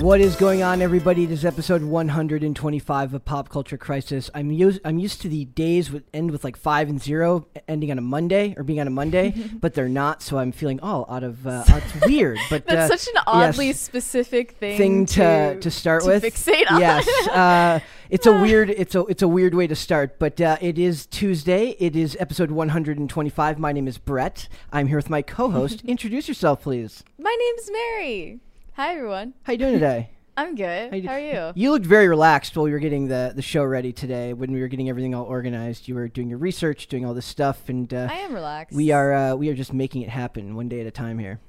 What 0.00 0.22
is 0.22 0.34
going 0.34 0.62
on, 0.62 0.80
everybody? 0.80 1.26
This 1.26 1.40
is 1.40 1.44
episode 1.44 1.82
125 1.82 3.12
of 3.12 3.24
Pop 3.26 3.50
Culture 3.50 3.76
Crisis. 3.76 4.30
I'm 4.34 4.50
used. 4.50 4.80
I'm 4.82 4.98
used 4.98 5.20
to 5.20 5.28
the 5.28 5.44
days 5.44 5.90
with 5.92 6.04
end 6.14 6.30
with 6.30 6.42
like 6.42 6.56
five 6.56 6.88
and 6.88 7.00
zero, 7.00 7.46
ending 7.68 7.90
on 7.90 7.98
a 7.98 8.00
Monday 8.00 8.54
or 8.56 8.62
being 8.62 8.80
on 8.80 8.86
a 8.86 8.90
Monday, 8.90 9.34
but 9.60 9.74
they're 9.74 9.90
not. 9.90 10.22
So 10.22 10.38
I'm 10.38 10.52
feeling 10.52 10.80
all 10.80 11.04
out 11.10 11.22
of. 11.22 11.46
Uh, 11.46 11.64
it's 11.68 12.06
weird, 12.06 12.38
but 12.48 12.66
That's 12.66 12.90
uh, 12.90 12.96
such 12.96 13.14
an 13.14 13.22
oddly 13.26 13.66
yes, 13.66 13.80
specific 13.80 14.52
thing, 14.52 14.78
thing 14.78 15.06
to 15.06 15.60
to 15.60 15.70
start 15.70 16.04
to 16.04 16.08
with. 16.08 16.22
fixate 16.22 16.70
on. 16.70 16.80
Yes, 16.80 17.06
uh, 17.28 17.80
it's 18.10 18.24
a 18.24 18.32
weird. 18.32 18.70
It's 18.70 18.94
a 18.94 19.00
it's 19.04 19.20
a 19.20 19.28
weird 19.28 19.54
way 19.54 19.66
to 19.66 19.76
start, 19.76 20.18
but 20.18 20.40
uh, 20.40 20.56
it 20.62 20.78
is 20.78 21.04
Tuesday. 21.04 21.76
It 21.78 21.94
is 21.94 22.16
episode 22.18 22.50
125. 22.50 23.58
My 23.58 23.72
name 23.72 23.86
is 23.86 23.98
Brett. 23.98 24.48
I'm 24.72 24.86
here 24.86 24.96
with 24.96 25.10
my 25.10 25.20
co-host. 25.20 25.82
Introduce 25.84 26.26
yourself, 26.26 26.62
please. 26.62 27.04
My 27.18 27.36
name's 27.38 27.70
Mary. 27.70 28.40
Hi 28.80 28.94
everyone. 28.94 29.34
How 29.42 29.52
you 29.52 29.58
doing 29.58 29.74
today? 29.74 30.08
I'm 30.38 30.54
good. 30.54 30.88
How 30.88 30.96
you 30.96 31.06
How 31.06 31.14
are 31.16 31.20
you? 31.20 31.52
You 31.54 31.70
looked 31.70 31.84
very 31.84 32.08
relaxed 32.08 32.56
while 32.56 32.64
we 32.64 32.72
were 32.72 32.78
getting 32.78 33.08
the, 33.08 33.30
the 33.36 33.42
show 33.42 33.62
ready 33.62 33.92
today. 33.92 34.32
When 34.32 34.52
we 34.52 34.62
were 34.62 34.68
getting 34.68 34.88
everything 34.88 35.14
all 35.14 35.26
organized, 35.26 35.86
you 35.86 35.94
were 35.94 36.08
doing 36.08 36.30
your 36.30 36.38
research, 36.38 36.86
doing 36.86 37.04
all 37.04 37.12
this 37.12 37.26
stuff, 37.26 37.68
and 37.68 37.92
uh, 37.92 38.08
I 38.10 38.14
am 38.20 38.32
relaxed. 38.32 38.74
we 38.74 38.90
are 38.90 39.12
uh, 39.12 39.34
we 39.34 39.50
are 39.50 39.54
just 39.54 39.74
making 39.74 40.00
it 40.00 40.08
happen 40.08 40.54
one 40.54 40.70
day 40.70 40.80
at 40.80 40.86
a 40.86 40.90
time 40.90 41.18
here. 41.18 41.40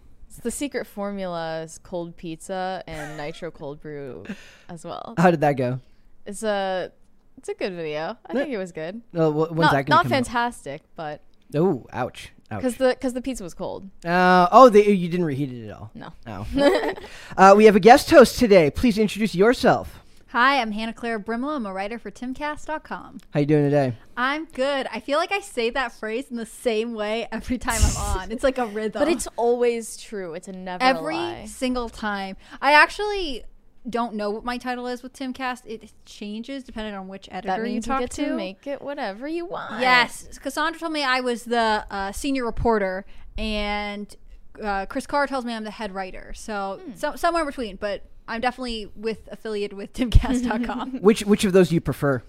The 0.43 0.51
secret 0.51 0.85
formula 0.85 1.61
is 1.61 1.77
cold 1.77 2.17
pizza 2.17 2.83
and 2.85 3.15
nitro 3.25 3.49
cold 3.49 3.79
brew 3.79 4.25
as 4.67 4.83
well. 4.83 5.13
How 5.17 5.31
did 5.31 5.39
that 5.39 5.53
go? 5.53 5.79
It's 6.25 6.43
a 6.43 6.91
it's 7.37 7.47
a 7.47 7.53
good 7.53 7.71
video. 7.71 8.17
I 8.25 8.33
No- 8.33 8.41
think 8.41 8.53
it 8.53 8.57
was 8.57 8.73
good. 8.73 9.03
Uh, 9.15 9.29
wh- 9.31 9.53
when's 9.53 9.57
Not, 9.57 9.71
that 9.71 9.87
not 9.87 10.07
fantastic, 10.07 10.81
but 10.97 11.21
Oh, 11.55 11.85
ouch, 11.93 12.33
because 12.57 12.75
the 12.77 12.89
because 12.89 13.13
the 13.13 13.21
pizza 13.21 13.43
was 13.43 13.53
cold. 13.53 13.89
Uh, 14.05 14.47
oh, 14.51 14.69
they, 14.69 14.89
you 14.89 15.09
didn't 15.09 15.25
reheat 15.25 15.51
it 15.51 15.67
at 15.69 15.77
all. 15.77 15.91
No. 15.93 16.13
Oh. 16.27 16.93
uh, 17.37 17.53
we 17.55 17.65
have 17.65 17.75
a 17.75 17.79
guest 17.79 18.09
host 18.09 18.37
today. 18.37 18.69
Please 18.69 18.97
introduce 18.97 19.33
yourself. 19.35 20.01
Hi, 20.31 20.61
I'm 20.61 20.71
Hannah 20.71 20.93
Claire 20.93 21.19
Brimelow. 21.19 21.57
I'm 21.57 21.65
a 21.65 21.73
writer 21.73 21.99
for 21.99 22.09
timcast.com. 22.09 23.19
How 23.31 23.39
you 23.41 23.45
doing 23.45 23.65
today? 23.65 23.97
I'm 24.15 24.45
good. 24.45 24.87
I 24.89 25.01
feel 25.01 25.17
like 25.17 25.33
I 25.33 25.41
say 25.41 25.71
that 25.71 25.91
phrase 25.91 26.31
in 26.31 26.37
the 26.37 26.45
same 26.45 26.93
way 26.93 27.27
every 27.33 27.57
time 27.57 27.81
I'm 27.83 27.97
on. 27.97 28.31
It's 28.31 28.41
like 28.41 28.57
a 28.57 28.65
rhythm. 28.67 28.97
But 28.97 29.09
it's 29.09 29.27
always 29.35 29.97
true. 29.97 30.33
It's 30.33 30.47
a 30.47 30.53
never 30.53 30.81
every 30.81 31.15
lie. 31.15 31.45
single 31.47 31.89
time. 31.89 32.37
I 32.61 32.71
actually 32.71 33.43
don't 33.89 34.13
know 34.15 34.29
what 34.29 34.43
my 34.45 34.57
title 34.57 34.85
is 34.87 35.01
with 35.03 35.13
Timcast. 35.13 35.63
It 35.65 35.91
changes 36.05 36.63
depending 36.63 36.93
on 36.93 37.07
which 37.07 37.27
editor 37.31 37.47
That 37.47 37.57
you 37.59 37.73
means 37.73 37.87
you, 37.87 37.91
talk 37.93 37.99
get 38.01 38.11
to. 38.11 38.25
to 38.29 38.35
make 38.35 38.67
it 38.67 38.81
whatever 38.81 39.27
you 39.27 39.45
want. 39.45 39.81
Yes, 39.81 40.37
Cassandra 40.39 40.79
told 40.79 40.93
me 40.93 41.03
I 41.03 41.19
was 41.21 41.43
the 41.45 41.85
uh, 41.89 42.11
senior 42.11 42.45
reporter, 42.45 43.05
and 43.37 44.15
uh, 44.61 44.85
Chris 44.85 45.07
Carr 45.07 45.25
tells 45.27 45.45
me 45.45 45.53
I'm 45.53 45.63
the 45.63 45.71
head 45.71 45.93
writer. 45.93 46.33
So, 46.35 46.79
Hmm. 46.85 46.91
so 46.95 47.15
somewhere 47.15 47.41
in 47.43 47.47
between. 47.47 47.75
But 47.77 48.03
I'm 48.27 48.39
definitely 48.41 48.91
with 48.95 49.27
affiliated 49.31 49.77
with 49.77 49.93
Timcast.com. 49.93 50.97
Which 51.01 51.23
which 51.23 51.43
of 51.43 51.53
those 51.53 51.69
do 51.69 51.75
you 51.75 51.81
prefer? 51.81 52.21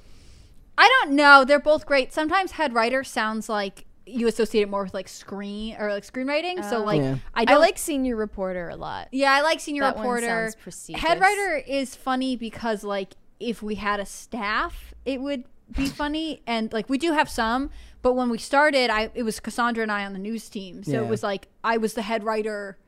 I 0.79 0.89
don't 1.03 1.13
know. 1.15 1.45
They're 1.45 1.61
both 1.61 1.85
great. 1.85 2.13
Sometimes 2.15 2.53
head 2.53 2.73
writer 2.73 3.05
sounds 3.05 3.49
like 3.49 3.85
you 4.07 4.27
associate 4.27 4.63
it 4.63 4.69
more 4.69 4.83
with 4.83 4.95
like 4.95 5.09
screen 5.09 5.77
or 5.79 5.91
like 5.93 6.05
screenwriting. 6.05 6.69
so 6.69 6.79
Oh. 6.79 6.85
like 6.85 7.01
Yeah. 7.01 7.17
I 7.35 7.43
I 7.43 7.45
don't 7.45 7.61
like 7.61 7.79
senior 7.79 8.17
reporter 8.17 8.69
a 8.69 8.77
lot. 8.77 9.09
Yeah, 9.13 9.33
I 9.33 9.43
like 9.43 9.61
senior 9.61 9.83
That 9.83 9.97
reporter. 9.97 10.51
sounds. 10.65 10.91
Head 10.95 11.21
writer 11.21 11.57
is 11.67 11.95
funny 11.95 12.37
because 12.37 12.83
like 12.85 13.15
if 13.41 13.63
we 13.63 13.77
had 13.77 14.01
a 14.01 14.07
staff, 14.07 14.95
it 15.05 15.21
would 15.21 15.45
be 15.77 15.87
funny. 15.87 16.43
And 16.47 16.73
like 16.73 16.89
we 16.89 16.99
do 16.99 17.13
have 17.13 17.29
some, 17.31 17.71
but 18.03 18.15
when 18.15 18.29
we 18.31 18.39
started, 18.39 18.91
I 18.91 19.11
it 19.15 19.23
was 19.23 19.39
Cassandra 19.41 19.83
and 19.83 19.93
I 19.93 20.05
on 20.05 20.13
the 20.13 20.19
news 20.19 20.49
team. 20.49 20.83
So 20.85 20.93
Yeah. 20.93 21.01
it 21.03 21.09
was 21.09 21.23
like 21.23 21.49
I 21.65 21.77
was 21.77 21.95
the 21.95 22.03
head 22.03 22.25
writer 22.25 22.79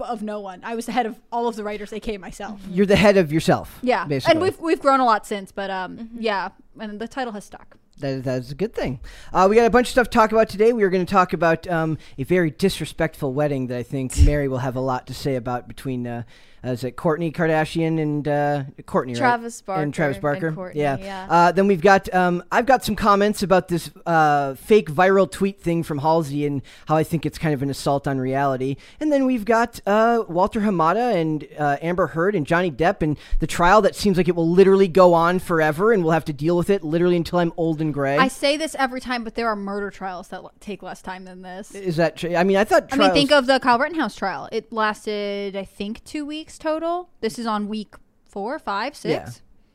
of 0.00 0.22
no 0.22 0.38
one. 0.40 0.60
I 0.62 0.74
was 0.76 0.86
the 0.86 0.92
head 0.92 1.06
of 1.06 1.20
all 1.32 1.48
of 1.48 1.56
the 1.56 1.64
writers, 1.64 1.92
aka 1.92 2.16
myself. 2.18 2.60
You're 2.70 2.86
the 2.86 2.96
head 2.96 3.16
of 3.16 3.32
yourself. 3.32 3.78
Yeah, 3.82 4.04
basically. 4.06 4.32
and 4.32 4.40
we've 4.42 4.58
we've 4.60 4.80
grown 4.80 5.00
a 5.00 5.04
lot 5.04 5.26
since, 5.26 5.50
but 5.52 5.70
um, 5.70 5.96
Mm-hmm. 5.98 6.16
yeah, 6.20 6.50
and 6.80 7.00
the 7.00 7.08
title 7.08 7.32
has 7.32 7.44
stuck. 7.44 7.76
That, 7.98 8.24
that 8.24 8.38
is 8.40 8.50
a 8.52 8.54
good 8.54 8.74
thing. 8.74 9.00
Uh, 9.32 9.46
we 9.50 9.56
got 9.56 9.66
a 9.66 9.70
bunch 9.70 9.88
of 9.88 9.92
stuff 9.92 10.10
to 10.10 10.16
talk 10.18 10.32
about 10.32 10.48
today. 10.48 10.72
We 10.72 10.82
are 10.84 10.90
going 10.90 11.04
to 11.04 11.10
talk 11.12 11.32
about 11.32 11.66
um, 11.68 11.98
a 12.16 12.24
very 12.24 12.50
disrespectful 12.50 13.32
wedding 13.32 13.66
that 13.68 13.78
I 13.78 13.82
think 13.82 14.16
Mary 14.24 14.48
will 14.48 14.58
have 14.58 14.76
a 14.76 14.80
lot 14.80 15.06
to 15.08 15.14
say 15.14 15.36
about 15.36 15.68
between, 15.68 16.06
uh, 16.06 16.22
uh, 16.64 16.70
is 16.70 16.84
it 16.84 16.96
Kourtney 16.96 17.32
Kardashian 17.32 18.00
and 18.00 18.26
uh, 18.26 18.64
Kourtney, 18.82 19.08
right? 19.08 19.16
Travis 19.16 19.62
And 19.66 19.94
Travis 19.94 20.18
Barker 20.18 20.28
Barker. 20.28 20.46
and 20.48 20.56
Kourtney, 20.56 20.80
yeah. 20.80 20.96
yeah. 20.98 21.26
Uh, 21.28 21.52
then 21.52 21.66
we've 21.66 21.80
got, 21.80 22.12
um, 22.14 22.42
I've 22.50 22.66
got 22.66 22.84
some 22.84 22.96
comments 22.96 23.42
about 23.42 23.68
this 23.68 23.90
uh, 24.06 24.54
fake 24.54 24.90
viral 24.90 25.30
tweet 25.30 25.60
thing 25.60 25.82
from 25.82 25.98
Halsey 25.98 26.46
and 26.46 26.62
how 26.86 26.96
I 26.96 27.04
think 27.04 27.26
it's 27.26 27.38
kind 27.38 27.54
of 27.54 27.62
an 27.62 27.70
assault 27.70 28.08
on 28.08 28.18
reality. 28.18 28.76
And 29.00 29.12
then 29.12 29.26
we've 29.26 29.44
got 29.44 29.80
uh, 29.86 30.24
Walter 30.28 30.60
Hamada 30.60 31.14
and 31.14 31.46
uh, 31.58 31.76
Amber 31.82 32.08
Heard 32.08 32.34
and 32.34 32.46
Johnny 32.46 32.70
Depp 32.70 33.02
and 33.02 33.18
the 33.40 33.46
trial 33.46 33.82
that 33.82 33.94
seems 33.94 34.16
like 34.16 34.28
it 34.28 34.34
will 34.34 34.48
literally 34.48 34.88
go 34.88 35.14
on 35.14 35.38
forever 35.38 35.92
and 35.92 36.02
we'll 36.02 36.12
have 36.12 36.24
to 36.26 36.32
deal 36.32 36.56
with 36.56 36.70
it 36.70 36.82
literally 36.82 37.16
until 37.16 37.38
I'm 37.38 37.52
old 37.56 37.80
and 37.80 37.92
gray. 37.92 38.16
I 38.16 38.28
say 38.28 38.56
this 38.56 38.74
every 38.78 39.00
time, 39.00 39.24
but 39.24 39.34
there 39.34 39.48
are 39.48 39.56
murder 39.56 39.90
trials 39.90 40.28
that 40.28 40.42
take 40.60 40.82
less 40.82 41.02
time 41.02 41.24
than 41.24 41.42
this. 41.42 41.74
Is 41.74 41.96
that 41.96 42.16
true? 42.16 42.34
I 42.34 42.44
mean, 42.44 42.56
I 42.56 42.64
thought. 42.64 42.88
I 42.92 42.96
mean, 42.96 43.12
think 43.12 43.32
of 43.32 43.46
the 43.46 43.60
Kyle 43.60 43.78
Rittenhouse 43.78 44.16
trial. 44.16 44.48
It 44.50 44.72
lasted, 44.72 45.56
I 45.56 45.64
think, 45.64 46.04
two 46.04 46.24
weeks 46.24 46.47
total. 46.56 47.10
This 47.20 47.38
is 47.38 47.46
on 47.46 47.68
week 47.68 47.94
four, 48.26 48.58
five, 48.58 48.94
six. 48.96 49.10
Yeah. 49.12 49.30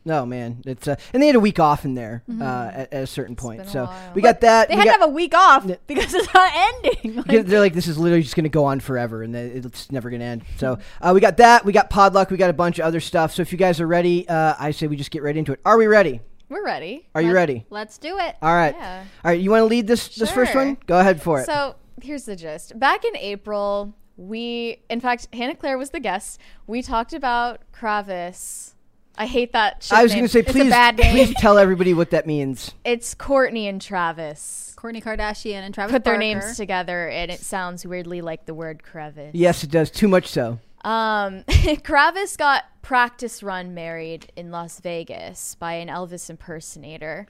No, 0.06 0.26
man, 0.26 0.62
it's 0.66 0.86
uh, 0.86 0.98
and 1.14 1.24
they 1.24 1.28
had 1.28 1.36
a 1.38 1.40
week 1.40 1.60
off 1.60 1.86
in 1.86 1.94
there 1.96 2.24
uh, 2.42 2.44
at, 2.74 2.94
at 2.94 3.04
a 3.04 3.08
certain 3.08 3.38
point. 3.38 3.70
So 3.70 3.90
we 4.14 4.22
got 4.22 4.42
that. 4.42 4.68
They 4.68 4.76
had 4.76 4.84
got- 4.86 4.94
to 4.96 5.00
have 5.00 5.10
a 5.10 5.14
week 5.14 5.34
off 5.34 5.66
because 5.88 6.14
it's 6.14 6.34
not 6.34 6.52
ending. 6.54 7.24
Like, 7.26 7.46
they're 7.46 7.62
like, 7.62 7.74
this 7.74 7.88
is 7.88 7.98
literally 7.98 8.22
just 8.24 8.36
going 8.36 8.44
to 8.44 8.50
go 8.50 8.66
on 8.66 8.82
forever, 8.82 9.24
and 9.24 9.34
it's 9.34 9.90
never 9.94 10.10
going 10.10 10.20
to 10.20 10.26
end. 10.26 10.44
So 10.58 10.78
uh, 11.02 11.12
we 11.14 11.22
got 11.22 11.38
that. 11.38 11.64
We 11.64 11.72
got 11.72 11.90
Podluck. 11.90 12.32
We 12.32 12.38
got 12.38 12.50
a 12.50 12.54
bunch 12.54 12.80
of 12.80 12.86
other 12.86 13.00
stuff. 13.00 13.34
So 13.34 13.42
if 13.44 13.54
you 13.54 13.58
guys 13.58 13.80
are 13.80 13.88
ready, 13.88 14.28
uh, 14.28 14.56
I 14.60 14.72
say 14.72 14.88
we 14.88 14.98
just 14.98 15.10
get 15.12 15.24
right 15.24 15.38
into 15.38 15.54
it. 15.54 15.62
Are 15.64 15.78
we 15.78 15.88
ready? 15.88 16.20
We're 16.50 16.66
ready. 16.66 17.08
Are 17.16 17.22
you 17.22 17.30
Let's- 17.30 17.36
ready? 17.36 17.66
Let's 17.70 17.98
do 17.98 18.18
it. 18.20 18.36
All 18.42 18.54
right. 18.54 18.76
Yeah. 18.78 19.04
All 19.24 19.32
right. 19.32 19.40
You 19.40 19.52
want 19.52 19.62
to 19.62 19.66
lead 19.68 19.88
this 19.88 20.16
this 20.16 20.32
first 20.32 20.54
one? 20.54 20.78
Go 20.86 21.00
ahead 21.00 21.22
for 21.22 21.40
it. 21.40 21.46
So 21.46 21.76
here's 22.02 22.26
the 22.26 22.36
gist. 22.36 22.78
Back 22.78 23.06
in 23.06 23.16
April, 23.16 23.94
we, 24.28 24.80
in 24.90 25.00
fact, 25.00 25.28
Hannah 25.34 25.56
Claire 25.56 25.78
was 25.78 25.90
the 25.92 26.00
guest. 26.00 26.40
We 26.68 26.82
talked 26.82 27.14
about 27.14 27.62
Kravis. 27.74 28.74
I 29.18 29.28
hate 29.28 29.54
that. 29.54 29.84
ship 29.84 29.98
I 29.98 30.04
was 30.04 30.12
going 30.12 30.24
to 30.24 30.30
say, 30.30 30.40
It's 30.40 30.50
a 30.50 30.54
please, 30.54 30.70
bad 30.70 30.98
name. 30.98 31.12
please 31.12 31.36
tell 31.36 31.58
everybody 31.58 31.94
what 31.94 32.10
that 32.12 32.26
means. 32.26 32.74
It's 32.84 33.14
Kourtney 33.14 33.70
and 33.70 33.80
Travis. 33.82 34.74
Kourtney 34.78 35.04
Kardashian 35.04 35.62
and 35.62 35.74
Travis 35.74 35.92
Put 35.94 36.04
their 36.04 36.18
names 36.18 36.58
together, 36.58 37.08
and 37.10 37.30
it 37.32 37.40
sounds 37.40 37.86
weirdly 37.86 38.22
like 38.22 38.46
the 38.46 38.54
word 38.54 38.82
crevice. 38.84 39.32
Yes, 39.34 39.64
it 39.64 39.70
does. 39.72 39.92
Too 39.92 40.08
much 40.08 40.28
so. 40.28 40.60
Um, 40.84 41.44
Kravis 41.48 42.38
got 42.38 42.64
practice 42.82 43.42
run 43.44 43.74
married 43.74 44.32
in 44.36 44.52
Las 44.52 44.80
Vegas 44.80 45.56
by 45.56 45.74
an 45.74 45.88
Elvis 45.88 46.30
impersonator. 46.30 47.28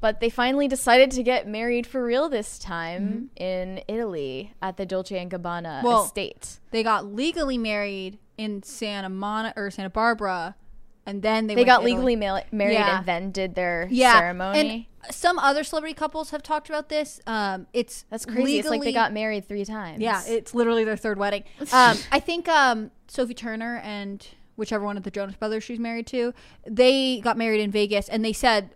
But 0.00 0.20
they 0.20 0.30
finally 0.30 0.66
decided 0.66 1.10
to 1.12 1.22
get 1.22 1.46
married 1.46 1.86
for 1.86 2.02
real 2.02 2.28
this 2.30 2.58
time 2.58 3.30
in 3.36 3.82
Italy 3.86 4.54
at 4.62 4.76
the 4.78 4.86
Dolce 4.86 5.18
and 5.18 5.30
Gabbana 5.30 5.82
Well, 5.82 6.04
estate. 6.04 6.58
They 6.70 6.82
got 6.82 7.04
legally 7.06 7.58
married 7.58 8.18
in 8.38 8.62
Santa 8.62 9.10
Monica 9.10 9.60
or 9.60 9.70
Santa 9.70 9.90
Barbara, 9.90 10.56
and 11.04 11.20
then 11.20 11.46
they 11.48 11.54
They 11.54 11.64
got 11.64 11.84
legally 11.84 12.16
ma- 12.16 12.40
married 12.50 12.74
Yeah. 12.74 12.98
and 12.98 13.06
then 13.06 13.30
did 13.30 13.54
their 13.54 13.88
yeah. 13.90 14.18
ceremony. 14.18 14.88
And 15.02 15.14
some 15.14 15.38
other 15.38 15.64
celebrity 15.64 15.94
couples 15.94 16.30
have 16.30 16.42
talked 16.42 16.70
about 16.70 16.88
this. 16.88 17.20
Um, 17.26 17.66
it's 17.74 18.04
That's 18.10 18.24
crazy. 18.24 18.58
It's 18.58 18.68
like 18.68 18.82
they 18.82 18.92
got 18.92 19.12
married 19.12 19.46
three 19.46 19.64
times. 19.66 20.00
Yeah, 20.00 20.22
it's 20.26 20.54
literally 20.54 20.84
their 20.84 20.96
third 20.96 21.18
wedding. 21.18 21.44
Um, 21.72 21.98
I 22.10 22.20
think 22.20 22.48
um, 22.48 22.90
Sophie 23.06 23.34
Turner 23.34 23.76
and 23.84 24.26
whichever 24.56 24.84
one 24.84 24.96
of 24.96 25.02
the 25.02 25.10
Jonas 25.10 25.36
Brothers 25.36 25.62
she's 25.64 25.78
married 25.78 26.06
to, 26.08 26.32
they 26.66 27.20
got 27.20 27.36
married 27.38 27.60
in 27.60 27.70
Vegas, 27.70 28.08
and 28.08 28.24
they 28.24 28.32
said 28.32 28.70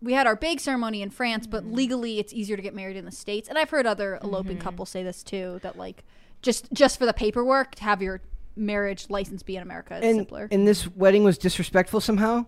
we 0.00 0.12
had 0.12 0.26
our 0.26 0.36
big 0.36 0.60
ceremony 0.60 1.02
in 1.02 1.10
France, 1.10 1.46
but 1.46 1.64
Mm-hmm. 1.64 1.74
legally 1.74 2.18
it's 2.18 2.32
easier 2.32 2.56
to 2.56 2.62
get 2.62 2.74
married 2.74 2.96
in 2.96 3.04
the 3.04 3.10
states. 3.12 3.48
And 3.48 3.58
I've 3.58 3.70
heard 3.70 3.86
other 3.86 4.18
eloping 4.22 4.58
couples 4.58 4.90
say 4.90 5.02
this 5.02 5.22
too, 5.22 5.58
that 5.62 5.76
like 5.76 6.04
just 6.42 6.72
just 6.72 6.98
for 6.98 7.06
the 7.06 7.12
paperwork 7.12 7.74
to 7.76 7.82
have 7.84 8.00
your 8.02 8.20
marriage 8.56 9.08
license 9.10 9.42
be 9.42 9.56
in 9.56 9.62
America 9.62 9.96
is 9.98 10.04
And, 10.04 10.16
simpler. 10.18 10.48
and 10.50 10.66
this 10.66 10.86
wedding 10.88 11.24
was 11.24 11.38
disrespectful 11.38 12.00
somehow? 12.00 12.46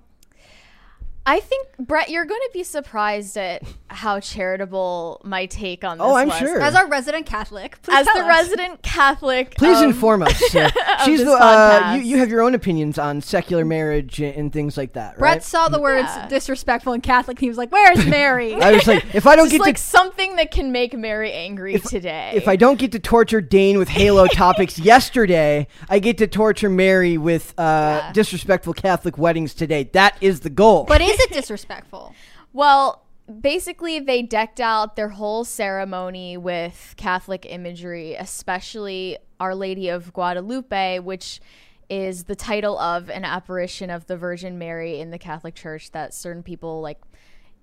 I 1.26 1.38
think 1.40 1.69
Brett, 1.78 2.08
you're 2.08 2.25
going 2.25 2.40
to 2.40 2.50
be 2.52 2.62
surprised 2.64 3.37
at 3.37 3.62
how 3.88 4.20
charitable 4.20 5.20
my 5.22 5.46
take 5.46 5.84
on 5.84 5.99
this 5.99 6.05
Oh, 6.05 6.14
I'm 6.17 6.28
was. 6.28 6.38
sure. 6.38 6.61
As 6.61 6.75
our 6.75 6.88
resident 6.88 7.26
Catholic, 7.26 7.81
please 7.82 7.99
As 7.99 8.06
tell 8.06 8.17
the 8.17 8.22
us. 8.22 8.28
resident 8.28 8.82
Catholic, 8.82 9.55
Please 9.56 9.76
um, 9.78 9.84
inform 9.84 10.22
us. 10.22 10.43
Yeah. 10.55 10.70
She's 11.05 11.22
the, 11.25 11.32
uh, 11.32 11.94
you, 11.96 12.02
you 12.02 12.19
have 12.19 12.31
your 12.31 12.40
own 12.43 12.55
opinions 12.55 12.99
on 12.99 13.20
secular 13.20 13.64
marriage 13.64 14.20
and, 14.20 14.34
and 14.34 14.52
things 14.52 14.76
like 14.76 14.94
that, 14.94 15.12
Right? 15.12 15.19
Brett 15.34 15.44
saw 15.44 15.69
the 15.69 15.81
words 15.81 16.08
Yeah. 16.08 16.28
disrespectful 16.28 16.94
and 16.94 17.02
Catholic. 17.02 17.37
And 17.38 17.43
he 17.44 17.49
was 17.49 17.58
like, 17.58 17.70
"Where's 17.70 18.05
Mary?" 18.06 18.55
I 18.61 18.73
was 18.73 18.87
like, 18.87 19.14
if 19.14 19.26
I 19.26 19.37
don't 19.37 19.46
Just 19.46 19.58
get 19.58 19.61
like 19.61 19.76
to 19.76 19.82
something 19.82 20.37
that 20.37 20.50
can 20.50 20.73
make 20.73 20.94
Mary 20.96 21.32
angry 21.32 21.78
today. 21.78 22.32
if 22.34 22.49
I 22.49 22.56
don't 22.56 22.78
get 22.78 22.93
to 22.93 22.99
torture 22.99 23.40
Dane 23.40 23.78
with 23.78 23.88
Halo 23.88 24.26
topics 24.32 24.78
yesterday, 24.78 25.66
I 25.88 25.99
get 25.99 26.19
to 26.19 26.26
torture 26.26 26.70
Mary 26.70 27.19
with 27.19 27.55
uh, 27.58 27.62
Yeah. 27.62 28.12
disrespectful 28.12 28.73
Catholic 28.73 29.19
weddings 29.19 29.55
today. 29.55 29.84
That 29.93 30.16
is 30.20 30.40
the 30.40 30.50
goal. 30.50 30.84
but 30.84 31.00
is 31.10 31.20
it 31.20 31.32
disrespectful? 31.32 32.14
Well, 32.52 33.04
basically, 33.40 34.00
they 34.00 34.22
decked 34.22 34.60
out 34.60 34.96
their 34.96 35.10
whole 35.10 35.44
ceremony 35.44 36.36
with 36.36 36.94
Catholic 36.96 37.46
imagery, 37.48 38.14
especially 38.14 39.18
Our 39.38 39.54
Lady 39.54 39.88
of 39.88 40.12
Guadalupe, 40.12 41.00
which 41.00 41.40
is 41.88 42.24
the 42.24 42.36
title 42.36 42.78
of 42.78 43.10
an 43.10 43.24
apparition 43.24 43.90
of 43.90 44.06
the 44.06 44.16
Virgin 44.16 44.58
Mary 44.58 45.00
in 45.00 45.10
the 45.10 45.18
Catholic 45.18 45.54
Church 45.54 45.90
that 45.90 46.14
certain 46.14 46.42
people 46.42 46.80
like 46.80 47.00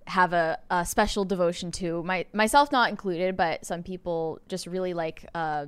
have 0.05 0.33
a, 0.33 0.57
a 0.69 0.85
special 0.85 1.25
devotion 1.25 1.71
to. 1.71 2.03
My 2.03 2.25
myself 2.33 2.71
not 2.71 2.89
included, 2.89 3.37
but 3.37 3.65
some 3.65 3.83
people 3.83 4.39
just 4.47 4.67
really 4.67 4.93
like 4.93 5.25
uh, 5.33 5.67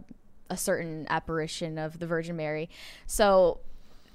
a 0.49 0.57
certain 0.57 1.05
apparition 1.09 1.77
of 1.77 1.99
the 1.99 2.07
Virgin 2.07 2.35
Mary. 2.35 2.69
So 3.05 3.59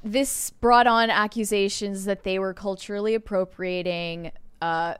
this 0.04 0.50
brought 0.50 0.86
on 0.86 1.08
accusations 1.10 2.04
that 2.04 2.22
they 2.22 2.38
were 2.38 2.52
culturally 2.54 3.14
appropriating 3.14 4.30
uh, 4.62 4.94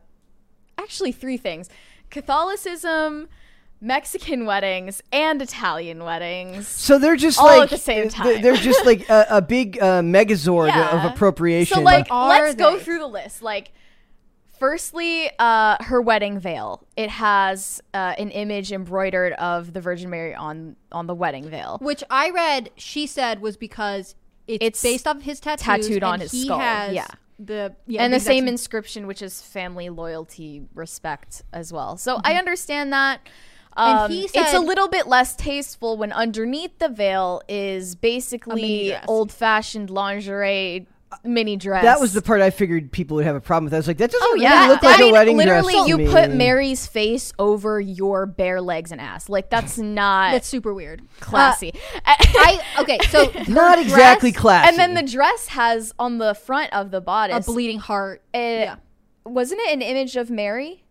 actually 0.79 1.12
three 1.12 1.37
things 1.37 1.69
Catholicism, 2.11 3.29
Mexican 3.81 4.47
weddings, 4.47 5.03
and 5.12 5.43
Italian 5.43 6.05
weddings. 6.05 6.67
so 6.67 6.99
they're 6.99 7.17
just 7.17 7.39
all 7.39 7.47
like 7.47 7.62
at 7.65 7.71
the 7.71 7.77
same 7.77 8.03
they're- 8.03 8.11
time. 8.11 8.43
They're, 8.43 8.56
just 8.56 8.85
like 8.87 9.09
a, 9.11 9.27
a 9.31 9.43
big 9.43 9.79
uh, 9.81 10.01
megazord 10.01 10.69
Yeah. 10.69 11.05
of 11.05 11.12
appropriation. 11.12 11.77
So, 11.77 11.83
like, 11.83 12.06
Are 12.11 12.29
let's 12.29 12.55
go 12.55 12.79
through 12.79 12.99
the 13.01 13.06
list. 13.06 13.43
Like, 13.43 13.73
firstly, 14.59 15.31
uh, 15.39 15.77
her 15.83 16.01
wedding 16.01 16.39
veil. 16.39 16.87
It 16.97 17.11
has 17.11 17.83
uh, 17.93 18.15
an 18.19 18.31
image 18.31 18.73
embroidered 18.73 19.33
of 19.35 19.73
the 19.73 19.81
Virgin 19.81 20.09
Mary 20.11 20.35
on 20.35 20.77
on 20.93 21.06
the 21.06 21.15
wedding 21.15 21.49
veil. 21.49 21.79
Which 21.83 22.03
I 22.09 22.31
read, 22.31 22.71
she 22.77 23.06
said 23.06 23.41
was 23.41 23.56
because 23.56 24.15
it's, 24.46 24.64
It's 24.64 24.82
based 24.82 25.06
off 25.06 25.23
his 25.23 25.41
tattoos, 25.41 25.64
tattooed 25.64 26.02
on 26.02 26.20
his 26.20 26.32
he 26.32 26.44
skull, 26.44 26.58
Has 26.58 26.94
yeah. 26.94 27.06
the 27.38 27.75
yeah, 27.87 28.02
and 28.02 28.12
the 28.12 28.20
same 28.20 28.46
inscription, 28.49 29.06
which 29.06 29.23
is 29.23 29.41
family 29.41 29.88
loyalty, 29.88 30.62
respect 30.75 31.43
as 31.52 31.73
well. 31.73 31.96
So 31.96 32.20
I 32.25 32.35
understand 32.35 32.93
that. 32.93 33.20
Um, 33.76 34.08
he 34.08 34.29
it's 34.32 34.55
a 34.55 34.61
little 34.61 34.87
bit 34.87 35.08
less 35.08 35.35
tasteful 35.35 35.96
when 35.96 36.12
underneath 36.12 36.79
the 36.79 36.88
veil 36.88 37.43
is 37.49 37.96
basically 37.96 38.94
old-fashioned 39.08 39.91
lingerie 39.91 40.87
mini 41.22 41.56
dress. 41.56 41.84
that 41.84 42.00
was 42.00 42.12
the 42.12 42.22
part 42.22 42.40
I 42.40 42.50
figured 42.50 42.90
people 42.93 43.16
would 43.16 43.25
have 43.26 43.37
a 43.37 43.40
problem 43.40 43.64
with. 43.64 43.75
I 43.75 43.76
was 43.76 43.87
like, 43.87 43.99
that 43.99 44.11
doesn't 44.11 44.26
Oh 44.26 44.32
really 44.32 44.44
yeah, 44.44 44.66
look 44.69 44.82
I 44.82 44.90
like 44.90 44.99
mean, 45.00 45.11
a 45.11 45.12
wedding 45.12 45.37
literally, 45.37 45.72
dress. 45.75 45.84
to 45.84 45.88
you 45.90 45.99
me. 45.99 46.08
put 46.11 46.31
Mary's 46.31 46.87
face 46.87 47.32
over 47.38 47.81
your 47.81 48.26
bare 48.26 48.61
legs 48.61 48.93
and 48.93 49.00
ass. 49.00 49.28
Like 49.28 49.50
that's 49.50 49.78
not 49.78 50.32
That's 50.32 50.49
super 50.49 50.72
weird. 50.75 51.02
classy. 51.20 51.72
Uh, 51.96 51.99
I 52.06 52.61
okay, 52.81 52.99
so 53.11 53.25
Not 53.49 53.78
her 53.78 53.82
exactly 53.84 54.31
dress, 54.32 54.40
classy. 54.40 54.69
and 54.69 54.78
then 54.78 54.94
the 54.94 55.11
dress 55.11 55.49
has 55.49 55.93
on 55.99 56.19
the 56.19 56.34
front 56.34 56.72
of 56.72 56.90
the 56.90 57.00
bodice 57.00 57.46
a 57.49 57.50
bleeding 57.50 57.78
heart. 57.78 58.22
it- 58.32 58.38
yeah, 58.64 58.76
Wasn't 59.25 59.60
it 59.60 59.72
an 59.72 59.82
image 59.82 60.17
of 60.17 60.31
Mary? 60.31 60.83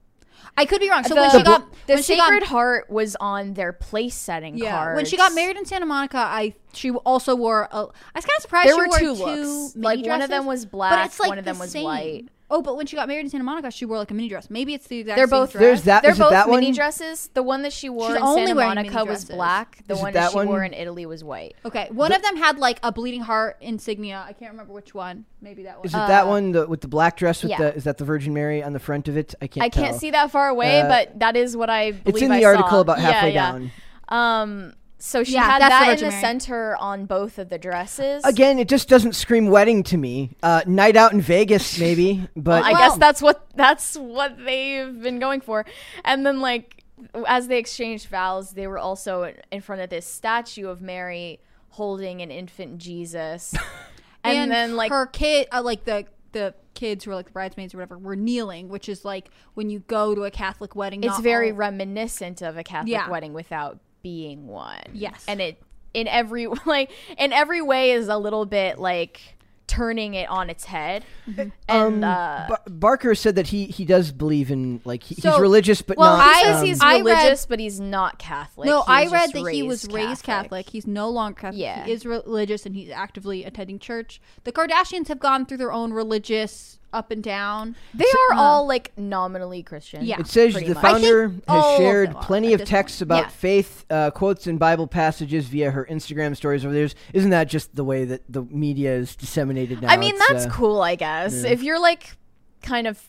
I 0.56 0.66
could 0.66 0.80
be 0.80 0.90
wrong. 0.90 1.04
So 1.04 1.16
the 1.16 1.22
when 1.22 1.32
she 1.32 1.44
got 1.44 1.72
the 1.88 1.94
when 1.96 2.04
Sacred 2.04 2.40
got, 2.42 2.50
Heart 2.50 2.90
was 2.90 3.16
on 3.20 3.54
their 3.54 3.74
place 3.74 4.16
setting 4.16 4.58
yeah, 4.58 4.72
cards. 4.72 4.96
when 4.96 5.06
she 5.06 5.18
got 5.18 5.34
married 5.34 5.58
in 5.58 5.66
Santa 5.66 5.86
Monica, 5.86 6.18
I 6.18 6.54
she 6.74 6.92
also 6.92 7.36
wore. 7.36 7.68
A, 7.72 7.76
I 7.76 7.80
was 7.80 8.26
kind 8.26 8.38
of 8.38 8.42
surprised. 8.42 8.70
there 8.70 8.76
she 8.76 8.80
were 8.82 8.88
wore 8.88 9.00
two 9.00 9.16
two 9.16 9.24
looks. 9.24 9.76
Like 9.76 10.06
one 10.06 10.22
of 10.22 10.30
them 10.30 10.46
was 10.46 10.66
black, 10.66 10.92
but 10.92 11.06
it's 11.08 11.20
like 11.20 11.30
one 11.30 11.40
of 11.40 11.46
them 11.46 11.56
the 11.56 11.62
was 11.62 11.72
same. 11.72 11.84
white. 11.86 12.26
Oh, 12.56 12.62
but 12.62 12.78
when 12.78 12.86
she 12.86 12.96
got 12.96 13.08
married 13.08 13.22
in 13.26 13.32
Santa 13.32 13.44
Monica, 13.44 13.72
she 13.72 13.84
wore 13.84 13.98
like 13.98 14.12
a 14.12 14.14
mini 14.14 14.30
dress. 14.30 14.48
Maybe 14.48 14.76
it's 14.76 14.86
the 14.86 15.00
exact. 15.00 15.18
They're 15.18 15.26
same 15.26 15.30
both 15.32 15.52
dress. 15.54 15.60
There's 15.62 15.82
that- 15.86 16.04
They're 16.04 16.12
is 16.12 16.20
it 16.20 16.22
both 16.22 16.32
that 16.34 16.48
mini 16.50 16.68
one? 16.68 16.74
dresses. 16.76 17.30
The 17.34 17.42
one 17.42 17.64
that 17.64 17.74
she 17.74 17.90
wore 17.90 18.10
She's 18.10 18.18
in 18.18 18.22
only 18.22 18.46
Santa 18.46 18.56
wearing 18.56 18.76
mini 18.76 18.90
Monica 18.92 19.10
was 19.10 19.22
dresses. 19.24 19.36
black. 19.36 19.84
The 19.88 19.94
Is 19.96 20.00
it 20.00 20.04
one 20.04 20.14
that 20.14 20.20
that 20.20 20.32
she 20.32 20.36
one? 20.38 20.48
wore 20.50 20.64
in 20.64 20.74
Italy 20.74 21.06
was 21.08 21.24
white. 21.24 21.56
Okay, 21.66 21.88
one 21.92 22.12
of 22.14 22.22
them 22.22 22.38
had 22.38 22.60
like 22.60 22.80
a 22.84 22.92
bleeding 22.92 23.22
heart 23.22 23.58
insignia. 23.60 24.24
I 24.28 24.34
can't 24.34 24.52
remember 24.52 24.72
which 24.72 24.94
one. 24.94 25.26
Maybe 25.42 25.64
that 25.64 25.78
one. 25.78 25.86
Is 25.88 25.94
it 25.94 25.98
that 25.98 26.28
one 26.28 26.52
the, 26.52 26.68
with 26.68 26.82
the 26.82 26.88
black 26.88 27.18
dress? 27.18 27.42
With 27.42 27.50
yeah. 27.50 27.58
the, 27.58 27.76
is 27.76 27.86
that 27.86 27.98
the 27.98 28.06
Virgin 28.06 28.36
Mary 28.36 28.62
on 28.62 28.74
the 28.74 28.80
front 28.80 29.08
of 29.08 29.18
it? 29.18 29.34
I 29.42 29.48
can't. 29.48 29.64
I 29.66 29.70
can't 29.70 29.90
tell. 29.92 30.00
see 30.00 30.12
that 30.12 30.30
far 30.30 30.48
away, 30.50 30.82
Uh, 30.82 30.88
but 30.88 31.20
that 31.20 31.36
is 31.36 31.58
what 31.58 31.72
I 31.72 31.90
believe 31.92 32.02
It's 32.06 32.22
in 32.22 32.32
I 32.32 32.38
the 32.40 32.46
article 32.46 32.70
saw. 32.70 32.80
about 32.82 33.00
Yeah, 33.00 33.12
halfway 33.12 33.34
yeah. 33.34 33.52
down. 33.52 33.72
Um, 34.10 34.74
so 35.06 35.22
she 35.24 35.34
Yeah, 35.34 35.44
had 35.44 35.62
that's 35.62 35.70
that 35.70 35.90
in 36.00 36.06
the 36.06 36.10
Mary. 36.12 36.22
center 36.22 36.78
on 36.78 37.06
both 37.06 37.38
of 37.38 37.50
the 37.50 37.58
dresses. 37.58 38.24
Again, 38.24 38.58
it 38.58 38.70
just 38.70 38.88
doesn't 38.88 39.14
scream 39.14 39.48
wedding 39.48 39.84
to 39.84 39.98
me. 39.98 40.32
Uh, 40.42 40.62
night 40.66 40.96
out 40.96 41.12
in 41.12 41.20
Vegas, 41.20 41.78
maybe, 41.78 42.26
but 42.38 42.64
I 42.64 42.72
Well- 42.72 42.90
guess 42.90 42.98
that's 42.98 43.22
what 43.22 43.48
that's 43.56 43.98
what 43.98 44.38
they've 44.46 45.02
been 45.02 45.20
going 45.20 45.42
for. 45.42 45.66
And 46.06 46.26
then 46.26 46.40
like 46.40 46.84
as 47.28 47.48
they 47.50 47.58
exchanged 47.58 48.08
vows, 48.08 48.52
they 48.52 48.66
were 48.66 48.80
also 48.80 49.34
in 49.52 49.60
front 49.60 49.82
of 49.82 49.90
this 49.90 50.06
statue 50.06 50.70
of 50.70 50.82
Mary 50.82 51.42
holding 51.70 52.22
an 52.22 52.32
infant 52.32 52.78
Jesus. 52.78 53.54
and, 54.24 54.50
then 54.50 54.78
like 54.78 54.90
her 54.90 55.06
kid, 55.08 55.48
uh, 55.52 55.62
like 55.62 55.84
the 55.84 56.06
the 56.32 56.54
kids 56.76 57.04
who 57.04 57.12
are 57.12 57.16
like 57.16 57.26
the 57.26 57.32
bridesmaids 57.32 57.74
or 57.74 57.78
whatever, 57.78 57.98
were 57.98 58.16
kneeling, 58.16 58.70
which 58.70 58.88
is 58.88 59.04
like 59.04 59.30
when 59.54 59.70
you 59.70 59.80
go 59.80 60.16
to 60.16 60.24
a 60.24 60.32
Catholic 60.32 60.76
wedding. 60.78 61.04
it's 61.04 61.16
not 61.16 61.24
very 61.24 61.52
all- 61.52 61.58
reminiscent 61.58 62.42
of 62.42 62.58
a 62.58 62.64
Catholic 62.64 62.92
Yeah. 62.94 63.10
wedding 63.10 63.34
without 63.34 63.80
being 64.08 64.46
one. 64.48 64.82
Yes. 64.94 65.24
And 65.28 65.42
it 65.42 65.60
in 65.94 66.08
every 66.08 66.48
like 66.66 66.92
in 67.18 67.34
every 67.34 67.62
way 67.62 67.92
is 67.92 68.10
a 68.10 68.18
little 68.18 68.46
bit 68.46 68.78
like 68.78 69.22
turning 69.66 70.14
it 70.14 70.30
on 70.30 70.50
its 70.50 70.66
head. 70.66 71.06
Mm-hmm. 71.28 71.50
And 71.70 72.04
Um, 72.04 72.04
uh 72.04 72.48
Bar- 72.50 72.62
Barker 72.70 73.16
said 73.16 73.36
that 73.36 73.48
he 73.48 73.66
he 73.68 73.86
does 73.86 74.12
believe 74.12 74.52
in 74.52 74.82
like 74.84 75.04
he, 75.04 75.16
he's 75.16 75.40
religious, 75.40 75.82
but 75.82 75.98
well, 75.98 76.18
not. 76.18 76.36
I- 76.46 76.52
um, 76.52 76.66
he's 76.66 76.82
I 76.82 77.00
read- 77.00 77.40
but 77.48 77.60
he's 77.60 77.80
not 77.80 78.20
Catholic. 78.20 78.68
no, 78.68 78.82
He 78.82 78.92
I 78.92 79.08
read 79.08 79.32
that 79.32 79.48
he 79.52 79.64
was 79.64 79.88
raised 79.88 80.24
Catholic. 80.24 80.70
He's 80.70 80.86
no 80.86 81.10
longer 81.10 81.40
Catholic. 81.40 81.62
Yeah. 81.62 81.86
He 81.86 81.94
is 81.94 82.06
religious 82.06 82.66
and 82.66 82.76
he's 82.76 82.90
actively 82.92 83.46
attending 83.46 83.80
church. 83.80 84.20
The 84.44 84.52
Kardashians 84.52 85.08
have 85.08 85.20
gone 85.20 85.46
through 85.46 85.58
their 85.58 85.72
own 85.72 85.94
religious 85.94 86.78
up 86.94 87.12
and 87.12 87.24
down. 87.24 87.76
They 87.94 88.06
are 88.30 88.36
all 88.38 88.68
like 88.68 88.92
nominally 88.98 89.64
Christian. 89.64 90.06
Yeah. 90.06 90.20
It 90.20 90.28
says 90.28 90.54
pretty 90.54 90.68
the 90.70 90.76
much. 90.76 90.84
founder 90.84 91.34
all 91.48 91.62
has 91.62 91.72
of 91.74 91.78
shared 91.84 92.10
them 92.12 92.16
are 92.18 92.24
plenty 92.24 92.48
at 92.50 92.54
of 92.54 92.60
this 92.62 92.70
texts 92.70 93.00
point. 93.00 93.08
about 93.08 93.24
Yeah. 93.24 93.28
faith, 93.30 93.86
uh, 93.90 94.12
quotes, 94.12 94.48
and 94.48 94.58
Bible 94.60 94.88
passages 94.88 95.48
via 95.48 95.72
her 95.72 95.86
Instagram 95.90 96.36
stories 96.38 96.64
over 96.64 96.74
there. 96.74 96.88
Isn't 97.14 97.32
that 97.32 97.50
just 97.50 97.76
the 97.76 97.84
way 97.84 98.06
that 98.06 98.22
the 98.30 98.44
media 98.44 98.94
is 98.96 99.16
disseminated 99.16 99.82
now? 99.82 99.90
I 99.90 99.98
mean, 99.98 100.16
It's, 100.16 100.28
that's 100.28 100.46
uh, 100.46 100.50
cool, 100.50 100.82
I 100.82 100.96
guess. 100.96 101.44
yeah. 101.44 101.50
If 101.50 101.64
you're 101.64 101.80
like 101.80 102.16
kind 102.62 102.88
of 102.88 103.02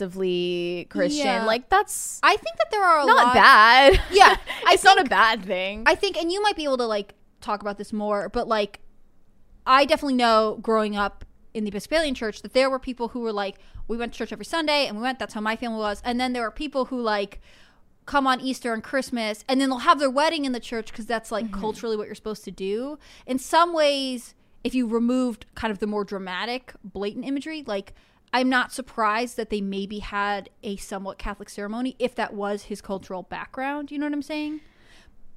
passively 0.00 0.86
Christian, 0.90 1.26
Yeah. 1.26 1.44
like 1.44 1.68
that's 1.68 2.18
I 2.22 2.36
think 2.36 2.56
that 2.56 2.70
there 2.70 2.82
are 2.82 3.00
a 3.02 3.06
not 3.06 3.26
lot. 3.26 3.34
bad. 3.34 4.00
Yeah, 4.10 4.36
I 4.66 4.74
it's 4.74 4.84
not 4.84 4.98
a 5.00 5.04
bad 5.04 5.44
thing. 5.44 5.84
I 5.86 5.94
think, 5.94 6.16
and 6.16 6.32
you 6.32 6.42
might 6.42 6.56
be 6.56 6.64
able 6.64 6.78
to 6.78 6.86
like 6.86 7.14
talk 7.40 7.60
about 7.60 7.78
this 7.78 7.92
more, 7.92 8.28
but 8.30 8.48
like, 8.48 8.80
I 9.66 9.84
definitely 9.84 10.14
know 10.14 10.58
growing 10.62 10.96
up 10.96 11.24
in 11.56 11.64
the 11.64 11.68
Episcopalian 11.68 12.14
church 12.14 12.42
that 12.42 12.52
there 12.52 12.68
were 12.68 12.78
people 12.78 13.08
who 13.08 13.20
were 13.20 13.32
like, 13.32 13.56
we 13.88 13.96
went 13.96 14.12
to 14.12 14.18
church 14.18 14.32
every 14.32 14.44
Sunday 14.44 14.86
and 14.86 14.96
we 14.96 15.02
went, 15.02 15.18
that's 15.18 15.32
how 15.34 15.40
my 15.40 15.56
family 15.56 15.78
was. 15.78 16.02
And 16.04 16.20
then 16.20 16.34
there 16.34 16.42
were 16.42 16.50
people 16.50 16.86
who 16.86 17.00
like 17.00 17.40
come 18.04 18.26
on 18.26 18.40
Easter 18.40 18.74
and 18.74 18.84
Christmas 18.84 19.42
and 19.48 19.60
then 19.60 19.70
they'll 19.70 19.78
have 19.78 19.98
their 19.98 20.10
wedding 20.10 20.44
in 20.44 20.52
the 20.52 20.60
church 20.60 20.92
because 20.92 21.06
that's 21.06 21.32
like 21.32 21.46
mm-hmm. 21.46 21.60
culturally 21.60 21.96
what 21.96 22.06
you're 22.06 22.14
supposed 22.14 22.44
to 22.44 22.50
do. 22.50 22.98
In 23.26 23.38
some 23.38 23.72
ways, 23.72 24.34
if 24.62 24.74
you 24.74 24.86
removed 24.86 25.46
kind 25.54 25.70
of 25.72 25.78
the 25.78 25.86
more 25.86 26.04
dramatic, 26.04 26.74
blatant 26.84 27.24
imagery, 27.24 27.64
like, 27.66 27.94
I'm 28.32 28.50
not 28.50 28.72
surprised 28.72 29.38
that 29.38 29.48
they 29.48 29.62
maybe 29.62 30.00
had 30.00 30.50
a 30.62 30.76
somewhat 30.76 31.16
Catholic 31.16 31.48
ceremony 31.48 31.96
if 31.98 32.14
that 32.16 32.34
was 32.34 32.64
his 32.64 32.82
cultural 32.82 33.22
background. 33.22 33.90
You 33.90 33.98
know 33.98 34.06
what 34.06 34.12
I'm 34.12 34.22
saying? 34.22 34.60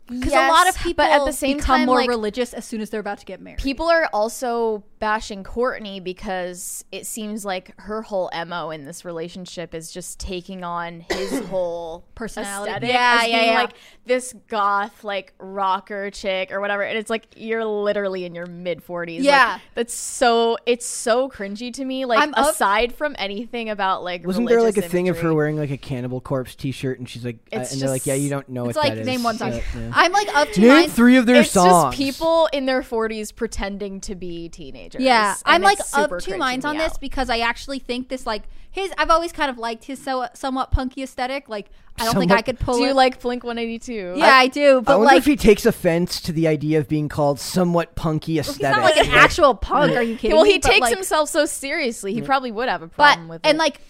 Because 0.07 0.33
a 0.33 0.47
lot 0.47 0.67
of 0.67 0.75
people 0.75 1.05
but 1.05 1.11
at 1.11 1.23
the 1.25 1.31
same 1.31 1.57
become 1.57 1.81
time, 1.81 1.85
more 1.85 1.97
like, 1.97 2.09
religious 2.09 2.53
as 2.53 2.65
soon 2.65 2.81
as 2.81 2.89
they're 2.89 2.99
about 2.99 3.19
to 3.19 3.25
get 3.25 3.39
married. 3.39 3.59
People 3.59 3.87
are 3.87 4.09
also 4.11 4.83
bashing 4.99 5.43
Kourtney 5.43 6.03
because 6.03 6.83
it 6.91 7.05
seems 7.05 7.45
like 7.45 7.73
her 7.79 8.01
whole 8.01 8.29
mo 8.47 8.69
in 8.69 8.83
this 8.85 9.05
relationship 9.05 9.73
is 9.73 9.91
just 9.91 10.19
taking 10.19 10.63
on 10.63 11.05
his 11.11 11.39
whole 11.47 12.05
Personality. 12.15 12.71
aesthetic 12.71 12.89
Yeah, 12.89 13.19
as 13.21 13.27
yeah, 13.29 13.37
being 13.39 13.51
yeah. 13.53 13.59
like 13.61 13.73
this 14.05 14.33
goth 14.47 15.03
like 15.03 15.33
rocker 15.39 16.09
chick 16.11 16.51
or 16.51 16.59
whatever, 16.59 16.83
and 16.83 16.97
it's 16.97 17.09
like 17.09 17.27
you're 17.37 17.63
literally 17.63 18.25
in 18.25 18.35
your 18.35 18.45
mid 18.45 18.83
forties. 18.83 19.23
Yeah. 19.23 19.59
that's 19.75 19.93
so 19.93 20.57
it's 20.65 20.85
so 20.85 21.29
cringy 21.29 21.73
to 21.73 21.85
me. 21.85 22.05
Like 22.05 22.19
I'm 22.19 22.33
up- 22.33 22.49
aside 22.53 22.93
from 22.93 23.15
anything 23.17 23.69
about 23.69 24.03
like 24.03 24.25
Wasn't 24.27 24.47
there 24.49 24.57
like 24.61 24.73
a 24.73 24.81
religious 24.81 24.91
thing 24.91 25.09
of 25.09 25.19
her 25.19 25.33
wearing 25.33 25.57
like 25.57 25.71
a 25.71 25.77
Cannibal 25.77 26.19
Corpse 26.21 26.55
T-shirt, 26.55 26.99
and 26.99 27.07
she's 27.07 27.23
like, 27.23 27.37
uh, 27.53 27.59
It's 27.61 27.71
and 27.71 27.81
they're 27.81 27.89
like, 27.89 28.05
yeah, 28.05 28.15
you 28.15 28.29
don't 28.29 28.49
know 28.49 28.67
it's 28.67 28.75
what 28.75 28.85
like 28.85 28.95
that 28.95 29.01
is. 29.01 29.07
name 29.07 29.23
one 29.23 29.37
song. 29.37 29.53
Uh, 29.53 29.61
yeah. 29.75 29.91
I'm 29.93 30.11
like 30.11 30.27
up 30.35 30.51
to 30.51 30.59
Name 30.61 30.69
mine. 30.69 30.89
three 30.89 31.15
of 31.15 31.25
their 31.25 31.41
It's 31.41 31.51
songs. 31.51 31.95
just 31.95 31.97
people 31.97 32.49
in 32.51 32.65
their 32.65 32.81
40s 32.81 33.33
pretending 33.35 34.01
to 34.01 34.15
be 34.15 34.49
teenagers. 34.49 34.88
Teenagers. 34.89 35.05
Yeah, 35.05 35.35
and 35.45 35.55
I'm 35.55 35.61
like 35.61 35.79
it's 35.79 35.93
of 35.93 36.21
two 36.21 36.37
minds 36.37 36.65
on 36.65 36.75
me 36.75 36.83
this 36.83 36.93
out. 36.93 37.01
because 37.01 37.29
I 37.29 37.39
actually 37.39 37.79
think 37.79 38.09
this 38.09 38.25
like 38.25 38.43
his. 38.71 38.91
I've 38.97 39.09
always 39.09 39.31
kind 39.31 39.49
of 39.49 39.57
liked 39.57 39.85
his 39.85 40.01
so 40.01 40.27
somewhat 40.33 40.71
punky 40.71 41.03
aesthetic. 41.03 41.49
Like 41.49 41.69
I 41.97 42.05
don't 42.05 42.15
think 42.15 42.31
I 42.31 42.41
could 42.41 42.59
pull 42.59 42.75
Do 42.75 42.83
you 42.83 42.89
it. 42.89 42.95
like 42.95 43.21
Blink 43.21 43.43
182? 43.43 44.13
yeah, 44.17 44.27
I, 44.27 44.47
do, 44.47 44.77
I 44.77 44.81
but 44.81 44.99
wonder 44.99 45.05
like 45.05 45.17
if 45.17 45.25
he 45.25 45.35
takes 45.35 45.65
offense 45.65 46.21
to 46.21 46.31
the 46.31 46.47
idea 46.47 46.79
of 46.79 46.87
being 46.87 47.09
called 47.09 47.39
somewhat 47.39 47.95
punky 47.95 48.33
he's 48.33 48.49
aesthetic. 48.49 48.77
not 48.77 48.83
like 48.83 48.97
an 48.97 49.11
actual 49.11 49.53
punk. 49.55 49.95
Are 49.95 50.01
you 50.01 50.15
kidding 50.15 50.35
well, 50.35 50.45
me? 50.45 50.53
he 50.53 50.59
But, 50.59 50.69
takes 50.69 50.81
like, 50.81 50.93
himself 50.93 51.29
so 51.29 51.45
seriously. 51.45 52.13
He 52.13 52.21
mm. 52.21 52.25
probably 52.25 52.51
would 52.51 52.69
have 52.69 52.81
a 52.81 52.87
but 52.87 52.95
problem 52.95 53.27
with 53.27 53.41
and 53.43 53.45
it. 53.45 53.49
And 53.49 53.57
like 53.59 53.81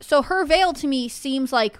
so 0.00 0.22
her 0.22 0.44
veil 0.44 0.72
to 0.74 0.86
me 0.86 1.08
seems 1.08 1.52
like 1.52 1.78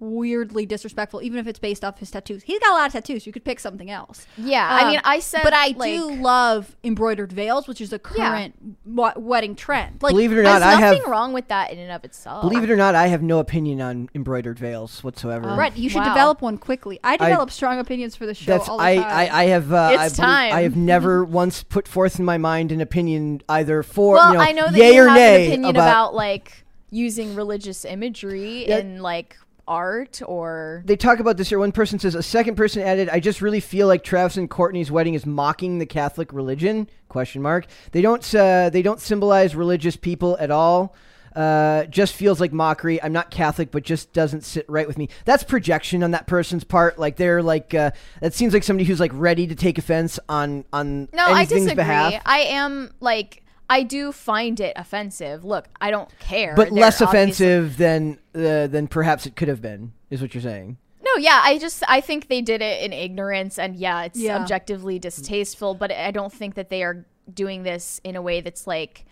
weirdly 0.00 0.64
disrespectful, 0.66 1.22
even 1.22 1.38
if 1.38 1.46
it's 1.46 1.58
based 1.58 1.84
off 1.84 1.98
his 1.98 2.10
tattoos. 2.10 2.42
He's 2.44 2.58
got 2.60 2.70
a 2.70 2.74
lot 2.74 2.86
of 2.86 2.92
tattoos. 2.92 3.26
You 3.26 3.32
could 3.32 3.44
pick 3.44 3.58
something 3.60 3.90
else. 3.90 4.26
yeah, 4.36 4.66
I 4.70 4.82
Um, 4.82 4.88
mean, 4.90 5.00
I 5.04 5.18
said, 5.18 5.40
but 5.42 5.52
I 5.52 5.74
like, 5.76 5.92
do 5.92 6.14
love 6.14 6.76
embroidered 6.84 7.32
veils, 7.32 7.66
which 7.66 7.80
is 7.80 7.92
a 7.92 8.00
Yeah. 8.16 8.28
current 8.30 8.54
wa- 8.86 9.12
wedding 9.16 9.54
trend. 9.56 10.02
Like, 10.02 10.12
Believe 10.12 10.32
it 10.32 10.38
or 10.38 10.42
There's 10.42 10.60
not, 10.60 10.62
I 10.62 10.80
nothing 10.80 11.02
have. 11.02 11.10
wrong 11.10 11.32
with 11.32 11.48
that 11.48 11.72
in 11.72 11.78
and 11.78 11.90
of 11.90 12.04
itself. 12.04 12.42
Believe 12.42 12.62
it 12.64 12.70
or 12.70 12.76
not, 12.76 12.94
I 12.94 13.08
have 13.08 13.22
no 13.22 13.38
opinion 13.40 13.80
on 13.80 14.08
embroidered 14.14 14.58
veils 14.58 15.02
whatsoever. 15.02 15.54
Brett, 15.54 15.76
you 15.76 15.88
should 15.88 15.98
Wow. 16.02 16.08
develop 16.14 16.42
one 16.42 16.58
quickly. 16.58 17.00
I 17.02 17.16
develop 17.16 17.50
strong 17.50 17.78
opinions 17.78 18.14
for 18.14 18.26
the 18.26 18.34
show 18.34 18.50
That's 18.52 18.68
all 18.68 18.78
the 18.78 18.84
I. 18.84 18.92
I 19.26 19.42
I 19.42 19.44
have 19.46 19.72
uh, 19.72 19.90
It's 19.92 19.98
I, 20.00 20.06
believe- 20.06 20.16
time. 20.16 20.52
I 20.54 20.60
have 20.62 20.76
never 20.76 21.24
once 21.42 21.62
put 21.62 21.88
forth 21.88 22.18
in 22.18 22.24
my 22.24 22.38
mind 22.38 22.70
an 22.72 22.80
opinion 22.80 23.40
either 23.48 23.82
for 23.82 24.14
well, 24.14 24.28
you 24.32 24.38
know, 24.38 24.44
I 24.44 24.52
know 24.52 24.66
that 24.66 24.76
yay 24.76 24.94
you 24.94 25.02
or 25.02 25.08
have 25.08 25.16
nay 25.16 25.46
an 25.46 25.50
opinion 25.52 25.70
about, 25.76 25.88
about, 25.88 26.14
like 26.14 26.64
using 26.90 27.34
religious 27.34 27.84
imagery 27.84 28.66
Yeah. 28.68 28.78
in 28.78 29.02
like 29.02 29.36
art 29.68 30.20
or 30.26 30.82
They 30.84 30.96
talk 30.96 31.20
about 31.20 31.36
this 31.36 31.48
here. 31.50 31.58
One 31.58 31.70
person 31.72 31.98
says 31.98 32.14
a 32.16 32.22
second 32.22 32.56
person 32.56 32.82
added, 32.82 33.08
"I 33.08 33.20
just 33.20 33.40
really 33.40 33.60
feel 33.60 33.86
like 33.86 34.02
Travis 34.02 34.36
and 34.36 34.50
Kourtney's 34.50 34.90
wedding 34.90 35.14
is 35.14 35.24
mocking 35.26 35.78
the 35.78 35.86
Catholic 35.86 36.32
religion?" 36.32 36.88
Question 37.08 37.42
mark. 37.42 37.66
They 37.92 38.02
don't 38.02 38.34
uh, 38.34 38.70
they 38.70 38.82
don't 38.82 39.00
symbolize 39.00 39.54
religious 39.54 39.96
people 39.96 40.36
at 40.40 40.50
all. 40.50 40.94
Uh, 41.36 41.84
just 41.84 42.14
feels 42.14 42.40
like 42.40 42.52
mockery. 42.52 43.00
I'm 43.00 43.12
not 43.12 43.30
Catholic, 43.30 43.70
but 43.70 43.84
just 43.84 44.12
doesn't 44.12 44.42
sit 44.42 44.64
right 44.68 44.88
with 44.88 44.98
me. 44.98 45.08
That's 45.24 45.44
projection 45.44 46.02
on 46.02 46.10
that 46.10 46.26
person's 46.26 46.64
part. 46.64 46.98
Like 46.98 47.14
they're 47.16 47.42
like 47.42 47.74
uh, 47.74 47.92
that 48.20 48.34
seems 48.34 48.52
like 48.52 48.64
somebody 48.64 48.86
who's 48.86 48.98
like 48.98 49.12
ready 49.14 49.46
to 49.46 49.54
take 49.54 49.78
offense 49.78 50.18
on 50.28 50.64
on 50.72 51.08
No, 51.12 51.26
I 51.26 51.44
disagree. 51.44 51.74
behalf. 51.76 52.20
I 52.26 52.40
am 52.40 52.90
like 53.00 53.42
I 53.70 53.82
do 53.82 54.12
find 54.12 54.58
it 54.60 54.72
offensive. 54.76 55.44
Look, 55.44 55.68
I 55.80 55.90
don't 55.90 56.10
care. 56.18 56.54
but 56.56 56.70
They're 56.70 56.80
less 56.80 57.00
offensive 57.00 57.76
than 57.76 58.18
uh, 58.34 58.66
than 58.66 58.88
perhaps 58.88 59.26
it 59.26 59.36
could 59.36 59.48
have 59.48 59.60
been, 59.60 59.92
is 60.10 60.22
what 60.22 60.34
you're 60.34 60.42
saying. 60.42 60.78
No, 61.04 61.16
yeah, 61.18 61.40
I 61.44 61.58
just 61.58 61.82
I 61.88 62.00
think 62.00 62.28
they 62.28 62.40
did 62.42 62.60
it 62.62 62.82
in 62.82 62.92
ignorance 62.92 63.58
and 63.58 63.76
yeah, 63.76 64.02
it's 64.04 64.18
Yeah. 64.18 64.38
objectively 64.40 64.98
distasteful, 64.98 65.74
but 65.74 65.90
I 65.92 66.10
don't 66.10 66.32
think 66.32 66.54
that 66.54 66.68
they 66.70 66.82
are 66.82 67.06
doing 67.32 67.62
this 67.62 68.00
in 68.04 68.16
a 68.16 68.22
way 68.22 68.40
that's 68.40 68.66
like 68.66 69.04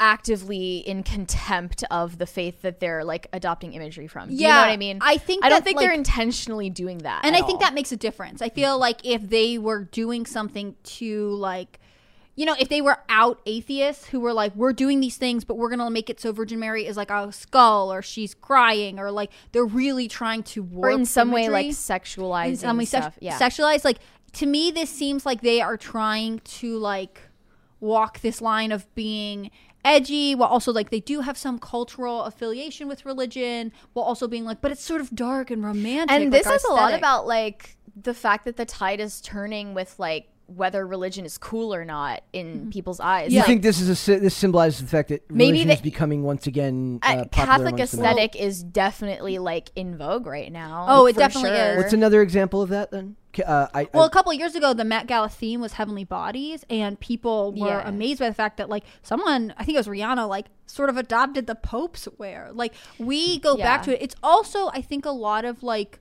actively 0.00 0.78
in 0.78 1.02
contempt 1.04 1.84
of 1.90 2.18
the 2.18 2.26
faith 2.26 2.62
that 2.62 2.80
they're 2.80 3.04
like 3.04 3.28
adopting 3.32 3.72
imagery 3.74 4.06
from. 4.08 4.28
Do 4.28 4.34
you 4.34 4.42
know 4.42 4.48
Yeah, 4.48 4.60
what 4.62 4.70
I 4.70 4.76
mean? 4.76 4.98
I 5.00 5.16
think 5.18 5.44
I 5.44 5.48
don't 5.48 5.58
that, 5.58 5.64
think 5.64 5.78
they're 5.78 5.92
intentionally 5.92 6.68
doing 6.70 6.98
that. 6.98 7.24
and 7.24 7.34
at 7.36 7.42
I 7.42 7.46
think 7.46 7.56
all. 7.56 7.60
that 7.66 7.74
makes 7.74 7.92
a 7.92 7.96
difference. 7.96 8.42
I 8.42 8.48
feel 8.48 8.76
like 8.78 9.04
if 9.04 9.28
they 9.28 9.56
were 9.58 9.84
doing 9.84 10.26
something 10.26 10.74
to 10.84 11.30
like 11.30 11.78
you 12.36 12.44
know, 12.44 12.54
if 12.58 12.68
they 12.68 12.80
were 12.80 12.98
out 13.08 13.40
atheists 13.46 14.06
who 14.06 14.20
were 14.20 14.32
like, 14.32 14.54
we're 14.56 14.72
doing 14.72 15.00
these 15.00 15.16
things, 15.16 15.44
but 15.44 15.56
we're 15.56 15.70
gonna 15.70 15.88
make 15.90 16.10
it 16.10 16.20
so 16.20 16.32
Virgin 16.32 16.58
Mary 16.58 16.86
is 16.86 16.96
like 16.96 17.10
a 17.10 17.32
skull, 17.32 17.92
or 17.92 18.02
she's 18.02 18.34
crying, 18.34 18.98
or 18.98 19.10
like 19.10 19.30
they're 19.52 19.64
really 19.64 20.08
trying 20.08 20.42
to 20.42 20.68
or 20.74 20.90
in 20.90 21.06
some 21.06 21.30
way 21.30 21.48
like 21.48 21.66
sexualizing 21.66 22.48
in 22.48 22.56
some 22.56 22.76
way 22.76 22.84
sex- 22.84 23.04
stuff. 23.04 23.18
yeah. 23.20 23.38
sexualized. 23.38 23.84
Like 23.84 23.98
to 24.34 24.46
me, 24.46 24.70
this 24.70 24.90
seems 24.90 25.24
like 25.24 25.42
they 25.42 25.60
are 25.60 25.76
trying 25.76 26.40
to 26.40 26.76
like 26.78 27.20
walk 27.80 28.20
this 28.20 28.40
line 28.40 28.72
of 28.72 28.92
being 28.94 29.50
edgy 29.84 30.34
while 30.34 30.48
also 30.48 30.72
like 30.72 30.88
they 30.88 31.00
do 31.00 31.20
have 31.20 31.36
some 31.36 31.58
cultural 31.58 32.22
affiliation 32.22 32.88
with 32.88 33.04
religion 33.04 33.70
while 33.92 34.06
also 34.06 34.26
being 34.26 34.44
like 34.44 34.62
but 34.62 34.72
it's 34.72 34.82
sort 34.82 34.98
of 34.98 35.14
dark 35.14 35.50
and 35.50 35.62
romantic 35.62 36.10
and 36.10 36.32
like 36.32 36.42
this 36.42 36.50
is 36.50 36.64
a 36.64 36.72
lot 36.72 36.94
about 36.94 37.26
like 37.26 37.76
the 37.94 38.14
fact 38.14 38.46
that 38.46 38.56
the 38.56 38.64
tide 38.64 38.98
is 38.98 39.20
turning 39.20 39.74
with 39.74 39.94
like 39.98 40.28
whether 40.46 40.86
religion 40.86 41.24
is 41.24 41.38
cool 41.38 41.74
or 41.74 41.84
not 41.84 42.22
in 42.32 42.70
people's 42.70 43.00
eyes. 43.00 43.32
You 43.32 43.38
Like, 43.38 43.46
think 43.46 43.62
this 43.62 43.80
is 43.80 44.08
a 44.08 44.18
this 44.20 44.34
symbolizes 44.36 44.80
the 44.82 44.86
fact 44.86 45.08
that 45.08 45.30
Maybe 45.30 45.52
religion 45.52 45.68
they- 45.68 45.74
is 45.74 45.80
becoming 45.80 46.22
once 46.22 46.46
again 46.46 46.98
uh, 47.02 47.24
Catholic 47.32 47.74
amongst 47.74 47.92
the 47.92 47.98
aesthetic 48.02 48.36
is 48.36 48.62
definitely 48.62 49.38
like 49.38 49.70
in 49.74 49.96
vogue 49.96 50.26
right 50.26 50.52
now. 50.52 50.84
Oh, 50.88 51.06
it 51.06 51.16
definitely 51.16 51.50
sure. 51.50 51.72
is. 51.72 51.76
What's 51.78 51.92
another 51.94 52.20
example 52.20 52.60
of 52.60 52.68
that 52.68 52.90
then? 52.90 53.16
Uh, 53.44 53.66
I, 53.74 53.88
well, 53.92 54.04
I, 54.04 54.06
a 54.06 54.10
couple 54.10 54.30
of 54.30 54.38
years 54.38 54.54
ago, 54.54 54.74
the 54.74 54.84
Met 54.84 55.08
Gala 55.08 55.28
theme 55.28 55.60
was 55.60 55.72
heavenly 55.72 56.04
bodies, 56.04 56.64
and 56.70 57.00
people 57.00 57.52
were 57.52 57.66
Yeah. 57.66 57.88
amazed 57.88 58.20
by 58.20 58.28
the 58.28 58.34
fact 58.34 58.58
that, 58.58 58.68
like, 58.68 58.84
someone, 59.02 59.52
I 59.58 59.64
think 59.64 59.74
it 59.74 59.80
was 59.80 59.88
Rihanna, 59.88 60.28
like, 60.28 60.46
sort 60.66 60.88
of 60.88 60.96
adopted 60.96 61.48
the 61.48 61.56
Pope's 61.56 62.06
wear. 62.16 62.50
Like, 62.52 62.74
we 62.96 63.40
go 63.40 63.56
back 63.56 63.82
to 63.84 63.92
it. 63.92 64.00
It's 64.00 64.14
also, 64.22 64.68
I 64.68 64.82
think, 64.82 65.04
a 65.04 65.10
lot 65.10 65.44
of 65.44 65.64
like, 65.64 65.98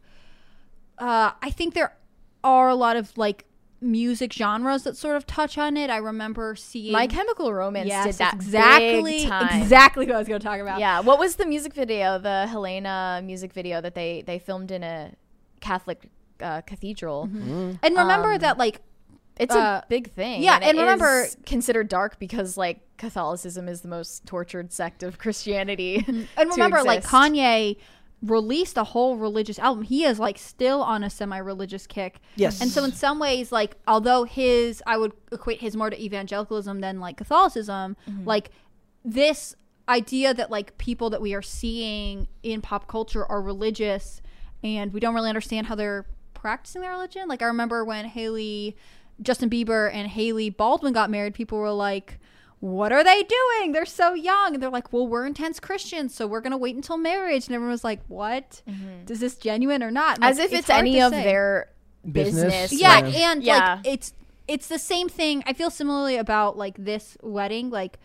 uh, 1.00 1.32
I 1.42 1.50
think 1.50 1.74
there 1.74 1.96
are 2.44 2.70
a 2.70 2.76
lot 2.76 2.98
of 2.98 3.18
like 3.18 3.46
music 3.84 4.34
genres 4.34 4.84
that 4.84 4.98
sort 4.98 5.16
of 5.16 5.26
touch 5.28 5.58
on 5.58 5.78
it. 5.78 5.90
I 5.90 5.98
remember 5.98 6.56
seeing 6.56 6.92
My 6.92 7.08
Chemical 7.08 7.54
Romance 7.54 7.88
yes, 7.88 8.06
did 8.06 8.14
that 8.16 8.32
that's 8.34 8.46
exactly 8.46 9.04
big 9.20 9.28
time. 9.28 9.62
exactly 9.62 10.06
what 10.08 10.16
I 10.16 10.20
was 10.20 10.28
going 10.28 10.40
to 10.40 10.46
talk 10.46 10.60
about. 10.60 10.80
Yeah. 10.80 11.02
What 11.02 11.20
was 11.20 11.36
the 11.36 11.46
music 11.46 11.74
video? 11.74 12.18
The 12.20 12.48
Helena 12.48 13.22
music 13.24 13.54
video 13.54 13.82
that 13.82 13.96
they 13.96 14.24
they 14.26 14.40
filmed 14.40 14.72
in 14.72 14.84
a 14.84 15.12
Catholic 15.62 16.10
uh, 16.42 16.62
cathedral. 16.62 17.24
and 17.24 17.78
remember 17.84 18.34
Um, 18.34 18.40
that 18.40 18.58
like 18.58 18.82
It's 19.38 19.54
Uh, 19.56 19.82
a 19.84 19.86
big 19.90 20.12
thing. 20.12 20.44
yeah, 20.44 20.58
it 20.58 20.64
and 20.64 20.78
remember- 20.78 21.24
is 21.24 21.38
considered 21.46 21.88
dark 21.88 22.20
because 22.20 22.56
like 22.58 22.82
Catholicism 22.98 23.68
is 23.68 23.82
the 23.82 23.88
most 23.88 24.26
tortured 24.26 24.72
sect 24.72 25.04
of 25.04 25.18
Christianity. 25.18 26.06
And 26.08 26.28
to 26.38 26.46
remember, 26.50 26.84
like. 26.84 27.04
Kanye 27.04 27.78
released 28.24 28.78
a 28.78 28.84
whole 28.86 29.18
religious 29.18 29.60
album. 29.60 29.84
He 29.84 30.06
is 30.06 30.18
like 30.18 30.38
still 30.38 30.82
on 30.82 31.04
a 31.04 31.10
semi-religious 31.10 31.86
kick. 31.88 32.22
Yes. 32.36 32.62
And 32.62 32.72
so 32.72 32.84
in 32.84 32.94
some 32.94 33.20
ways, 33.20 33.52
like 33.52 33.76
although 33.86 34.24
his, 34.24 34.82
I 34.88 34.98
would 34.98 35.12
equate 35.32 35.60
his 35.60 35.76
more 35.76 35.90
to 35.90 36.02
evangelicalism 36.02 36.80
than 36.80 37.00
like 37.00 37.18
Catholicism. 37.18 37.98
Mm-hmm. 38.10 38.26
Like 38.26 38.52
this 39.04 39.56
idea 39.90 40.34
that 40.34 40.50
like 40.50 40.78
people 40.78 41.10
that 41.10 41.22
we 41.22 41.34
are 41.34 41.42
seeing 41.42 42.28
in 42.42 42.62
pop 42.62 42.88
culture 42.88 43.26
are 43.26 43.42
religious, 43.42 44.22
and 44.64 44.94
we 44.94 45.02
don't 45.02 45.14
really 45.14 45.30
understand 45.30 45.68
how 45.68 45.76
they're 45.76 46.06
practicing 46.34 46.82
their 46.82 46.92
religion. 46.92 47.28
Like 47.28 47.42
I 47.42 47.48
remember 47.48 47.84
when 47.84 48.06
Hailey, 48.06 48.78
Justin 49.22 49.50
Bieber, 49.50 49.94
and 49.94 50.08
Hailey 50.08 50.50
Baldwin 50.50 50.94
got 50.94 51.10
married, 51.10 51.34
people 51.34 51.58
were 51.58 51.72
like 51.72 52.20
what 52.64 52.94
are 52.94 53.04
they 53.04 53.24
doing? 53.24 53.74
They're 53.74 53.86
so 53.86 54.14
young. 54.14 54.54
And 54.54 54.64
they're 54.64 54.70
like, 54.70 54.94
well, 54.94 55.06
we're 55.06 55.26
intense 55.26 55.60
Christians, 55.60 56.16
so 56.16 56.26
we're 56.26 56.40
going 56.40 56.52
to 56.52 56.58
wait 56.58 56.78
until 56.78 56.96
marriage. 56.98 57.48
And 57.48 57.56
everyone 57.56 57.72
was 57.72 57.84
like, 57.84 58.00
what? 58.08 58.62
Mm-hmm. 58.66 59.12
Is 59.12 59.20
this 59.20 59.36
genuine 59.36 59.84
or 59.84 59.92
not? 59.92 60.20
as 60.22 60.38
Like, 60.40 60.46
if 60.46 60.60
it's, 60.60 60.70
hard 60.70 60.80
any 60.80 61.02
of 61.02 61.12
say. 61.12 61.24
their 61.26 61.70
Business. 62.10 62.44
business. 62.44 62.82
Yeah, 62.82 63.00
like- 63.00 63.14
and 63.16 63.44
Yeah. 63.44 63.76
like 63.76 63.88
it's 63.88 64.14
it's 64.48 64.68
the 64.68 64.80
same 64.80 65.10
thing. 65.10 65.44
I 65.46 65.52
feel 65.52 65.70
similarly 65.70 66.16
about 66.16 66.58
like 66.58 66.76
this 66.78 67.18
wedding. 67.22 67.70
Like, 67.70 67.98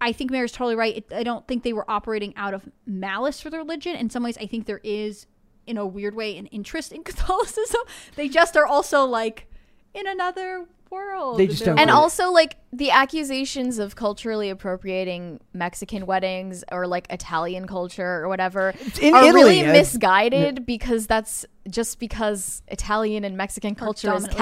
I 0.00 0.12
think 0.12 0.30
Mary's 0.30 0.52
totally 0.52 0.76
right. 0.76 0.98
It, 0.98 1.12
I 1.12 1.24
don't 1.24 1.46
think 1.48 1.64
they 1.64 1.72
were 1.72 1.88
operating 1.90 2.34
out 2.36 2.54
of 2.54 2.68
malice 2.86 3.40
for 3.40 3.50
the 3.50 3.58
religion. 3.58 3.96
In 3.96 4.08
some 4.10 4.22
ways, 4.22 4.38
I 4.38 4.46
think 4.46 4.66
there 4.66 4.80
is, 4.84 5.26
in 5.66 5.76
a 5.76 5.84
weird 5.86 6.14
way, 6.14 6.36
an 6.38 6.46
interest 6.46 6.92
in 6.92 7.02
Catholicism. 7.10 7.80
They 8.14 8.28
just 8.28 8.56
are 8.56 8.66
also 8.66 9.04
like 9.04 9.46
in 9.94 10.06
another 10.06 10.66
world. 10.90 11.38
They 11.38 11.46
just 11.48 11.64
don't 11.64 11.78
and 11.78 11.90
also 11.90 12.30
like 12.32 12.56
the 12.72 12.90
accusations 12.90 13.78
of 13.78 13.96
culturally 13.96 14.50
appropriating 14.50 15.40
Mexican 15.54 16.04
weddings 16.06 16.64
or 16.70 16.86
like 16.86 17.06
Italian 17.10 17.66
culture 17.66 18.22
or 18.22 18.28
whatever 18.28 18.74
in 19.00 19.14
are 19.14 19.24
Italy, 19.24 19.32
really 19.62 19.62
misguided 19.62 20.66
because 20.66 21.06
that's 21.06 21.46
just 21.70 21.98
because 21.98 22.62
Italian 22.68 23.24
and 23.24 23.36
Mexican 23.36 23.74
culture 23.74 24.14
is 24.14 24.24
Catholic. 24.28 24.36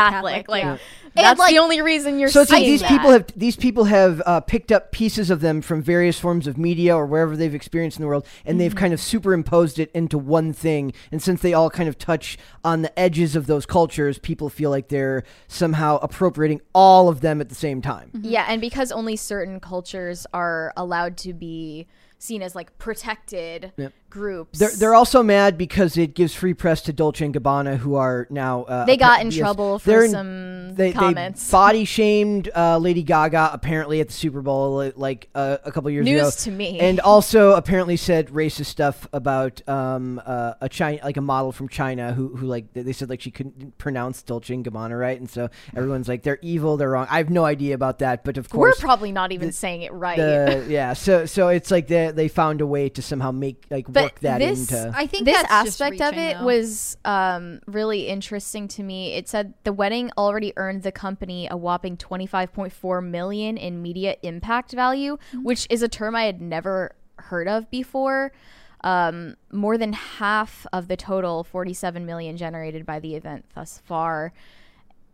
Catholic, 0.47 0.49
Like 0.49 0.63
yeah. 0.63 0.77
that's 1.15 1.39
like- 1.41 1.53
the 1.55 1.59
only 1.59 1.81
reason 1.83 2.19
you're 2.21 2.29
saying 2.29 2.33
that. 2.33 2.33
so 2.33 2.43
it's 2.43 2.53
like 2.53 2.65
these 2.65 2.81
that. 2.83 2.89
people 2.91 3.11
have 3.11 3.27
these 3.35 3.57
people 3.57 3.85
have 3.85 4.23
uh, 4.27 4.41
picked 4.41 4.71
up 4.71 4.93
pieces 4.93 5.29
of 5.31 5.41
them 5.41 5.61
from 5.61 5.83
various 5.83 6.19
forms 6.21 6.47
of 6.47 6.57
media 6.57 6.95
or 6.97 7.05
wherever 7.07 7.37
they've 7.37 7.55
experienced 7.55 7.97
in 7.99 8.03
the 8.03 8.09
world, 8.09 8.27
and 8.45 8.61
they've 8.61 8.71
Mm-hmm. 8.71 8.79
kind 8.79 8.93
of 8.95 9.01
superimposed 9.01 9.79
it 9.79 9.91
into 9.93 10.19
one 10.19 10.53
thing. 10.53 10.93
And 11.11 11.21
since 11.23 11.41
they 11.43 11.53
all 11.55 11.71
kind 11.71 11.89
of 11.89 11.99
touch 11.99 12.37
on 12.65 12.83
the 12.83 12.97
edges 12.99 13.35
of 13.37 13.47
those 13.47 13.67
cultures, 13.67 14.19
people 14.19 14.49
feel 14.49 14.71
like 14.71 14.89
they're 14.89 15.25
somehow 15.49 15.99
appropriating 16.03 16.61
all 16.75 17.09
of 17.09 17.21
them 17.23 17.41
at 17.41 17.49
the 17.49 17.55
same 17.55 17.81
time. 17.83 18.11
Mm-hmm. 18.17 18.29
Yeah, 18.29 18.47
and 18.49 18.61
because 18.61 18.91
only 18.93 19.17
certain 19.17 19.61
cultures 19.61 20.27
are 20.33 20.73
allowed 20.77 21.17
to 21.19 21.33
be 21.33 21.87
seen 22.19 22.43
as 22.43 22.55
like 22.55 22.77
protected 22.79 23.73
Yep. 23.77 23.93
Groups. 24.17 24.59
They're, 24.59 24.71
they're 24.71 24.95
also 24.95 25.23
mad 25.23 25.57
because 25.57 25.97
it 25.97 26.15
gives 26.15 26.35
free 26.35 26.55
press 26.55 26.81
to 26.83 26.93
Dolce 26.93 27.25
and 27.25 27.35
Gabbana, 27.35 27.77
who 27.77 27.95
are 27.95 28.27
now 28.31 28.65
uh, 28.65 28.85
they 28.85 28.97
got 28.97 29.21
in 29.21 29.31
yes, 29.31 29.39
trouble 29.39 29.79
for 29.79 30.05
in- 30.05 30.11
some 30.11 30.75
they, 30.75 30.93
comments. 30.93 31.47
They 31.47 31.53
body 31.53 31.85
shamed 31.85 32.51
uh, 32.55 32.79
Lady 32.79 33.03
Gaga 33.03 33.51
apparently 33.53 34.01
at 34.01 34.09
the 34.09 34.13
Super 34.13 34.43
Bowl 34.43 34.81
uh, 34.81 34.91
like 34.97 35.29
uh, 35.35 35.59
a 35.65 35.71
couple 35.71 35.91
years 35.91 36.07
ago. 36.07 36.23
News 36.23 36.37
to 36.37 36.51
me. 36.51 36.81
And 36.81 37.01
also 37.01 37.53
apparently 37.53 37.97
said 37.97 38.29
racist 38.29 38.67
stuff 38.67 39.07
about 39.13 39.67
um, 39.69 40.21
uh, 40.25 40.55
a 40.61 40.69
China 40.69 41.01
like 41.05 41.17
a 41.17 41.21
model 41.21 41.53
from 41.53 41.69
China 41.69 42.13
who 42.13 42.35
who 42.37 42.47
like 42.47 42.73
they 42.73 42.93
said 42.93 43.09
like 43.09 43.21
she 43.21 43.31
couldn't 43.31 43.79
pronounce 43.79 44.23
Dolce 44.23 44.55
and 44.55 44.65
Gabbana 44.65 44.99
right, 44.99 45.19
and 45.19 45.29
so 45.29 45.49
everyone's 45.77 46.09
like 46.09 46.23
they're 46.23 46.39
evil, 46.43 46.77
they're 46.77 46.91
wrong. 46.91 47.07
I 47.11 47.19
have 47.19 47.31
no 47.31 47.45
idea 47.45 47.75
about 47.75 48.01
that, 48.01 48.25
but 48.25 48.39
of 48.39 48.49
course 48.49 48.77
We're 48.79 48.81
probably 48.81 49.13
not 49.13 49.33
even 49.33 49.53
saying 49.53 49.83
it 49.83 49.93
right. 49.93 50.17
the, 50.17 50.67
yeah. 50.69 50.93
So 50.95 51.27
so 51.27 51.49
it's 51.49 51.71
like 51.71 51.87
they 51.89 52.11
they 52.11 52.29
found 52.29 52.61
a 52.61 52.67
way 52.67 52.89
to 52.91 53.03
somehow 53.03 53.31
make 53.31 53.65
like 53.71 53.87
But 53.89 54.06
work 54.07 54.21
that 54.21 54.39
this- 54.39 54.71
into. 54.73 54.93
I 54.97 55.07
think 55.07 55.25
this 55.25 55.45
aspect 55.49 56.01
of 56.01 56.15
it 56.15 56.39
though. 56.39 56.45
was 56.45 56.97
um, 57.05 57.61
really 57.67 58.09
interesting 58.09 58.69
to 58.69 58.83
me. 58.83 59.13
It 59.15 59.29
said 59.29 59.55
the 59.65 59.73
wedding 59.73 60.11
already 60.17 60.53
earned 60.57 60.83
the 60.83 60.93
company 60.93 61.47
a 61.51 61.57
whopping 61.57 61.97
25.4 61.97 63.05
million 63.09 63.57
in 63.57 63.83
media 63.83 64.17
impact 64.23 64.73
value, 64.73 65.17
Mm-hmm. 65.17 65.43
which 65.45 65.67
is 65.71 65.83
a 65.83 65.89
term 65.89 66.15
I 66.17 66.25
had 66.25 66.41
never 66.41 66.95
heard 67.19 67.49
of 67.49 67.71
before. 67.71 68.33
Um, 68.83 69.37
more 69.51 69.79
than 69.79 69.95
half 69.95 70.67
of 70.73 70.87
the 70.89 70.97
total 70.97 71.43
47 71.43 72.05
million 72.07 72.37
generated 72.37 72.85
by 72.87 73.01
the 73.01 73.15
event 73.17 73.45
thus 73.55 73.81
far. 73.85 74.33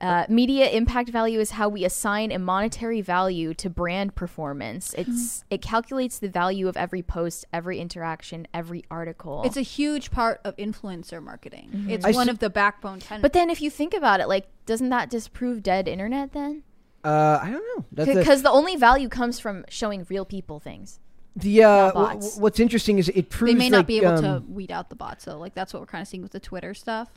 Uh, 0.02 0.26
media 0.28 0.68
impact 0.68 1.08
value 1.10 1.38
is 1.38 1.52
how 1.52 1.68
we 1.68 1.84
assign 1.84 2.32
a 2.32 2.38
monetary 2.38 3.00
value 3.00 3.54
to 3.54 3.70
brand 3.70 4.14
performance. 4.16 4.92
It's 4.98 5.44
it 5.48 5.62
calculates 5.62 6.18
the 6.18 6.28
value 6.28 6.66
of 6.66 6.76
every 6.76 7.02
post, 7.02 7.44
every 7.52 7.78
interaction, 7.78 8.48
every 8.52 8.84
article. 8.90 9.42
It's 9.44 9.56
a 9.56 9.62
huge 9.62 10.10
part 10.10 10.40
of 10.44 10.56
influencer 10.56 11.22
marketing. 11.22 11.86
It's 11.88 12.04
I 12.04 12.10
one 12.10 12.28
s- 12.28 12.32
of 12.32 12.40
the 12.40 12.50
backbone 12.50 12.98
tenets. 12.98 13.22
But 13.22 13.32
then, 13.32 13.48
if 13.48 13.62
you 13.62 13.70
think 13.70 13.94
about 13.94 14.18
it, 14.20 14.26
like, 14.28 14.48
doesn't 14.66 14.88
that 14.90 15.08
disprove 15.08 15.62
dead 15.62 15.86
internet 15.86 16.32
then? 16.32 16.64
uh, 17.04 17.38
I 17.42 17.50
don't 17.50 17.64
know. 17.76 17.84
That's 17.92 18.08
a- 18.10 18.14
Because 18.14 18.42
the 18.42 18.50
only 18.50 18.76
value 18.76 19.08
comes 19.08 19.38
from 19.40 19.64
showing 19.68 20.06
real 20.08 20.24
people 20.24 20.58
things. 20.60 20.98
The 21.34 21.62
uh, 21.64 21.68
not 21.92 21.94
w- 22.20 22.30
what's 22.40 22.60
interesting 22.60 22.98
is 22.98 23.08
it 23.08 23.30
proves 23.30 23.52
they 23.54 23.58
may 23.58 23.70
not 23.70 23.78
like, 23.78 23.86
be 23.86 23.98
able 23.98 24.08
um, 24.18 24.22
to 24.22 24.42
weed 24.52 24.70
out 24.70 24.90
the 24.90 24.96
bots. 24.96 25.24
So 25.24 25.38
like 25.38 25.54
that's 25.54 25.72
what 25.72 25.80
we're 25.80 25.86
kind 25.86 26.02
of 26.02 26.08
seeing 26.08 26.22
with 26.22 26.32
the 26.32 26.40
Twitter 26.40 26.74
stuff. 26.74 27.08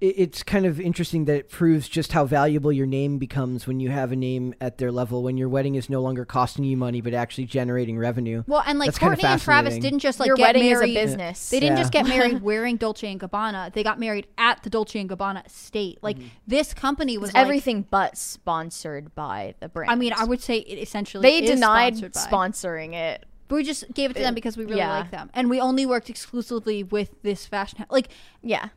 it- 0.00 0.06
it's 0.22 0.42
kind 0.42 0.66
of 0.66 0.80
interesting 0.80 1.26
that 1.26 1.36
it 1.36 1.48
proves 1.48 1.88
just 1.88 2.12
how 2.12 2.24
valuable 2.24 2.72
your 2.72 2.86
name 2.86 3.18
becomes 3.18 3.66
when 3.68 3.78
you 3.78 3.90
have 3.90 4.10
a 4.10 4.16
name 4.16 4.52
at 4.60 4.78
their 4.78 4.90
level 4.90 5.22
when 5.22 5.36
your 5.36 5.48
wedding 5.48 5.76
is 5.76 5.88
no 5.88 6.00
longer 6.02 6.24
costing 6.24 6.64
you 6.64 6.76
money 6.76 7.00
but 7.00 7.14
actually 7.14 7.44
generating 7.44 7.96
revenue. 7.98 8.42
Well, 8.48 8.64
and 8.66 8.78
like 8.80 8.86
That's 8.88 8.98
Kourtney 8.98 9.24
and 9.24 9.40
Travis 9.40 9.78
didn't 9.78 10.00
just 10.00 10.18
like 10.18 10.26
Your 10.26 10.36
get 10.36 10.42
wedding 10.56 10.68
married. 10.70 10.90
is 10.90 10.96
a 10.96 11.06
business. 11.06 11.50
They 11.50 11.60
didn't 11.60 11.76
Yeah. 11.76 11.82
just 11.82 11.92
get 11.92 12.06
married 12.08 12.42
wearing 12.50 12.76
Dolce 12.76 13.06
and 13.10 13.20
Gabbana. 13.20 13.72
They 13.72 13.82
got 13.84 14.00
married 14.00 14.26
at 14.38 14.62
the 14.64 14.70
Dolce 14.70 14.98
and 14.98 15.08
Gabbana 15.08 15.46
estate. 15.46 15.98
Like 16.02 16.16
Mm-hmm. 16.18 16.26
this 16.48 16.74
company 16.74 17.16
was 17.16 17.32
like- 17.32 17.40
everything 17.42 17.86
but 17.88 18.16
sponsored 18.18 19.14
by 19.14 19.54
the 19.60 19.68
brand. 19.68 19.90
I 19.90 19.94
mean, 19.94 20.12
I 20.16 20.24
would 20.24 20.40
say 20.40 20.58
it 20.58 20.78
essentially 20.78 21.22
they 21.22 21.44
is 21.44 21.50
denied 21.50 21.96
sponsored 21.96 22.12
by. 22.12 22.20
sponsoring 22.20 22.94
it. 22.94 23.24
But 23.52 23.56
we 23.56 23.64
just 23.64 23.92
gave 23.92 24.10
it 24.10 24.14
to 24.14 24.20
them 24.20 24.32
because 24.32 24.56
we 24.56 24.64
really 24.64 24.78
yeah. 24.78 25.00
like 25.00 25.10
them, 25.10 25.28
and 25.34 25.50
we 25.50 25.60
only 25.60 25.84
worked 25.84 26.08
exclusively 26.08 26.82
with 26.82 27.10
this 27.22 27.44
fashion. 27.44 27.80
house. 27.80 27.88
Like 27.90 28.08
Yeah. 28.40 28.70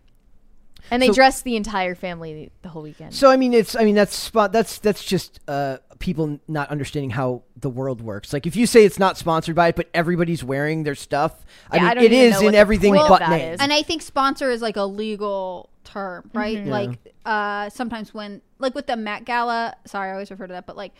And 0.91 1.01
they 1.01 1.07
So- 1.07 1.13
dressed 1.13 1.45
the 1.45 1.55
entire 1.55 1.95
family 1.95 2.51
the 2.61 2.67
whole 2.67 2.81
weekend. 2.81 3.13
So 3.13 3.31
I 3.31 3.37
mean, 3.37 3.53
it's 3.53 3.73
I 3.77 3.85
mean 3.85 3.95
that's 3.95 4.13
spot 4.13 4.51
that's 4.51 4.79
that's 4.79 5.01
just 5.01 5.39
uh, 5.47 5.77
people 5.99 6.41
not 6.49 6.69
understanding 6.71 7.11
how 7.11 7.43
the 7.55 7.69
world 7.69 8.01
works. 8.01 8.33
Like 8.33 8.45
if 8.45 8.57
you 8.57 8.67
say 8.67 8.83
it's 8.83 8.99
not 8.99 9.17
sponsored 9.17 9.55
by 9.55 9.69
it, 9.69 9.77
but 9.77 9.89
everybody's 9.93 10.43
wearing 10.43 10.83
their 10.83 10.93
stuff, 10.93 11.45
I 11.71 11.77
mean 11.77 11.85
I 11.87 11.93
don't 11.93 12.03
it 12.03 12.11
even 12.11 12.25
is 12.25 12.41
know 12.41 12.49
in 12.49 12.55
everything 12.55 12.93
point 12.93 13.03
of 13.03 13.17
but 13.17 13.29
name. 13.29 13.55
And 13.61 13.71
I 13.71 13.81
think 13.81 14.01
sponsor 14.01 14.51
is 14.51 14.61
like 14.61 14.75
a 14.75 14.83
legal 14.83 15.69
term, 15.85 16.29
right? 16.33 16.57
Mm-hmm. 16.57 16.67
Yeah. 16.67 16.73
Like 16.73 17.13
uh, 17.25 17.69
sometimes 17.69 18.13
when, 18.13 18.41
like 18.59 18.75
with 18.75 18.87
the 18.87 18.97
Met 18.97 19.23
Gala, 19.23 19.75
sorry, 19.85 20.09
I 20.09 20.13
always 20.13 20.29
refer 20.29 20.47
to 20.47 20.53
that, 20.53 20.65
but 20.67 20.75
like 20.75 20.91
d- 20.93 20.99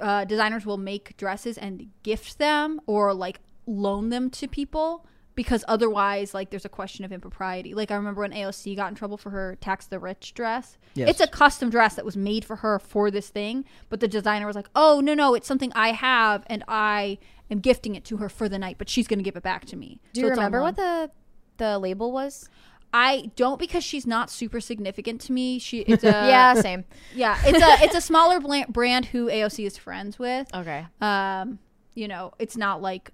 uh, 0.00 0.24
designers 0.24 0.64
will 0.66 0.78
make 0.78 1.16
dresses 1.16 1.58
and 1.58 1.88
gift 2.02 2.38
them 2.38 2.80
or 2.86 3.12
like 3.14 3.40
loan 3.66 4.08
them 4.10 4.30
to 4.30 4.48
people 4.48 5.06
because 5.34 5.64
otherwise, 5.66 6.34
like, 6.34 6.50
there's 6.50 6.66
a 6.66 6.68
question 6.68 7.06
of 7.06 7.12
impropriety. 7.12 7.72
Like 7.72 7.90
I 7.90 7.94
remember 7.94 8.20
when 8.20 8.32
AOC 8.32 8.76
got 8.76 8.90
in 8.90 8.94
trouble 8.94 9.16
for 9.16 9.30
her 9.30 9.56
tax 9.62 9.86
the 9.86 9.98
rich 9.98 10.34
dress. 10.34 10.76
Yes. 10.94 11.08
It's 11.08 11.20
a 11.20 11.26
custom 11.26 11.70
dress 11.70 11.94
that 11.94 12.04
was 12.04 12.16
made 12.18 12.44
for 12.44 12.56
her 12.56 12.78
for 12.78 13.10
this 13.10 13.28
thing, 13.30 13.64
but 13.88 14.00
the 14.00 14.08
designer 14.08 14.46
was 14.46 14.56
like, 14.56 14.68
"Oh 14.76 15.00
no, 15.00 15.14
no, 15.14 15.34
it's 15.34 15.48
something 15.48 15.72
I 15.74 15.92
have 15.92 16.44
and 16.48 16.62
I 16.68 17.18
am 17.50 17.60
gifting 17.60 17.94
it 17.94 18.04
to 18.06 18.18
her 18.18 18.28
for 18.28 18.46
the 18.48 18.58
night, 18.58 18.76
but 18.76 18.90
she's 18.90 19.08
going 19.08 19.20
to 19.20 19.24
give 19.24 19.36
it 19.36 19.42
back 19.42 19.64
to 19.66 19.76
me." 19.76 20.00
Do 20.12 20.20
So 20.20 20.26
you 20.26 20.30
remember 20.32 20.58
loan. 20.58 20.64
what 20.66 20.76
the 20.76 21.10
the 21.56 21.78
label 21.78 22.12
was? 22.12 22.48
I 22.92 23.30
don't 23.36 23.58
because 23.58 23.82
she's 23.84 24.06
not 24.06 24.30
super 24.30 24.60
significant 24.60 25.20
to 25.22 25.32
me. 25.32 25.58
She 25.58 25.80
it's 25.86 26.04
a 26.04 26.08
yeah, 26.08 26.54
same. 26.54 26.84
yeah 27.14 27.38
it's 27.44 27.62
a 27.62 27.84
it's 27.84 27.94
a 27.94 28.00
smaller 28.00 28.40
brand 28.68 29.06
who 29.06 29.26
AOC 29.28 29.66
is 29.66 29.76
friends 29.76 30.18
with. 30.18 30.48
Okay. 30.54 30.86
Um, 31.00 31.58
you 31.94 32.08
know, 32.08 32.32
it's 32.38 32.56
not 32.56 32.82
like 32.82 33.10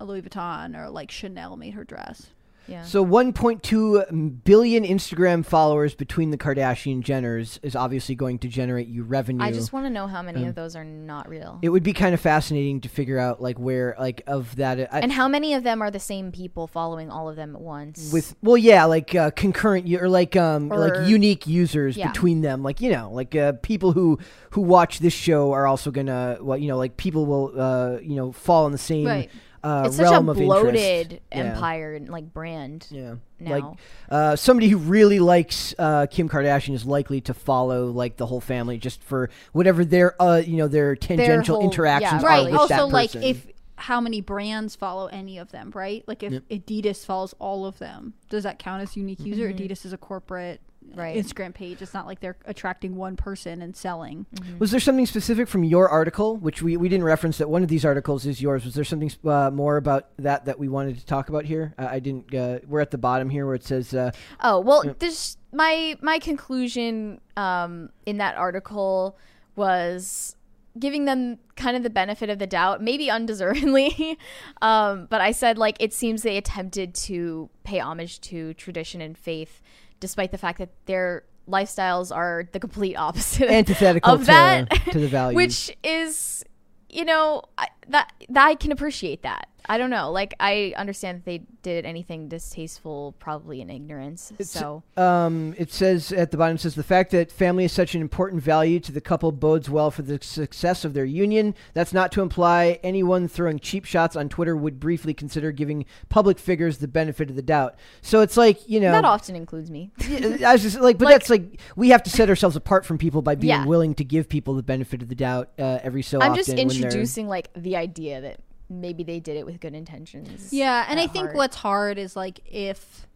a 0.00 0.04
Louis 0.04 0.22
Vuitton 0.22 0.76
or 0.76 0.90
like 0.90 1.10
Chanel 1.10 1.56
made 1.56 1.74
her 1.74 1.84
dress. 1.84 2.28
Yeah. 2.68 2.82
So 2.82 3.04
1.2 3.04 4.44
billion 4.44 4.84
Instagram 4.84 5.44
followers 5.44 5.94
between 5.94 6.30
the 6.30 6.38
Kardashian 6.38 7.02
Jenners 7.02 7.58
is 7.62 7.76
obviously 7.76 8.14
going 8.14 8.38
to 8.40 8.48
generate 8.48 8.88
you 8.88 9.02
revenue. 9.04 9.44
I 9.44 9.52
just 9.52 9.72
want 9.72 9.86
to 9.86 9.90
know 9.90 10.06
how 10.06 10.22
many 10.22 10.44
of 10.46 10.54
those 10.54 10.74
are 10.76 10.84
not 10.84 11.28
real. 11.28 11.58
it 11.62 11.68
would 11.68 11.82
be 11.82 11.92
kind 11.92 12.14
of 12.14 12.20
fascinating 12.20 12.80
to 12.82 12.88
figure 12.88 13.18
out 13.18 13.40
like 13.42 13.58
where 13.58 13.94
like 13.98 14.22
of 14.26 14.56
that 14.56 14.80
I, 14.92 15.00
and 15.00 15.12
how 15.12 15.28
many 15.28 15.54
of 15.54 15.62
them 15.62 15.82
are 15.82 15.90
the 15.90 16.00
same 16.00 16.32
people 16.32 16.66
following 16.66 17.10
all 17.10 17.28
of 17.28 17.36
them 17.36 17.54
at 17.54 17.60
once? 17.62 18.12
with 18.12 18.34
well 18.42 18.56
yeah 18.56 18.84
like 18.84 19.14
uh, 19.14 19.30
concurrent 19.30 19.92
or 19.94 20.08
like 20.08 20.36
um 20.36 20.72
Or- 20.72 20.78
like 20.78 21.08
unique 21.08 21.46
users 21.46 21.96
Yeah. 21.96 22.08
between 22.08 22.40
them 22.40 22.62
like 22.62 22.80
you 22.80 22.90
know 22.90 23.10
like 23.12 23.34
uh, 23.34 23.52
people 23.62 23.92
who 23.92 24.18
who 24.50 24.60
watch 24.60 24.98
this 25.00 25.12
show 25.12 25.52
are 25.52 25.66
also 25.66 25.90
gonna 25.90 26.38
well 26.40 26.58
you 26.58 26.68
know 26.68 26.76
like 26.78 26.96
people 26.96 27.26
will 27.26 27.52
uh 27.60 27.98
you 28.00 28.16
know 28.16 28.32
fall 28.32 28.66
in 28.66 28.72
the 28.72 28.78
same 28.78 29.06
Right. 29.06 29.30
Uh, 29.66 29.82
it's 29.86 29.96
such 29.96 30.12
a 30.12 30.20
bloated 30.20 30.76
interest. 30.76 31.22
Yeah. 31.32 31.38
empire 31.38 31.94
and 31.94 32.08
like 32.08 32.32
brand. 32.32 32.86
Yeah. 32.90 33.16
now. 33.40 33.50
Like 33.50 33.78
uh, 34.10 34.36
somebody 34.36 34.68
who 34.68 34.78
really 34.78 35.18
likes 35.18 35.74
uh, 35.78 36.06
Kim 36.08 36.28
Kardashian 36.28 36.74
is 36.74 36.84
likely 36.84 37.20
to 37.22 37.34
follow 37.34 37.86
like 37.86 38.16
the 38.16 38.26
whole 38.26 38.40
family 38.40 38.78
just 38.78 39.02
for 39.02 39.28
whatever 39.52 39.84
their 39.84 40.20
uh, 40.22 40.36
you 40.44 40.56
know 40.56 40.68
their 40.68 40.94
tangential 40.94 41.56
whole- 41.56 41.64
interactions 41.64 42.22
yeah, 42.22 42.28
are 42.28 42.44
Right. 42.44 42.54
Also, 42.54 42.86
like 42.86 43.14
if 43.16 43.46
how 43.78 44.00
many 44.00 44.20
brands 44.20 44.74
follow 44.76 45.06
any 45.06 45.38
of 45.38 45.50
them, 45.50 45.70
right? 45.74 46.02
Like 46.06 46.22
if 46.22 46.32
Adidas 46.48 47.04
follows 47.04 47.34
all 47.38 47.66
of 47.66 47.78
them, 47.78 48.14
does 48.30 48.44
that 48.44 48.58
count 48.58 48.82
as 48.82 48.96
unique 48.96 49.20
user? 49.20 49.52
Adidas 49.52 49.84
is 49.84 49.92
a 49.92 49.98
corporate 49.98 50.60
Right. 50.94 51.16
Instagram 51.16 51.52
page. 51.52 51.82
It's 51.82 51.92
not 51.92 52.06
like 52.06 52.20
they're 52.20 52.36
attracting 52.46 52.96
one 52.96 53.16
person 53.16 53.60
and 53.60 53.76
selling. 53.76 54.26
was 54.58 54.70
there 54.70 54.80
something 54.80 55.06
specific 55.06 55.48
from 55.48 55.64
your 55.64 55.88
article, 55.88 56.36
which 56.36 56.62
we, 56.62 56.76
we 56.76 56.88
didn't 56.88 57.04
reference 57.04 57.38
that 57.38 57.50
one 57.50 57.62
of 57.62 57.68
these 57.68 57.84
articles 57.84 58.24
is 58.24 58.40
yours? 58.40 58.64
Was 58.64 58.74
there 58.74 58.84
something 58.84 59.10
uh, 59.26 59.50
more 59.50 59.76
about 59.76 60.08
that 60.18 60.46
that 60.46 60.58
we 60.58 60.68
wanted 60.68 60.98
to 60.98 61.04
talk 61.04 61.28
about 61.28 61.44
here? 61.44 61.74
Uh, 61.78 61.88
I 61.90 61.98
didn't. 61.98 62.34
Uh, 62.34 62.60
we're 62.66 62.80
at 62.80 62.90
the 62.90 62.98
bottom 62.98 63.28
here 63.28 63.46
where 63.46 63.54
it 63.54 63.64
says 63.64 63.92
uh, 63.92 64.10
Oh 64.40 64.60
well, 64.60 64.94
this 64.98 65.36
my 65.52 65.96
my 66.00 66.18
conclusion 66.18 67.20
um, 67.36 67.90
in 68.04 68.18
that 68.18 68.36
article 68.36 69.16
was 69.56 70.36
giving 70.78 71.06
them 71.06 71.38
kind 71.56 71.76
of 71.76 71.82
the 71.82 71.90
benefit 71.90 72.28
of 72.28 72.38
the 72.38 72.46
doubt, 72.46 72.82
maybe 72.82 73.10
undeservedly. 73.10 74.18
um, 74.62 75.06
but 75.10 75.20
I 75.20 75.32
said 75.32 75.58
like 75.58 75.76
it 75.80 75.92
seems 75.92 76.22
they 76.22 76.36
attempted 76.36 76.94
to 76.94 77.48
pay 77.64 77.78
homage 77.78 78.20
to 78.22 78.54
tradition 78.54 79.00
and 79.00 79.16
faith, 79.16 79.62
despite 80.00 80.30
the 80.30 80.38
fact 80.38 80.58
that 80.58 80.70
their 80.86 81.24
lifestyles 81.48 82.14
are 82.14 82.48
the 82.52 82.60
complete 82.60 82.96
opposite 82.96 83.48
antithetical 83.48 84.12
of 84.12 84.20
to, 84.20 84.26
that, 84.26 84.70
to 84.90 84.98
the 84.98 85.08
values. 85.18 85.36
which 85.36 85.76
is 85.84 86.44
you 86.88 87.04
know 87.04 87.42
I, 87.56 87.68
that 87.88 88.12
that 88.28 88.46
I 88.46 88.54
can 88.54 88.72
appreciate 88.72 89.22
that. 89.22 89.48
I 89.68 89.78
don't 89.78 89.90
know. 89.90 90.12
Like 90.12 90.32
I 90.38 90.74
understand 90.76 91.18
that 91.18 91.24
they 91.24 91.38
did 91.62 91.84
anything 91.84 92.28
distasteful, 92.28 93.16
probably 93.18 93.60
in 93.60 93.68
ignorance. 93.68 94.32
so 94.42 94.84
Um, 94.96 95.56
it 95.58 95.72
says 95.72 96.12
at 96.12 96.30
the 96.30 96.36
bottom 96.36 96.54
it 96.54 96.60
says 96.60 96.76
the 96.76 96.84
fact 96.84 97.10
that 97.10 97.32
family 97.32 97.64
is 97.64 97.72
such 97.72 97.96
an 97.96 98.00
important 98.00 98.42
value 98.44 98.78
to 98.78 98.92
the 98.92 99.00
couple 99.00 99.32
bodes 99.32 99.68
well 99.68 99.90
for 99.90 100.02
the 100.02 100.20
success 100.22 100.84
of 100.84 100.94
their 100.94 101.04
union. 101.04 101.52
That's 101.74 101.92
not 101.92 102.12
to 102.12 102.22
imply 102.22 102.78
anyone 102.84 103.26
throwing 103.26 103.58
cheap 103.58 103.84
shots 103.84 104.14
on 104.14 104.28
Twitter 104.28 104.56
would 104.56 104.78
briefly 104.78 105.12
consider 105.14 105.50
giving 105.50 105.84
public 106.08 106.38
figures 106.38 106.78
the 106.78 106.86
benefit 106.88 107.28
of 107.28 107.34
the 107.34 107.42
doubt. 107.42 107.74
So 108.02 108.20
it's 108.20 108.36
like 108.36 108.68
you 108.68 108.78
know 108.78 108.92
that 108.92 109.04
often 109.04 109.34
includes 109.34 109.68
me. 109.68 109.90
I 110.00 110.52
was 110.52 110.62
just 110.62 110.78
like, 110.78 110.96
but 110.98 111.06
Like- 111.06 111.14
that's 111.14 111.30
like 111.30 111.60
we 111.74 111.88
have 111.90 112.04
to 112.04 112.10
set 112.10 112.28
ourselves 112.28 112.54
apart 112.54 112.86
from 112.86 112.98
people 112.98 113.20
by 113.20 113.34
being 113.34 113.48
Yeah. 113.50 113.66
willing 113.66 113.94
to 113.96 114.04
give 114.04 114.28
people 114.28 114.54
the 114.54 114.62
benefit 114.62 115.02
of 115.02 115.08
the 115.08 115.16
doubt 115.16 115.50
uh, 115.58 115.80
every 115.82 116.02
so 116.02 116.20
I'm 116.20 116.30
often. 116.30 116.36
just 116.44 116.48
when 116.56 116.68
they're- 116.68 116.76
introducing 116.84 117.26
like 117.26 117.50
the 117.54 117.75
idea 117.76 118.20
that 118.20 118.40
maybe 118.68 119.04
they 119.04 119.20
did 119.20 119.36
it 119.36 119.46
with 119.46 119.60
good 119.60 119.74
intentions. 119.74 120.52
Yeah, 120.52 120.86
and 120.88 120.98
I 120.98 121.06
think 121.06 121.34
what's 121.34 121.56
hard 121.56 121.98
is 121.98 122.16
like 122.16 122.40
if, 122.46 123.06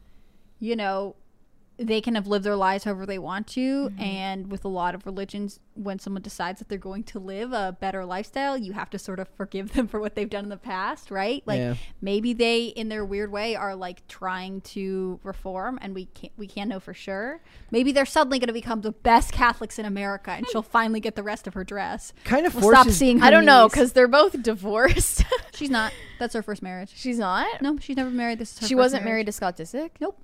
you 0.58 0.76
know, 0.76 1.16
they 1.82 2.00
can 2.02 2.14
have 2.14 2.26
lived 2.26 2.44
their 2.44 2.56
lives 2.56 2.84
however 2.84 3.06
they 3.06 3.18
want 3.18 3.46
to 3.46 3.88
Mm-hmm. 3.88 4.00
and 4.02 4.50
with 4.52 4.64
a 4.64 4.68
lot 4.68 4.94
of 4.94 5.06
religions 5.06 5.60
when 5.74 5.98
someone 5.98 6.20
decides 6.22 6.58
that 6.58 6.68
they're 6.68 6.76
going 6.76 7.04
to 7.04 7.18
live 7.18 7.52
a 7.54 7.74
better 7.80 8.04
lifestyle 8.04 8.56
you 8.58 8.72
have 8.74 8.90
to 8.90 8.98
sort 8.98 9.18
of 9.18 9.28
forgive 9.28 9.72
them 9.72 9.88
for 9.92 9.98
what 9.98 10.14
they've 10.14 10.28
done 10.28 10.44
in 10.44 10.50
the 10.50 10.56
past 10.58 11.10
right 11.10 11.42
like 11.46 11.58
Yeah. 11.58 11.74
maybe 12.02 12.34
they 12.34 12.64
in 12.66 12.90
their 12.90 13.04
weird 13.04 13.32
way 13.32 13.56
are 13.56 13.74
like 13.74 14.06
trying 14.08 14.60
to 14.76 15.18
reform 15.22 15.78
and 15.80 15.94
we 15.94 16.04
can't 16.06 16.32
we 16.36 16.46
can't 16.46 16.68
know 16.68 16.80
for 16.80 16.92
sure 16.92 17.40
maybe 17.70 17.92
they're 17.92 18.04
suddenly 18.04 18.38
going 18.38 18.48
to 18.48 18.52
become 18.52 18.82
the 18.82 18.92
best 18.92 19.32
catholics 19.32 19.78
in 19.78 19.86
america 19.86 20.30
and 20.32 20.46
she'll 20.48 20.62
finally 20.62 21.00
get 21.00 21.16
the 21.16 21.22
rest 21.22 21.46
of 21.46 21.54
her 21.54 21.64
dress 21.64 22.12
Kind 22.24 22.46
of 22.46 22.54
we'll 22.54 22.70
stop 22.70 22.84
forces- 22.84 22.98
seeing 22.98 23.20
her 23.20 23.26
I 23.26 23.30
don't 23.30 23.46
know 23.46 23.68
because 23.68 23.92
they're 23.94 24.06
both 24.08 24.42
divorced. 24.42 25.24
she's 25.54 25.70
not 25.70 25.92
that's 26.18 26.34
her 26.34 26.42
first 26.42 26.62
marriage 26.62 26.92
She's 26.94 27.18
not. 27.18 27.62
no 27.62 27.78
she's 27.78 27.96
never 27.96 28.10
married 28.10 28.38
this 28.38 28.54
she 28.58 28.60
first 28.60 28.74
wasn't 28.74 29.04
marriage. 29.04 29.12
married 29.12 29.26
to 29.26 29.32
Scott 29.32 29.56
Disick. 29.56 29.90
nope 30.00 30.20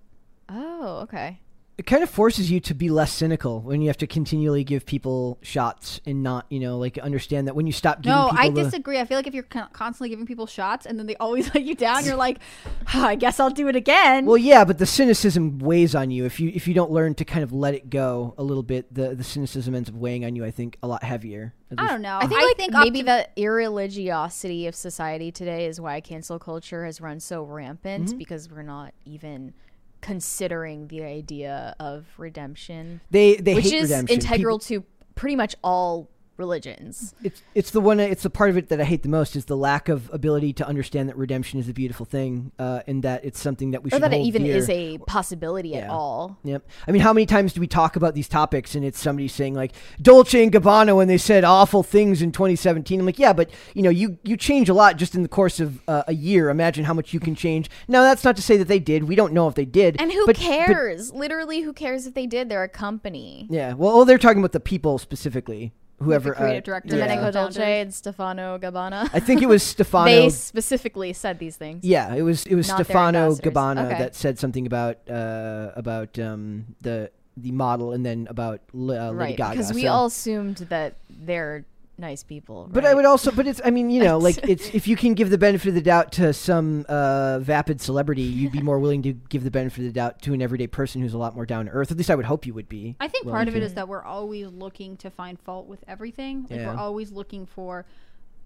Oh, 0.49 1.01
okay. 1.03 1.41
It 1.79 1.85
kind 1.85 2.03
of 2.03 2.09
forces 2.09 2.51
you 2.51 2.59
to 2.61 2.73
be 2.73 2.89
less 2.89 3.13
cynical 3.13 3.61
when 3.61 3.83
you 3.83 3.89
have 3.89 3.99
to 3.99 4.07
continually 4.07 4.65
give 4.65 4.87
people 4.87 5.37
shots 5.43 6.01
and 6.07 6.23
not, 6.23 6.47
you 6.49 6.59
know, 6.59 6.79
like 6.79 6.97
understand 6.97 7.47
that 7.47 7.55
when 7.55 7.67
you 7.67 7.73
stop 7.73 8.01
giving 8.01 8.17
No, 8.17 8.29
people 8.31 8.39
I 8.45 8.49
the- 8.49 8.63
disagree. 8.65 8.99
I 8.99 9.05
feel 9.05 9.19
like 9.19 9.27
if 9.27 9.35
you're 9.35 9.43
constantly 9.43 10.09
giving 10.09 10.25
people 10.25 10.47
shots 10.47 10.87
and 10.87 10.99
then 10.99 11.07
they 11.07 11.17
always 11.17 11.47
let 11.55 11.65
you 11.65 11.75
down, 11.75 12.07
you're 12.07 12.17
like, 12.17 12.39
"Huh, 12.87 13.07
I 13.09 13.15
guess 13.15 13.39
I'll 13.39 13.51
do 13.51 13.69
it 13.69 13.77
again. 13.77 14.25
Well, 14.25 14.39
yeah, 14.39 14.65
but 14.65 14.79
the 14.79 14.87
cynicism 14.87 15.59
weighs 15.59 15.95
on 15.95 16.11
you 16.11 16.25
if 16.25 16.41
you 16.41 16.51
if 16.55 16.67
you 16.67 16.73
don't 16.73 16.91
learn 16.91 17.15
to 17.17 17.25
kind 17.27 17.43
of 17.45 17.53
let 17.53 17.75
it 17.75 17.91
go 17.91 18.35
a 18.39 18.43
little 18.43 18.63
bit. 18.63 18.95
The 18.95 19.15
the 19.15 19.25
cynicism 19.25 19.75
ends 19.75 19.91
up 19.91 19.95
weighing 19.97 20.25
on 20.25 20.35
you. 20.35 20.47
I 20.47 20.51
think 20.51 20.79
a 20.83 20.87
lot 20.89 21.03
heavier. 21.05 21.53
At 21.71 21.81
I 21.81 21.89
don't 21.89 22.01
know. 22.01 22.17
I 22.23 22.27
think 22.27 22.41
I 22.41 22.45
like 22.47 22.57
maybe 22.93 23.03
optim- 23.03 23.27
the 23.37 23.43
irreligiosity 23.43 24.67
of 24.69 24.75
society 24.75 25.31
today 25.33 25.67
is 25.67 25.81
why 25.81 26.01
cancel 26.01 26.39
culture 26.39 26.85
has 26.85 27.01
run 27.01 27.21
so 27.21 27.43
rampant 27.43 28.09
Mm-hmm. 28.09 28.19
because 28.19 28.51
we're 28.51 28.63
not 28.63 28.95
even 29.05 29.53
considering 30.01 30.89
the 30.89 31.03
idea 31.03 31.75
of 31.81 32.07
redemption, 32.19 33.01
They 33.11 33.37
they 33.37 33.55
which 33.55 33.73
is 33.73 33.91
redemption. 33.91 34.15
integral 34.15 34.59
People- 34.59 34.83
to 34.83 34.87
pretty 35.15 35.37
much 35.37 35.55
all 35.65 36.11
religions. 36.37 37.15
it's 37.23 37.43
it's 37.55 37.71
the 37.71 37.81
one. 37.81 38.01
It's 38.01 38.23
the 38.23 38.31
part 38.31 38.51
of 38.51 38.57
it 38.57 38.69
that 38.69 38.81
I 38.81 38.85
hate 38.85 39.03
the 39.03 39.09
most 39.09 39.37
is 39.37 39.45
the 39.47 39.57
lack 39.57 39.89
of 39.89 40.11
ability 40.13 40.53
to 40.55 40.67
understand 40.67 41.09
that 41.09 41.17
redemption 41.17 41.59
is 41.61 41.69
a 41.69 41.73
beautiful 41.73 42.07
thing, 42.07 42.53
uh, 42.59 42.81
and 42.87 43.03
that 43.03 43.25
it's 43.25 43.41
something 43.41 43.71
that 43.73 43.83
we 43.83 43.89
Or 43.89 43.97
should 43.97 44.03
that 44.03 44.13
it 44.13 44.19
even 44.21 44.45
dear. 44.45 44.57
is 44.57 44.69
a 44.69 44.99
possibility 44.99 45.75
at 45.77 45.89
all. 45.91 46.39
Yep. 46.45 46.69
I 46.87 46.91
mean, 46.93 47.03
how 47.03 47.13
many 47.13 47.27
times 47.27 47.53
do 47.53 47.61
we 47.61 47.67
talk 47.67 47.97
about 47.97 48.15
these 48.15 48.29
topics 48.29 48.75
and 48.75 48.85
it's 48.85 48.99
somebody 48.99 49.29
saying 49.29 49.55
like 49.55 49.73
Dolce 50.01 50.43
and 50.43 50.53
Gabbana 50.53 50.95
when 50.97 51.09
they 51.09 51.19
said 51.19 51.45
awful 51.45 51.83
things 51.83 52.23
in 52.23 52.33
2017? 52.33 53.01
I'm 53.01 53.07
like, 53.07 53.19
yeah, 53.19 53.33
but 53.33 53.51
you 53.75 53.83
know, 53.83 53.91
you 53.91 54.19
you 54.25 54.37
change 54.37 54.69
a 54.69 54.75
lot 54.75 54.97
just 54.97 55.15
in 55.15 55.23
the 55.23 55.29
course 55.29 55.61
of 55.61 55.81
uh, 55.89 56.03
a 56.09 56.15
year. 56.15 56.51
Imagine 56.51 56.85
how 56.85 56.95
much 56.95 57.13
you 57.13 57.21
can 57.21 57.35
change. 57.35 57.69
Now, 57.89 58.03
that's 58.03 58.25
not 58.25 58.37
to 58.37 58.43
say 58.43 58.57
that 58.57 58.69
they 58.69 58.79
did. 58.79 59.05
We 59.05 59.15
don't 59.17 59.33
know 59.33 59.49
if 59.49 59.55
they 59.55 59.65
did. 59.65 60.01
And 60.01 60.13
who 60.13 60.27
but- 60.27 60.37
but- 60.37 60.43
cares? 60.43 61.13
Literally, 61.13 61.61
who 61.63 61.73
cares 61.73 62.07
if 62.07 62.15
they 62.15 62.27
did? 62.27 62.49
They're 62.49 62.63
a 62.63 62.69
company. 62.69 63.47
yeah. 63.51 63.73
Well, 63.75 63.91
oh, 63.93 64.05
they're 64.05 64.19
talking 64.19 64.39
about 64.39 64.53
the 64.53 64.61
people 64.61 64.99
specifically. 64.99 65.73
Whoever. 65.99 66.35
creative 66.35 66.59
uh, 66.63 66.67
director, 66.67 66.97
yeah. 66.97 67.07
Domenico 67.07 67.33
founders. 67.33 67.55
Dolce 67.57 67.81
and 67.81 67.95
Stefano 67.95 68.59
Gabbana. 68.59 69.09
I 69.15 69.21
think 69.21 69.43
it 69.43 69.49
was 69.49 69.63
Stefano. 69.75 70.05
they 70.05 70.29
specifically 70.31 71.13
said 71.13 71.39
these 71.39 71.57
things. 71.57 71.85
Yeah, 71.85 72.15
it 72.15 72.23
was 72.23 72.45
it 72.47 72.55
was 72.55 72.69
Not 72.69 72.85
Stefano 72.85 73.25
ambassadors. 73.25 73.53
Gabbana 73.53 73.87
Okay. 73.87 73.99
that 73.99 74.15
said 74.15 74.39
something 74.39 74.67
about 74.67 74.99
uh, 75.09 75.73
about 75.75 76.19
um, 76.19 76.67
the 76.83 77.11
the 77.37 77.53
model 77.53 77.93
and 77.93 78.05
then 78.05 78.27
about 78.31 78.61
Li- 78.73 78.97
uh, 78.97 79.07
Lady 79.11 79.17
right. 79.17 79.37
Gaga. 79.37 79.51
Because 79.53 79.73
we 79.73 79.83
so- 79.83 79.89
all 79.89 80.07
assumed 80.07 80.57
that 80.69 80.97
they're 81.11 81.65
nice 81.99 82.23
people. 82.23 82.69
But 82.71 82.85
I 82.85 82.95
would 82.95 83.05
also, 83.05 83.31
but 83.31 83.47
it's, 83.47 83.61
I 83.65 83.71
mean, 83.71 83.91
you 83.91 84.03
know, 84.03 84.19
like 84.19 84.39
it's 84.49 84.69
if 84.75 84.87
you 84.87 84.97
can 84.97 85.15
give 85.15 85.31
the 85.31 85.39
benefit 85.39 85.69
of 85.69 85.75
the 85.75 85.81
doubt 85.81 86.13
to 86.13 86.33
some 86.33 86.85
uh, 86.89 87.39
vapid 87.41 87.81
celebrity, 87.81 88.23
you'd 88.23 88.53
be 88.53 88.61
more 88.63 88.79
willing 88.79 89.03
to 89.03 89.13
give 89.13 89.45
the 89.45 89.51
benefit 89.51 89.79
of 89.81 89.85
the 89.87 89.93
doubt 89.93 90.23
to 90.23 90.35
an 90.35 90.43
everyday 90.43 90.67
person 90.67 91.01
who's 91.01 91.15
a 91.15 91.19
lot 91.19 91.35
more 91.35 91.47
down 91.47 91.67
to 91.67 91.71
earth. 91.73 91.91
At 91.91 91.97
least 91.97 92.11
I 92.11 92.15
would 92.15 92.27
hope 92.27 92.47
you 92.47 92.55
would 92.55 92.69
be. 92.69 92.97
I 93.01 93.09
think 93.09 93.27
part 93.27 93.49
of 93.49 93.57
it 93.57 93.61
to. 93.61 93.67
is 93.67 93.75
that 93.75 93.89
we're 93.89 94.05
always 94.05 94.49
looking 94.49 94.97
to 94.99 95.11
find 95.11 95.41
fault 95.41 95.67
with 95.67 95.83
everything. 95.89 96.47
Like 96.51 96.61
Yeah. 96.61 96.73
we're 96.75 96.81
always 96.81 97.11
looking 97.13 97.47
for, 97.47 97.87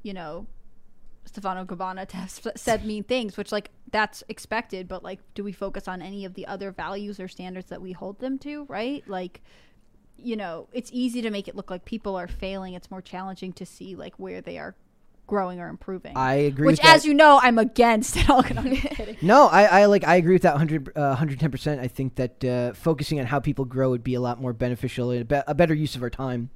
you 0.03 0.13
know, 0.15 0.47
Stefano 1.27 1.65
Gabbana 1.65 2.09
to 2.09 2.17
have 2.17 2.31
said 2.57 2.85
mean 2.85 3.05
things, 3.05 3.37
which 3.37 3.53
like 3.53 3.71
that's 3.93 4.25
expected. 4.29 4.89
But 4.89 5.03
like, 5.05 5.21
do 5.35 5.45
we 5.45 5.53
focus 5.53 5.87
on 5.87 6.03
any 6.03 6.25
of 6.25 6.35
the 6.35 6.47
other 6.47 6.71
values 6.73 7.21
or 7.21 7.29
standards 7.29 7.69
that 7.69 7.83
we 7.83 7.93
hold 7.93 8.19
them 8.21 8.39
to? 8.39 8.65
Right? 8.65 9.07
Like, 9.07 9.43
you 10.23 10.37
know, 10.37 10.69
it's 10.73 10.91
easy 10.93 11.23
to 11.23 11.31
make 11.31 11.49
it 11.49 11.57
look 11.57 11.71
like 11.71 11.85
people 11.85 12.17
are 12.17 12.29
failing. 12.29 12.75
It's 12.75 12.91
more 12.91 13.03
challenging 13.03 13.53
to 13.55 13.67
see 13.67 13.97
like 13.97 14.15
where 14.19 14.41
they 14.41 14.59
are 14.59 14.75
growing 15.31 15.61
or 15.61 15.69
improving. 15.69 16.17
I 16.17 16.35
agree. 16.35 16.67
which, 16.67 16.73
with 16.79 16.83
that. 16.83 16.97
as 16.97 17.07
you 17.07 17.15
know, 17.15 17.39
I'm 17.41 17.59
against. 17.59 18.17
And 18.21 18.29
all 18.31 18.43
No, 19.23 19.47
I, 19.47 19.83
I 19.83 19.85
like 19.87 20.05
I 20.05 20.17
agree 20.17 20.35
with 20.35 20.43
that 20.43 20.55
100 20.55 20.93
uh, 20.97 21.17
110%. 21.17 21.79
I 21.79 21.87
think 21.87 22.17
that 22.17 22.45
uh, 22.45 22.73
focusing 22.75 23.21
on 23.21 23.27
how 23.27 23.39
people 23.39 23.65
grow 23.65 23.91
would 23.91 24.03
be 24.03 24.15
a 24.15 24.21
lot 24.21 24.41
more 24.41 24.53
beneficial 24.53 25.11
and 25.13 25.23
a, 25.23 25.25
be- 25.25 25.43
a 25.47 25.55
better 25.55 25.73
use 25.73 25.95
of 25.95 26.03
our 26.03 26.11
time. 26.11 26.51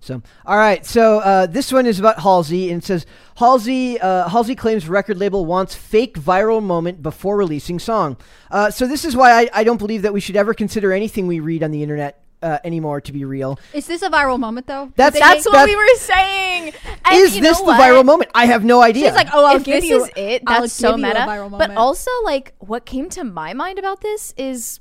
So, 0.00 0.22
all 0.44 0.58
right. 0.58 0.84
So, 0.84 1.20
uh, 1.20 1.46
this 1.46 1.72
one 1.72 1.86
is 1.86 1.98
about 1.98 2.20
Halsey 2.20 2.70
and 2.70 2.82
it 2.82 2.86
says 2.86 3.06
Halsey 3.36 3.98
uh, 3.98 4.28
Halsey 4.28 4.54
claims 4.54 4.88
record 4.88 5.16
label 5.16 5.46
wants 5.46 5.74
fake 5.74 6.18
viral 6.18 6.62
moment 6.62 7.02
before 7.02 7.36
releasing 7.38 7.78
song. 7.78 8.18
Uh, 8.50 8.70
so 8.70 8.86
this 8.86 9.04
is 9.04 9.16
why 9.16 9.32
I, 9.32 9.48
I 9.54 9.64
don't 9.64 9.78
believe 9.78 10.02
that 10.02 10.12
we 10.12 10.20
should 10.20 10.36
ever 10.36 10.52
consider 10.52 10.92
anything 10.92 11.26
we 11.26 11.40
read 11.40 11.62
on 11.62 11.70
the 11.70 11.82
internet 11.82 12.22
uh, 12.42 12.58
anymore 12.64 13.00
to 13.00 13.12
be 13.12 13.24
real. 13.24 13.58
Is 13.72 13.86
this 13.86 14.02
a 14.02 14.08
viral 14.10 14.38
moment 14.38 14.66
though? 14.66 14.92
That's- 14.96 15.14
Did 15.14 15.22
That's 15.22 15.44
make- 15.44 15.52
what 15.52 15.58
that- 15.60 15.66
we 15.66 15.76
were 15.76 15.96
saying. 15.96 16.72
And 17.04 17.16
Is 17.16 17.40
this 17.40 17.58
the 17.60 17.72
viral 17.72 18.04
moment? 18.04 18.30
I 18.34 18.46
have 18.46 18.64
no 18.64 18.82
idea. 18.82 19.06
She's 19.06 19.14
like, 19.14 19.28
oh, 19.32 19.44
I'll 19.46 19.56
if 19.56 19.64
give 19.64 19.80
this 19.82 19.90
you. 19.90 20.04
is 20.04 20.10
it, 20.16 20.42
I'll 20.46 20.62
that's 20.62 20.72
so 20.72 20.90
give 20.92 20.98
you 21.00 21.04
a 21.06 21.08
meta. 21.08 21.20
viral 21.20 21.56
But 21.58 21.76
also, 21.76 22.10
like, 22.24 22.54
what 22.58 22.84
came 22.84 23.08
to 23.10 23.24
my 23.24 23.54
mind 23.54 23.78
about 23.78 24.00
this 24.02 24.34
is, 24.36 24.80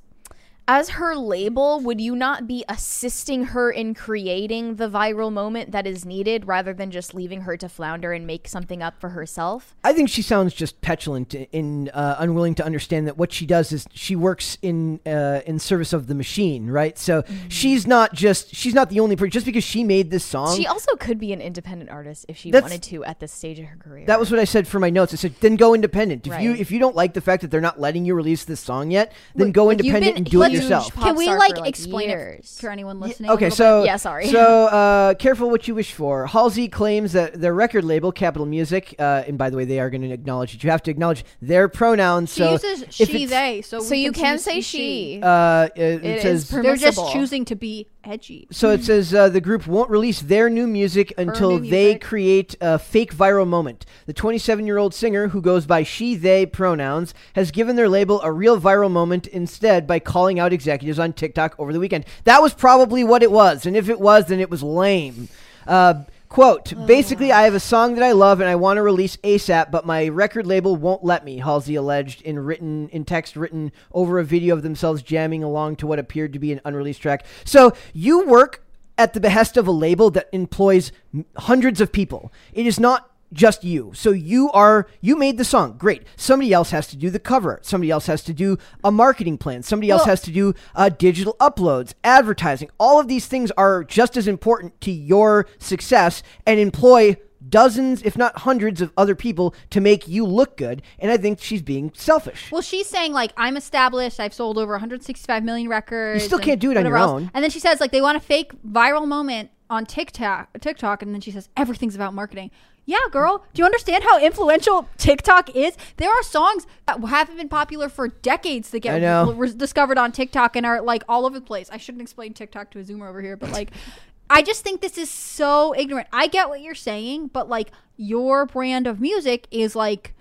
as 0.67 0.89
her 0.89 1.15
label, 1.15 1.79
would 1.79 2.01
you 2.01 2.15
not 2.15 2.47
be 2.47 2.65
assisting 2.67 3.45
her 3.45 3.71
in 3.71 3.93
creating 3.93 4.75
the 4.75 4.89
viral 4.89 5.31
moment 5.31 5.71
that 5.71 5.87
is 5.87 6.03
needed, 6.05 6.45
rather 6.47 6.73
than 6.73 6.91
just 6.91 7.13
leaving 7.13 7.41
her 7.41 7.55
to 7.57 7.69
flounder 7.69 8.11
and 8.11 8.27
make 8.27 8.47
something 8.47 8.81
up 8.81 8.99
for 8.99 9.09
herself? 9.09 9.75
I 9.83 9.93
think 9.93 10.09
she 10.09 10.21
sounds 10.21 10.53
just 10.53 10.81
petulant 10.81 11.33
and 11.53 11.89
uh, 11.93 12.15
unwilling 12.19 12.55
to 12.55 12.65
understand 12.65 13.07
that 13.07 13.17
what 13.17 13.31
she 13.31 13.45
does 13.45 13.71
is 13.71 13.87
she 13.93 14.15
works 14.15 14.57
in 14.61 14.99
uh, 15.05 15.41
in 15.45 15.59
service 15.59 15.93
of 15.93 16.07
the 16.07 16.15
machine, 16.15 16.67
right? 16.69 16.97
So 16.97 17.17
Mm-hmm. 17.27 17.47
she's 17.49 17.87
not 17.87 18.13
just 18.13 18.53
she's 18.55 18.73
not 18.73 18.89
the 18.89 18.99
only 18.99 19.15
person. 19.15 19.31
Just 19.31 19.45
because 19.45 19.63
she 19.63 19.83
made 19.83 20.11
this 20.11 20.23
song, 20.25 20.55
She 20.55 20.65
also 20.67 20.95
could 20.95 21.19
be 21.19 21.33
an 21.33 21.41
independent 21.41 21.89
artist 21.89 22.25
if 22.27 22.37
she 22.37 22.51
That's- 22.51 22.69
wanted 22.69 22.83
to 22.83 23.03
at 23.05 23.19
this 23.19 23.31
stage 23.31 23.59
of 23.59 23.65
her 23.65 23.75
career. 23.77 24.05
that 24.05 24.19
was 24.19 24.29
what 24.31 24.39
I 24.39 24.43
said 24.43 24.67
for 24.67 24.79
my 24.79 24.89
notes. 24.89 25.13
I 25.13 25.17
said 25.17 25.33
then 25.39 25.55
go 25.55 25.73
independent. 25.73 26.27
If 26.27 26.39
you 26.41 26.53
if 26.53 26.71
you 26.71 26.79
don't 26.79 26.95
like 26.95 27.13
the 27.13 27.21
fact 27.21 27.41
that 27.41 27.51
they're 27.51 27.61
not 27.61 27.79
letting 27.79 28.05
you 28.05 28.13
release 28.15 28.43
this 28.45 28.59
song 28.59 28.91
yet, 28.91 29.13
then 29.35 29.51
go 29.51 29.69
independent 29.71 30.15
been 30.15 30.17
and 30.17 30.25
do 30.25 30.43
it 30.43 30.56
yourself. 30.57 30.93
Can 30.93 31.15
we 31.15 31.27
like 31.27 31.55
for, 31.55 31.61
like, 31.61 31.69
explain 31.69 32.09
it 32.09 32.45
for 32.45 32.69
anyone 32.69 32.99
listening? 32.99 33.29
a 33.29 33.33
okay, 33.33 33.45
little 33.45 33.57
so 33.57 33.83
Yeah, 33.83 33.97
sorry. 33.97 34.27
So 34.27 34.65
uh, 34.65 35.13
careful 35.15 35.49
what 35.49 35.67
you 35.67 35.75
wish 35.75 35.93
for. 35.93 36.27
Halsey 36.27 36.67
claims 36.67 37.13
that 37.13 37.39
their 37.39 37.53
record 37.53 37.83
label, 37.83 38.11
Capitol 38.11 38.45
Music, 38.45 38.95
uh, 38.99 39.23
and 39.27 39.37
by 39.37 39.49
the 39.49 39.57
way, 39.57 39.65
they 39.65 39.79
are 39.79 39.89
going 39.89 40.01
to 40.01 40.11
acknowledge 40.11 40.53
that 40.53 40.63
you 40.63 40.69
have 40.69 40.83
to 40.83 40.91
acknowledge 40.91 41.23
their 41.41 41.67
pronouns. 41.67 42.33
She 42.33 42.41
so 42.41 42.51
uses 42.51 42.81
if 42.99 43.09
she 43.09 43.25
they, 43.25 43.61
so 43.61 43.79
so 43.79 43.91
we 43.91 43.97
you 43.97 44.11
can 44.11 44.33
use 44.33 44.43
say 44.43 44.55
he, 44.55 44.61
she. 44.61 45.19
Uh, 45.21 45.69
it, 45.75 46.03
It 46.03 46.21
says 46.21 46.43
is 46.43 46.49
They're 46.49 46.75
just 46.75 47.11
choosing 47.11 47.45
to 47.45 47.55
be 47.55 47.87
edgy. 48.07 48.47
So 48.51 48.71
it 48.71 48.83
says 48.83 49.13
uh, 49.13 49.29
the 49.29 49.41
group 49.41 49.67
won't 49.67 49.89
release 49.89 50.21
their 50.21 50.49
new 50.49 50.67
music 50.67 51.13
until 51.17 51.59
new 51.59 51.69
they 51.69 51.85
music. 51.85 52.03
create 52.03 52.55
a 52.61 52.79
fake 52.79 53.13
viral 53.13 53.47
moment. 53.47 53.85
The 54.05 54.13
27 54.13 54.65
year 54.65 54.77
old 54.77 54.93
singer, 54.93 55.29
who 55.29 55.41
goes 55.41 55.65
by 55.65 55.83
she, 55.83 56.15
they 56.15 56.45
pronouns, 56.45 57.13
has 57.33 57.51
given 57.51 57.75
their 57.75 57.89
label 57.89 58.21
a 58.21 58.31
real 58.31 58.59
viral 58.59 58.91
moment 58.91 59.27
instead 59.27 59.85
by 59.85 59.99
calling 59.99 60.39
out 60.39 60.53
executives 60.53 60.99
on 60.99 61.13
TikTok 61.13 61.55
over 61.59 61.73
the 61.73 61.79
weekend. 61.79 62.05
That 62.23 62.41
was 62.41 62.53
probably 62.53 63.03
what 63.03 63.23
it 63.23 63.31
was, 63.31 63.65
and 63.65 63.75
if 63.75 63.89
it 63.89 63.99
was, 63.99 64.27
then 64.27 64.39
it 64.39 64.49
was 64.49 64.63
lame. 64.63 65.29
Uh, 65.65 66.03
Quote, 66.29 66.73
basically, 66.85 67.31
I 67.31 67.43
have 67.43 67.55
a 67.55 67.59
song 67.59 67.95
that 67.95 68.03
I 68.03 68.11
love 68.11 68.41
and 68.41 68.49
I 68.49 68.55
want 68.55 68.77
to 68.77 68.81
release 68.81 69.15
ASAP, 69.17 69.71
but 69.71 69.85
my 69.85 70.09
record 70.09 70.45
label 70.45 70.75
won't 70.75 71.03
let 71.03 71.23
me, 71.23 71.37
Halsey 71.37 71.75
alleged 71.75 72.21
in 72.21 72.37
written 72.39 72.89
in 72.89 73.05
text 73.05 73.35
written 73.37 73.71
over 73.93 74.19
a 74.19 74.25
video 74.25 74.53
of 74.53 74.61
themselves 74.61 75.01
jamming 75.01 75.41
along 75.41 75.77
to 75.77 75.87
what 75.87 75.99
appeared 75.99 76.33
to 76.33 76.39
be 76.39 76.51
an 76.51 76.59
unreleased 76.65 77.01
track. 77.01 77.25
So 77.45 77.73
you 77.93 78.25
work 78.25 78.63
at 78.97 79.13
the 79.13 79.19
behest 79.19 79.55
of 79.57 79.67
a 79.67 79.71
label 79.71 80.09
that 80.11 80.27
employs 80.33 80.91
hundreds 81.37 81.79
of 81.79 81.91
people. 81.91 82.31
It 82.51 82.67
is 82.67 82.79
not 82.79 83.09
just 83.33 83.63
you. 83.63 83.91
So 83.93 84.11
you 84.11 84.51
are 84.51 84.87
you 85.01 85.15
made 85.15 85.37
the 85.37 85.45
song. 85.45 85.77
Great. 85.77 86.03
Somebody 86.15 86.53
else 86.53 86.71
has 86.71 86.87
to 86.87 86.97
do 86.97 87.09
the 87.09 87.19
cover. 87.19 87.59
Somebody 87.61 87.91
else 87.91 88.07
has 88.07 88.23
to 88.23 88.33
do 88.33 88.57
a 88.83 88.91
marketing 88.91 89.37
plan. 89.37 89.63
Somebody 89.63 89.89
else 89.89 90.05
has 90.05 90.21
to 90.21 90.31
do 90.31 90.53
uh, 90.75 90.89
digital 90.89 91.35
uploads, 91.39 91.93
advertising. 92.03 92.69
All 92.79 92.99
of 92.99 93.07
these 93.07 93.27
things 93.27 93.51
are 93.51 93.83
just 93.83 94.17
as 94.17 94.27
important 94.27 94.79
to 94.81 94.91
your 94.91 95.47
success 95.59 96.23
and 96.45 96.59
employ 96.59 97.17
dozens, 97.49 98.01
if 98.01 98.17
not 98.17 98.39
hundreds, 98.39 98.81
of 98.81 98.91
other 98.97 99.15
people 99.15 99.53
to 99.69 99.81
make 99.81 100.07
you 100.07 100.25
look 100.25 100.57
good. 100.57 100.81
And 100.99 101.11
I 101.11 101.17
think 101.17 101.41
she's 101.41 101.61
being 101.61 101.91
selfish. 101.95 102.51
Well, 102.51 102.61
she's 102.61 102.87
saying 102.87 103.13
like 103.13 103.31
I'm 103.37 103.57
established. 103.57 104.19
I've 104.19 104.33
sold 104.33 104.57
over 104.57 104.73
165 104.73 105.43
million 105.43 105.69
records. 105.69 106.21
You 106.21 106.27
still 106.27 106.39
can't 106.39 106.59
do 106.59 106.71
it 106.71 106.77
on 106.77 106.85
your 106.85 106.97
else. 106.97 107.11
own. 107.11 107.31
And 107.33 107.43
then 107.43 107.51
she 107.51 107.59
says 107.59 107.79
like 107.79 107.91
they 107.91 108.01
want 108.01 108.17
a 108.17 108.21
fake 108.21 108.51
viral 108.63 109.07
moment 109.07 109.51
on 109.69 109.85
TikTok, 109.85 110.49
TikTok, 110.59 111.01
and 111.01 111.13
then 111.13 111.21
she 111.21 111.31
says 111.31 111.49
everything's 111.55 111.95
about 111.95 112.13
marketing. 112.13 112.51
Yeah, 112.85 112.99
girl. 113.11 113.45
Do 113.53 113.61
you 113.61 113.65
understand 113.65 114.05
how 114.05 114.17
influential 114.17 114.87
TikTok 114.97 115.53
is? 115.53 115.75
There 115.97 116.09
are 116.09 116.23
songs 116.23 116.65
that 116.87 117.03
haven't 117.03 117.35
been 117.35 117.49
popular 117.49 117.89
for 117.89 118.07
decades 118.07 118.69
that 118.69 118.79
get 118.79 119.01
re- 119.35 119.53
discovered 119.53 119.97
on 119.97 120.13
TikTok 120.13 120.55
and 120.55 120.65
are 120.65 120.81
like 120.81 121.03
all 121.09 121.25
over 121.25 121.37
the 121.37 121.45
place. 121.45 121.69
I 121.69 121.77
shouldn't 121.77 122.01
explain 122.01 122.33
TikTok 122.33 122.71
to 122.71 122.79
a 122.79 122.83
Zoomer 122.83 123.09
over 123.09 123.21
here, 123.21 123.35
but 123.35 123.51
like, 123.51 123.71
I 124.29 124.41
just 124.41 124.63
think 124.63 124.79
this 124.79 124.97
is 124.97 125.09
so 125.09 125.75
ignorant. 125.75 126.07
I 126.13 126.27
get 126.27 126.47
what 126.47 126.61
you're 126.61 126.75
saying, 126.75 127.27
but 127.27 127.49
like, 127.49 127.71
your 127.97 128.45
brand 128.45 128.87
of 128.87 129.01
music 129.01 129.47
is 129.51 129.75
like, 129.75 130.13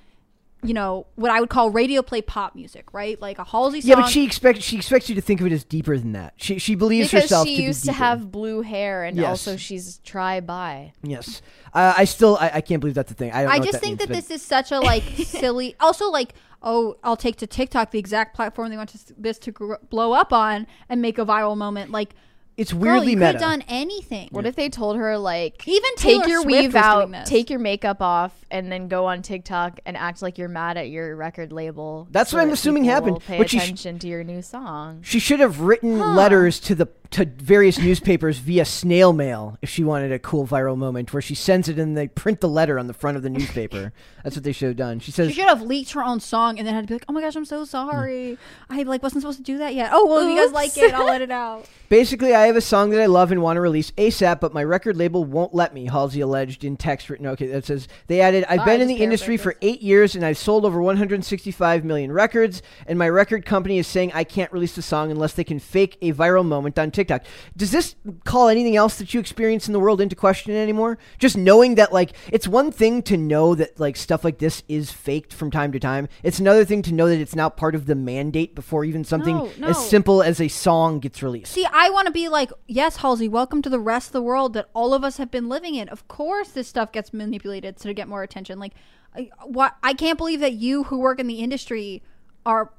you 0.62 0.74
know, 0.74 1.06
what 1.16 1.30
I 1.30 1.38
would 1.40 1.50
call 1.50 1.70
radio 1.70 2.02
play 2.02 2.22
pop 2.22 2.54
music, 2.54 2.92
right? 2.92 3.20
Like 3.20 3.38
a 3.38 3.44
Halsey 3.44 3.80
song. 3.82 3.88
Yeah, 3.90 3.94
but 3.96 4.08
she 4.08 4.24
expects 4.24 4.64
she 4.64 4.76
expects 4.76 5.08
you 5.08 5.14
to 5.14 5.20
think 5.20 5.40
of 5.40 5.46
it 5.46 5.52
as 5.52 5.62
deeper 5.64 5.96
than 5.96 6.12
that. 6.12 6.34
She 6.36 6.58
she 6.58 6.74
believes 6.74 7.08
because 7.10 7.24
herself 7.24 7.46
she 7.46 7.56
to 7.56 7.62
used 7.62 7.82
be 7.82 7.86
to 7.88 7.92
deeper. 7.92 8.04
have 8.04 8.32
blue 8.32 8.62
hair 8.62 9.04
and 9.04 9.16
Yes. 9.16 9.28
also 9.28 9.56
she's 9.56 9.98
tri 9.98 10.40
bi. 10.40 10.92
Yes, 11.02 11.42
uh, 11.74 11.94
I 11.96 12.04
still 12.04 12.36
I, 12.40 12.50
I 12.54 12.60
can't 12.62 12.80
believe 12.80 12.94
that's 12.94 13.12
a 13.12 13.14
thing. 13.14 13.32
I 13.32 13.42
don't. 13.42 13.50
I 13.52 13.54
know 13.56 13.60
what 13.60 13.70
just 13.72 13.80
think 13.82 14.00
means, 14.00 14.08
that 14.08 14.14
this 14.14 14.30
is 14.30 14.42
such 14.42 14.72
a 14.72 14.80
like 14.80 15.02
silly. 15.24 15.76
Also, 15.78 16.10
like, 16.10 16.32
oh, 16.62 16.96
I'll 17.04 17.16
take 17.16 17.36
to 17.36 17.46
TikTok 17.46 17.90
the 17.90 17.98
exact 17.98 18.34
platform 18.34 18.70
they 18.70 18.76
want 18.76 18.88
to, 18.90 18.98
this 19.16 19.38
to 19.40 19.52
gr- 19.52 19.74
blow 19.90 20.14
up 20.14 20.32
on 20.32 20.66
and 20.88 21.00
make 21.02 21.18
a 21.18 21.24
viral 21.26 21.56
moment. 21.56 21.90
Like, 21.92 22.14
it's 22.56 22.72
weirdly 22.72 22.86
girl, 22.86 22.94
weirdly 22.94 23.10
you 23.12 23.16
could 23.16 23.20
meta. 23.20 23.32
have 23.38 23.40
done 23.40 23.64
anything. 23.68 24.28
What 24.30 24.46
if 24.46 24.56
they 24.56 24.68
told 24.68 24.96
her 24.96 25.18
like 25.18 25.66
Even 25.68 25.90
take 25.96 26.22
Taylor 26.22 26.28
your 26.28 26.42
Swift 26.42 26.62
weave 26.62 26.74
out, 26.76 27.00
doing 27.00 27.10
this. 27.12 27.28
take 27.28 27.50
your 27.50 27.58
makeup 27.58 28.00
off, 28.00 28.32
and 28.50 28.70
then 28.72 28.88
go 28.88 29.06
on 29.06 29.22
TikTok 29.22 29.80
and 29.84 29.96
act 29.96 30.22
like 30.22 30.38
you're 30.38 30.48
mad 30.48 30.76
at 30.76 30.88
your 30.88 31.14
record 31.16 31.52
label. 31.52 32.08
That's 32.10 32.30
so 32.30 32.36
what 32.36 32.42
I'm 32.42 32.48
that 32.48 32.54
assuming 32.54 32.84
happened, 32.84 33.20
Pay 33.26 33.38
but 33.38 33.50
she 33.50 33.58
sh- 33.58 33.62
attention 33.64 33.98
to 34.00 34.08
your 34.08 34.24
new 34.24 34.40
song. 34.42 35.00
She 35.02 35.18
should 35.18 35.40
have 35.40 35.60
written 35.60 35.98
letters 35.98 36.58
to 36.60 36.74
the 36.74 36.86
to 37.10 37.24
various 37.24 37.78
newspapers 37.78 38.38
via 38.38 38.64
snail 38.64 39.12
mail 39.12 39.58
if 39.62 39.68
she 39.68 39.84
wanted 39.84 40.12
a 40.12 40.18
cool 40.18 40.46
viral 40.46 40.76
moment 40.76 41.12
where 41.12 41.22
she 41.22 41.34
sends 41.34 41.68
it 41.68 41.78
and 41.78 41.96
they 41.96 42.08
print 42.08 42.40
the 42.40 42.48
letter 42.48 42.78
on 42.78 42.86
the 42.86 42.94
front 42.94 43.16
of 43.16 43.22
the 43.22 43.30
newspaper. 43.30 43.92
That's 44.24 44.36
what 44.36 44.44
they 44.44 44.52
should 44.52 44.68
have 44.68 44.76
done. 44.76 44.98
She 44.98 45.12
says 45.12 45.28
She 45.28 45.34
should 45.34 45.48
have 45.48 45.62
leaked 45.62 45.92
her 45.92 46.02
own 46.02 46.20
song 46.20 46.58
and 46.58 46.66
then 46.66 46.74
had 46.74 46.82
to 46.82 46.88
be 46.88 46.94
like, 46.94 47.04
"Oh 47.08 47.12
my 47.12 47.20
gosh, 47.20 47.36
I'm 47.36 47.44
so 47.44 47.64
sorry. 47.64 48.38
Hmm. 48.68 48.80
I 48.80 48.82
like 48.82 49.02
wasn't 49.02 49.22
supposed 49.22 49.38
to 49.38 49.44
do 49.44 49.58
that 49.58 49.74
yet. 49.74 49.90
Oh 49.92 50.06
well, 50.06 50.24
if 50.24 50.30
you 50.30 50.36
guys 50.36 50.46
Oops. 50.46 50.54
like 50.54 50.76
it, 50.76 50.94
I'll 50.94 51.06
let 51.06 51.22
it 51.22 51.30
out." 51.30 51.66
Basically, 51.88 52.34
I 52.34 52.46
have 52.46 52.56
a 52.56 52.60
song 52.60 52.90
that 52.90 53.00
I 53.00 53.06
love 53.06 53.30
and 53.30 53.40
want 53.40 53.58
to 53.58 53.60
release 53.60 53.92
ASAP, 53.92 54.40
but 54.40 54.52
my 54.52 54.64
record 54.64 54.96
label 54.96 55.22
won't 55.24 55.54
let 55.54 55.72
me, 55.72 55.86
Halsey 55.86 56.20
alleged 56.20 56.64
in 56.64 56.76
text 56.76 57.08
written. 57.08 57.28
Okay, 57.28 57.46
that 57.46 57.64
says, 57.64 57.86
they 58.08 58.20
added, 58.20 58.44
I've 58.48 58.64
been 58.64 58.80
in 58.80 58.88
the 58.88 58.96
industry 58.96 59.36
for 59.36 59.54
eight 59.62 59.82
years 59.82 60.16
and 60.16 60.24
I've 60.24 60.36
sold 60.36 60.64
over 60.64 60.82
165 60.82 61.84
million 61.84 62.10
records, 62.10 62.60
and 62.88 62.98
my 62.98 63.08
record 63.08 63.46
company 63.46 63.78
is 63.78 63.86
saying 63.86 64.10
I 64.14 64.24
can't 64.24 64.50
release 64.50 64.74
the 64.74 64.82
song 64.82 65.12
unless 65.12 65.34
they 65.34 65.44
can 65.44 65.60
fake 65.60 65.96
a 66.02 66.12
viral 66.12 66.44
moment 66.44 66.76
on 66.76 66.90
TikTok. 66.96 67.24
Does 67.56 67.70
this 67.70 67.94
call 68.24 68.48
anything 68.48 68.74
else 68.76 68.96
that 68.98 69.14
you 69.14 69.20
experience 69.20 69.68
in 69.68 69.72
the 69.72 69.80
world 69.80 70.00
into 70.00 70.16
question 70.16 70.54
anymore? 70.54 70.98
Just 71.18 71.36
knowing 71.36 71.76
that, 71.76 71.92
like, 71.92 72.12
it's 72.32 72.48
one 72.48 72.72
thing 72.72 73.02
to 73.02 73.16
know 73.16 73.54
that, 73.54 73.78
like, 73.78 73.96
stuff 73.96 74.24
like 74.24 74.38
this 74.38 74.62
is 74.68 74.90
faked 74.90 75.32
from 75.32 75.50
time 75.50 75.70
to 75.72 75.78
time. 75.78 76.08
It's 76.22 76.40
another 76.40 76.64
thing 76.64 76.82
to 76.82 76.92
know 76.94 77.08
that 77.08 77.20
it's 77.20 77.36
now 77.36 77.48
part 77.48 77.74
of 77.74 77.86
the 77.86 77.94
mandate 77.94 78.54
before 78.54 78.84
even 78.84 79.04
something 79.04 79.36
No, 79.36 79.52
no. 79.58 79.68
as 79.68 79.88
simple 79.88 80.22
as 80.22 80.40
a 80.40 80.48
song 80.48 80.98
gets 80.98 81.22
released. 81.22 81.52
See, 81.52 81.66
I 81.72 81.90
want 81.90 82.06
to 82.06 82.12
be 82.12 82.28
like, 82.28 82.50
yes, 82.66 82.96
Halsey, 82.96 83.28
welcome 83.28 83.62
to 83.62 83.70
the 83.70 83.78
rest 83.78 84.08
of 84.08 84.12
the 84.12 84.22
world 84.22 84.54
that 84.54 84.68
all 84.74 84.92
of 84.94 85.04
us 85.04 85.18
have 85.18 85.30
been 85.30 85.48
living 85.48 85.74
in. 85.74 85.88
Of 85.88 86.08
course, 86.08 86.48
this 86.48 86.66
stuff 86.66 86.90
gets 86.90 87.12
manipulated 87.12 87.76
to 87.76 87.94
get 87.94 88.08
more 88.08 88.22
attention. 88.22 88.58
Like, 88.58 88.72
I, 89.14 89.30
what 89.44 89.76
I 89.82 89.94
can't 89.94 90.18
believe 90.18 90.40
that 90.40 90.54
you 90.54 90.84
who 90.84 90.98
work 90.98 91.20
in 91.20 91.26
the 91.26 91.40
industry 91.40 92.02
are 92.44 92.72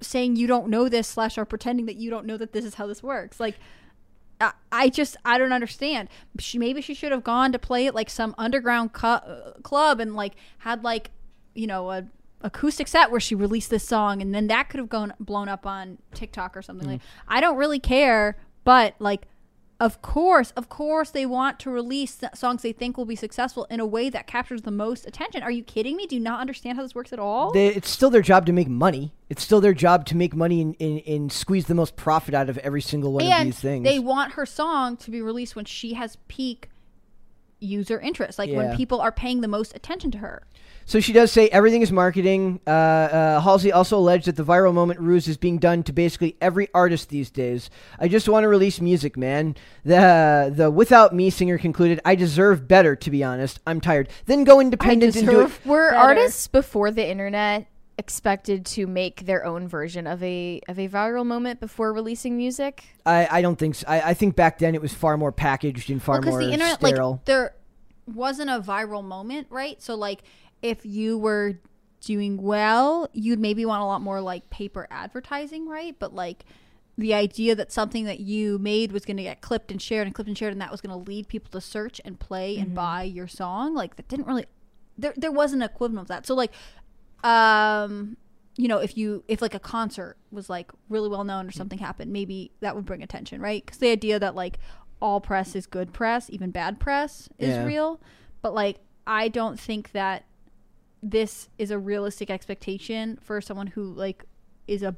saying 0.00 0.36
you 0.36 0.46
don't 0.46 0.68
know 0.68 0.88
this 0.88 1.08
slash 1.08 1.38
are 1.38 1.44
pretending 1.44 1.86
that 1.86 1.96
you 1.96 2.10
don't 2.10 2.26
know 2.26 2.36
that 2.36 2.52
this 2.52 2.64
is 2.64 2.74
how 2.74 2.86
this 2.86 3.02
works. 3.02 3.40
Like, 3.40 3.58
I, 4.40 4.52
I 4.70 4.88
just 4.88 5.16
I 5.24 5.38
don't 5.38 5.52
understand. 5.52 6.08
She 6.38 6.58
maybe 6.58 6.80
she 6.80 6.94
should 6.94 7.12
have 7.12 7.24
gone 7.24 7.52
to 7.52 7.58
play 7.58 7.86
at 7.86 7.94
like 7.94 8.10
some 8.10 8.34
underground 8.36 8.92
cu- 8.92 9.06
uh, 9.06 9.52
club 9.62 10.00
and 10.00 10.14
like 10.14 10.34
had 10.58 10.84
like 10.84 11.10
you 11.54 11.66
know 11.66 11.90
a 11.90 12.06
acoustic 12.42 12.86
set 12.86 13.10
where 13.10 13.20
she 13.20 13.34
released 13.34 13.70
this 13.70 13.88
song 13.88 14.20
and 14.20 14.34
then 14.34 14.46
that 14.46 14.68
could 14.68 14.78
have 14.78 14.90
gone 14.90 15.14
blown 15.18 15.48
up 15.48 15.66
on 15.66 15.98
TikTok 16.14 16.56
or 16.56 16.62
something 16.62 16.88
like. 16.88 17.00
I 17.26 17.40
don't 17.40 17.56
really 17.56 17.80
care, 17.80 18.36
but 18.64 18.94
like 18.98 19.26
of 19.78 20.00
course, 20.00 20.52
of 20.52 20.68
course 20.68 21.10
they 21.10 21.26
want 21.26 21.58
to 21.60 21.70
release 21.70 22.18
songs 22.34 22.62
they 22.62 22.72
think 22.72 22.96
will 22.96 23.04
be 23.04 23.16
successful 23.16 23.66
in 23.68 23.78
a 23.78 23.84
way 23.86 24.08
that 24.08 24.26
captures 24.26 24.62
the 24.62 24.70
most 24.70 25.06
attention. 25.06 25.42
Are 25.42 25.50
you 25.50 25.62
kidding 25.62 25.96
me? 25.96 26.06
Do 26.06 26.14
you 26.14 26.20
not 26.20 26.40
understand 26.40 26.78
how 26.78 26.82
this 26.82 26.94
works 26.94 27.12
at 27.12 27.18
all? 27.18 27.52
they, 27.52 27.68
it's 27.68 27.90
still 27.90 28.08
their 28.08 28.22
job 28.22 28.46
to 28.46 28.52
make 28.52 28.68
money. 28.68 29.12
It's 29.28 29.42
still 29.42 29.60
their 29.60 29.74
job 29.74 30.06
to 30.06 30.16
make 30.16 30.34
money 30.34 30.62
and, 30.62 30.76
and, 30.80 31.02
and 31.06 31.32
squeeze 31.32 31.66
the 31.66 31.74
most 31.74 31.96
profit 31.96 32.32
out 32.34 32.48
of 32.48 32.56
every 32.58 32.80
single 32.80 33.12
one 33.12 33.30
of 33.30 33.44
these 33.44 33.58
things. 33.58 33.84
they 33.84 33.98
want 33.98 34.32
her 34.32 34.46
song 34.46 34.96
to 34.98 35.10
be 35.10 35.20
released 35.20 35.54
when 35.56 35.64
she 35.66 35.94
has 35.94 36.16
peak 36.28 36.70
user 37.60 37.98
interest, 38.00 38.38
like 38.38 38.50
Yeah. 38.50 38.56
when 38.58 38.76
people 38.76 39.00
are 39.00 39.12
paying 39.12 39.40
the 39.40 39.48
most 39.48 39.74
attention 39.74 40.10
to 40.12 40.18
her. 40.18 40.46
So 40.86 41.00
she 41.00 41.12
does 41.12 41.32
say 41.32 41.48
everything 41.48 41.82
is 41.82 41.90
marketing. 41.90 42.60
Uh, 42.66 42.70
uh, 42.70 43.40
Halsey 43.40 43.72
also 43.72 43.98
alleged 43.98 44.26
that 44.26 44.36
the 44.36 44.44
viral 44.44 44.72
moment 44.72 45.00
ruse 45.00 45.26
is 45.26 45.36
being 45.36 45.58
done 45.58 45.82
to 45.82 45.92
basically 45.92 46.36
every 46.40 46.68
artist 46.72 47.08
these 47.08 47.28
days. 47.28 47.70
I 47.98 48.06
just 48.06 48.28
want 48.28 48.44
to 48.44 48.48
release 48.48 48.80
music, 48.80 49.16
man. 49.16 49.56
The 49.84 50.52
the 50.54 50.70
without 50.70 51.12
me 51.12 51.28
singer 51.30 51.58
concluded, 51.58 52.00
I 52.04 52.14
deserve 52.14 52.68
better. 52.68 52.94
To 52.94 53.10
be 53.10 53.24
honest, 53.24 53.58
I'm 53.66 53.80
tired. 53.80 54.08
Then 54.26 54.44
go 54.44 54.60
independent 54.60 55.16
and 55.16 55.26
do 55.26 55.40
it. 55.42 55.50
Were 55.66 55.90
better. 55.90 56.02
artists 56.02 56.46
before 56.46 56.92
the 56.92 57.06
internet 57.06 57.66
expected 57.98 58.66
to 58.66 58.86
make 58.86 59.24
their 59.24 59.44
own 59.44 59.66
version 59.66 60.06
of 60.06 60.22
a 60.22 60.60
of 60.68 60.78
a 60.78 60.88
viral 60.88 61.26
moment 61.26 61.58
before 61.58 61.92
releasing 61.92 62.36
music? 62.36 62.84
I, 63.04 63.26
I 63.30 63.42
don't 63.42 63.58
think 63.58 63.74
so. 63.74 63.86
I, 63.88 64.10
I 64.10 64.14
think 64.14 64.36
back 64.36 64.58
then 64.58 64.76
it 64.76 64.80
was 64.80 64.94
far 64.94 65.16
more 65.16 65.32
packaged 65.32 65.90
and 65.90 66.00
far 66.00 66.20
because 66.20 66.30
more 66.30 66.44
the 66.44 66.52
internet 66.52 66.78
sterile. 66.78 67.12
like 67.12 67.24
there 67.24 67.56
wasn't 68.06 68.48
a 68.48 68.60
viral 68.60 69.02
moment 69.02 69.48
right 69.50 69.82
so 69.82 69.96
like 69.96 70.22
if 70.62 70.84
you 70.86 71.18
were 71.18 71.54
doing 72.00 72.40
well 72.40 73.08
you'd 73.12 73.38
maybe 73.40 73.64
want 73.64 73.82
a 73.82 73.84
lot 73.84 74.00
more 74.00 74.20
like 74.20 74.48
paper 74.50 74.86
advertising 74.90 75.68
right? 75.68 75.96
But 75.98 76.14
like 76.14 76.44
the 76.98 77.12
idea 77.12 77.54
that 77.54 77.70
something 77.72 78.04
that 78.04 78.20
you 78.20 78.58
made 78.58 78.90
was 78.92 79.04
going 79.04 79.18
to 79.18 79.22
get 79.22 79.40
clipped 79.42 79.70
and 79.70 79.82
shared 79.82 80.06
and 80.06 80.14
clipped 80.14 80.28
and 80.28 80.38
shared 80.38 80.52
and 80.52 80.60
that 80.62 80.70
was 80.70 80.80
going 80.80 80.90
to 80.96 81.10
lead 81.10 81.28
people 81.28 81.50
to 81.50 81.60
search 81.60 82.00
and 82.04 82.18
play 82.18 82.56
and 82.58 82.74
buy 82.74 83.02
your 83.02 83.26
song 83.28 83.74
like 83.74 83.96
that 83.96 84.08
didn't 84.08 84.26
really 84.26 84.46
there 84.96 85.12
there 85.16 85.32
wasn't 85.32 85.62
an 85.62 85.68
equivalent 85.68 86.00
of 86.02 86.08
that. 86.08 86.26
So 86.26 86.34
like 86.34 86.52
um 87.24 88.16
you 88.56 88.68
know 88.68 88.78
if 88.78 88.96
you 88.96 89.24
if 89.28 89.42
like 89.42 89.54
a 89.54 89.58
concert 89.60 90.16
was 90.30 90.48
like 90.48 90.70
really 90.88 91.08
well 91.08 91.24
known 91.24 91.46
or 91.46 91.50
something 91.52 91.78
happened 91.78 92.12
maybe 92.12 92.52
that 92.60 92.74
would 92.74 92.84
bring 92.86 93.02
attention 93.02 93.40
right? 93.40 93.64
Because 93.64 93.78
the 93.78 93.90
idea 93.90 94.18
that 94.18 94.34
like 94.34 94.58
all 95.00 95.20
press 95.20 95.54
is 95.54 95.66
good 95.66 95.92
press 95.92 96.30
even 96.30 96.50
bad 96.50 96.78
press 96.80 97.28
is 97.38 97.56
Yeah. 97.56 97.64
real. 97.64 98.00
But 98.42 98.54
like 98.54 98.78
i 99.06 99.28
don't 99.28 99.58
think 99.60 99.92
that 99.92 100.24
this 101.02 101.48
is 101.58 101.70
a 101.70 101.78
realistic 101.78 102.30
expectation 102.30 103.18
for 103.22 103.40
someone 103.40 103.68
who 103.68 103.92
like 103.92 104.24
is 104.66 104.82
a 104.82 104.96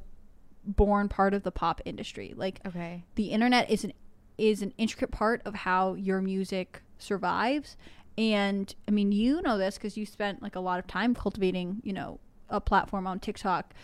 born 0.65 1.09
part 1.09 1.35
of 1.35 1.43
the 1.43 1.51
pop 1.51 1.81
industry. 1.85 2.35
Like 2.37 2.61
Okay. 2.67 3.05
the 3.15 3.27
internet 3.27 3.71
is 3.71 3.85
an 3.85 3.93
is 4.37 4.63
an 4.63 4.73
intricate 4.79 5.11
part 5.11 5.43
of 5.45 5.55
how 5.55 5.95
your 5.95 6.21
music 6.21 6.83
survives. 6.99 7.77
And 8.17 8.75
i 8.87 8.91
mean 8.91 9.13
you 9.13 9.41
know 9.43 9.59
this 9.59 9.77
because 9.77 9.97
you 9.97 10.05
spent 10.07 10.43
like 10.43 10.57
a 10.57 10.61
lot 10.61 10.79
of 10.79 10.87
time 10.87 11.15
cultivating 11.15 11.81
you 11.85 11.93
know 11.93 12.21
a 12.49 12.61
platform 12.61 13.07
on 13.07 13.21
tiktok. 13.21 13.75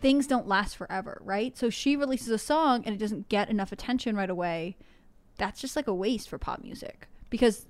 Things 0.00 0.26
don't 0.26 0.46
last 0.46 0.76
forever 0.76 1.20
right? 1.24 1.56
So 1.56 1.70
she 1.70 1.96
releases 1.96 2.28
a 2.28 2.38
song 2.38 2.82
and 2.84 2.94
it 2.94 2.98
doesn't 2.98 3.28
get 3.28 3.48
enough 3.48 3.72
attention 3.72 4.14
right 4.16 4.30
away. 4.30 4.76
That's 5.38 5.60
just 5.60 5.76
like 5.76 5.86
a 5.86 5.94
waste 5.94 6.28
for 6.28 6.38
pop 6.38 6.62
music 6.62 7.08
because 7.30 7.66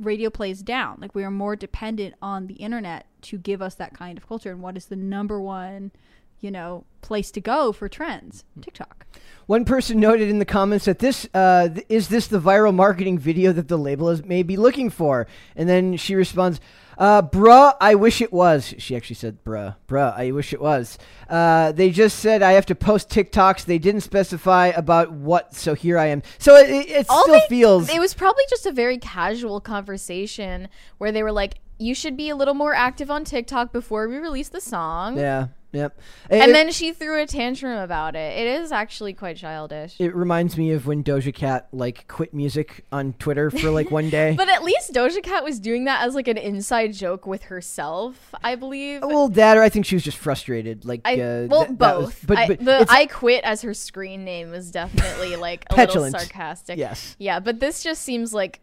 radio 0.00 0.30
plays 0.30 0.62
down. 0.62 0.98
Like 1.00 1.14
we 1.14 1.24
are 1.24 1.30
more 1.30 1.56
dependent 1.56 2.14
on 2.22 2.46
the 2.46 2.54
internet 2.54 3.06
to 3.22 3.38
give 3.38 3.60
us 3.62 3.74
that 3.76 3.94
kind 3.94 4.16
of 4.18 4.26
culture. 4.26 4.50
And 4.50 4.62
what 4.62 4.76
is 4.76 4.86
the 4.86 4.96
number 4.96 5.40
one 5.40 5.92
you 6.40 6.52
know 6.52 6.84
place 7.00 7.30
to 7.32 7.40
go 7.40 7.72
for 7.72 7.88
trends? 7.88 8.44
Tiktok. 8.60 9.06
One 9.46 9.64
person 9.64 9.98
noted 9.98 10.28
in 10.28 10.38
the 10.38 10.44
comments 10.44 10.84
that 10.84 10.98
this 10.98 11.26
uh, 11.32 11.68
th- 11.68 11.86
is 11.88 12.08
this 12.08 12.26
the 12.26 12.40
viral 12.40 12.74
marketing 12.74 13.18
video 13.18 13.52
that 13.52 13.68
the 13.68 13.78
label 13.78 14.10
is 14.10 14.24
may 14.24 14.42
be 14.42 14.56
looking 14.56 14.90
for, 14.90 15.26
and 15.56 15.68
then 15.68 15.96
she 15.96 16.14
responds, 16.14 16.60
uh, 16.98 17.22
"Bruh, 17.22 17.74
I 17.80 17.94
wish 17.94 18.20
it 18.20 18.32
was." 18.32 18.74
She 18.78 18.94
actually 18.94 19.16
said, 19.16 19.42
"Bruh, 19.44 19.76
bruh, 19.86 20.14
I 20.18 20.30
wish 20.32 20.52
it 20.52 20.60
was." 20.60 20.98
Uh, 21.28 21.72
they 21.72 21.90
just 21.90 22.18
said 22.18 22.42
I 22.42 22.52
have 22.52 22.66
to 22.66 22.74
post 22.74 23.08
TikToks. 23.08 23.64
They 23.64 23.78
didn't 23.78 24.02
specify 24.02 24.66
about 24.68 25.12
what, 25.12 25.54
so 25.54 25.74
here 25.74 25.96
I 25.98 26.06
am. 26.06 26.22
So 26.38 26.56
it, 26.56 26.68
it, 26.68 26.90
it 26.90 27.06
still 27.06 27.26
they- 27.34 27.46
feels. 27.48 27.88
It 27.88 28.00
was 28.00 28.12
probably 28.14 28.44
just 28.50 28.66
a 28.66 28.72
very 28.72 28.98
casual 28.98 29.60
conversation 29.60 30.68
where 30.98 31.12
they 31.12 31.22
were 31.22 31.32
like, 31.32 31.54
"You 31.78 31.94
should 31.94 32.16
be 32.16 32.28
a 32.28 32.36
little 32.36 32.54
more 32.54 32.74
active 32.74 33.10
on 33.10 33.24
TikTok 33.24 33.72
before 33.72 34.08
we 34.08 34.16
release 34.16 34.48
the 34.48 34.60
song." 34.60 35.16
yeah. 35.16 35.48
Yep. 35.72 36.00
And 36.30 36.54
then 36.54 36.72
she 36.72 36.92
threw 36.94 37.20
a 37.22 37.26
tantrum 37.26 37.78
about 37.78 38.16
it. 38.16 38.38
It 38.38 38.46
is 38.62 38.72
actually 38.72 39.12
quite 39.12 39.36
childish. 39.36 39.96
it 40.00 40.14
reminds 40.14 40.56
me 40.56 40.72
of 40.72 40.86
when 40.86 41.04
Doja 41.04 41.34
Cat 41.34 41.68
like 41.72 42.08
quit 42.08 42.32
music 42.32 42.86
on 42.90 43.12
Twitter 43.14 43.50
for 43.50 43.70
like 43.70 43.90
one 43.90 44.08
day. 44.08 44.34
But 44.38 44.48
at 44.48 44.64
least 44.64 44.94
Doja 44.94 45.22
Cat 45.22 45.44
was 45.44 45.60
doing 45.60 45.84
that 45.84 46.06
as 46.06 46.14
like 46.14 46.26
an 46.26 46.38
inside 46.38 46.94
joke 46.94 47.26
with 47.26 47.42
herself, 47.44 48.34
I 48.42 48.54
believe. 48.54 49.02
well, 49.02 49.28
that 49.28 49.58
or 49.58 49.62
I 49.62 49.68
think 49.68 49.84
she 49.84 49.94
was 49.94 50.02
just 50.04 50.16
frustrated. 50.16 50.86
Like, 50.86 51.02
I, 51.04 51.14
uh, 51.20 51.46
well, 51.50 51.66
that- 51.66 51.78
that 51.78 51.96
was- 51.98 52.06
both. 52.06 52.26
but, 52.26 52.38
I, 52.38 52.46
but 52.46 52.64
the 52.64 52.86
I 52.88 53.04
quit 53.06 53.44
as 53.44 53.60
her 53.62 53.74
screen 53.74 54.24
name 54.24 54.50
was 54.50 54.70
definitely 54.70 55.36
like 55.48 55.66
a 55.70 55.74
Petulant. 55.74 56.14
little 56.14 56.20
sarcastic. 56.26 56.78
Yes. 56.78 57.14
Yeah, 57.18 57.40
but 57.40 57.60
this 57.60 57.82
just 57.82 58.00
seems 58.02 58.32
like 58.32 58.60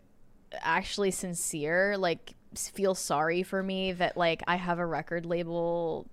actually 0.61 1.11
sincere. 1.11 1.97
Like 1.97 2.33
feel 2.55 2.95
sorry 2.95 3.43
for 3.43 3.61
me 3.61 3.91
that 3.91 4.17
like 4.17 4.41
I 4.47 4.55
have 4.55 4.79
a 4.79 4.85
record 4.87 5.25
label. 5.27 6.07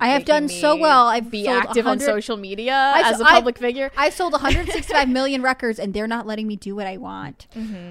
I 0.00 0.08
have 0.08 0.24
done 0.24 0.48
so 0.48 0.76
well. 0.76 1.06
I've 1.06 1.30
be 1.30 1.46
active 1.46 1.86
on 1.86 2.00
social 2.00 2.36
media 2.36 2.74
I've- 2.74 3.08
as 3.14 3.20
a 3.20 3.24
public 3.24 3.58
figure. 3.58 3.90
I've 3.96 4.12
sold 4.12 4.32
165 4.32 5.08
million 5.18 5.40
records, 5.42 5.78
and 5.78 5.94
they're 5.94 6.06
not 6.08 6.26
letting 6.26 6.46
me 6.46 6.56
do 6.56 6.74
what 6.74 6.86
I 6.86 6.96
want. 6.96 7.46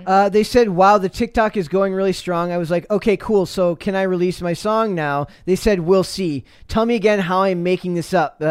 Uh, 0.05 0.29
they 0.29 0.43
said, 0.43 0.69
"Wow, 0.69 0.97
the 0.97 1.09
TikTok 1.09 1.55
is 1.55 1.67
going 1.67 1.93
really 1.93 2.13
strong." 2.13 2.51
I 2.51 2.57
was 2.57 2.69
like, 2.69 2.89
"Okay, 2.91 3.15
cool. 3.17 3.45
So 3.45 3.75
can 3.75 3.95
I 3.95 4.03
release 4.03 4.41
my 4.41 4.53
song 4.53 4.93
now?" 4.95 5.27
They 5.45 5.55
said, 5.55 5.79
"We'll 5.81 6.03
see." 6.03 6.43
Tell 6.67 6.85
me 6.85 6.95
again 6.95 7.19
how 7.19 7.43
I'm 7.43 7.63
making 7.63 7.93
this 7.93 8.13
up. 8.13 8.37
Uh, 8.41 8.45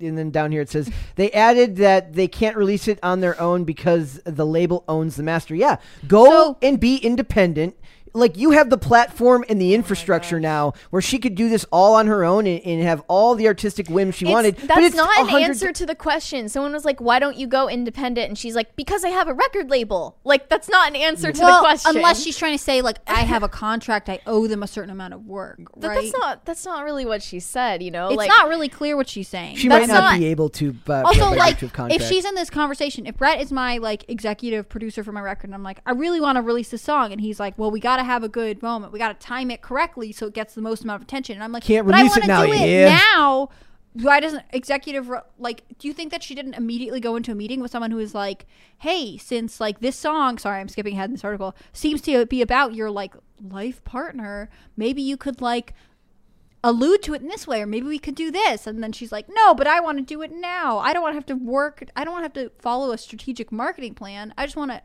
and 0.00 0.16
then 0.16 0.30
down 0.30 0.50
here 0.52 0.62
it 0.62 0.70
says 0.70 0.90
they 1.16 1.30
added 1.32 1.76
that 1.76 2.14
they 2.14 2.26
can't 2.28 2.56
release 2.56 2.88
it 2.88 2.98
on 3.02 3.20
their 3.20 3.38
own 3.40 3.64
because 3.64 4.20
the 4.24 4.46
label 4.46 4.84
owns 4.88 5.16
the 5.16 5.22
master. 5.22 5.54
Yeah, 5.54 5.76
go 6.08 6.24
So- 6.24 6.58
and 6.62 6.80
be 6.80 6.96
independent. 6.96 7.76
Like 8.12 8.36
you 8.36 8.50
have 8.52 8.70
the 8.70 8.78
platform 8.78 9.44
and 9.48 9.60
the 9.60 9.74
infrastructure 9.74 10.40
now, 10.40 10.74
where 10.90 11.02
she 11.02 11.18
could 11.18 11.34
do 11.34 11.48
this 11.48 11.64
all 11.70 11.94
on 11.94 12.06
her 12.06 12.24
own 12.24 12.46
and, 12.46 12.60
and 12.64 12.82
have 12.82 13.02
all 13.08 13.34
the 13.34 13.46
artistic 13.46 13.88
whims 13.88 14.14
she 14.14 14.24
It's- 14.26 14.34
wanted. 14.34 14.56
That's 14.56 14.74
but 14.74 14.82
it's 14.84 14.96
not 14.96 15.18
an 15.18 15.42
answer 15.42 15.72
to 15.72 15.86
the 15.86 15.94
question. 15.94 16.48
Someone 16.48 16.72
was 16.72 16.84
like, 16.84 17.00
"Why 17.00 17.18
don't 17.18 17.36
you 17.36 17.46
go 17.46 17.68
independent?" 17.68 18.28
And 18.28 18.38
she's 18.38 18.54
like, 18.54 18.74
"Because 18.76 19.04
I 19.04 19.10
have 19.10 19.28
a 19.28 19.34
record 19.34 19.70
label." 19.70 20.16
Like 20.24 20.48
that's 20.48 20.68
not 20.68 20.88
an 20.88 20.96
answer 20.96 21.32
to 21.32 21.40
well, 21.40 21.60
the 21.60 21.66
question. 21.66 21.96
unless 21.96 22.22
she's 22.22 22.36
trying 22.38 22.56
to 22.56 22.62
say 22.62 22.82
like 22.82 22.98
I 23.06 23.20
have 23.20 23.42
a 23.42 23.48
contract, 23.48 24.08
I 24.08 24.20
owe 24.26 24.46
them 24.46 24.62
a 24.62 24.66
certain 24.66 24.90
amount 24.90 25.14
of 25.14 25.26
work. 25.26 25.58
But 25.76 25.94
that's 25.94 26.12
not 26.12 26.44
that's 26.44 26.64
not 26.64 26.84
really 26.84 27.04
what 27.06 27.22
she 27.22 27.40
said. 27.40 27.82
You 27.82 27.90
know, 27.90 28.08
It's 28.08 28.16
like 28.16 28.28
not 28.28 28.48
really 28.48 28.68
clear 28.68 28.96
what 28.96 29.08
she's 29.08 29.28
saying. 29.28 29.56
She 29.56 29.68
might 29.68 29.86
not, 29.88 30.00
not- 30.00 30.18
be 30.18 30.26
able 30.26 30.48
to. 30.50 30.74
Uh, 30.88 31.02
also 31.04 31.30
like 31.30 31.58
contract. 31.58 31.94
if 31.94 32.08
she's 32.08 32.24
in 32.24 32.34
this 32.34 32.50
conversation 32.50 33.06
if 33.06 33.16
brett 33.16 33.40
is 33.40 33.52
my 33.52 33.78
like 33.78 34.04
executive 34.08 34.68
producer 34.68 35.04
for 35.04 35.12
my 35.12 35.20
record 35.20 35.44
and 35.44 35.54
i'm 35.54 35.62
like 35.62 35.80
i 35.86 35.92
really 35.92 36.20
want 36.20 36.36
to 36.36 36.42
release 36.42 36.70
this 36.70 36.82
song 36.82 37.12
and 37.12 37.20
he's 37.20 37.38
like 37.40 37.56
well 37.58 37.70
we 37.70 37.80
got 37.80 37.99
to 38.00 38.04
have 38.04 38.22
a 38.24 38.28
good 38.28 38.62
moment. 38.62 38.92
We 38.92 38.98
got 38.98 39.18
to 39.18 39.26
time 39.26 39.50
it 39.50 39.62
correctly 39.62 40.12
so 40.12 40.26
it 40.26 40.34
gets 40.34 40.54
the 40.54 40.60
most 40.60 40.82
amount 40.84 41.02
of 41.02 41.02
attention. 41.02 41.34
And 41.34 41.44
i'm 41.44 41.52
like 41.52 41.62
Can't 41.62 41.86
but 41.86 41.94
release 41.96 42.12
i 42.12 42.16
it 42.16 42.20
want 42.20 42.28
now, 42.28 42.42
to 42.42 42.46
do 42.48 42.52
it 42.52 42.68
yeah." 42.68 42.98
now. 43.16 43.48
Why 43.92 44.20
doesn't 44.20 44.44
executive 44.50 45.10
like 45.38 45.64
do 45.78 45.88
you 45.88 45.92
think 45.94 46.12
that 46.12 46.22
she 46.22 46.34
didn't 46.36 46.54
immediately 46.54 47.00
go 47.00 47.16
into 47.16 47.32
a 47.32 47.34
meeting 47.34 47.60
with 47.60 47.72
someone 47.72 47.90
who 47.90 47.98
is 47.98 48.14
like 48.14 48.46
hey 48.78 49.16
since 49.16 49.58
like 49.58 49.80
this 49.80 49.96
song 49.96 50.38
sorry 50.38 50.60
i'm 50.60 50.68
skipping 50.68 50.94
ahead 50.94 51.06
in 51.10 51.14
this 51.14 51.24
article 51.24 51.56
seems 51.72 52.00
to 52.02 52.24
be 52.26 52.40
about 52.40 52.72
your 52.72 52.88
like 52.88 53.14
life 53.42 53.82
partner 53.82 54.48
maybe 54.76 55.02
you 55.02 55.16
could 55.16 55.40
like 55.40 55.74
allude 56.62 57.02
to 57.02 57.14
it 57.14 57.22
in 57.22 57.26
this 57.26 57.48
way 57.48 57.62
or 57.62 57.66
maybe 57.66 57.86
we 57.86 57.98
could 57.98 58.14
do 58.14 58.30
this. 58.30 58.66
And 58.66 58.80
then 58.82 58.92
she's 58.92 59.10
like 59.10 59.26
no 59.28 59.54
but 59.54 59.66
i 59.66 59.80
want 59.80 59.98
to 59.98 60.04
do 60.04 60.22
it 60.22 60.30
now. 60.30 60.78
I 60.78 60.92
don't 60.92 61.02
want 61.02 61.14
to 61.14 61.16
have 61.16 61.26
to 61.26 61.34
work 61.34 61.82
i 61.96 62.04
don't 62.04 62.12
want 62.12 62.32
to 62.32 62.40
have 62.40 62.50
to 62.50 62.62
follow 62.62 62.92
a 62.92 62.98
strategic 62.98 63.50
marketing 63.50 63.94
plan. 63.94 64.32
I 64.38 64.46
just 64.46 64.56
want 64.56 64.70
to 64.70 64.82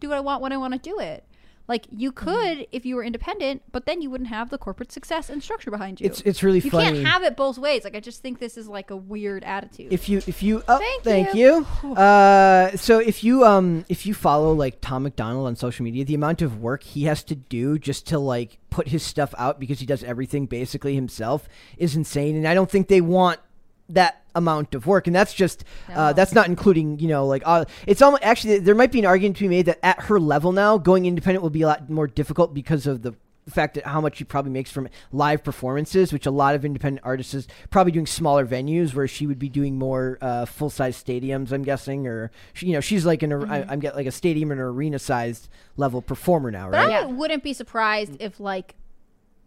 do 0.00 0.08
what 0.08 0.16
i 0.18 0.20
want 0.20 0.42
when 0.42 0.52
i 0.52 0.56
want 0.56 0.72
to 0.74 0.78
do 0.80 0.98
it 0.98 1.24
like 1.68 1.86
you 1.94 2.10
Mm-hmm. 2.12 2.24
could 2.24 2.66
if 2.72 2.84
you 2.86 2.96
were 2.96 3.04
independent 3.04 3.62
but 3.70 3.86
then 3.86 4.00
you 4.02 4.10
wouldn't 4.10 4.28
have 4.30 4.50
the 4.50 4.58
corporate 4.58 4.90
success 4.90 5.28
and 5.30 5.42
structure 5.42 5.70
behind 5.70 6.00
you. 6.00 6.06
It's 6.06 6.20
it's 6.22 6.42
really 6.42 6.60
you 6.60 6.70
funny. 6.70 6.84
can't 7.02 7.06
have 7.06 7.22
it 7.22 7.36
both 7.36 7.58
ways. 7.58 7.84
Like 7.84 7.94
i 7.94 8.00
just 8.00 8.22
think 8.22 8.38
this 8.38 8.56
is 8.56 8.66
like 8.68 8.90
a 8.90 8.96
weird 8.96 9.44
attitude. 9.44 9.92
If 9.92 10.08
you 10.08 10.18
if 10.26 10.42
you 10.42 10.62
oh, 10.66 10.78
Thank 10.78 11.02
thank 11.04 11.34
you, 11.34 11.66
uh 11.96 12.76
so 12.76 12.98
if 12.98 13.22
you 13.22 13.44
um 13.44 13.84
if 13.88 14.06
you 14.06 14.14
follow 14.14 14.52
like 14.52 14.80
Tom 14.80 15.02
MacDonald 15.04 15.46
on 15.46 15.56
social 15.56 15.84
media 15.84 16.04
the 16.04 16.14
amount 16.14 16.42
of 16.42 16.60
work 16.60 16.82
he 16.82 17.04
has 17.04 17.22
to 17.24 17.34
do 17.34 17.78
just 17.78 18.06
to 18.08 18.18
like 18.18 18.58
put 18.70 18.88
his 18.88 19.02
stuff 19.02 19.34
out 19.38 19.58
because 19.60 19.80
he 19.80 19.86
does 19.86 20.02
everything 20.04 20.46
basically 20.46 20.94
himself 20.94 21.48
is 21.78 21.96
insane 21.96 22.36
and 22.36 22.46
i 22.46 22.52
don't 22.54 22.70
think 22.70 22.88
they 22.88 23.00
want 23.00 23.40
that 23.88 24.22
amount 24.34 24.74
of 24.74 24.86
work. 24.86 25.06
And 25.06 25.16
that's 25.16 25.34
just 25.34 25.64
uh, 25.88 25.94
No. 25.94 26.12
that's 26.12 26.32
not 26.32 26.46
including 26.46 26.98
you 26.98 27.08
know 27.08 27.26
like 27.26 27.42
uh, 27.46 27.64
it's 27.86 28.02
almost 28.02 28.22
actually 28.22 28.58
there 28.58 28.74
might 28.74 28.92
be 28.92 28.98
an 29.00 29.06
argument 29.06 29.36
to 29.38 29.44
be 29.44 29.48
made 29.48 29.66
that 29.66 29.78
at 29.84 30.02
her 30.02 30.20
level 30.20 30.52
now 30.52 30.78
going 30.78 31.06
independent 31.06 31.42
will 31.42 31.50
be 31.50 31.62
a 31.62 31.66
lot 31.66 31.88
more 31.90 32.06
difficult 32.06 32.54
because 32.54 32.86
of 32.86 33.02
the 33.02 33.14
fact 33.48 33.72
that 33.76 33.86
how 33.86 33.98
much 33.98 34.16
she 34.18 34.24
probably 34.24 34.52
makes 34.52 34.70
from 34.70 34.86
live 35.10 35.42
performances 35.42 36.12
which 36.12 36.26
a 36.26 36.30
lot 36.30 36.54
of 36.54 36.66
independent 36.66 37.00
artists 37.02 37.32
is 37.32 37.48
probably 37.70 37.90
doing 37.90 38.04
smaller 38.06 38.46
venues 38.46 38.92
where 38.92 39.08
she 39.08 39.26
would 39.26 39.38
be 39.38 39.48
doing 39.48 39.78
more 39.78 40.18
uh, 40.20 40.44
full-size 40.44 41.02
stadiums 41.02 41.50
i'm 41.50 41.62
guessing 41.62 42.06
or 42.06 42.30
she, 42.52 42.66
you 42.66 42.74
know 42.74 42.80
she's 42.80 43.06
like 43.06 43.22
an 43.22 43.32
I, 43.50 43.62
i'm 43.72 43.80
get 43.80 43.96
like 43.96 44.06
a 44.06 44.10
stadium 44.12 44.50
and 44.50 44.60
arena 44.60 44.98
sized 44.98 45.48
level 45.78 46.02
performer 46.02 46.50
now 46.50 46.70
but 46.70 46.76
right 46.88 46.92
i 47.04 47.06
wouldn't 47.06 47.42
be 47.42 47.54
surprised 47.54 48.18
if 48.20 48.38
like 48.38 48.74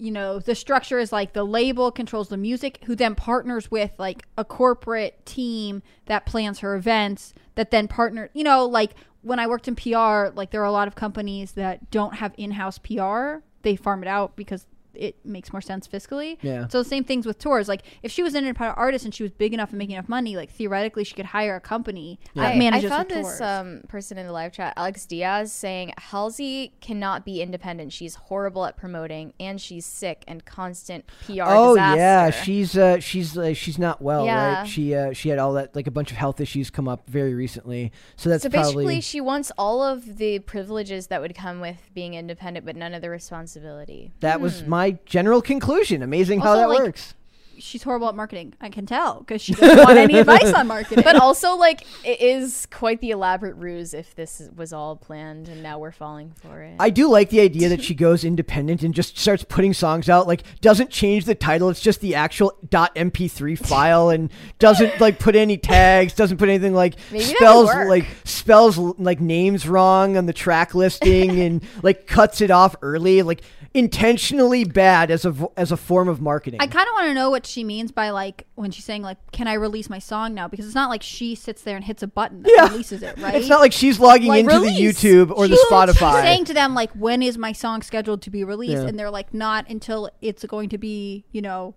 you 0.02 0.10
know 0.10 0.40
the 0.40 0.56
structure 0.56 0.98
is 0.98 1.12
like 1.12 1.34
the 1.34 1.44
label 1.44 1.92
controls 1.92 2.30
the 2.30 2.38
music 2.38 2.80
who 2.86 2.96
then 2.96 3.14
partners 3.14 3.70
with 3.70 3.92
like 4.00 4.24
a 4.36 4.44
corporate 4.44 5.24
team 5.28 5.84
that 6.08 6.26
plans 6.26 6.60
her 6.60 6.76
events 6.76 7.36
that 7.54 7.70
then 7.70 7.88
partner 7.88 8.30
you 8.34 8.44
know 8.44 8.66
like 8.66 8.96
when 9.22 9.38
i 9.38 9.46
worked 9.46 9.68
in 9.68 9.76
pr 9.76 10.34
like 10.34 10.50
there 10.50 10.62
are 10.62 10.66
a 10.66 10.72
lot 10.72 10.88
of 10.88 10.96
companies 10.96 11.52
that 11.52 11.92
don't 11.92 12.16
have 12.16 12.34
in-house 12.36 12.80
pr 12.80 13.44
they 13.62 13.76
farm 13.76 14.02
it 14.02 14.08
out 14.08 14.36
because 14.36 14.66
it 14.94 15.16
makes 15.26 15.54
more 15.54 15.62
sense 15.62 15.88
fiscally 15.88 16.38
Yeah. 16.42 16.68
so 16.68 16.84
the 16.84 16.90
same 16.90 17.04
things 17.04 17.26
with 17.26 17.38
tours 17.40 17.68
like 17.68 17.84
if 18.04 18.12
she 18.12 18.24
was 18.24 18.34
an 18.36 18.44
independent 18.46 18.78
artist 18.78 19.06
and 19.06 19.14
she 19.14 19.24
was 19.24 19.32
big 19.32 19.54
enough 19.54 19.70
and 19.70 19.78
making 19.80 19.96
enough 19.96 20.10
money 20.10 20.36
like 20.36 20.52
theoretically 20.52 21.04
she 21.04 21.16
could 21.16 21.28
hire 21.28 21.56
a 21.56 21.62
company 21.62 22.20
that 22.36 22.56
I, 22.56 22.68
I 22.68 22.82
found 22.82 23.12
her 23.12 23.18
this 23.24 23.40
um, 23.42 23.82
person 23.88 24.18
in 24.18 24.26
the 24.28 24.32
live 24.34 24.52
chat, 24.54 24.74
Alex 24.78 25.06
Diaz, 25.06 25.52
saying 25.52 25.94
Halsey 25.98 26.74
cannot 26.82 27.26
be 27.26 27.42
independent. 27.42 27.94
She's 27.94 28.16
horrible 28.16 28.66
at 28.66 28.78
promoting, 28.78 29.34
and 29.40 29.60
she's 29.62 29.86
sick 29.86 30.24
and 30.28 30.44
constant 30.46 31.06
PR 31.26 31.42
Oh 31.46 31.76
disaster. 31.76 31.98
yeah, 31.98 32.30
she's 32.32 32.78
uh, 32.78 33.00
she's 33.00 33.38
uh, 33.38 33.54
she's 33.54 33.78
not 33.80 34.02
well, 34.02 34.26
Yeah. 34.26 34.60
right? 34.60 34.68
She 34.68 34.94
uh, 34.96 35.14
she 35.14 35.30
had 35.30 35.40
all 35.40 35.54
that 35.54 35.76
like 35.76 35.88
a 35.88 35.92
bunch 35.92 36.12
of 36.12 36.18
health 36.18 36.40
issues 36.42 36.70
come 36.70 36.88
up 36.88 37.08
very 37.10 37.34
recently, 37.34 37.92
so 38.16 38.30
that's 38.30 38.44
so 38.44 38.50
probably 38.50 38.86
basically, 38.86 39.02
she 39.02 39.22
wants 39.22 39.52
all 39.58 39.82
of 39.82 40.18
the 40.18 40.40
privileges 40.40 41.08
that 41.08 41.22
would 41.22 41.36
come 41.36 41.60
with 41.62 41.78
being 41.94 42.14
independent, 42.14 42.66
but 42.66 42.76
none 42.76 42.94
of 42.94 43.02
the 43.02 43.10
responsibility. 43.10 44.12
that 44.20 44.40
was 44.42 44.64
my 44.66 44.81
general 44.90 45.42
conclusion. 45.42 46.02
Amazing 46.02 46.40
how 46.40 46.56
that 46.56 46.68
like, 46.68 46.80
works. 46.80 47.14
She's 47.62 47.84
horrible 47.84 48.10
at 48.10 48.16
marketing. 48.16 48.54
I 48.60 48.70
can 48.70 48.86
tell 48.86 49.20
because 49.20 49.42
she 49.42 49.54
doesn't 49.54 49.78
want 49.78 49.98
any 49.98 50.18
advice 50.20 50.52
on 50.54 50.68
marketing. 50.68 51.04
But 51.04 51.16
also, 51.16 51.56
like, 51.56 51.82
it 52.04 52.22
is 52.22 52.68
quite 52.72 53.00
the 53.02 53.12
elaborate 53.12 53.56
ruse 53.56 53.94
if 53.94 54.16
this 54.16 54.50
was 54.56 54.74
all 54.74 54.96
planned, 54.96 55.48
and 55.48 55.64
now 55.64 55.80
we're 55.80 55.92
falling 55.92 56.32
for 56.42 56.62
it. 56.62 56.76
I 56.80 56.90
do 56.90 57.08
like 57.10 57.30
the 57.30 57.40
idea 57.40 57.70
that 57.70 57.84
she 57.84 57.94
goes 57.94 58.24
independent 58.24 58.84
and 58.84 58.94
just 58.94 59.18
starts 59.18 59.44
putting 59.44 59.74
songs 59.74 60.10
out. 60.10 60.28
Like, 60.28 60.44
doesn't 60.62 60.90
change 60.90 61.26
the 61.26 61.36
title; 61.36 61.70
it's 61.70 61.82
just 61.82 62.02
the 62.02 62.16
actual 62.16 62.54
.mp3 62.70 63.58
file, 63.58 64.10
and 64.10 64.32
doesn't 64.60 65.00
like 65.00 65.20
put 65.20 65.36
any 65.36 65.58
tags, 65.58 66.14
doesn't 66.14 66.38
put 66.38 66.50
anything 66.50 66.74
like 66.74 66.96
Maybe 67.12 67.24
spells 67.24 67.70
like 67.88 68.08
spells 68.24 68.78
like 68.78 69.22
names 69.22 69.68
wrong 69.68 70.18
on 70.18 70.26
the 70.26 70.34
track 70.34 70.74
listing, 70.76 71.40
and 71.40 71.64
like 71.84 72.08
cuts 72.08 72.42
it 72.42 72.52
off 72.52 72.76
early, 72.82 73.22
like 73.22 73.42
intentionally 73.74 74.66
bad 74.66 75.10
as 75.10 75.26
a 75.26 75.34
as 75.56 75.72
a 75.72 75.78
form 75.78 76.08
of 76.10 76.22
marketing. 76.22 76.60
I 76.62 76.68
kind 76.68 76.88
of 76.88 76.94
want 76.94 77.08
to 77.08 77.14
know 77.14 77.30
what 77.30 77.46
she 77.52 77.64
means 77.64 77.92
by 77.92 78.10
like 78.10 78.48
when 78.56 78.72
she's 78.72 78.86
saying 78.86 79.02
like, 79.04 79.18
"Can 79.32 79.48
I 79.48 79.54
release 79.54 79.90
my 79.90 80.00
song 80.00 80.34
now?" 80.34 80.48
Because 80.48 80.66
it's 80.66 80.76
not 80.76 80.90
like 80.90 81.04
she 81.04 81.36
sits 81.36 81.62
there 81.62 81.76
and 81.76 81.86
hits 81.86 82.02
a 82.02 82.08
button 82.08 82.44
that 82.44 82.54
Yeah. 82.56 82.68
releases 82.70 83.04
it, 83.04 83.18
right? 83.20 83.36
It's 83.36 83.50
not 83.50 83.60
like 83.60 83.74
she's 83.74 84.00
logging 84.00 84.30
Like, 84.30 84.46
into 84.46 84.56
release. 84.56 85.02
the 85.02 85.08
YouTube 85.10 85.32
or 85.36 85.48
the 85.48 85.64
Spotify. 85.70 86.14
She's 86.14 86.22
saying 86.22 86.46
to 86.46 86.54
them 86.54 86.74
like, 86.74 86.92
"When 86.94 87.22
is 87.22 87.38
my 87.38 87.52
song 87.52 87.82
scheduled 87.82 88.22
to 88.24 88.30
be 88.30 88.44
released?" 88.44 88.82
Yeah. 88.84 88.88
And 88.88 88.98
they're 88.98 89.12
like, 89.12 89.34
"Not 89.34 89.70
until 89.70 90.10
it's 90.22 90.44
going 90.46 90.70
to 90.70 90.78
be, 90.78 91.26
you 91.32 91.42
know." 91.42 91.76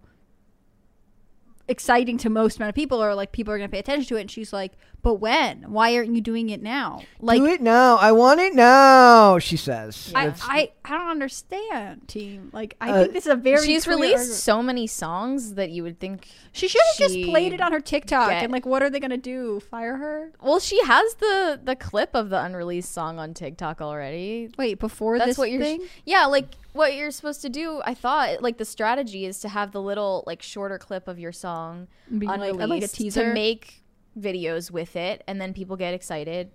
Exciting 1.66 2.18
to 2.18 2.28
most 2.28 2.56
amount 2.58 2.68
of 2.68 2.74
people 2.74 3.02
or 3.02 3.14
like 3.14 3.32
people 3.32 3.52
are 3.52 3.56
going 3.58 3.68
to 3.68 3.72
pay 3.72 3.78
attention 3.78 4.06
to 4.06 4.16
it 4.16 4.20
and 4.20 4.30
she's 4.30 4.52
like 4.52 4.72
but 5.02 5.14
when 5.14 5.62
why 5.72 5.96
aren't 5.96 6.14
you 6.14 6.20
doing 6.20 6.50
it 6.50 6.62
now 6.62 7.00
like 7.20 7.38
Do 7.40 7.46
it 7.46 7.62
now. 7.62 7.96
I 7.96 8.12
want 8.12 8.38
it 8.40 8.54
now. 8.54 9.38
She 9.38 9.56
says. 9.56 10.12
I, 10.14 10.26
That's- 10.26 10.42
I 10.46 10.72
i 10.84 10.90
don't 10.98 11.08
understand 11.08 12.06
team 12.08 12.50
like 12.52 12.76
i 12.80 12.90
Uh, 12.90 13.00
think 13.02 13.12
this 13.14 13.24
is 13.26 13.32
a 13.32 13.36
very 13.36 13.64
She's 13.64 13.86
released 13.86 14.14
argument. 14.16 14.38
so 14.38 14.62
many 14.62 14.86
songs 14.86 15.54
that 15.54 15.70
you 15.70 15.82
would 15.82 15.98
think 15.98 16.28
she 16.52 16.68
should 16.68 16.80
have 16.92 16.98
just 17.08 17.22
played 17.30 17.52
it 17.54 17.60
on 17.62 17.72
her 17.72 17.80
tiktok 17.80 18.28
get- 18.30 18.42
and 18.42 18.52
like 18.52 18.66
what 18.66 18.82
are 18.82 18.90
they 18.90 19.00
going 19.00 19.10
to 19.10 19.16
do 19.16 19.60
fire 19.60 19.96
her 19.96 20.32
Well, 20.42 20.60
she 20.60 20.82
has 20.84 21.14
the 21.14 21.60
the 21.64 21.76
clip 21.76 22.10
of 22.14 22.28
the 22.28 22.42
unreleased 22.42 22.92
song 22.92 23.18
on 23.18 23.32
TikTok 23.32 23.80
already. 23.80 24.50
wait 24.58 24.78
before 24.78 25.18
That's 25.18 25.30
this 25.30 25.38
what 25.38 25.50
you're 25.50 25.60
thing 25.62 25.80
Yeah, 26.04 26.26
like 26.26 26.48
what 26.74 26.94
you're 26.94 27.10
supposed 27.10 27.40
to 27.42 27.48
do. 27.48 27.80
I 27.84 27.94
thought 27.94 28.42
like 28.42 28.58
the 28.58 28.64
strategy 28.66 29.24
is 29.24 29.40
to 29.40 29.48
have 29.48 29.72
the 29.72 29.80
little 29.80 30.22
like 30.26 30.42
shorter 30.42 30.76
clip 30.78 31.08
of 31.08 31.18
your 31.18 31.32
song 31.32 31.88
Being 32.10 32.28
like- 32.30 32.54
like 32.54 32.82
a 32.82 32.88
teaser? 32.88 33.28
to 33.28 33.32
make 33.32 33.82
videos 34.18 34.70
with 34.70 34.94
it 34.94 35.24
and 35.26 35.40
then 35.40 35.52
people 35.54 35.76
get 35.76 35.94
excited 35.94 36.50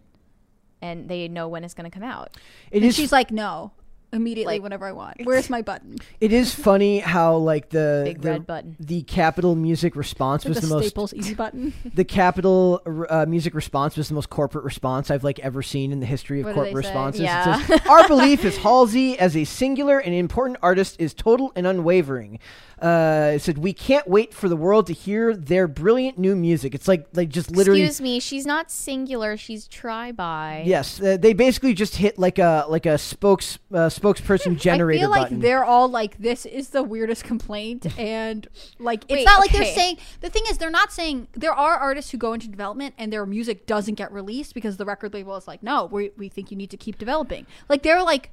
and 0.81 1.09
they 1.09 1.27
know 1.27 1.47
when 1.47 1.63
it's 1.65 1.73
going 1.73 1.89
to 1.89 1.93
come 1.93 2.03
out. 2.07 2.37
it 2.71 2.77
and 2.77 2.85
is 2.85 2.95
she's 2.95 3.11
like 3.11 3.31
no 3.31 3.71
immediately 4.11 4.55
Like- 4.55 4.63
whenever 4.63 4.85
I 4.85 4.91
want. 4.91 5.17
Where's 5.23 5.49
my 5.49 5.61
button? 5.61 5.97
It 6.21 6.33
is 6.33 6.53
funny 6.53 6.99
how 6.99 7.37
like 7.37 7.69
the 7.69 8.01
Big 8.05 8.21
the, 8.21 8.31
red 8.31 8.47
button. 8.47 8.75
the 8.79 9.03
Capitol 9.03 9.55
Music 9.55 9.95
response 9.95 10.43
was 10.43 10.59
the, 10.59 10.67
the 10.67 10.73
most 10.73 10.87
Staples 10.87 11.13
easy 11.13 11.33
button. 11.33 11.73
the 11.93 12.03
Capitol 12.03 12.81
uh, 13.09 13.25
Music 13.27 13.53
response 13.53 13.95
was 13.95 14.09
the 14.09 14.15
most 14.15 14.29
corporate 14.29 14.65
response 14.65 15.09
I've 15.11 15.23
like 15.23 15.39
ever 15.39 15.61
seen 15.61 15.91
in 15.91 15.99
the 16.01 16.05
history 16.05 16.41
of 16.41 16.47
What 16.47 16.55
corporate 16.55 16.75
responses. 16.75 17.21
Yeah. 17.21 17.61
It 17.61 17.67
says, 17.67 17.81
Our 17.87 18.07
belief 18.07 18.43
is 18.49 18.57
Halsey 18.57 19.17
as 19.17 19.37
a 19.37 19.45
singular 19.45 19.99
and 19.99 20.13
important 20.13 20.57
artist 20.61 20.97
is 20.99 21.13
total 21.13 21.51
and 21.55 21.65
unwavering. 21.65 22.39
Uh, 22.81 23.37
said 23.37 23.57
we 23.57 23.73
can't 23.73 24.07
wait 24.07 24.33
for 24.33 24.47
the 24.47 24.55
world 24.55 24.87
to 24.87 24.93
hear 24.93 25.35
their 25.35 25.67
brilliant 25.67 26.17
new 26.17 26.35
music. 26.35 26.73
It's 26.73 26.87
like 26.87 27.07
like 27.13 27.29
just 27.29 27.51
literally 27.51 27.81
Excuse 27.81 28.01
me, 28.01 28.19
she's 28.19 28.45
not 28.45 28.71
singular. 28.71 29.35
She's 29.37 29.67
tri-bi. 29.67 30.63
Yes, 30.65 31.01
uh, 31.01 31.17
they 31.17 31.33
basically 31.33 31.73
just 31.73 31.97
hit 31.97 32.17
like 32.17 32.39
a 32.39 32.65
like 32.69 32.85
a 32.85 32.97
spokes 32.97 33.59
uh, 33.71 33.89
spokesperson 33.89 34.57
generator 34.59 34.99
I 34.99 35.01
feel 35.01 35.09
like 35.09 35.21
button. 35.23 35.39
they're 35.39 35.65
all 35.65 35.89
like, 35.89 36.17
this 36.17 36.45
is 36.45 36.69
the 36.69 36.83
weirdest 36.83 37.23
complaint, 37.23 37.99
and 37.99 38.47
like 38.79 39.03
it's 39.03 39.11
Wait, 39.11 39.25
not 39.25 39.39
like 39.39 39.51
they're 39.51 39.65
saying. 39.65 39.97
The 40.21 40.29
thing 40.29 40.43
is, 40.49 40.57
they're 40.57 40.69
not 40.69 40.91
saying 40.91 41.27
there 41.33 41.53
are 41.53 41.75
artists 41.75 42.11
who 42.11 42.17
go 42.17 42.33
into 42.33 42.47
development 42.47 42.95
and 42.97 43.11
their 43.11 43.25
music 43.25 43.65
doesn't 43.65 43.95
get 43.95 44.11
released 44.11 44.53
because 44.53 44.77
the 44.77 44.85
record 44.85 45.13
label 45.13 45.35
is 45.35 45.47
like, 45.47 45.63
no, 45.63 45.85
we 45.85 46.11
we 46.17 46.29
think 46.29 46.51
you 46.51 46.57
need 46.57 46.69
to 46.71 46.77
keep 46.77 46.97
developing. 46.97 47.45
Like 47.67 47.83
they're 47.83 48.03
like. 48.03 48.31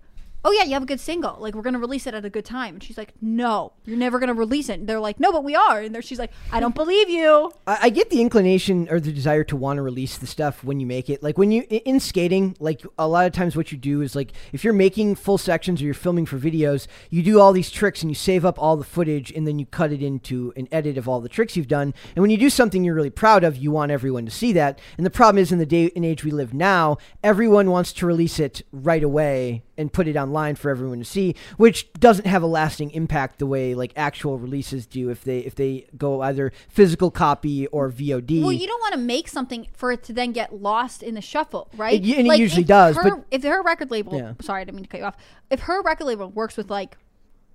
Oh 0.49 0.53
yeah, 0.53 0.63
you 0.63 0.75
have 0.75 0.85
a 0.85 0.87
good 0.87 1.01
single. 1.01 1.37
Like 1.41 1.57
we're 1.57 1.63
gonna 1.63 1.81
release 1.81 2.07
it 2.07 2.15
at 2.15 2.25
a 2.25 2.31
good 2.31 2.45
time, 2.45 2.75
and 2.75 2.83
she's 2.83 2.97
like, 2.97 3.13
"No, 3.21 3.73
you're 3.85 3.97
never 3.97 4.21
gonna 4.21 4.33
release 4.33 4.69
it." 4.69 4.79
And 4.79 4.89
they're 4.89 5.01
like, 5.01 5.19
"No, 5.19 5.33
but 5.33 5.43
we 5.43 5.57
are." 5.57 5.81
And 5.81 6.05
she's 6.05 6.21
like, 6.21 6.31
"I 6.53 6.61
don't 6.61 6.75
believe 6.75 7.09
you." 7.09 7.51
I, 7.67 7.79
I 7.83 7.91
get 7.91 8.11
the 8.11 8.21
inclination 8.21 8.87
or 8.89 9.01
the 9.01 9.13
desire 9.13 9.43
to 9.43 9.57
want 9.57 9.79
to 9.79 9.83
release 9.83 10.19
the 10.19 10.27
stuff 10.29 10.63
when 10.63 10.79
you 10.79 10.87
make 10.87 11.11
it. 11.11 11.21
Like 11.21 11.37
when 11.37 11.51
you 11.51 11.63
in 11.63 11.99
skating, 11.99 12.57
like 12.61 12.83
a 12.97 13.09
lot 13.09 13.27
of 13.27 13.33
times 13.33 13.57
what 13.57 13.73
you 13.73 13.79
do 13.79 14.03
is 14.03 14.15
like 14.15 14.35
if 14.53 14.63
you're 14.63 14.73
making 14.73 15.17
full 15.17 15.37
sections 15.37 15.83
or 15.83 15.85
you're 15.85 15.95
filming 15.95 16.27
for 16.27 16.39
videos, 16.39 16.87
you 17.11 17.25
do 17.25 17.41
all 17.41 17.53
these 17.53 17.69
tricks 17.69 18.03
and 18.03 18.11
you 18.13 18.15
save 18.15 18.45
up 18.45 18.57
all 18.57 18.77
the 18.77 18.85
footage 18.85 19.33
and 19.33 19.49
then 19.49 19.59
you 19.59 19.67
cut 19.67 19.91
it 19.91 20.01
into 20.01 20.53
an 20.55 20.69
edit 20.71 20.97
of 20.97 21.09
all 21.09 21.21
the 21.21 21.29
tricks 21.29 21.57
you've 21.57 21.67
done. 21.67 21.93
And 22.15 22.23
when 22.23 22.31
you 22.31 22.39
do 22.39 22.51
something 22.51 22.85
you're 22.85 22.95
really 22.95 23.11
proud 23.11 23.43
of, 23.43 23.57
you 23.57 23.73
want 23.73 23.91
everyone 23.91 24.27
to 24.27 24.31
see 24.31 24.53
that. 24.53 24.79
And 24.97 25.05
the 25.05 25.11
problem 25.11 25.43
is 25.43 25.51
in 25.51 25.59
the 25.59 25.67
day 25.67 25.91
and 25.97 26.05
age 26.05 26.23
we 26.23 26.31
live 26.31 26.55
now, 26.55 26.99
everyone 27.25 27.69
wants 27.69 27.93
to 27.95 28.07
release 28.07 28.39
it 28.39 28.63
right 28.71 29.03
away 29.03 29.65
and 29.79 29.93
put 29.93 30.09
it 30.09 30.17
online 30.17 30.55
for 30.57 30.71
everyone 30.71 30.99
to 30.99 31.05
see, 31.05 31.35
which 31.57 31.93
doesn't 31.95 32.27
have 32.27 32.43
a 32.43 32.47
lasting 32.47 32.91
impact 32.93 33.39
the 33.39 33.47
way 33.47 33.75
like 33.75 33.93
actual 33.97 34.39
releases 34.39 34.87
do 34.87 35.11
if 35.11 35.23
they 35.25 35.39
if 35.41 35.55
they 35.55 35.87
go 35.97 36.23
either 36.23 36.53
physical 36.69 37.11
copy 37.11 37.67
or 37.69 37.91
VOD. 37.91 38.43
Well, 38.43 38.53
you 38.53 38.67
don't 38.67 38.81
want 38.81 38.95
to 38.95 39.01
make 39.01 39.29
something 39.29 39.67
for 39.73 39.93
it 39.93 40.03
to 40.05 40.13
then 40.13 40.33
get 40.33 40.55
lost 40.55 41.03
in 41.03 41.15
the 41.15 41.21
shuffle, 41.21 41.69
right? 41.77 42.03
It- 42.05 42.19
and 42.19 42.27
it 42.27 42.39
usually 42.39 42.65
does, 42.65 42.97
Her, 42.97 43.03
but- 43.17 43.25
if 43.31 43.43
her 43.43 43.63
record 43.63 43.91
label, 43.91 44.17
Yeah. 44.17 44.33
sorry, 44.41 44.63
I 44.63 44.65
didn't 44.65 44.77
mean 44.77 44.85
to 44.85 44.91
cut 44.91 45.01
you 45.01 45.07
off. 45.07 45.17
If 45.51 45.61
her 45.61 45.83
record 45.83 46.05
label 46.07 46.29
works 46.31 46.57
with 46.57 46.71
like, 46.71 46.97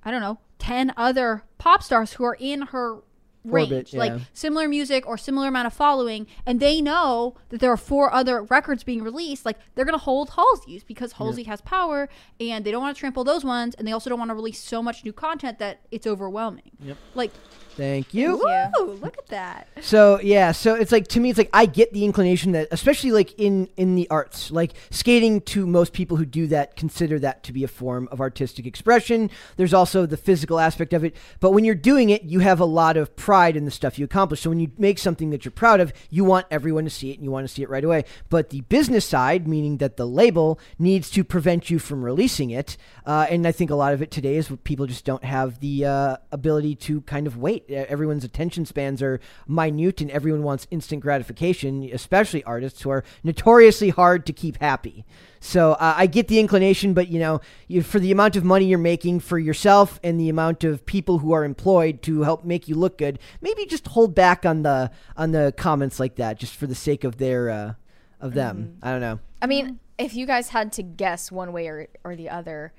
I 0.04 0.12
don't 0.12 0.22
know, 0.22 0.40
ten 0.60 0.94
other 0.98 1.44
pop 1.58 1.84
stars 1.84 2.14
who 2.14 2.24
are 2.24 2.38
in 2.40 2.62
her 2.68 3.00
range, 3.44 3.72
Orbit, 3.72 3.94
like 3.94 4.14
similar 4.34 4.68
music 4.68 5.08
or 5.08 5.18
similar 5.18 5.48
amount 5.48 5.68
of 5.68 5.74
following, 5.74 6.28
and 6.46 6.60
they 6.60 6.82
know 6.82 7.36
that 7.50 7.60
there 7.60 7.72
are 7.72 7.78
four 7.78 8.14
other 8.14 8.44
records 8.44 8.84
being 8.84 9.04
released, 9.04 9.46
like 9.46 9.58
they're 9.76 9.86
gonna 9.86 9.98
hold 9.98 10.32
Halsey's 10.32 10.84
because 10.84 11.14
Halsey 11.14 11.44
has 11.44 11.62
power, 11.62 12.10
and 12.39 12.66
they 12.66 12.72
don't 12.72 12.82
want 12.82 12.96
to 12.96 13.00
trample 13.00 13.24
those 13.24 13.44
ones, 13.44 13.76
and 13.76 13.88
they 13.88 13.92
also 13.92 14.10
don't 14.10 14.20
want 14.20 14.30
to 14.30 14.36
release 14.36 14.60
so 14.60 14.84
much 14.84 15.04
new 15.04 15.14
content 15.14 15.60
that 15.60 15.82
it's 15.92 16.06
overwhelming. 16.08 16.72
Yep. 16.82 16.98
Like, 17.16 17.32
Thank 17.76 18.14
you. 18.14 18.38
woo, 18.78 18.94
look 19.02 19.18
at 19.18 19.28
that. 19.28 19.68
So 19.82 20.20
yeah, 20.22 20.52
so 20.52 20.76
it's 20.76 20.92
like 20.92 21.08
to 21.10 21.20
me, 21.20 21.30
it's 21.30 21.38
like 21.38 21.50
I 21.54 21.66
get 21.66 21.94
the 21.94 22.06
inclination 22.06 22.52
that, 22.52 22.68
especially 22.72 23.12
like 23.12 23.38
in 23.40 23.70
in 23.78 23.96
the 23.96 24.10
arts, 24.10 24.52
like 24.52 24.74
skating. 24.90 25.42
To 25.42 25.66
most 25.66 25.94
people 25.94 26.18
who 26.18 26.26
do 26.26 26.48
that, 26.48 26.76
consider 26.76 27.18
that 27.20 27.44
to 27.44 27.54
be 27.54 27.64
a 27.64 27.68
form 27.68 28.08
of 28.12 28.22
artistic 28.22 28.66
expression. 28.66 29.30
There's 29.58 29.74
also 29.74 30.06
the 30.06 30.18
physical 30.18 30.60
aspect 30.60 30.94
of 30.94 31.04
it, 31.04 31.16
but 31.40 31.52
when 31.52 31.64
you're 31.64 31.76
doing 31.76 32.10
it, 32.10 32.24
you 32.24 32.40
have 32.40 32.60
a 32.60 32.66
lot 32.66 32.98
of 32.98 33.16
pride 33.16 33.56
in 33.56 33.66
the 33.66 33.72
stuff 33.72 33.98
you 33.98 34.06
accomplish. 34.06 34.42
So 34.42 34.50
when 34.50 34.60
you 34.60 34.72
make 34.78 35.00
something 35.00 35.30
that 35.32 35.46
you're 35.46 35.52
proud 35.52 35.80
of, 35.80 35.94
you 36.10 36.24
want 36.24 36.48
everyone 36.52 36.84
to 36.84 36.90
see 36.90 37.12
it 37.12 37.16
and 37.16 37.24
you 37.24 37.32
want 37.32 37.48
to 37.48 37.54
see 37.54 37.64
it 37.64 37.70
right 37.70 37.84
away. 37.84 38.06
But 38.30 38.50
the 38.50 38.62
business 38.62 39.06
side, 39.06 39.48
meaning 39.48 39.78
that 39.78 39.98
the 39.98 40.06
label 40.06 40.60
needs 40.78 41.10
to 41.12 41.24
prevent 41.24 41.70
you 41.70 41.80
from 41.80 42.04
releasing 42.04 42.52
it, 42.52 42.78
uh, 43.06 43.28
and 43.30 43.48
I 43.48 43.52
think 43.52 43.72
a 43.72 43.76
lot 43.76 43.94
of 43.94 44.02
it 44.02 44.12
today 44.12 44.36
is 44.36 44.52
people 44.64 44.86
just 44.86 45.06
don't 45.06 45.24
have 45.24 45.60
the 45.60 45.86
uh, 45.86 46.18
ability 46.32 46.76
to 46.76 47.02
kind 47.02 47.28
of 47.28 47.38
wait. 47.38 47.70
Everyone's 47.72 48.24
attention 48.24 48.66
spans 48.66 49.02
are 49.02 49.20
minute, 49.48 50.02
and 50.02 50.12
everyone 50.12 50.44
wants 50.44 50.68
instant 50.72 51.02
gratification, 51.02 51.90
especially 51.92 52.44
artists 52.44 52.82
who 52.82 52.90
are 52.90 53.04
notoriously 53.24 53.90
hard 53.90 54.26
to 54.26 54.34
keep 54.34 54.58
happy. 54.58 55.06
So 55.40 55.74
uh, 55.74 55.96
I 55.98 56.06
get 56.06 56.28
the 56.28 56.40
inclination, 56.40 56.94
but 56.94 57.08
you 57.08 57.20
know, 57.20 57.42
you, 57.68 57.82
for 57.82 58.00
the 58.00 58.12
amount 58.12 58.36
of 58.36 58.44
money 58.44 58.66
you're 58.66 58.78
making 58.78 59.22
for 59.22 59.40
yourself 59.40 60.00
and 60.04 60.20
the 60.20 60.30
amount 60.30 60.64
of 60.64 60.86
people 60.86 61.18
who 61.20 61.32
are 61.32 61.44
employed 61.44 62.02
to 62.04 62.22
help 62.22 62.46
make 62.46 62.68
you 62.68 62.76
look 62.76 62.98
good, 62.98 63.18
maybe 63.42 63.66
just 63.66 63.88
hold 63.88 64.14
back 64.14 64.46
on 64.46 64.62
the 64.62 64.92
on 65.18 65.32
the 65.32 65.54
comments 65.58 66.00
like 66.00 66.16
that, 66.16 66.38
just 66.38 66.56
for 66.56 66.68
the 66.68 66.76
sake 66.76 67.04
of 67.04 67.18
their 67.18 67.50
uh, 67.50 67.74
of 68.20 68.34
them. 68.34 68.78
I 68.84 68.92
don't 68.92 69.02
know. 69.02 69.20
I 69.42 69.48
mean, 69.48 69.80
if 69.98 70.16
you 70.16 70.26
guys 70.26 70.50
had 70.50 70.72
to 70.74 70.84
guess 70.84 71.32
one 71.32 71.52
way 71.54 71.68
or, 71.68 71.88
or 72.04 72.16
the 72.16 72.30
other, 72.30 72.74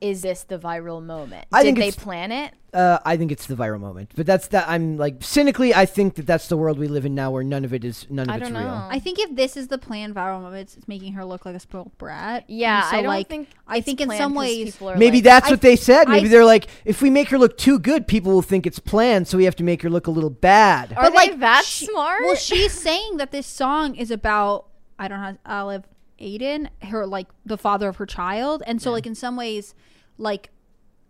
is 0.00 0.22
this 0.22 0.42
the 0.44 0.58
viral 0.58 1.02
moment? 1.04 1.46
I 1.52 1.62
Did 1.62 1.76
think 1.76 1.94
they 1.96 2.00
plan 2.02 2.32
it? 2.32 2.54
Uh, 2.74 2.98
I 3.06 3.16
think 3.16 3.32
it's 3.32 3.46
the 3.46 3.54
viral 3.54 3.80
moment, 3.80 4.12
but 4.14 4.26
that's 4.26 4.48
that. 4.48 4.68
I'm 4.68 4.98
like 4.98 5.16
cynically, 5.24 5.74
I 5.74 5.86
think 5.86 6.16
that 6.16 6.26
that's 6.26 6.48
the 6.48 6.56
world 6.58 6.78
we 6.78 6.86
live 6.86 7.06
in 7.06 7.14
now, 7.14 7.30
where 7.30 7.42
none 7.42 7.64
of 7.64 7.72
it 7.72 7.82
is 7.82 8.06
none 8.10 8.28
of 8.28 8.34
I 8.34 8.36
it's 8.38 8.48
don't 8.48 8.58
real. 8.58 8.68
know. 8.68 8.86
I 8.90 8.98
think 8.98 9.18
if 9.18 9.34
this 9.34 9.56
is 9.56 9.68
the 9.68 9.78
planned 9.78 10.14
viral 10.14 10.42
moment, 10.42 10.62
it's, 10.62 10.76
it's 10.76 10.86
making 10.86 11.14
her 11.14 11.24
look 11.24 11.46
like 11.46 11.54
a 11.56 11.60
spoiled 11.60 11.96
brat. 11.96 12.44
Yeah, 12.46 12.80
And 12.82 12.84
so, 12.90 12.96
I 12.96 12.96
don't 13.02 13.06
like, 13.08 13.28
think. 13.28 13.48
I 13.66 13.78
it's 13.78 13.86
think 13.86 14.02
in 14.02 14.08
planned 14.08 14.18
some 14.20 14.34
'cause 14.34 14.38
ways, 14.40 14.72
people 14.74 14.90
are 14.90 14.96
Maybe 14.96 15.16
like, 15.16 15.24
that's 15.24 15.46
I- 15.48 15.50
what 15.50 15.60
they 15.62 15.76
said. 15.76 16.08
Maybe 16.10 16.26
I- 16.26 16.30
they're 16.30 16.44
like, 16.44 16.66
if 16.84 17.00
we 17.00 17.08
make 17.08 17.30
her 17.30 17.38
look 17.38 17.56
too 17.56 17.78
good, 17.78 18.06
people 18.06 18.32
will 18.32 18.42
think 18.42 18.66
it's 18.66 18.78
planned, 18.78 19.28
so 19.28 19.38
we 19.38 19.44
have 19.44 19.56
to 19.56 19.64
make 19.64 19.80
her 19.82 19.88
look 19.88 20.06
a 20.06 20.10
little 20.10 20.28
bad. 20.30 20.92
Are 20.92 21.04
But, 21.04 21.10
they 21.10 21.16
like, 21.30 21.40
that 21.40 21.64
she- 21.64 21.86
smart? 21.86 22.20
Well, 22.22 22.34
she's 22.36 22.72
saying 22.72 23.16
that 23.16 23.30
this 23.30 23.46
song 23.46 23.94
is 23.94 24.10
about 24.10 24.66
I 24.98 25.08
don't 25.08 25.20
know 25.22 25.36
Alev 25.46 25.84
Aydin, 26.20 26.68
her 26.82 27.06
like 27.06 27.28
the 27.44 27.58
father 27.58 27.88
of 27.88 27.96
her 27.96 28.06
child, 28.06 28.62
and 28.66 28.80
so 28.82 28.90
like 28.90 29.06
in 29.06 29.14
some 29.14 29.36
ways, 29.36 29.74
like 30.16 30.50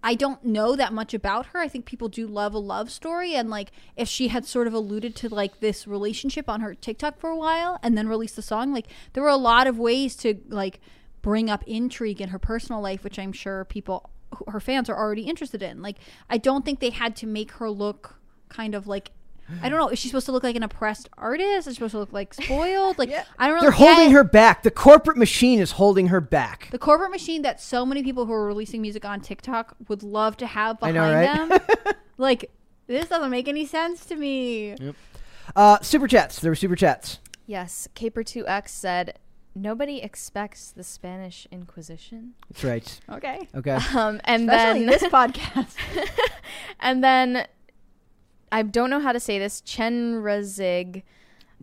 I 0.03 0.15
don't 0.15 0.45
know 0.45 0.77
that 0.77 0.93
much 0.93 1.13
about 1.13 1.47
her. 1.47 1.59
I 1.59 1.67
think 1.69 1.85
people 1.85 2.09
do 2.09 2.27
love 2.27 2.55
a 2.55 2.59
love 2.59 2.91
story, 2.91 3.35
and 3.35 3.51
like 3.51 3.73
if 3.97 4.09
she 4.09 4.29
had 4.29 4.45
sort 4.45 4.67
of 4.67 4.75
alluded 4.75 5.17
to 5.17 5.29
like 5.29 5.61
this 5.61 5.87
relationship 5.87 6.49
on 6.49 6.61
her 6.61 6.75
TikTok 6.75 7.19
for 7.19 7.31
a 7.31 7.37
while 7.37 7.79
and 7.83 7.99
then 7.99 8.09
released 8.09 8.37
the 8.37 8.43
song, 8.43 8.73
like 8.73 8.87
there 9.13 9.23
were 9.23 9.29
a 9.29 9.37
lot 9.37 9.67
of 9.67 9.79
ways 9.79 10.15
to 10.17 10.37
like 10.49 10.81
bring 11.21 11.51
up 11.51 11.65
intrigue 11.67 12.21
in 12.21 12.29
her 12.29 12.39
personal 12.39 12.81
life, 12.81 13.03
which 13.03 13.19
I'm 13.19 13.33
sure 13.33 13.65
people, 13.65 14.11
her 14.47 14.61
fans, 14.61 14.89
are 14.89 14.97
already 14.97 15.23
interested 15.23 15.63
in. 15.63 15.83
Like 15.83 15.97
I 16.31 16.39
don't 16.39 16.65
think 16.65 16.79
they 16.81 16.91
had 16.91 17.17
to 17.17 17.27
make 17.27 17.53
her 17.53 17.71
look 17.71 18.21
kind 18.49 18.75
of 18.75 18.87
like. 18.87 19.11
I 19.63 19.69
don't 19.69 19.79
know. 19.79 19.89
Is 19.89 19.99
she 19.99 20.09
supposed 20.09 20.27
to 20.27 20.33
look 20.33 20.43
like 20.43 20.57
an 20.57 20.63
oppressed 20.63 21.09
artist? 21.17 21.67
Is 21.67 21.75
she 21.75 21.77
supposed 21.77 21.93
to 21.93 21.99
look 22.01 22.13
like 22.13 22.35
spoiled? 22.35 22.99
Like 22.99 23.09
yeah. 23.11 23.25
I 23.39 23.47
don't 23.47 23.57
know. 23.57 23.63
They're 23.63 23.71
holding 23.71 24.11
her 24.11 24.25
back. 24.25 24.63
The 24.63 24.71
corporate 24.71 25.17
machine 25.17 25.59
is 25.59 25.73
holding 25.73 26.09
her 26.09 26.21
back. 26.21 26.69
The 26.71 26.79
corporate 26.79 27.11
machine 27.11 27.43
that 27.43 27.61
so 27.61 27.87
many 27.87 28.03
people 28.03 28.27
who 28.27 28.33
are 28.33 28.47
releasing 28.47 28.83
music 28.83 29.05
on 29.05 29.21
TikTok 29.21 29.75
would 29.89 30.03
love 30.03 30.37
to 30.39 30.47
have 30.47 30.77
I 30.83 30.93
behind 30.93 31.51
know, 31.51 31.57
right? 31.57 31.69
them. 31.85 31.95
like, 32.19 32.51
this 32.87 33.09
doesn't 33.09 33.31
make 33.31 33.49
any 33.49 33.65
sense 33.67 34.05
to 34.07 34.17
me. 34.17 34.77
Uh, 35.57 35.79
super 35.81 36.07
chats. 36.07 36.41
There 36.41 36.51
were 36.51 36.55
super 36.57 36.77
chats. 36.77 37.19
yes, 37.47 37.89
Caper2X 37.95 38.69
said, 38.69 39.19
nobody 39.55 40.03
expects 40.03 40.71
the 40.71 40.85
Spanish 40.85 41.47
Inquisition. 41.51 42.35
That's 42.51 42.65
right. 42.65 43.01
Okay. 43.11 43.49
Okay. 43.55 43.79
Um, 43.95 44.21
and 44.25 44.43
Especially 44.49 44.85
then 44.85 44.87
this 44.87 45.03
podcast. 45.05 45.75
and 46.81 47.03
then 47.03 47.47
I 48.51 48.63
don't 48.63 48.91
know 48.91 49.01
how 49.01 49.13
to 49.13 49.21
say 49.21 49.39
this. 49.39 49.61
Chen 49.61 50.15
Razig 50.23 51.03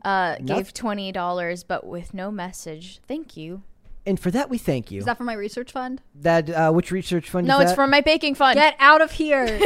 uh, 0.04 0.36
Noth- 0.40 0.46
gave 0.46 0.74
twenty 0.74 1.12
dollars, 1.12 1.64
but 1.64 1.86
with 1.86 2.14
no 2.14 2.32
message. 2.32 3.00
Thank 3.08 3.36
you. 3.38 3.64
and 4.06 4.20
for 4.20 4.30
that, 4.32 4.50
we 4.50 4.58
thank 4.58 4.92
you. 4.92 5.00
Is 5.00 5.06
that 5.06 5.18
for 5.18 5.24
my 5.24 5.34
research 5.34 5.72
fund? 5.72 6.02
that 6.22 6.50
uh, 6.50 6.72
which 6.72 6.92
research 6.92 7.30
fund? 7.30 7.48
No, 7.48 7.58
is 7.58 7.64
it's 7.64 7.72
that? 7.72 7.76
from 7.76 7.90
my 7.90 8.02
baking 8.02 8.36
fund. 8.36 8.56
Get 8.56 8.76
out 8.80 9.02
of 9.02 9.12
here. 9.14 9.46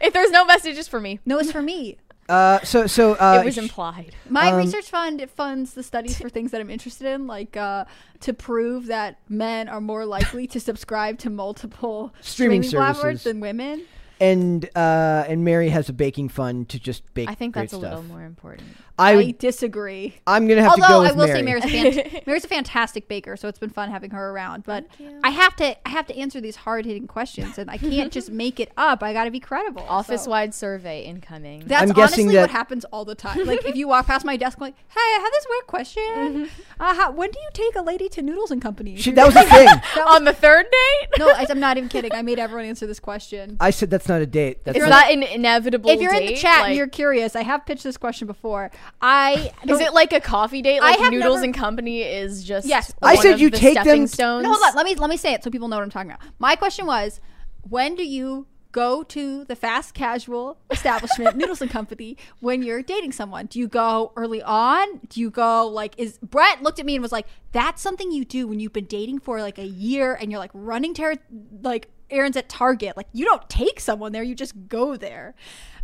if 0.00 0.12
there's 0.12 0.30
no 0.30 0.44
messages 0.44 0.88
for 0.88 1.00
me. 1.00 1.20
no, 1.24 1.38
it's 1.38 1.52
for 1.52 1.62
me. 1.62 1.98
Uh, 2.28 2.58
so 2.64 2.88
so 2.88 3.12
uh, 3.14 3.38
it 3.40 3.44
was 3.44 3.54
sh- 3.54 3.58
implied. 3.58 4.12
My 4.28 4.50
Um, 4.50 4.56
research 4.56 4.86
fund 4.90 5.24
funds 5.30 5.74
the 5.74 5.84
studies 5.84 6.18
for 6.20 6.28
things 6.36 6.50
that 6.50 6.60
I'm 6.60 6.70
interested 6.70 7.06
in, 7.06 7.28
like 7.28 7.56
uh, 7.56 7.84
to 8.22 8.34
prove 8.34 8.86
that 8.86 9.20
men 9.28 9.68
are 9.68 9.80
more 9.80 10.04
likely 10.04 10.48
to 10.48 10.58
subscribe 10.58 11.18
to 11.20 11.30
multiple 11.30 12.12
Streaming 12.22 12.64
platforms 12.64 13.00
services. 13.22 13.22
than 13.22 13.38
women. 13.38 13.84
And 14.20 14.64
uh, 14.76 15.24
and 15.28 15.44
Mary 15.44 15.68
has 15.68 15.88
a 15.88 15.92
baking 15.92 16.28
fund 16.28 16.68
to 16.70 16.78
just 16.78 17.02
bake. 17.14 17.28
I 17.28 17.34
think 17.34 17.54
great 17.54 17.62
that's 17.62 17.72
a 17.74 17.76
stuff. 17.76 17.90
little 17.90 18.04
more 18.04 18.24
important. 18.24 18.68
I 18.98 19.12
I, 19.12 19.16
would- 19.16 19.38
disagree. 19.38 20.14
I'm 20.26 20.46
gonna 20.48 20.62
have 20.62 20.74
to 20.74 20.80
go 20.80 20.86
Although 20.86 21.08
I 21.08 21.12
will 21.12 21.26
Mary. 21.26 21.38
say 21.38 21.42
Mary's 21.42 21.64
a, 21.64 21.68
fan- 22.02 22.22
Mary's 22.26 22.44
a 22.44 22.48
fantastic 22.48 23.08
baker, 23.08 23.36
so 23.36 23.46
it's 23.48 23.58
been 23.58 23.70
fun 23.70 23.90
having 23.90 24.10
her 24.10 24.30
around. 24.30 24.64
But 24.64 24.86
I 25.22 25.30
have 25.30 25.54
to 25.56 25.76
I 25.86 25.90
have 25.90 26.06
to 26.06 26.16
answer 26.16 26.40
these 26.40 26.56
hard 26.56 26.86
hitting 26.86 27.06
questions, 27.06 27.58
and 27.58 27.70
I 27.70 27.76
can't 27.76 28.10
just 28.12 28.30
make 28.44 28.58
it 28.58 28.70
up. 28.76 29.02
I 29.02 29.12
got 29.12 29.24
to 29.24 29.30
be 29.30 29.40
credible. 29.40 29.82
Office 29.88 30.24
so. 30.24 30.30
wide 30.30 30.54
survey 30.54 31.02
incoming. 31.04 31.64
That's 31.66 31.90
I'm 31.90 31.96
honestly 31.98 32.24
that- 32.34 32.40
what 32.42 32.50
happens 32.50 32.84
all 32.86 33.04
the 33.04 33.14
time. 33.14 33.44
Like 33.46 33.64
if 33.66 33.76
you 33.76 33.86
walk 33.88 34.06
past 34.06 34.24
my 34.24 34.36
desk, 34.36 34.58
I'm 34.58 34.62
like, 34.62 34.76
"Hey, 34.88 35.00
I 35.00 35.20
have 35.22 35.32
this 35.32 35.46
weird 35.50 35.66
question. 35.66 36.50
Uh, 36.80 36.94
how, 36.94 37.10
when 37.12 37.30
do 37.30 37.38
you 37.38 37.48
take 37.52 37.76
a 37.76 37.82
lady 37.82 38.08
to 38.10 38.22
Noodles 38.22 38.50
and 38.50 38.62
Company?" 38.62 38.96
She- 38.96 39.12
that 39.12 39.26
was 39.26 39.34
the 39.34 39.42
thing. 39.42 39.68
On 40.08 40.24
the 40.24 40.32
third 40.32 40.66
date? 40.70 41.08
no, 41.18 41.28
I- 41.28 41.46
I'm 41.50 41.60
not 41.60 41.76
even 41.76 41.88
kidding. 41.88 42.12
I 42.12 42.22
made 42.22 42.38
everyone 42.38 42.64
answer 42.66 42.86
this 42.86 43.00
question. 43.00 43.56
I 43.60 43.70
said 43.70 43.90
that's 43.90 44.08
not 44.08 44.22
a 44.22 44.26
date. 44.26 44.64
That's 44.64 44.78
Is 44.78 44.82
not- 44.84 44.90
that 44.90 45.10
an 45.12 45.22
inevitable 45.22 45.90
If 45.90 46.00
you're 46.00 46.14
in 46.14 46.26
the 46.26 46.34
chat 46.36 46.60
Like, 46.62 46.68
and 46.68 46.76
you're 46.76 46.86
curious, 46.88 47.36
I 47.36 47.42
have 47.42 47.66
pitched 47.66 47.84
this 47.84 47.96
question 47.96 48.26
before. 48.26 48.70
I 49.00 49.52
Is 49.68 49.80
it 49.80 49.92
like 49.94 50.12
a 50.12 50.20
coffee 50.20 50.62
date? 50.62 50.78
I 50.80 50.90
Like 50.92 50.98
have 51.00 51.12
Noodles 51.12 51.36
never- 51.36 51.44
and 51.44 51.54
Company 51.54 52.02
is 52.02 52.44
just 52.44 52.66
Yes. 52.66 52.92
I 53.02 53.16
said 53.16 53.34
of 53.34 53.40
you 53.40 53.50
the 53.50 53.58
take 53.58 53.72
stepping 53.74 54.02
them- 54.02 54.06
stones. 54.06 54.42
No, 54.44 54.50
hold 54.52 54.62
on. 54.64 54.74
Let 54.74 54.84
me 54.86 54.94
let 54.94 55.10
me 55.10 55.16
say 55.16 55.32
it 55.34 55.42
so 55.44 55.50
people 55.50 55.68
know 55.68 55.76
what 55.76 55.82
I'm 55.82 55.90
talking 55.90 56.10
about. 56.10 56.22
My 56.38 56.56
question 56.56 56.86
was, 56.86 57.20
when 57.68 57.94
do 57.94 58.04
you 58.04 58.46
go 58.72 59.02
to 59.02 59.42
the 59.44 59.56
fast 59.56 59.94
casual 59.94 60.58
establishment, 60.70 61.34
Noodles 61.38 61.62
and 61.62 61.70
Company, 61.70 62.16
when 62.40 62.62
you're 62.62 62.82
dating 62.82 63.12
someone? 63.12 63.46
Do 63.46 63.58
you 63.58 63.68
go 63.68 64.12
early 64.16 64.42
on? 64.42 65.00
Do 65.08 65.20
you 65.20 65.30
go 65.30 65.66
like 65.66 65.94
is 65.98 66.18
Brett 66.18 66.62
looked 66.62 66.78
at 66.78 66.86
me 66.86 66.94
and 66.94 67.02
was 67.02 67.12
like, 67.12 67.26
"That's 67.52 67.80
something 67.82 68.10
you 68.12 68.24
do 68.24 68.46
when 68.46 68.60
you've 68.60 68.72
been 68.74 68.84
dating 68.86 69.20
for 69.20 69.40
like 69.40 69.58
a 69.58 69.66
year 69.66 70.14
and 70.14 70.30
you're 70.30 70.40
like 70.40 70.50
running 70.52 70.92
ter- 70.94 71.16
like 71.62 71.88
errands 72.10 72.36
at 72.36 72.48
Target. 72.48 72.96
Like 72.96 73.08
you 73.12 73.24
don't 73.24 73.48
take 73.48 73.80
someone 73.80 74.12
there, 74.12 74.22
you 74.22 74.34
just 74.34 74.68
go 74.68 74.96
there." 74.96 75.34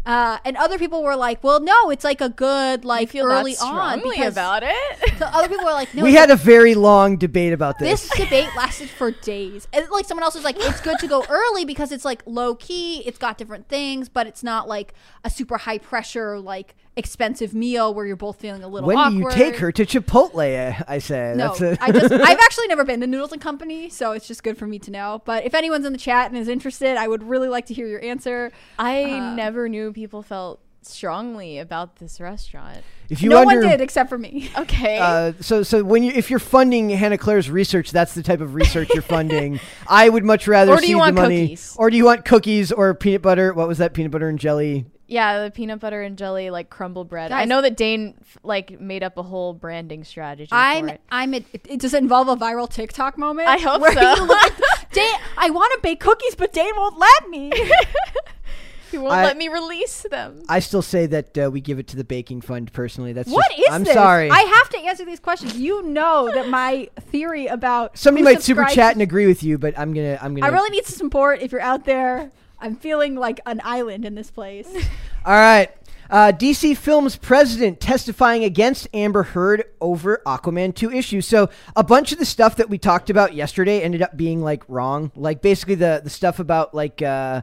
Uh, 0.04 0.38
and 0.44 0.56
other 0.56 0.78
people 0.78 1.02
were 1.02 1.14
like, 1.14 1.44
"Well, 1.44 1.60
no, 1.60 1.90
it's 1.90 2.02
like 2.04 2.20
a 2.20 2.28
good 2.28 2.84
like 2.84 3.10
feel 3.10 3.26
early 3.26 3.54
that 3.54 3.62
on 3.62 4.00
strongly 4.00 4.16
because 4.16 4.34
about 4.34 4.62
it. 4.64 5.18
So 5.18 5.26
other 5.26 5.48
people 5.48 5.64
were 5.64 5.72
like, 5.72 5.94
"No, 5.94 6.02
we 6.02 6.14
had 6.14 6.30
a 6.30 6.36
very 6.36 6.74
long 6.74 7.16
debate 7.16 7.52
about 7.52 7.78
this. 7.78 8.08
this 8.08 8.18
debate 8.18 8.48
lasted 8.56 8.90
for 8.90 9.12
days. 9.12 9.68
And 9.72 9.88
like 9.90 10.06
someone 10.06 10.24
else 10.24 10.34
was 10.34 10.44
like, 10.44 10.56
it's 10.58 10.80
good 10.80 10.98
to 10.98 11.06
go 11.06 11.24
early 11.30 11.64
because 11.64 11.92
it's 11.92 12.04
like 12.04 12.22
low 12.26 12.54
key, 12.54 12.98
it's 13.06 13.18
got 13.18 13.38
different 13.38 13.68
things, 13.68 14.08
but 14.08 14.26
it's 14.26 14.42
not 14.42 14.68
like 14.68 14.94
a 15.24 15.30
super 15.30 15.58
high 15.58 15.78
pressure, 15.78 16.38
like 16.38 16.74
expensive 16.96 17.54
meal 17.54 17.94
where 17.94 18.04
you're 18.06 18.16
both 18.16 18.38
feeling 18.38 18.62
a 18.62 18.68
little 18.68 18.90
awkward 18.90 19.04
when 19.04 19.12
do 19.14 19.18
you 19.28 19.30
take 19.30 19.56
her 19.60 19.72
to 19.72 19.86
Chipotle? 19.86 20.84
I 20.86 20.98
say. 20.98 21.32
No, 21.36 21.48
That's 21.48 21.60
a- 21.62 21.82
I 21.82 21.90
just 21.90 22.12
I've 22.12 22.38
actually 22.38 22.66
never 22.68 22.84
been 22.84 23.00
to 23.00 23.06
Noodles 23.06 23.32
and 23.32 23.40
Company, 23.40 23.88
so 23.88 24.12
it's 24.12 24.26
just 24.28 24.42
good 24.42 24.58
for 24.58 24.66
me 24.66 24.78
to 24.80 24.90
know. 24.90 25.22
But 25.24 25.44
if 25.46 25.54
anyone's 25.54 25.86
in 25.86 25.92
the 25.92 25.98
chat 25.98 26.28
and 26.30 26.36
is 26.38 26.48
interested, 26.48 26.96
I 26.96 27.08
would 27.08 27.22
really 27.22 27.48
like 27.48 27.66
to 27.66 27.74
hear 27.74 27.86
your 27.86 28.02
answer. 28.04 28.52
I 28.78 29.04
Uh, 29.04 29.34
never 29.34 29.68
knew 29.68 29.92
people 29.92 30.22
felt 30.22 30.60
strongly 30.84 31.58
about 31.58 31.96
this 31.96 32.20
restaurant. 32.20 32.78
if 33.08 33.22
you 33.22 33.30
no 33.30 33.38
under, 33.42 33.60
one 33.60 33.68
did 33.70 33.80
except 33.80 34.08
for 34.08 34.18
me. 34.18 34.50
Okay. 34.58 34.98
Uh, 34.98 35.32
so 35.40 35.62
so 35.62 35.82
when 35.84 36.02
you 36.02 36.12
if 36.14 36.28
you're 36.28 36.38
funding 36.40 36.90
Hannah 36.90 37.16
Claire's 37.18 37.48
research, 37.48 37.90
that's 37.92 38.14
the 38.14 38.22
type 38.22 38.40
of 38.40 38.54
research 38.54 38.90
you're 38.92 39.00
funding. 39.02 39.60
I 39.88 40.08
would 40.08 40.24
much 40.24 40.46
rather 40.48 40.72
Or 40.72 40.76
do 40.76 40.82
see 40.82 40.90
you 40.90 40.98
want 40.98 41.14
the 41.16 41.22
money. 41.22 41.42
cookies? 41.46 41.76
Or 41.78 41.88
do 41.88 41.96
you 41.96 42.04
want 42.04 42.24
cookies 42.24 42.70
or 42.72 42.92
peanut 42.94 43.22
butter? 43.22 43.54
What 43.54 43.68
was 43.68 43.78
that? 43.78 43.94
Peanut 43.94 44.10
butter 44.12 44.28
and 44.28 44.38
jelly. 44.38 44.86
Yeah, 45.12 45.44
the 45.44 45.50
peanut 45.50 45.78
butter 45.78 46.02
and 46.02 46.16
jelly 46.16 46.48
like 46.50 46.70
crumble 46.70 47.04
bread. 47.04 47.32
I 47.32 47.44
know 47.44 47.60
that 47.60 47.76
Dane 47.76 48.14
like 48.42 48.80
made 48.80 49.02
up 49.02 49.18
a 49.18 49.22
whole 49.22 49.52
branding 49.52 50.04
strategy. 50.04 50.48
I'm 50.50 50.88
for 50.88 50.94
it. 50.94 51.00
I'm 51.10 51.34
it, 51.34 51.44
it, 51.52 51.80
does 51.80 51.92
it 51.92 52.02
involve 52.02 52.28
a 52.28 52.36
viral 52.36 52.68
TikTok 52.68 53.18
moment? 53.18 53.48
I 53.48 53.58
hope 53.58 53.82
so. 53.82 53.90
at 53.90 54.88
Dane, 54.92 55.20
I 55.36 55.50
want 55.50 55.72
to 55.74 55.80
bake 55.82 56.00
cookies, 56.00 56.34
but 56.34 56.52
Dane 56.52 56.72
won't 56.76 56.98
let 56.98 57.28
me. 57.28 57.52
He 58.90 58.98
won't 58.98 59.14
I- 59.14 59.24
let 59.24 59.38
me 59.38 59.48
release 59.48 60.02
them. 60.10 60.42
I 60.50 60.58
still 60.58 60.82
say 60.82 61.06
that 61.06 61.38
uh, 61.38 61.50
we 61.50 61.62
give 61.62 61.78
it 61.78 61.88
to 61.88 61.96
the 61.96 62.04
baking 62.04 62.42
fund. 62.42 62.70
Personally, 62.74 63.14
that's 63.14 63.30
What 63.30 63.48
just, 63.48 63.60
is 63.60 63.66
I'm 63.70 63.84
this? 63.84 63.94
sorry. 63.94 64.28
I 64.28 64.40
have 64.40 64.68
to 64.68 64.78
answer 64.80 65.06
these 65.06 65.18
questions. 65.18 65.56
You 65.56 65.82
know 65.82 66.30
that 66.30 66.50
my 66.50 66.90
theory 67.00 67.46
about 67.46 67.96
Somebody 67.96 68.26
who 68.26 68.34
might 68.34 68.42
super 68.42 68.66
chat 68.66 68.92
and 68.92 69.00
agree 69.00 69.26
with 69.26 69.42
you, 69.42 69.56
but 69.56 69.78
I'm 69.78 69.94
gonna 69.94 70.18
I'm 70.20 70.34
gonna. 70.34 70.46
I 70.46 70.50
really 70.50 70.68
need 70.68 70.84
some 70.84 71.06
support 71.06 71.40
if 71.40 71.52
you're 71.52 71.62
out 71.62 71.86
there. 71.86 72.30
I'm 72.62 72.76
feeling 72.76 73.16
like 73.16 73.40
an 73.44 73.60
island 73.64 74.04
in 74.04 74.14
this 74.14 74.30
place. 74.30 74.68
All 75.26 75.34
right. 75.34 75.68
Uh, 76.08 76.30
DC 76.30 76.76
Films 76.76 77.16
president 77.16 77.80
testifying 77.80 78.44
against 78.44 78.86
Amber 78.94 79.24
Heard 79.24 79.64
over 79.80 80.22
Aquaman 80.26 80.74
2 80.74 80.92
issue. 80.92 81.20
So 81.20 81.50
a 81.74 81.82
bunch 81.82 82.12
of 82.12 82.18
the 82.18 82.24
stuff 82.24 82.56
that 82.56 82.68
we 82.68 82.78
talked 82.78 83.10
about 83.10 83.34
yesterday 83.34 83.80
ended 83.80 84.00
up 84.00 84.16
being 84.16 84.42
like 84.42 84.62
wrong. 84.68 85.10
Like 85.16 85.42
basically 85.42 85.74
the 85.74 86.02
the 86.04 86.10
stuff 86.10 86.38
about 86.38 86.74
like 86.74 87.02
uh, 87.02 87.42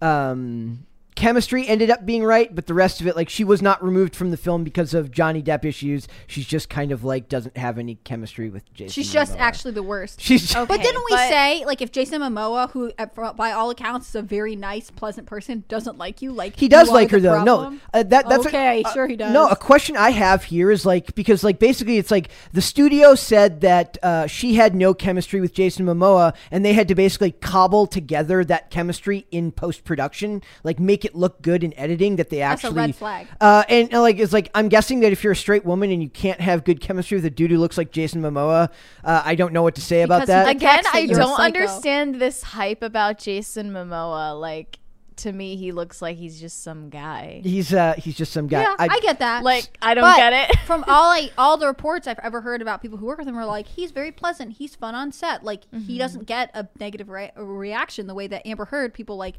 um, 0.00 0.86
chemistry 1.20 1.68
ended 1.68 1.90
up 1.90 2.06
being 2.06 2.24
right, 2.24 2.52
but 2.54 2.66
the 2.66 2.72
rest 2.72 3.02
of 3.02 3.06
it, 3.06 3.14
like 3.14 3.28
she 3.28 3.44
was 3.44 3.60
not 3.60 3.84
removed 3.84 4.16
from 4.16 4.30
the 4.30 4.38
film 4.38 4.64
because 4.64 4.94
of 4.94 5.10
Johnny 5.10 5.42
Depp 5.42 5.66
issues. 5.66 6.08
She's 6.26 6.46
just 6.46 6.70
kind 6.70 6.90
of 6.92 7.04
like 7.04 7.28
doesn't 7.28 7.58
have 7.58 7.78
any 7.78 7.96
chemistry 7.96 8.48
with 8.48 8.72
Jason. 8.72 8.92
She's 8.92 9.12
just 9.12 9.36
actually 9.36 9.72
the 9.72 9.82
worst. 9.82 10.20
She's 10.20 10.56
Okay. 10.56 10.64
But 10.66 10.82
didn't 10.82 11.02
we 11.04 11.10
but- 11.10 11.28
say 11.28 11.64
like 11.66 11.82
if 11.82 11.92
Jason 11.92 12.22
Momoa, 12.22 12.70
who 12.70 12.90
uh, 12.98 13.32
by 13.34 13.52
all 13.52 13.68
accounts 13.68 14.08
is 14.08 14.14
a 14.14 14.22
very 14.22 14.56
nice, 14.56 14.90
pleasant 14.90 15.26
person, 15.26 15.64
doesn't 15.68 15.98
like 15.98 16.22
you, 16.22 16.32
like 16.32 16.56
He 16.58 16.68
does 16.68 16.88
you 16.88 16.92
are 16.92 16.94
like 16.94 17.10
her 17.10 17.20
the 17.20 17.28
though. 17.28 17.44
No, 17.44 17.78
uh, 17.92 18.02
that 18.02 18.28
that's 18.28 18.46
a- 18.46 18.48
Okay, 18.48 18.82
uh, 18.82 18.92
sure 18.92 19.06
he 19.06 19.16
does. 19.16 19.32
No, 19.32 19.46
a 19.46 19.56
question 19.56 19.96
I 19.98 20.10
have 20.10 20.44
here 20.44 20.70
is 20.70 20.86
like 20.86 21.14
because 21.14 21.44
like 21.44 21.58
basically 21.58 21.98
it's 21.98 22.10
like 22.10 22.30
the 22.52 22.62
studio 22.62 23.14
said 23.14 23.60
that 23.60 23.98
uh, 24.02 24.26
she 24.26 24.54
had 24.54 24.74
no 24.74 24.94
chemistry 24.94 25.40
with 25.40 25.52
Jason 25.52 25.84
Momoa, 25.84 26.34
and 26.50 26.64
they 26.64 26.72
had 26.72 26.88
to 26.88 26.94
basically 26.94 27.32
cobble 27.32 27.86
together 27.86 28.42
that 28.44 28.70
chemistry 28.70 29.26
in 29.30 29.52
post 29.52 29.84
production, 29.84 30.42
like 30.64 30.80
make 30.80 31.04
it 31.04 31.09
look 31.14 31.42
good 31.42 31.62
in 31.64 31.72
editing. 31.78 32.16
That 32.16 32.30
they 32.30 32.42
actually. 32.42 32.74
That's 32.74 32.76
a 32.76 32.80
actually 32.80 32.86
red 32.86 32.96
flag. 32.96 33.28
Uh, 33.40 33.64
and, 33.68 33.92
and, 33.92 34.02
like 34.02 34.18
it's 34.18 34.32
like 34.32 34.50
I'm 34.54 34.68
guessing 34.68 35.00
that 35.00 35.12
if 35.12 35.22
you're 35.24 35.32
a 35.32 35.36
straight 35.36 35.64
woman 35.64 35.90
and 35.90 36.02
you 36.02 36.08
can't 36.10 36.40
have 36.40 36.64
good 36.64 36.80
chemistry 36.80 37.16
with 37.16 37.24
a 37.24 37.30
dude 37.30 37.50
who 37.50 37.58
looks 37.58 37.78
like 37.78 37.90
Jason 37.92 38.22
Momoa, 38.22 38.70
uh, 39.04 39.22
I 39.24 39.34
don't 39.34 39.52
know 39.52 39.62
what 39.62 39.74
to 39.76 39.80
say 39.80 40.02
about 40.02 40.20
Because 40.22 40.28
that. 40.28 40.48
Again, 40.48 40.80
that 40.84 40.94
I 40.94 41.06
don't 41.06 41.16
psycho. 41.36 41.42
understand 41.42 42.14
this 42.16 42.42
hype 42.42 42.82
about 42.82 43.18
Jason 43.18 43.70
Momoa. 43.72 44.38
Like 44.40 44.78
to 45.16 45.32
me, 45.32 45.54
he 45.56 45.70
looks 45.70 46.00
like 46.00 46.16
he's 46.16 46.40
just 46.40 46.62
some 46.62 46.88
guy. 46.88 47.42
he's 47.44 47.74
uh 47.74 47.92
he's 47.98 48.16
just 48.16 48.32
some 48.32 48.46
guy. 48.46 48.62
Yeah, 48.62 48.74
I, 48.78 49.00
get 49.00 49.18
that. 49.18 49.42
Like 49.44 49.76
I 49.82 49.92
don't 49.92 50.02
But 50.02 50.16
get 50.16 50.32
it. 50.50 50.58
from 50.66 50.82
all 50.88 51.10
I, 51.10 51.30
all 51.36 51.58
the 51.58 51.66
reports 51.66 52.06
I've 52.06 52.18
ever 52.20 52.40
heard 52.40 52.62
about 52.62 52.80
people 52.80 52.96
who 52.96 53.04
work 53.04 53.18
with 53.18 53.28
him 53.28 53.36
are 53.36 53.44
like 53.44 53.66
he's 53.66 53.90
very 53.90 54.12
pleasant, 54.12 54.52
he's 54.52 54.74
fun 54.74 54.94
on 54.94 55.12
set. 55.12 55.44
Like 55.44 55.64
Mm-hmm. 55.74 55.80
he 55.80 55.98
doesn't 55.98 56.24
get 56.26 56.50
a 56.54 56.66
negative 56.78 57.10
re- 57.10 57.32
reaction 57.36 58.06
the 58.06 58.14
way 58.14 58.28
that 58.28 58.46
Amber 58.46 58.64
Heard 58.64 58.94
people 58.94 59.16
like. 59.18 59.34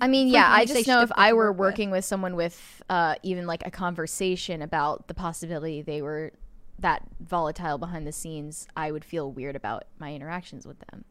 I 0.00 0.08
mean, 0.08 0.28
yeah, 0.28 0.50
I 0.50 0.64
just 0.64 0.86
know 0.88 1.02
if 1.02 1.12
I 1.16 1.32
were 1.32 1.52
work 1.52 1.58
with. 1.58 1.58
working 1.60 1.90
with 1.90 2.04
someone 2.04 2.34
with 2.34 2.82
uh, 2.88 3.14
even 3.22 3.46
like 3.46 3.64
a 3.64 3.70
conversation 3.70 4.60
about 4.62 5.06
the 5.08 5.14
possibility 5.14 5.82
they 5.82 6.02
were 6.02 6.32
that 6.78 7.02
volatile 7.20 7.78
behind 7.78 8.06
the 8.06 8.12
scenes, 8.12 8.66
I 8.76 8.90
would 8.90 9.04
feel 9.04 9.30
weird 9.30 9.54
about 9.56 9.84
my 9.98 10.12
interactions 10.12 10.66
with 10.66 10.78
them. 10.90 11.04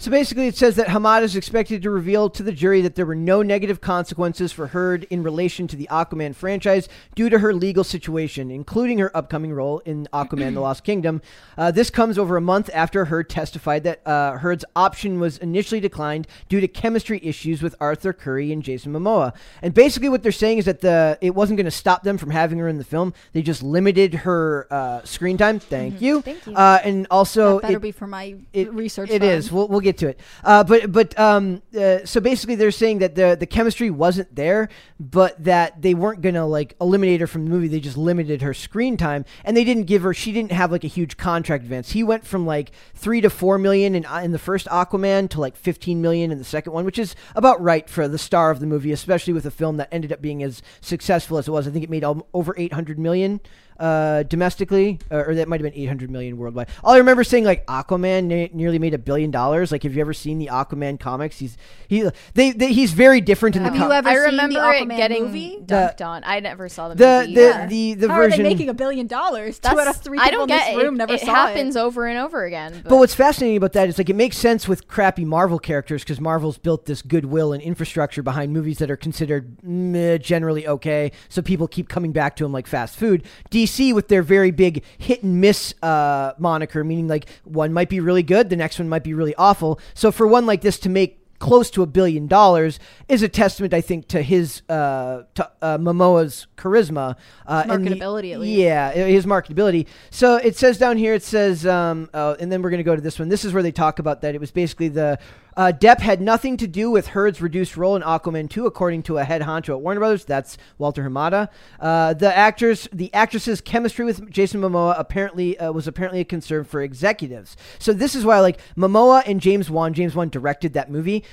So 0.00 0.12
basically, 0.12 0.46
it 0.46 0.56
says 0.56 0.76
that 0.76 0.86
Hamada 0.86 1.22
is 1.22 1.34
expected 1.34 1.82
to 1.82 1.90
reveal 1.90 2.30
to 2.30 2.44
the 2.44 2.52
jury 2.52 2.82
that 2.82 2.94
there 2.94 3.04
were 3.04 3.16
no 3.16 3.42
negative 3.42 3.80
consequences 3.80 4.52
for 4.52 4.68
Heard 4.68 5.02
in 5.10 5.24
relation 5.24 5.66
to 5.66 5.74
the 5.74 5.88
Aquaman 5.90 6.36
franchise 6.36 6.88
due 7.16 7.28
to 7.28 7.40
her 7.40 7.52
legal 7.52 7.82
situation, 7.82 8.48
including 8.48 8.98
her 8.98 9.14
upcoming 9.16 9.52
role 9.52 9.80
in 9.80 10.06
Aquaman: 10.12 10.54
The 10.54 10.60
Lost 10.60 10.84
Kingdom. 10.84 11.20
Uh, 11.56 11.72
this 11.72 11.90
comes 11.90 12.16
over 12.16 12.36
a 12.36 12.40
month 12.40 12.70
after 12.72 13.06
Heard 13.06 13.28
testified 13.28 13.82
that 13.82 14.06
uh, 14.06 14.38
Heard's 14.38 14.64
option 14.76 15.18
was 15.18 15.36
initially 15.38 15.80
declined 15.80 16.28
due 16.48 16.60
to 16.60 16.68
chemistry 16.68 17.18
issues 17.24 17.60
with 17.60 17.74
Arthur 17.80 18.12
Curry 18.12 18.52
and 18.52 18.62
Jason 18.62 18.92
Momoa. 18.92 19.34
And 19.62 19.74
basically, 19.74 20.08
what 20.08 20.22
they're 20.22 20.30
saying 20.30 20.58
is 20.58 20.66
that 20.66 20.80
the 20.80 21.18
it 21.20 21.34
wasn't 21.34 21.56
going 21.56 21.64
to 21.64 21.72
stop 21.72 22.04
them 22.04 22.18
from 22.18 22.30
having 22.30 22.58
her 22.60 22.68
in 22.68 22.78
the 22.78 22.84
film. 22.84 23.14
They 23.32 23.42
just 23.42 23.64
limited 23.64 24.14
her 24.14 24.68
uh, 24.70 25.02
screen 25.02 25.36
time. 25.38 25.58
Thank 25.58 26.00
you. 26.00 26.22
Thank 26.22 26.46
you. 26.46 26.54
Uh, 26.54 26.78
and 26.84 27.08
also, 27.10 27.56
that 27.56 27.62
better 27.62 27.78
it- 27.78 27.80
be 27.82 27.90
for 27.90 28.06
my 28.06 28.36
it, 28.52 28.72
research. 28.72 29.10
It 29.10 29.22
fund. 29.22 29.32
is. 29.32 29.50
We'll, 29.50 29.66
we'll 29.66 29.80
get 29.80 29.87
to 29.96 30.08
it. 30.08 30.20
Uh, 30.44 30.62
but 30.62 30.92
but 30.92 31.18
um, 31.18 31.62
uh, 31.76 32.04
so 32.04 32.20
basically, 32.20 32.54
they're 32.54 32.70
saying 32.70 32.98
that 32.98 33.14
the 33.14 33.36
the 33.40 33.46
chemistry 33.46 33.90
wasn't 33.90 34.34
there, 34.36 34.68
but 35.00 35.42
that 35.42 35.80
they 35.80 35.94
weren't 35.94 36.20
gonna 36.20 36.46
like 36.46 36.76
eliminate 36.80 37.20
her 37.20 37.26
from 37.26 37.44
the 37.44 37.50
movie. 37.50 37.66
They 37.68 37.80
just 37.80 37.96
limited 37.96 38.42
her 38.42 38.52
screen 38.52 38.96
time, 38.96 39.24
and 39.44 39.56
they 39.56 39.64
didn't 39.64 39.84
give 39.84 40.02
her. 40.02 40.12
She 40.12 40.32
didn't 40.32 40.52
have 40.52 40.70
like 40.70 40.84
a 40.84 40.88
huge 40.88 41.16
contract 41.16 41.64
advance. 41.64 41.92
He 41.92 42.04
went 42.04 42.26
from 42.26 42.46
like 42.46 42.72
three 42.94 43.20
to 43.22 43.30
four 43.30 43.58
million 43.58 43.94
in 43.94 44.04
uh, 44.04 44.18
in 44.18 44.32
the 44.32 44.38
first 44.38 44.66
Aquaman 44.66 45.30
to 45.30 45.40
like 45.40 45.56
fifteen 45.56 46.02
million 46.02 46.30
in 46.30 46.38
the 46.38 46.44
second 46.44 46.72
one, 46.72 46.84
which 46.84 46.98
is 46.98 47.16
about 47.34 47.60
right 47.60 47.88
for 47.88 48.06
the 48.06 48.18
star 48.18 48.50
of 48.50 48.60
the 48.60 48.66
movie, 48.66 48.92
especially 48.92 49.32
with 49.32 49.46
a 49.46 49.50
film 49.50 49.78
that 49.78 49.88
ended 49.90 50.12
up 50.12 50.20
being 50.20 50.42
as 50.42 50.62
successful 50.80 51.38
as 51.38 51.48
it 51.48 51.50
was. 51.50 51.66
I 51.66 51.70
think 51.70 51.84
it 51.84 51.90
made 51.90 52.04
over 52.04 52.54
eight 52.58 52.72
hundred 52.72 52.98
million 52.98 53.40
uh, 53.78 54.22
domestically, 54.24 54.98
uh, 55.10 55.24
or 55.26 55.34
that 55.34 55.48
might 55.48 55.60
have 55.60 55.72
been 55.72 55.80
800 55.80 56.10
million 56.10 56.36
worldwide. 56.36 56.68
All 56.82 56.94
I 56.94 56.98
remember 56.98 57.24
saying 57.24 57.44
like 57.44 57.64
Aquaman 57.66 58.24
ne- 58.24 58.50
nearly 58.52 58.78
made 58.78 58.94
a 58.94 58.98
billion 58.98 59.30
dollars. 59.30 59.70
Like, 59.72 59.82
have 59.84 59.94
you 59.94 60.00
ever 60.00 60.12
seen 60.12 60.38
the 60.38 60.46
Aquaman 60.46 60.98
comics? 60.98 61.38
He's 61.38 61.56
he 61.88 62.08
they, 62.34 62.50
they 62.52 62.72
he's 62.72 62.92
very 62.92 63.20
different 63.20 63.56
in 63.56 63.62
Have 63.62 63.72
the 63.72 63.78
you 63.78 63.84
com- 63.84 63.92
ever 63.92 64.08
I 64.08 64.14
seen 64.14 64.22
remember 64.24 64.60
the 64.60 64.68
it 64.70 64.88
Aquaman 64.88 64.96
getting 64.96 65.24
movie? 65.26 65.58
dunked 65.64 66.04
on. 66.04 66.22
I 66.24 66.40
never 66.40 66.68
saw 66.68 66.88
the, 66.88 66.94
the 66.96 67.20
movie. 67.20 67.34
the, 67.34 67.40
yeah. 67.40 67.66
the 67.66 67.94
the 67.94 68.08
How 68.08 68.16
version. 68.16 68.40
are 68.40 68.42
they 68.42 68.48
making 68.48 68.68
a 68.68 68.74
billion 68.74 69.06
dollars? 69.06 69.58
Two 69.58 69.78
out 69.78 69.86
of 69.88 69.96
three 69.96 70.18
I 70.18 70.24
people 70.30 70.46
don't 70.46 70.50
in 70.50 70.56
get 70.58 70.74
this 70.74 70.82
room 70.84 70.94
it. 70.94 70.98
never 70.98 71.12
it 71.14 71.20
saw 71.20 71.26
happens 71.34 71.54
it. 71.54 71.58
Happens 71.58 71.76
over 71.76 72.06
and 72.06 72.18
over 72.18 72.44
again. 72.44 72.72
But, 72.82 72.88
But 72.90 72.96
what's 72.96 73.14
fascinating 73.14 73.56
about 73.58 73.72
that 73.74 73.88
is 73.88 73.98
like 73.98 74.08
it 74.10 74.16
makes 74.16 74.36
sense 74.36 74.66
with 74.66 74.88
crappy 74.88 75.24
Marvel 75.24 75.58
characters 75.58 76.02
because 76.02 76.20
Marvel's 76.20 76.58
built 76.58 76.86
this 76.86 77.00
goodwill 77.02 77.52
and 77.52 77.62
infrastructure 77.62 78.22
behind 78.22 78.52
movies 78.52 78.78
that 78.78 78.90
are 78.90 78.96
considered 78.96 79.62
meh, 79.62 80.18
generally 80.18 80.66
okay, 80.66 81.12
so 81.28 81.42
people 81.42 81.68
keep 81.68 81.88
coming 81.88 82.12
back 82.12 82.34
to 82.36 82.44
them 82.44 82.52
like 82.52 82.66
fast 82.66 82.96
food. 82.96 83.24
DC 83.50 83.67
with 83.92 84.08
their 84.08 84.22
very 84.22 84.50
big 84.50 84.82
hit 84.96 85.22
and 85.22 85.40
miss 85.40 85.74
uh, 85.82 86.32
moniker, 86.38 86.82
meaning 86.82 87.08
like 87.08 87.28
one 87.44 87.72
might 87.72 87.88
be 87.88 88.00
really 88.00 88.22
good, 88.22 88.50
the 88.50 88.56
next 88.56 88.78
one 88.78 88.88
might 88.88 89.04
be 89.04 89.14
really 89.14 89.34
awful. 89.36 89.78
So 89.94 90.10
for 90.10 90.26
one 90.26 90.46
like 90.46 90.62
this 90.62 90.78
to 90.80 90.88
make 90.88 91.18
close 91.38 91.70
to 91.70 91.82
a 91.82 91.86
billion 91.86 92.26
dollars 92.26 92.80
is 93.08 93.22
a 93.22 93.28
testament, 93.28 93.72
I 93.72 93.80
think, 93.80 94.08
to 94.08 94.22
his 94.22 94.62
uh, 94.68 95.22
to 95.34 95.50
uh, 95.62 95.78
Momoa's 95.78 96.46
charisma, 96.56 97.16
uh, 97.46 97.64
and 97.68 97.86
the- 97.86 97.90
Marketability, 97.92 98.32
at 98.32 98.40
least. 98.40 98.58
Yeah, 98.58 98.90
his 98.90 99.26
marketability. 99.26 99.86
So 100.10 100.36
it 100.36 100.56
says 100.56 100.78
down 100.78 100.96
here, 100.96 101.14
it 101.14 101.22
says, 101.22 101.66
um, 101.66 102.10
uh, 102.12 102.36
and 102.40 102.50
then 102.50 102.62
we're 102.62 102.70
going 102.70 102.78
to 102.78 102.84
go 102.84 102.96
to 102.96 103.02
this 103.02 103.18
one. 103.18 103.28
This 103.28 103.44
is 103.44 103.52
where 103.52 103.62
they 103.62 103.72
talk 103.72 103.98
about 103.98 104.22
that 104.22 104.34
it 104.34 104.40
was 104.40 104.50
basically 104.50 104.88
the 104.88 105.18
uh, 105.58 105.72
Depp 105.72 105.98
had 105.98 106.20
nothing 106.20 106.56
to 106.56 106.68
do 106.68 106.88
with 106.88 107.08
Heard's 107.08 107.42
reduced 107.42 107.76
role 107.76 107.96
in 107.96 108.02
Aquaman 108.02 108.48
2, 108.48 108.64
according 108.64 109.02
to 109.02 109.18
a 109.18 109.24
head 109.24 109.42
honcho 109.42 109.70
at 109.70 109.80
Warner 109.80 109.98
Brothers. 109.98 110.24
That's 110.24 110.56
Walter 110.78 111.02
Hamada. 111.02 111.48
Uh, 111.80 112.14
the 112.14 112.34
actors, 112.34 112.86
the 112.92 113.12
actress's 113.12 113.60
chemistry 113.60 114.04
with 114.04 114.30
Jason 114.30 114.60
Momoa 114.60 114.94
apparently 114.96 115.58
uh, 115.58 115.72
was 115.72 115.88
apparently 115.88 116.20
a 116.20 116.24
concern 116.24 116.62
for 116.62 116.80
executives. 116.80 117.56
So 117.80 117.92
this 117.92 118.14
is 118.14 118.24
why, 118.24 118.38
like 118.38 118.60
Momoa 118.76 119.24
and 119.26 119.40
James 119.40 119.68
Wan, 119.68 119.94
James 119.94 120.14
Wan 120.14 120.28
directed 120.28 120.74
that 120.74 120.92
movie, 120.92 121.24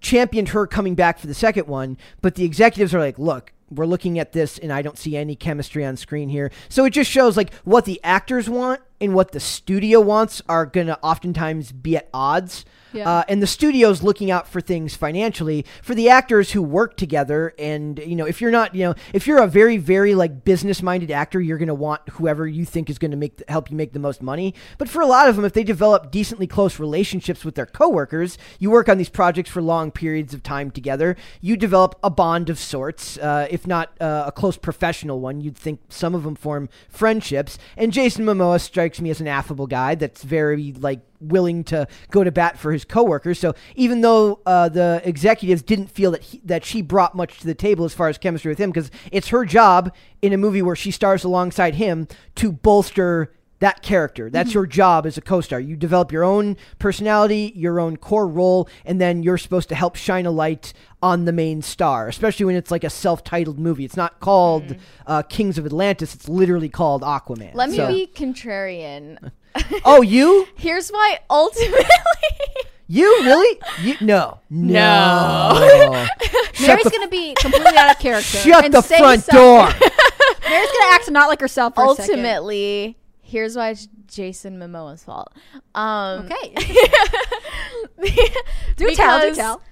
championed 0.00 0.48
her 0.48 0.66
coming 0.66 0.94
back 0.94 1.18
for 1.18 1.26
the 1.26 1.34
second 1.34 1.66
one, 1.68 1.98
but 2.22 2.36
the 2.36 2.44
executives 2.44 2.94
are 2.94 3.00
like, 3.00 3.18
look. 3.18 3.52
We're 3.70 3.86
looking 3.86 4.18
at 4.20 4.32
this, 4.32 4.58
and 4.58 4.70
I 4.72 4.82
don't 4.82 4.98
see 4.98 5.16
any 5.16 5.34
chemistry 5.34 5.84
on 5.84 5.96
screen 5.96 6.28
here. 6.28 6.52
So 6.68 6.84
it 6.84 6.90
just 6.90 7.10
shows 7.10 7.36
like 7.36 7.52
what 7.64 7.86
the 7.86 7.98
actors 8.04 8.48
want 8.48 8.82
and 9.00 9.14
what 9.14 9.32
the 9.32 9.40
studio 9.40 10.00
wants 10.00 10.42
are 10.48 10.66
going 10.66 10.86
to 10.86 11.00
oftentimes 11.00 11.72
be 11.72 11.96
at 11.96 12.08
odds. 12.12 12.64
Yeah. 12.94 13.08
Uh, 13.08 13.24
and 13.28 13.42
the 13.42 13.46
studio's 13.46 14.02
looking 14.02 14.30
out 14.30 14.48
for 14.48 14.60
things 14.60 14.94
financially 14.94 15.66
for 15.82 15.94
the 15.94 16.08
actors 16.08 16.52
who 16.52 16.62
work 16.62 16.96
together. 16.96 17.54
And 17.58 17.98
you 17.98 18.16
know, 18.16 18.24
if 18.24 18.40
you're 18.40 18.50
not, 18.50 18.74
you 18.74 18.84
know, 18.84 18.94
if 19.12 19.26
you're 19.26 19.42
a 19.42 19.46
very, 19.46 19.76
very 19.76 20.14
like 20.14 20.44
business-minded 20.44 21.10
actor, 21.10 21.40
you're 21.40 21.58
going 21.58 21.68
to 21.68 21.74
want 21.74 22.08
whoever 22.10 22.46
you 22.46 22.64
think 22.64 22.88
is 22.88 22.98
going 22.98 23.10
to 23.10 23.16
make 23.16 23.42
help 23.48 23.70
you 23.70 23.76
make 23.76 23.92
the 23.92 23.98
most 23.98 24.22
money. 24.22 24.54
But 24.78 24.88
for 24.88 25.02
a 25.02 25.06
lot 25.06 25.28
of 25.28 25.36
them, 25.36 25.44
if 25.44 25.52
they 25.52 25.64
develop 25.64 26.10
decently 26.10 26.46
close 26.46 26.78
relationships 26.78 27.44
with 27.44 27.56
their 27.56 27.66
coworkers, 27.66 28.38
you 28.58 28.70
work 28.70 28.88
on 28.88 28.98
these 28.98 29.08
projects 29.08 29.50
for 29.50 29.60
long 29.60 29.90
periods 29.90 30.32
of 30.32 30.42
time 30.42 30.70
together. 30.70 31.16
You 31.40 31.56
develop 31.56 31.98
a 32.02 32.10
bond 32.10 32.48
of 32.48 32.58
sorts, 32.58 33.18
uh, 33.18 33.48
if 33.50 33.66
not 33.66 33.90
uh, 34.00 34.24
a 34.26 34.32
close 34.32 34.56
professional 34.56 35.20
one. 35.20 35.40
You'd 35.40 35.56
think 35.56 35.80
some 35.88 36.14
of 36.14 36.22
them 36.22 36.36
form 36.36 36.68
friendships. 36.88 37.58
And 37.76 37.92
Jason 37.92 38.24
Momoa 38.24 38.60
strikes 38.60 39.00
me 39.00 39.10
as 39.10 39.20
an 39.20 39.28
affable 39.28 39.66
guy 39.66 39.94
that's 39.94 40.22
very 40.22 40.72
like 40.72 41.00
willing 41.28 41.64
to 41.64 41.86
go 42.10 42.24
to 42.24 42.30
bat 42.32 42.58
for 42.58 42.72
his 42.72 42.84
coworkers. 42.84 43.38
So 43.38 43.54
even 43.74 44.00
though 44.00 44.40
uh, 44.46 44.68
the 44.68 45.00
executives 45.04 45.62
didn't 45.62 45.88
feel 45.88 46.10
that 46.12 46.22
he, 46.22 46.40
that 46.44 46.64
she 46.64 46.82
brought 46.82 47.14
much 47.14 47.40
to 47.40 47.46
the 47.46 47.54
table 47.54 47.84
as 47.84 47.94
far 47.94 48.08
as 48.08 48.18
chemistry 48.18 48.50
with 48.50 48.58
him, 48.58 48.70
because 48.70 48.90
it's 49.12 49.28
her 49.28 49.44
job 49.44 49.94
in 50.22 50.32
a 50.32 50.36
movie 50.36 50.62
where 50.62 50.76
she 50.76 50.90
stars 50.90 51.24
alongside 51.24 51.74
him 51.74 52.06
to 52.36 52.52
bolster 52.52 53.32
that 53.60 53.82
character. 53.82 54.28
That's 54.28 54.52
your 54.52 54.66
job 54.66 55.06
as 55.06 55.16
a 55.16 55.22
co-star. 55.22 55.58
You 55.58 55.74
develop 55.76 56.12
your 56.12 56.22
own 56.24 56.56
personality, 56.78 57.52
your 57.56 57.80
own 57.80 57.96
core 57.96 58.26
role, 58.26 58.68
and 58.84 59.00
then 59.00 59.22
you're 59.22 59.38
supposed 59.38 59.70
to 59.70 59.74
help 59.74 59.96
shine 59.96 60.26
a 60.26 60.30
light 60.30 60.74
on 61.02 61.24
the 61.24 61.32
main 61.32 61.62
star, 61.62 62.08
especially 62.08 62.44
when 62.44 62.56
it's 62.56 62.70
like 62.70 62.84
a 62.84 62.90
self-titled 62.90 63.58
movie. 63.58 63.84
It's 63.86 63.96
not 63.96 64.20
called 64.20 64.76
uh, 65.06 65.22
Kings 65.22 65.56
of 65.56 65.64
Atlantis. 65.64 66.14
It's 66.14 66.28
literally 66.28 66.68
called 66.68 67.02
Aquaman. 67.02 67.54
let 67.54 67.70
me 67.70 67.76
So- 67.76 67.88
be 67.88 68.06
contrarian. 68.14 69.30
Oh, 69.84 70.02
you? 70.02 70.46
Here's 70.56 70.90
why 70.90 71.18
ultimately 71.30 71.84
You 72.88 73.06
really? 73.22 73.58
You 73.82 73.94
no. 74.00 74.40
No. 74.50 76.06
Shut 76.52 76.66
Mary's 76.68 76.88
gonna 76.90 77.08
be 77.08 77.34
completely 77.34 77.76
out 77.76 77.90
of 77.92 77.98
character. 77.98 78.38
shut 78.38 78.64
and 78.64 78.74
the 78.74 78.82
front 78.82 79.22
something. 79.24 79.34
door. 79.40 79.64
Mary's 80.48 80.70
gonna 80.70 80.92
act 80.92 81.10
not 81.10 81.28
like 81.28 81.40
herself 81.40 81.74
for 81.74 81.84
a 81.84 81.94
second. 81.94 82.10
ultimately 82.20 82.96
here's 83.22 83.56
why 83.56 83.70
it's 83.70 83.88
Jason 84.06 84.58
Momoa's 84.58 85.02
fault. 85.04 85.32
Um 85.74 86.26
Okay. 86.26 86.54
do 88.76 88.94
tell, 88.94 89.20
do 89.20 89.34
tell. 89.34 89.62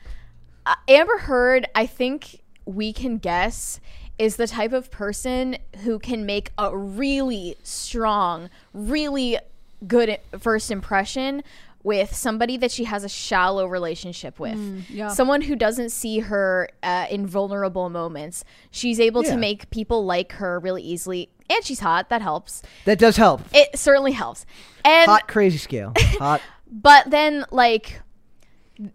uh, 0.66 0.74
Amber 0.88 1.18
Heard, 1.18 1.66
I 1.74 1.86
think 1.86 2.40
we 2.64 2.92
can 2.92 3.18
guess, 3.18 3.80
is 4.18 4.36
the 4.36 4.46
type 4.46 4.72
of 4.72 4.90
person 4.90 5.56
who 5.84 5.98
can 5.98 6.24
make 6.26 6.50
a 6.58 6.76
really 6.76 7.56
strong, 7.62 8.48
really 8.72 9.38
good 9.86 10.18
first 10.38 10.70
impression 10.70 11.42
with 11.84 12.14
somebody 12.14 12.56
that 12.56 12.70
she 12.70 12.84
has 12.84 13.02
a 13.02 13.08
shallow 13.08 13.66
relationship 13.66 14.38
with. 14.38 14.56
yeah. 14.88 15.08
Someone 15.08 15.40
who 15.40 15.56
doesn't 15.56 15.90
see 15.90 16.20
her 16.20 16.68
uh, 16.84 17.06
in 17.10 17.26
vulnerable 17.26 17.88
moments. 17.90 18.44
She's 18.70 19.00
able 19.00 19.24
Yeah. 19.24 19.32
to 19.32 19.36
make 19.36 19.68
people 19.70 20.04
like 20.04 20.32
her 20.34 20.60
really 20.60 20.82
easily. 20.82 21.28
And 21.50 21.64
she's 21.64 21.80
hot. 21.80 22.08
That 22.08 22.22
helps. 22.22 22.62
That 22.84 23.00
does 23.00 23.16
help. 23.16 23.42
It 23.52 23.76
certainly 23.76 24.12
helps. 24.12 24.46
And 24.84 25.10
Hot 25.10 25.26
crazy 25.26 25.58
scale. 25.58 25.92
Hot. 26.18 26.40
but 26.70 27.10
then, 27.10 27.44
like, 27.50 28.00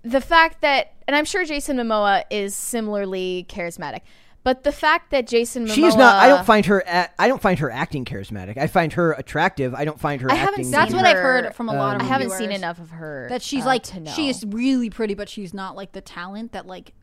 the 0.03 0.21
fact 0.21 0.61
that, 0.61 0.93
and 1.07 1.15
I'm 1.15 1.25
sure 1.25 1.43
Jason 1.45 1.77
Momoa 1.77 2.23
is 2.29 2.55
similarly 2.55 3.45
charismatic, 3.49 4.01
but 4.47 4.63
the 4.63 4.71
fact 4.71 5.11
that 5.11 5.27
Jason 5.27 5.65
Momoa. 5.65 5.75
She's 5.75 5.95
not. 5.97 6.23
I 6.23 6.29
don't 6.29 6.45
find 6.45 6.65
her. 6.67 6.81
a- 6.87 7.09
I 7.19 7.27
don't 7.27 7.41
find 7.41 7.59
her 7.59 7.69
acting 7.69 8.05
charismatic. 8.05 8.57
I 8.57 8.67
find 8.67 8.93
her 8.93 9.11
attractive. 9.11 9.75
I 9.75 9.83
don't 9.83 9.99
find 9.99 10.21
her 10.21 10.31
I 10.31 10.35
haven't 10.35 10.53
acting. 10.53 10.63
seen 10.63 10.71
That's 10.71 10.93
what 10.93 11.05
I've 11.05 11.17
heard 11.17 11.53
from 11.53 11.67
a 11.67 11.73
lot 11.73 11.97
of 11.97 12.01
I 12.01 12.05
haven't 12.05 12.31
seen 12.31 12.53
enough 12.53 12.79
of 12.79 12.91
her. 12.91 13.27
that 13.29 13.41
she's 13.41 13.63
uh, 13.63 13.67
like 13.67 13.83
to 13.83 13.99
know. 13.99 14.11
she 14.11 14.29
is 14.29 14.45
really 14.47 14.89
pretty, 14.89 15.15
but 15.15 15.27
she's 15.27 15.53
not 15.53 15.75
like 15.75 15.91
the 15.91 15.99
talent 15.99 16.53
that 16.53 16.65
like 16.65 16.93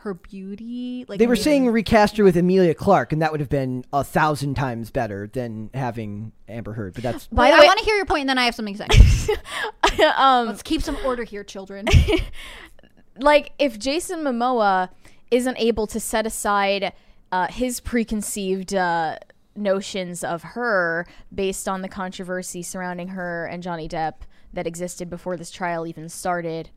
her 0.00 0.12
beauty. 0.12 1.06
Like 1.08 1.18
They 1.18 1.26
were 1.26 1.36
saying 1.36 1.70
recast 1.70 2.18
her 2.18 2.24
with 2.24 2.36
Emilia 2.36 2.74
Clarke, 2.74 3.14
and 3.14 3.22
that 3.22 3.32
would 3.32 3.40
have 3.40 3.48
been 3.48 3.82
a 3.94 4.04
thousand 4.04 4.56
times 4.56 4.90
better 4.90 5.26
than 5.26 5.70
having 5.72 6.32
Amber 6.50 6.74
Heard. 6.74 6.92
But 6.92 7.02
that's 7.02 7.28
By 7.28 7.44
Wait, 7.44 7.56
the 7.56 7.62
I 7.62 7.64
want 7.64 7.78
to 7.78 7.84
hear 7.86 7.96
your 7.96 8.04
point, 8.04 8.20
and 8.24 8.28
then 8.28 8.36
I 8.36 8.44
have 8.44 8.54
something 8.54 8.76
to 8.76 8.86
say. 9.02 9.34
um, 10.18 10.48
Let's 10.48 10.62
keep 10.62 10.82
some 10.82 10.98
order 11.02 11.24
here, 11.24 11.44
children. 11.44 11.86
like 13.18 13.52
if 13.58 13.78
Jason 13.78 14.20
Momoa 14.20 14.90
isn't 15.30 15.58
able 15.58 15.86
to 15.88 16.00
set 16.00 16.26
aside 16.26 16.92
uh, 17.32 17.46
his 17.48 17.80
preconceived 17.80 18.74
uh, 18.74 19.16
notions 19.54 20.24
of 20.24 20.42
her 20.42 21.06
based 21.34 21.68
on 21.68 21.82
the 21.82 21.88
controversy 21.88 22.62
surrounding 22.62 23.08
her 23.08 23.46
and 23.46 23.62
Johnny 23.62 23.88
Depp 23.88 24.14
that 24.52 24.66
existed 24.66 25.08
before 25.08 25.36
this 25.36 25.50
trial 25.50 25.86
even 25.86 26.08
started, 26.08 26.70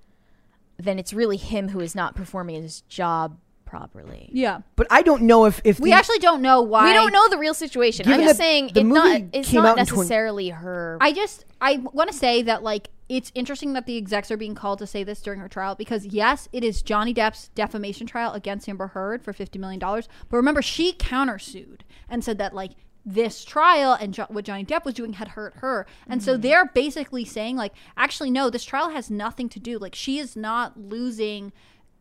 then 0.77 0.99
it's 0.99 1.13
really 1.13 1.37
him 1.37 1.69
who 1.69 1.79
is 1.79 1.95
not 1.95 2.15
performing 2.15 2.61
his 2.61 2.81
job 2.81 3.37
properly. 3.65 4.29
yeah, 4.31 4.59
But 4.75 4.85
I 4.91 5.01
don't 5.01 5.23
know 5.23 5.45
if 5.45 5.59
if 5.63 5.79
we 5.79 5.89
the- 5.89 5.95
actually 5.95 6.19
don't 6.19 6.43
know 6.43 6.61
why. 6.61 6.85
We 6.85 6.93
don't 6.93 7.11
know 7.11 7.27
the 7.29 7.39
real 7.39 7.55
situation. 7.55 8.07
I'm 8.07 8.19
just 8.21 8.37
that 8.37 8.43
saying 8.43 8.69
the 8.75 8.81
it 8.81 8.83
not, 8.83 9.21
it's 9.33 9.49
came 9.49 9.63
not 9.63 9.79
out 9.79 9.79
in 9.79 9.85
20 9.87 9.99
necessarily 10.01 10.49
her. 10.49 10.97
I 11.01 11.11
just 11.11 11.45
I 11.59 11.77
want 11.77 12.11
to 12.11 12.15
say 12.15 12.43
that 12.43 12.61
like 12.61 12.89
it's 13.09 13.31
interesting 13.35 13.73
that 13.73 13.85
the 13.85 13.97
execs 13.97 14.31
are 14.31 14.37
being 14.37 14.55
called 14.55 14.79
to 14.79 14.87
say 14.87 15.03
this 15.03 15.21
during 15.21 15.39
her 15.39 15.49
trial 15.49 15.75
because 15.75 16.05
yes, 16.05 16.47
it 16.51 16.63
is 16.63 16.81
Johnny 16.81 17.13
Depp's 17.13 17.49
defamation 17.49 18.07
trial 18.07 18.33
against 18.33 18.67
Amber 18.69 18.87
Heard 18.87 19.21
for 19.21 19.33
fifty 19.33 19.59
million 19.59 19.79
dollars. 19.79 20.07
But 20.29 20.37
remember, 20.37 20.61
she 20.61 20.93
countersued 20.93 21.81
and 22.09 22.23
said 22.23 22.37
that 22.37 22.53
like 22.53 22.71
this 23.05 23.43
trial 23.43 23.93
and 23.93 24.13
jo- 24.13 24.27
what 24.29 24.45
Johnny 24.45 24.63
Depp 24.63 24.85
was 24.85 24.93
doing 24.93 25.13
had 25.13 25.29
hurt 25.29 25.55
her, 25.57 25.85
and 26.07 26.23
so 26.23 26.33
mm-hmm. 26.33 26.41
they're 26.41 26.65
basically 26.67 27.25
saying 27.25 27.57
like, 27.57 27.73
actually 27.97 28.31
no, 28.31 28.49
this 28.49 28.63
trial 28.63 28.89
has 28.89 29.11
nothing 29.11 29.49
to 29.49 29.59
do. 29.59 29.77
Like 29.77 29.95
she 29.95 30.19
is 30.19 30.35
not 30.35 30.79
losing 30.79 31.51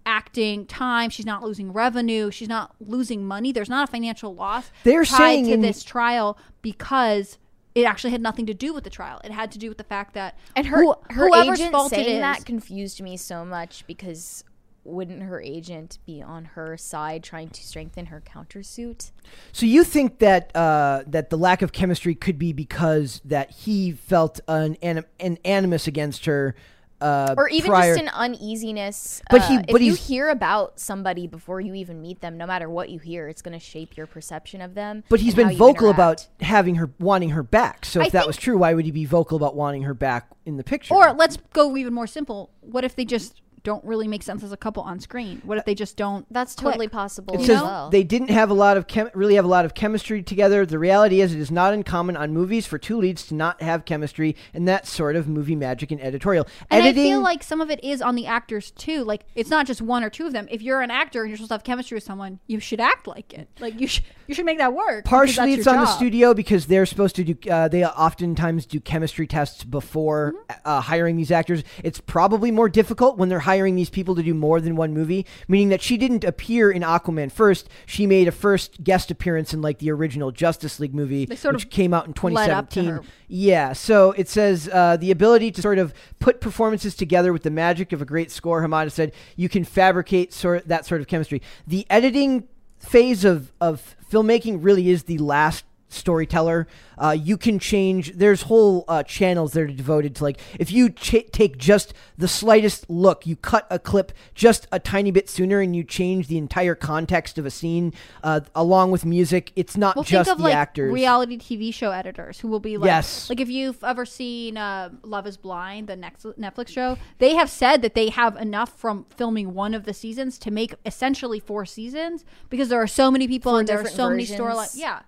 acting 0.06 0.66
time. 0.66 1.10
She's 1.10 1.26
not 1.26 1.42
losing 1.42 1.72
revenue. 1.72 2.30
She's 2.30 2.48
not 2.48 2.74
losing 2.80 3.24
money. 3.24 3.52
There's 3.52 3.68
not 3.68 3.88
a 3.88 3.92
financial 3.92 4.34
loss 4.34 4.70
They're 4.84 5.04
tied 5.04 5.16
saying 5.16 5.46
to 5.46 5.52
in- 5.52 5.60
this 5.60 5.84
trial 5.84 6.38
because 6.60 7.38
it 7.74 7.84
actually 7.84 8.10
had 8.10 8.20
nothing 8.20 8.46
to 8.46 8.54
do 8.54 8.74
with 8.74 8.84
the 8.84 8.90
trial. 8.90 9.20
It 9.24 9.30
had 9.32 9.50
to 9.52 9.58
do 9.58 9.68
with 9.68 9.78
the 9.78 9.84
fact 9.84 10.14
that 10.14 10.36
and 10.56 10.66
her 10.66 10.82
who- 10.82 10.94
her 11.10 11.28
whoever's 11.28 11.58
agent 11.60 11.72
fault 11.72 11.90
saying 11.90 12.16
is- 12.16 12.20
that 12.20 12.44
confused 12.44 13.00
me 13.00 13.16
so 13.16 13.44
much 13.44 13.84
because 13.86 14.44
wouldn't 14.84 15.22
her 15.22 15.40
agent 15.40 15.98
be 16.04 16.20
on 16.20 16.44
her 16.44 16.76
side 16.76 17.22
trying 17.22 17.48
to 17.48 17.62
strengthen 17.64 18.06
her 18.06 18.20
countersuit? 18.20 19.12
So 19.52 19.64
you 19.64 19.84
think 19.84 20.18
that 20.18 20.54
uh, 20.56 21.04
that 21.06 21.30
the 21.30 21.38
lack 21.38 21.62
of 21.62 21.72
chemistry 21.72 22.14
could 22.16 22.36
be 22.38 22.52
because 22.52 23.20
that 23.24 23.50
he 23.52 23.92
felt 23.92 24.40
an 24.48 24.76
anim- 24.82 25.04
an 25.20 25.38
animus 25.44 25.86
against 25.86 26.24
her 26.24 26.54
uh, 27.02 27.34
or 27.36 27.48
even 27.48 27.70
prior. 27.70 27.94
just 27.94 28.02
an 28.02 28.08
uneasiness. 28.14 29.22
But 29.30 29.42
uh, 29.42 29.48
he- 29.48 29.58
if 29.68 29.82
you 29.82 29.94
hear 29.94 30.28
about 30.28 30.78
somebody 30.78 31.26
before 31.26 31.60
you 31.60 31.74
even 31.74 32.00
meet 32.00 32.20
them, 32.20 32.36
no 32.38 32.46
matter 32.46 32.68
what 32.70 32.88
you 32.90 32.98
hear, 32.98 33.28
it's 33.28 33.42
going 33.42 33.58
to 33.58 33.64
shape 33.64 33.96
your 33.96 34.06
perception 34.06 34.60
of 34.60 34.74
them. 34.74 35.04
But 35.08 35.20
he's 35.20 35.34
been 35.34 35.56
vocal 35.56 35.90
about 35.90 36.26
having 36.40 36.76
her 36.76 36.90
wanting 36.98 37.30
her 37.30 37.42
back. 37.42 37.84
So 37.84 38.00
if 38.00 38.06
I 38.06 38.08
that 38.10 38.18
think- 38.20 38.26
was 38.28 38.36
true, 38.36 38.58
why 38.58 38.74
would 38.74 38.84
he 38.84 38.90
be 38.90 39.04
vocal 39.04 39.36
about 39.36 39.54
wanting 39.56 39.82
her 39.82 39.94
back 39.94 40.28
in 40.46 40.56
the 40.56 40.64
picture? 40.64 40.94
Or 40.94 41.12
let's 41.12 41.36
go 41.52 41.76
even 41.76 41.92
more 41.92 42.06
simple. 42.06 42.50
What 42.60 42.84
if 42.84 42.96
they 42.96 43.04
just 43.04 43.41
don't 43.64 43.84
really 43.84 44.08
make 44.08 44.22
sense 44.22 44.42
as 44.42 44.52
a 44.52 44.56
couple 44.56 44.82
on 44.82 44.98
screen? 45.00 45.40
What 45.44 45.58
if 45.58 45.64
they 45.64 45.74
just 45.74 45.96
don't? 45.96 46.26
That's 46.30 46.54
click? 46.54 46.72
totally 46.72 46.88
possible. 46.88 47.34
It 47.34 47.40
as 47.40 47.46
says 47.46 47.62
well. 47.62 47.90
they 47.90 48.02
didn't 48.02 48.30
have 48.30 48.50
a 48.50 48.54
lot 48.54 48.76
of 48.76 48.86
chem- 48.86 49.10
really 49.14 49.34
have 49.36 49.44
a 49.44 49.48
lot 49.48 49.64
of 49.64 49.74
chemistry 49.74 50.22
together. 50.22 50.66
The 50.66 50.78
reality 50.78 51.20
is, 51.20 51.34
it 51.34 51.40
is 51.40 51.50
not 51.50 51.72
uncommon 51.74 52.16
on 52.16 52.32
movies 52.32 52.66
for 52.66 52.78
two 52.78 52.98
leads 52.98 53.26
to 53.28 53.34
not 53.34 53.62
have 53.62 53.84
chemistry, 53.84 54.36
and 54.52 54.66
that's 54.66 54.90
sort 54.90 55.16
of 55.16 55.28
movie 55.28 55.56
magic 55.56 55.90
and 55.90 56.00
editorial 56.02 56.46
And 56.70 56.82
editing. 56.82 57.06
I 57.06 57.08
feel 57.16 57.20
like 57.22 57.42
some 57.42 57.60
of 57.60 57.70
it 57.70 57.82
is 57.84 58.02
on 58.02 58.14
the 58.14 58.26
actors 58.26 58.70
too. 58.72 59.04
Like 59.04 59.24
it's 59.34 59.50
not 59.50 59.66
just 59.66 59.80
one 59.80 60.02
or 60.02 60.10
two 60.10 60.26
of 60.26 60.32
them. 60.32 60.48
If 60.50 60.62
you're 60.62 60.80
an 60.80 60.90
actor 60.90 61.22
and 61.22 61.30
you're 61.30 61.36
supposed 61.36 61.50
to 61.50 61.54
have 61.54 61.64
chemistry 61.64 61.96
with 61.96 62.04
someone, 62.04 62.40
you 62.46 62.58
should 62.60 62.80
act 62.80 63.06
like 63.06 63.32
it. 63.32 63.48
Like 63.60 63.80
you 63.80 63.86
should 63.86 64.04
you 64.26 64.34
should 64.34 64.46
make 64.46 64.58
that 64.58 64.72
work. 64.74 65.04
Partially, 65.04 65.54
it's 65.54 65.66
your 65.66 65.74
on 65.76 65.80
the 65.82 65.86
studio 65.86 66.34
because 66.34 66.66
they're 66.66 66.86
supposed 66.86 67.16
to 67.16 67.24
do. 67.24 67.50
Uh, 67.50 67.68
they 67.68 67.84
oftentimes 67.84 68.66
do 68.66 68.80
chemistry 68.80 69.26
tests 69.26 69.62
before 69.64 70.32
Mm-hmm. 70.32 70.52
uh, 70.64 70.80
hiring 70.80 71.16
these 71.16 71.30
actors. 71.30 71.62
It's 71.82 72.00
probably 72.00 72.50
more 72.50 72.68
difficult 72.68 73.18
when 73.18 73.28
they're 73.28 73.38
hiring 73.40 73.51
these 73.74 73.90
people 73.90 74.14
to 74.14 74.22
do 74.22 74.34
more 74.34 74.60
than 74.60 74.76
one 74.76 74.94
movie. 74.94 75.26
Meaning 75.48 75.68
that 75.70 75.82
she 75.82 75.96
didn't 75.96 76.24
appear 76.24 76.70
in 76.70 76.82
Aquaman 76.82 77.30
first. 77.30 77.68
She 77.86 78.06
made 78.06 78.28
a 78.28 78.32
first 78.32 78.82
guest 78.82 79.10
appearance 79.10 79.52
in 79.52 79.62
like 79.62 79.78
the 79.78 79.90
original 79.90 80.30
Justice 80.30 80.80
League 80.80 80.94
movie, 80.94 81.26
which 81.26 81.44
of 81.44 81.70
came 81.70 81.92
out 81.94 82.06
in 82.06 82.14
led 82.34 82.50
up 82.50 82.70
to 82.70 82.80
2017. 82.80 83.12
Yeah, 83.28 83.72
so 83.72 84.12
it 84.12 84.28
says 84.28 84.68
uh, 84.72 84.96
the 84.96 85.10
ability 85.10 85.50
to 85.52 85.62
sort 85.62 85.78
of 85.78 85.94
put 86.18 86.40
performances 86.40 86.94
together 86.94 87.32
with 87.32 87.42
the 87.42 87.50
magic 87.50 87.92
of 87.92 88.02
a 88.02 88.04
great 88.04 88.30
score. 88.30 88.62
Hamada 88.62 88.90
said 88.90 89.12
you 89.36 89.48
can 89.48 89.64
fabricate 89.64 90.32
sort 90.32 90.68
that 90.68 90.86
sort 90.86 91.00
of 91.00 91.06
chemistry. 91.06 91.42
The 91.66 91.86
editing 91.88 92.48
phase 92.78 93.24
of 93.24 93.52
of 93.60 93.96
filmmaking 94.10 94.58
really 94.60 94.90
is 94.90 95.04
the 95.04 95.18
last 95.18 95.64
storyteller. 95.92 96.66
Uh, 96.98 97.10
you 97.10 97.36
can 97.36 97.58
change. 97.58 98.12
There's 98.12 98.42
whole 98.42 98.84
uh, 98.88 99.02
channels 99.02 99.52
that 99.52 99.60
are 99.62 99.66
devoted 99.66 100.14
to 100.16 100.24
like 100.24 100.38
if 100.58 100.70
you 100.70 100.90
ch- 100.90 101.26
take 101.32 101.58
just 101.58 101.94
the 102.16 102.28
slightest 102.28 102.88
look, 102.88 103.26
you 103.26 103.34
cut 103.36 103.66
a 103.70 103.78
clip 103.78 104.12
just 104.34 104.66
a 104.70 104.78
tiny 104.78 105.10
bit 105.10 105.28
sooner, 105.28 105.60
and 105.60 105.74
you 105.74 105.82
change 105.84 106.28
the 106.28 106.38
entire 106.38 106.74
context 106.74 107.38
of 107.38 107.46
a 107.46 107.50
scene 107.50 107.92
uh, 108.22 108.40
along 108.54 108.90
with 108.90 109.04
music. 109.04 109.52
It's 109.56 109.76
not 109.76 109.96
Well, 109.96 110.04
just 110.04 110.26
think 110.28 110.32
of 110.34 110.38
the 110.38 110.44
like 110.44 110.54
actors. 110.54 110.92
reality 110.92 111.38
TV 111.38 111.72
show 111.74 111.90
editors 111.90 112.40
who 112.40 112.48
will 112.48 112.60
be 112.60 112.76
like, 112.76 112.86
Yes. 112.86 113.28
like 113.30 113.40
if 113.40 113.48
you've 113.48 113.82
ever 113.82 114.04
seen 114.04 114.56
uh, 114.56 114.90
Love 115.02 115.26
Is 115.26 115.36
Blind, 115.36 115.88
the 115.88 115.96
next 115.96 116.24
Netflix 116.24 116.68
show, 116.68 116.98
they 117.18 117.34
have 117.34 117.50
said 117.50 117.82
that 117.82 117.94
they 117.94 118.10
have 118.10 118.36
enough 118.36 118.78
from 118.78 119.06
filming 119.16 119.54
one 119.54 119.74
of 119.74 119.84
the 119.84 119.94
seasons 119.94 120.38
to 120.38 120.50
make 120.50 120.74
essentially 120.86 121.40
four 121.40 121.66
seasons 121.66 122.24
because 122.48 122.68
there 122.68 122.80
are 122.80 122.86
so 122.86 123.10
many 123.10 123.26
people 123.26 123.52
For 123.52 123.60
and 123.60 123.68
there 123.68 123.80
are 123.80 123.86
so 123.88 124.10
many 124.10 124.24
storylines. 124.26 124.76
Yeah, 124.76 125.00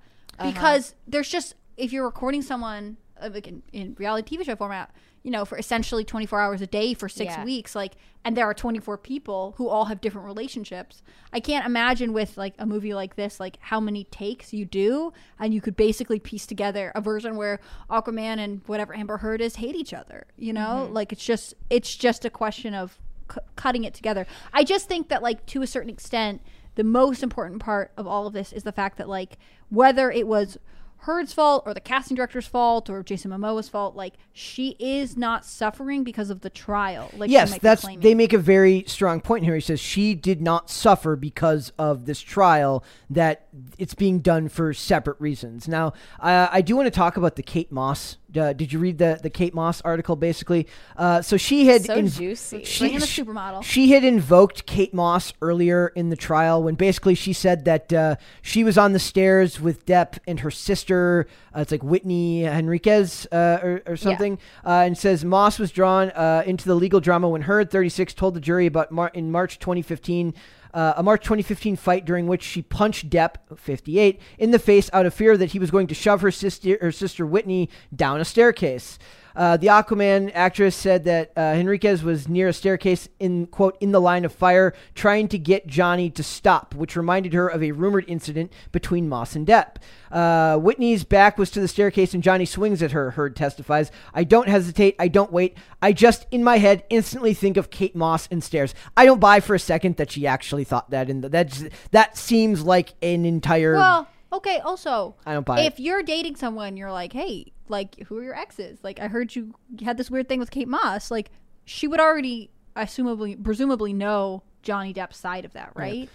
because 0.42 0.94
there's 1.06 1.28
just 1.28 1.54
if 1.76 1.92
you're 1.92 2.04
recording 2.04 2.42
someone 2.42 2.96
uh, 3.20 3.30
like 3.32 3.46
in, 3.46 3.62
in 3.72 3.94
reality 3.98 4.36
TV 4.36 4.44
show 4.44 4.56
format, 4.56 4.90
you 5.22 5.30
know, 5.30 5.44
for 5.44 5.56
essentially 5.56 6.04
24 6.04 6.40
hours 6.40 6.60
a 6.60 6.66
day 6.66 6.94
for 6.94 7.08
six 7.08 7.32
Yeah. 7.34 7.44
weeks, 7.44 7.74
like, 7.74 7.94
and 8.24 8.36
there 8.36 8.44
are 8.44 8.52
24 8.54 8.98
people 8.98 9.54
who 9.56 9.68
all 9.68 9.84
have 9.86 10.00
different 10.00 10.26
relationships. 10.26 11.02
I 11.32 11.40
can't 11.40 11.64
imagine 11.64 12.12
with 12.12 12.36
like 12.36 12.54
a 12.58 12.66
movie 12.66 12.92
like 12.92 13.14
this, 13.16 13.38
like 13.40 13.56
how 13.60 13.78
many 13.80 14.04
takes 14.04 14.52
you 14.52 14.64
do, 14.64 15.12
and 15.38 15.54
you 15.54 15.60
could 15.60 15.76
basically 15.76 16.18
piece 16.18 16.44
together 16.46 16.90
a 16.94 17.00
version 17.00 17.36
where 17.36 17.60
Aquaman 17.88 18.38
and 18.38 18.60
whatever 18.66 18.94
Amber 18.94 19.18
Heard 19.18 19.40
is 19.40 19.56
hate 19.56 19.76
each 19.76 19.94
other. 19.94 20.26
You 20.36 20.52
know, 20.52 20.88
like 20.90 21.12
it's 21.12 21.24
just 21.24 21.54
it's 21.70 21.94
just 21.96 22.24
a 22.24 22.30
question 22.30 22.74
of 22.74 22.98
c- 23.32 23.40
cutting 23.56 23.84
it 23.84 23.94
together. 23.94 24.26
I 24.52 24.64
just 24.64 24.88
think 24.88 25.08
that 25.08 25.22
like 25.22 25.46
to 25.46 25.62
a 25.62 25.66
certain 25.66 25.90
extent, 25.90 26.42
the 26.74 26.84
most 26.84 27.22
important 27.22 27.60
part 27.60 27.92
of 27.96 28.06
all 28.06 28.26
of 28.26 28.32
this 28.32 28.52
is 28.52 28.62
the 28.62 28.72
fact 28.72 28.98
that 28.98 29.08
like 29.08 29.38
whether 29.68 30.10
it 30.10 30.26
was 30.26 30.58
Heard's 31.04 31.34
fault 31.34 31.64
or 31.66 31.74
the 31.74 31.80
casting 31.80 32.14
director's 32.14 32.46
fault 32.46 32.88
or 32.88 33.02
Jason 33.02 33.30
Momoa's 33.30 33.68
fault. 33.68 33.94
Like 33.94 34.14
she 34.32 34.70
is 34.78 35.16
not 35.16 35.44
suffering 35.44 36.02
because 36.02 36.30
of 36.30 36.40
the 36.40 36.48
trial. 36.48 37.10
Like 37.14 37.30
yes, 37.30 37.58
that's 37.58 37.86
they 37.98 38.14
make 38.14 38.32
a 38.32 38.38
very 38.38 38.84
strong 38.86 39.20
point 39.20 39.44
here. 39.44 39.54
He 39.54 39.60
says 39.60 39.80
she 39.80 40.14
did 40.14 40.40
not 40.40 40.70
suffer 40.70 41.14
because 41.14 41.72
of 41.78 42.06
this 42.06 42.20
trial; 42.20 42.82
that 43.10 43.48
it's 43.76 43.94
being 43.94 44.20
done 44.20 44.48
for 44.48 44.72
separate 44.72 45.20
reasons. 45.20 45.68
Now, 45.68 45.92
uh, 46.20 46.48
I 46.50 46.62
do 46.62 46.74
want 46.74 46.86
to 46.86 46.90
talk 46.90 47.16
about 47.16 47.36
the 47.36 47.42
Kate 47.42 47.70
Moss. 47.70 48.16
Uh, 48.36 48.52
did 48.52 48.72
you 48.72 48.78
read 48.78 48.98
the 48.98 49.18
the 49.22 49.30
Kate 49.30 49.54
Moss 49.54 49.80
article? 49.82 50.16
Basically, 50.16 50.66
uh, 50.96 51.22
so 51.22 51.36
she 51.36 51.66
had 51.66 51.82
So 51.84 52.00
juicy. 52.02 52.64
She, 52.64 52.96
the 52.98 53.06
supermodel. 53.06 53.62
She 53.62 53.90
had 53.90 54.04
invoked 54.04 54.66
Kate 54.66 54.92
Moss 54.94 55.32
earlier 55.42 55.88
in 55.94 56.10
the 56.10 56.16
trial 56.16 56.62
when 56.62 56.74
basically 56.74 57.14
she 57.14 57.32
said 57.32 57.64
that 57.64 57.92
uh, 57.92 58.16
she 58.42 58.64
was 58.64 58.78
on 58.78 58.92
the 58.92 58.98
stairs 58.98 59.60
with 59.60 59.86
Depp 59.86 60.18
and 60.26 60.40
her 60.40 60.50
sister. 60.50 61.26
Uh, 61.54 61.60
it's 61.60 61.72
like 61.72 61.82
Whitney 61.82 62.42
Henriquez 62.42 63.26
uh, 63.32 63.58
or, 63.62 63.82
or 63.86 63.96
something, 63.96 64.38
uh, 64.64 64.82
and 64.86 64.96
says 64.98 65.24
Moss 65.24 65.58
was 65.58 65.70
drawn 65.70 66.10
uh, 66.10 66.42
into 66.46 66.64
the 66.64 66.74
legal 66.74 67.00
drama 67.00 67.28
when 67.28 67.42
Heard 67.42 67.70
36 67.70 68.14
told 68.14 68.34
the 68.34 68.40
jury 68.40 68.66
about 68.66 68.90
Mar- 68.90 69.10
in 69.14 69.30
March 69.30 69.58
2015. 69.58 70.34
Uh, 70.74 70.94
a 70.96 71.02
March 71.04 71.22
2015 71.22 71.76
fight 71.76 72.04
during 72.04 72.26
which 72.26 72.42
she 72.42 72.60
punched 72.60 73.08
Depp, 73.08 73.36
58, 73.56 74.20
in 74.38 74.50
the 74.50 74.58
face 74.58 74.90
out 74.92 75.06
of 75.06 75.14
fear 75.14 75.36
that 75.36 75.52
he 75.52 75.60
was 75.60 75.70
going 75.70 75.86
to 75.86 75.94
shove 75.94 76.20
her 76.20 76.32
sister, 76.32 76.76
her 76.80 76.90
sister 76.90 77.24
Whitney 77.24 77.70
down 77.94 78.20
a 78.20 78.24
staircase. 78.24 78.98
Uh, 79.36 79.56
the 79.56 79.66
Aquaman 79.66 80.30
actress 80.34 80.76
said 80.76 81.04
that 81.04 81.32
uh, 81.36 81.54
Henriquez 81.54 82.02
was 82.04 82.28
near 82.28 82.48
a 82.48 82.52
staircase 82.52 83.08
in 83.18 83.46
quote 83.46 83.76
in 83.80 83.92
the 83.92 84.00
line 84.00 84.24
of 84.24 84.32
fire, 84.32 84.74
trying 84.94 85.28
to 85.28 85.38
get 85.38 85.66
Johnny 85.66 86.10
to 86.10 86.22
stop, 86.22 86.74
which 86.74 86.96
reminded 86.96 87.32
her 87.32 87.48
of 87.48 87.62
a 87.62 87.72
rumored 87.72 88.04
incident 88.06 88.52
between 88.72 89.08
Moss 89.08 89.34
and 89.34 89.46
Depp. 89.46 89.76
Uh, 90.12 90.56
Whitney's 90.58 91.02
back 91.04 91.36
was 91.38 91.50
to 91.50 91.60
the 91.60 91.66
staircase, 91.68 92.14
and 92.14 92.22
Johnny 92.22 92.44
swings 92.44 92.82
at 92.82 92.92
her. 92.92 93.12
Heard 93.12 93.34
testifies, 93.34 93.90
"I 94.14 94.22
don't 94.24 94.48
hesitate. 94.48 94.94
I 94.98 95.08
don't 95.08 95.32
wait. 95.32 95.56
I 95.82 95.92
just 95.92 96.26
in 96.30 96.44
my 96.44 96.58
head 96.58 96.84
instantly 96.88 97.34
think 97.34 97.56
of 97.56 97.70
Kate 97.70 97.96
Moss 97.96 98.28
and 98.30 98.42
stairs. 98.44 98.74
I 98.96 99.04
don't 99.04 99.20
buy 99.20 99.40
for 99.40 99.54
a 99.54 99.58
second 99.58 99.96
that 99.96 100.10
she 100.12 100.26
actually 100.26 100.64
thought 100.64 100.90
that. 100.90 101.10
And 101.10 101.24
that 101.24 101.68
that 101.90 102.16
seems 102.16 102.62
like 102.62 102.94
an 103.02 103.24
entire. 103.24 103.74
Well, 103.74 104.08
okay. 104.32 104.58
Also, 104.60 105.16
I 105.26 105.34
don't 105.34 105.44
buy 105.44 105.60
it. 105.60 105.66
if 105.66 105.80
you're 105.80 106.02
dating 106.02 106.36
someone, 106.36 106.76
you're 106.76 106.92
like, 106.92 107.12
hey, 107.12 107.52
like, 107.68 107.98
who 108.06 108.18
are 108.18 108.22
your 108.22 108.34
exes? 108.34 108.78
Like, 108.82 109.00
I 109.00 109.08
heard 109.08 109.34
you 109.34 109.54
had 109.84 109.96
this 109.96 110.10
weird 110.10 110.28
thing 110.28 110.40
with 110.40 110.50
Kate 110.50 110.68
Moss. 110.68 111.10
Like, 111.10 111.30
she 111.64 111.88
would 111.88 112.00
already, 112.00 112.50
assumably, 112.76 113.42
presumably, 113.42 113.92
know 113.92 114.42
Johnny 114.62 114.92
Depp's 114.92 115.16
side 115.16 115.44
of 115.44 115.52
that, 115.54 115.72
right? 115.74 116.08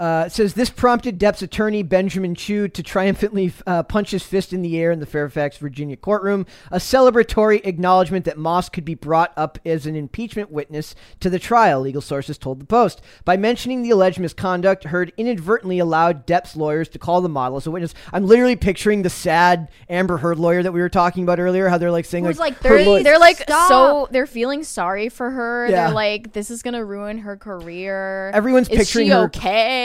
Uh, 0.00 0.24
it 0.26 0.32
says 0.32 0.54
this 0.54 0.70
prompted 0.70 1.18
Depp's 1.18 1.42
attorney 1.42 1.82
Benjamin 1.82 2.34
Chew 2.34 2.68
to 2.68 2.82
triumphantly 2.82 3.52
uh, 3.66 3.82
punch 3.82 4.12
his 4.12 4.22
fist 4.22 4.54
in 4.54 4.62
the 4.62 4.78
air 4.78 4.90
in 4.90 4.98
the 4.98 5.04
Fairfax, 5.04 5.58
Virginia 5.58 5.94
courtroom, 5.96 6.46
a 6.70 6.78
celebratory 6.78 7.60
acknowledgement 7.66 8.24
that 8.24 8.38
Moss 8.38 8.70
could 8.70 8.86
be 8.86 8.94
brought 8.94 9.34
up 9.36 9.58
as 9.66 9.84
an 9.84 9.96
impeachment 9.96 10.50
witness 10.50 10.94
to 11.20 11.28
the 11.28 11.38
trial. 11.38 11.82
Legal 11.82 12.00
sources 12.00 12.38
told 12.38 12.60
the 12.60 12.64
Post 12.64 13.02
by 13.26 13.36
mentioning 13.36 13.82
the 13.82 13.90
alleged 13.90 14.18
misconduct, 14.18 14.84
Heard 14.84 15.12
inadvertently 15.18 15.78
allowed 15.78 16.26
Depp's 16.26 16.56
lawyers 16.56 16.88
to 16.88 16.98
call 16.98 17.20
the 17.20 17.28
model 17.28 17.58
as 17.58 17.66
a 17.66 17.70
witness. 17.70 17.92
I'm 18.10 18.24
literally 18.24 18.56
picturing 18.56 19.02
the 19.02 19.10
sad 19.10 19.68
Amber 19.90 20.16
Heard 20.16 20.38
lawyer 20.38 20.62
that 20.62 20.72
we 20.72 20.80
were 20.80 20.88
talking 20.88 21.24
about 21.24 21.38
earlier. 21.38 21.68
How 21.68 21.76
they're 21.76 21.90
like 21.90 22.06
saying 22.06 22.24
Who's 22.24 22.38
like, 22.38 22.54
like, 22.54 22.62
They're, 22.62 22.86
law- 22.86 23.02
they're 23.02 23.18
like 23.18 23.36
Stop. 23.36 23.68
so 23.68 24.08
they're 24.10 24.26
feeling 24.26 24.64
sorry 24.64 25.10
for 25.10 25.30
her. 25.30 25.68
Yeah. 25.68 25.86
They're 25.88 25.94
like, 25.94 26.32
this 26.32 26.50
is 26.50 26.62
gonna 26.62 26.84
ruin 26.84 27.18
her 27.18 27.36
career. 27.36 28.30
Everyone's 28.32 28.70
is 28.70 28.78
picturing 28.78 29.06
she 29.08 29.12
her 29.12 29.28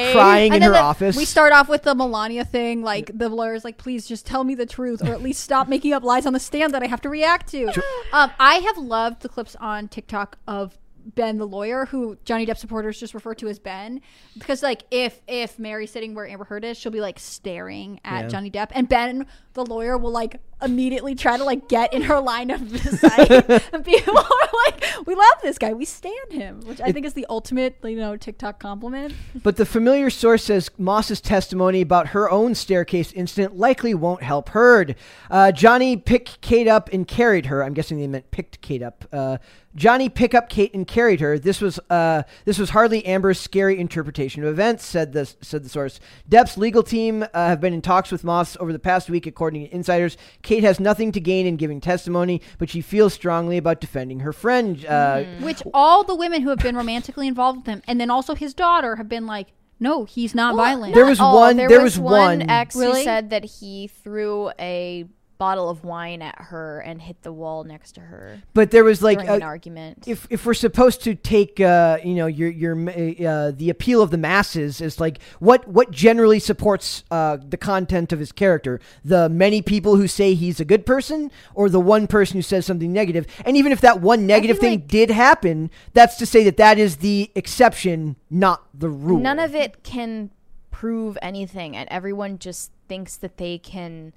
okay? 0.06 0.14
crying 0.14 0.54
in 0.54 0.60
then 0.62 0.70
her 0.70 0.74
the- 0.76 0.82
office. 0.82 1.16
We 1.18 1.26
start 1.26 1.54
off 1.54 1.68
with 1.70 1.84
the 1.84 1.94
Melania 1.96 2.46
thing, 2.46 2.82
like 2.82 3.12
the 3.14 3.30
lawyer's 3.30 3.64
like, 3.64 3.78
please 3.78 4.08
just 4.08 4.26
tell 4.26 4.44
me 4.44 4.56
the 4.56 4.66
truth, 4.66 5.02
or 5.08 5.12
at 5.14 5.22
least 5.22 5.44
stop 5.44 5.68
making 5.68 5.94
up 5.94 6.04
lies 6.04 6.26
on 6.26 6.34
the 6.34 6.40
stand 6.40 6.74
that 6.74 6.84
I 6.84 6.88
have 6.88 7.02
to 7.02 7.10
react 7.10 7.48
to. 7.52 7.66
um, 8.14 8.32
I 8.40 8.56
have 8.56 8.78
loved 8.78 9.22
the 9.22 9.30
clips 9.30 9.56
on 9.58 9.88
TikTok 9.88 10.38
of 10.48 10.78
Ben 11.14 11.38
the 11.38 11.46
lawyer, 11.46 11.86
who 11.86 12.18
Johnny 12.26 12.48
Depp 12.48 12.58
supporters 12.58 13.00
just 13.00 13.14
refer 13.14 13.36
to 13.36 13.48
as 13.48 13.60
Ben, 13.60 14.02
because 14.38 14.64
like 14.64 14.84
if 14.90 15.22
if 15.28 15.60
Mary's 15.60 15.92
sitting 15.92 16.16
where 16.16 16.28
Amber 16.28 16.46
Heard 16.46 16.66
is, 16.66 16.78
she'll 16.78 16.92
be 16.92 17.00
like 17.00 17.20
staring 17.20 18.00
at 18.04 18.24
Yeah. 18.24 18.28
Johnny 18.30 18.50
Depp, 18.50 18.70
and 18.72 18.90
Ben 18.90 19.28
the 19.56 19.66
lawyer 19.66 19.98
will 19.98 20.12
like 20.12 20.40
immediately 20.62 21.16
try 21.16 21.38
to 21.38 21.44
like 21.44 21.68
get 21.68 21.94
in 21.94 22.04
her 22.04 22.20
line 22.20 22.50
of 22.50 22.80
sight. 22.80 23.30
and 23.74 23.84
people 23.84 24.18
are 24.18 24.50
like, 24.66 24.86
"We 25.06 25.16
love 25.16 25.34
this 25.42 25.58
guy, 25.58 25.74
we 25.74 25.86
stand 25.86 26.32
him," 26.32 26.62
which 26.62 26.80
I 26.80 26.92
think 26.92 27.06
is 27.06 27.14
the 27.14 27.26
ultimate, 27.30 27.78
you 27.84 27.98
know, 27.98 28.16
TikTok 28.16 28.60
compliment. 28.60 29.14
But 29.44 29.58
the 29.58 29.66
familiar 29.66 30.10
source 30.10 30.44
says 30.44 30.70
Moss's 30.78 31.22
testimony 31.22 31.82
about 31.82 32.08
her 32.08 32.30
own 32.30 32.56
staircase 32.56 33.12
incident 33.12 33.58
likely 33.58 33.94
won't 33.94 34.22
help 34.22 34.50
Heard. 34.50 34.96
Uh, 35.30 35.52
Johnny 35.52 35.98
picked 35.98 36.42
Kate 36.42 36.68
up 36.68 36.90
and 36.94 37.08
carried 37.08 37.48
her. 37.48 37.64
I'm 37.64 37.74
guessing 37.74 37.98
they 37.98 38.08
meant 38.08 38.32
picked 38.32 38.62
Kate 38.62 38.84
up. 38.84 39.06
Uh, 39.12 39.38
Johnny 39.76 40.08
pick 40.08 40.34
up 40.34 40.48
Kate 40.50 40.74
and 40.74 40.88
carried 40.88 41.20
her. 41.20 41.38
This 41.38 41.60
was 41.60 41.80
uh, 41.90 42.24
this 42.46 42.58
was 42.58 42.70
hardly 42.70 43.06
Amber's 43.06 43.40
scary 43.40 43.80
interpretation 43.80 44.44
of 44.44 44.50
events," 44.50 44.86
said 44.86 45.14
the 45.14 45.26
said 45.42 45.64
the 45.64 45.70
source. 45.70 46.00
Depp's 46.30 46.58
legal 46.58 46.84
team 46.84 47.24
uh, 47.24 47.28
have 47.34 47.60
been 47.60 47.74
in 47.74 47.82
talks 47.82 48.12
with 48.12 48.24
Moss 48.24 48.56
over 48.60 48.72
the 48.72 48.80
past 48.80 49.10
week, 49.10 49.28
according 49.28 49.45
according 49.46 49.68
to 49.68 49.76
insiders. 49.76 50.18
Kate 50.42 50.64
has 50.64 50.80
nothing 50.80 51.12
to 51.12 51.20
gain 51.20 51.46
in 51.46 51.56
giving 51.56 51.80
testimony, 51.80 52.42
but 52.58 52.68
she 52.70 52.82
feels 52.82 53.14
strongly 53.14 53.58
about 53.58 53.80
defending 53.80 54.22
her 54.22 54.34
friend. 54.34 54.84
Uh, 54.86 55.24
Which 55.40 55.62
all 55.74 56.04
the 56.04 56.16
women 56.16 56.42
who 56.42 56.50
have 56.50 56.58
been 56.60 56.76
romantically 56.76 57.28
involved 57.28 57.60
with 57.60 57.68
him, 57.68 57.82
and 57.88 58.02
then 58.02 58.10
also 58.10 58.34
his 58.34 58.54
daughter, 58.56 58.96
have 58.96 59.08
been 59.08 59.28
like, 59.28 59.50
no, 59.80 60.06
he's 60.06 60.34
not 60.34 60.56
violent. 60.56 60.96
There 60.96 61.06
was 61.06 61.20
Oh, 61.22 61.36
one- 61.36 61.58
There, 61.58 61.68
there 61.70 61.82
was, 61.82 62.00
was 62.00 62.12
one 62.12 62.40
one- 62.40 62.50
ex 62.50 62.76
Really? 62.76 63.00
who 63.00 63.04
said 63.04 63.30
that 63.30 63.46
he 63.46 63.88
threw 63.88 64.50
a 64.60 65.06
bottle 65.38 65.70
of 65.70 65.84
wine 65.84 66.22
at 66.22 66.36
her 66.40 66.80
and 66.80 67.02
hit 67.02 67.22
the 67.24 67.32
wall 67.32 67.64
next 67.64 67.94
to 67.94 68.02
her 68.02 68.42
but 68.54 68.72
there 68.72 68.84
was 68.84 69.02
like 69.02 69.20
uh, 69.20 69.34
an 69.34 69.44
argument. 69.44 70.04
if 70.08 70.28
if 70.30 70.46
we're 70.46 70.54
supposed 70.54 71.02
to 71.04 71.16
take 71.16 71.60
uh, 71.60 71.98
you 72.04 72.16
know 72.16 72.28
your 72.28 72.50
your 72.50 72.76
uh, 72.90 73.52
the 73.52 73.70
appeal 73.70 74.02
of 74.02 74.12
the 74.12 74.18
masses 74.18 74.82
is 74.82 75.00
like 75.00 75.22
what 75.40 75.68
what 75.68 75.92
generally 75.92 76.40
supports 76.40 77.04
uh, 77.12 77.38
the 77.38 77.58
content 77.58 78.12
of 78.12 78.20
his 78.20 78.32
character? 78.32 78.80
The 79.04 79.30
many 79.30 79.62
people 79.62 79.96
who 79.96 80.08
say 80.08 80.34
he's 80.34 80.60
a 80.60 80.66
good 80.66 80.86
person 80.86 81.32
or 81.54 81.70
the 81.70 81.80
one 81.80 82.08
person 82.08 82.38
who 82.38 82.42
says 82.42 82.66
something 82.66 82.92
negative? 82.92 83.28
And 83.46 83.58
even 83.58 83.72
if 83.72 83.82
that 83.82 84.02
one 84.02 84.26
negative 84.26 84.60
thing 84.60 84.80
like- 84.80 84.88
did 84.88 85.10
happen 85.10 85.70
that's 85.94 86.16
to 86.18 86.26
say 86.26 86.44
that 86.44 86.58
that 86.58 86.78
is 86.78 86.98
the 86.98 87.32
exception 87.36 88.16
not 88.30 88.68
the 88.74 88.90
rule. 88.90 89.20
None 89.20 89.40
of 89.40 89.56
it 89.56 89.84
can 89.84 90.32
prove 90.72 91.18
anything, 91.22 91.76
and 91.76 91.88
everyone 91.90 92.38
just 92.38 92.72
thinks 92.88 93.16
that 93.18 93.38
they 93.38 93.58
can 93.58 94.14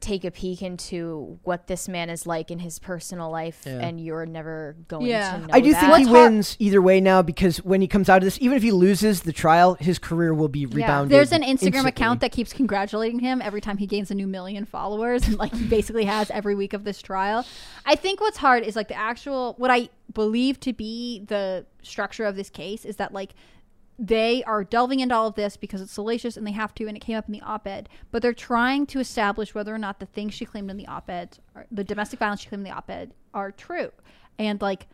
take 0.00 0.24
a 0.24 0.30
peek 0.30 0.62
into 0.62 1.38
what 1.42 1.66
this 1.66 1.88
man 1.88 2.08
is 2.08 2.24
like 2.26 2.50
in 2.52 2.60
his 2.60 2.78
personal 2.78 3.30
life, 3.30 3.66
and 3.66 4.00
you're 4.00 4.26
never 4.26 4.76
going 4.86 5.06
Yeah. 5.06 5.32
to 5.32 5.38
know. 5.40 5.46
I 5.52 5.60
do 5.60 5.72
that. 5.72 5.80
think 5.80 5.92
he 5.96 6.02
What's 6.04 6.08
hard- 6.08 6.32
wins 6.32 6.56
either 6.60 6.80
way 6.80 7.00
now 7.00 7.20
because 7.20 7.58
when 7.64 7.80
he 7.80 7.88
comes 7.88 8.08
out 8.08 8.18
of 8.18 8.24
this, 8.24 8.38
even 8.40 8.56
if 8.56 8.62
he 8.62 8.70
loses 8.70 9.22
the 9.22 9.32
trial, 9.32 9.74
his 9.74 9.98
career 9.98 10.32
will 10.32 10.48
be 10.48 10.66
rebounded. 10.66 11.10
There's 11.12 11.32
an 11.32 11.42
Instagram 11.42 11.48
instantly. 11.50 11.88
account 11.88 12.20
that 12.20 12.30
keeps 12.30 12.52
congratulating 12.52 13.18
him 13.18 13.42
every 13.42 13.60
time 13.60 13.78
he 13.78 13.86
gains 13.86 14.10
a 14.10 14.14
new 14.14 14.26
million 14.28 14.64
followers, 14.64 15.26
and 15.26 15.36
like 15.36 15.52
he 15.52 15.66
basically 15.66 16.04
has 16.04 16.30
every 16.30 16.54
week 16.54 16.72
of 16.74 16.84
this 16.84 17.02
trial. 17.02 17.44
I 17.84 17.96
think 17.96 18.20
what's 18.20 18.38
hard 18.38 18.62
is 18.62 18.76
like 18.76 18.88
the 18.88 18.96
actual 18.98 19.54
what 19.58 19.70
I 19.70 19.88
believe 20.14 20.60
to 20.60 20.72
be 20.72 21.24
the 21.26 21.66
structure 21.82 22.24
of 22.24 22.36
this 22.36 22.50
case 22.50 22.84
is 22.84 22.96
that 22.96 23.12
like 23.12 23.34
they 23.98 24.44
are 24.44 24.62
delving 24.62 25.00
into 25.00 25.14
all 25.14 25.26
of 25.26 25.34
this 25.34 25.56
because 25.56 25.80
it's 25.80 25.92
salacious 25.92 26.36
and 26.36 26.46
they 26.46 26.52
have 26.52 26.74
to, 26.74 26.86
and 26.86 26.96
it 26.96 27.00
came 27.00 27.16
up 27.16 27.26
in 27.26 27.32
the 27.32 27.42
op-ed. 27.42 27.88
But 28.10 28.22
they're 28.22 28.32
trying 28.32 28.86
to 28.86 29.00
establish 29.00 29.54
whether 29.54 29.74
or 29.74 29.78
not 29.78 29.98
the 29.98 30.06
things 30.06 30.34
she 30.34 30.44
claimed 30.44 30.70
in 30.70 30.76
the 30.76 30.86
op-ed, 30.86 31.38
the 31.70 31.84
domestic 31.84 32.20
violence 32.20 32.42
she 32.42 32.48
claimed 32.48 32.66
in 32.66 32.70
the 32.72 32.76
op-ed, 32.76 33.12
are 33.34 33.50
true. 33.50 33.90
And 34.38 34.60
like 34.62 34.86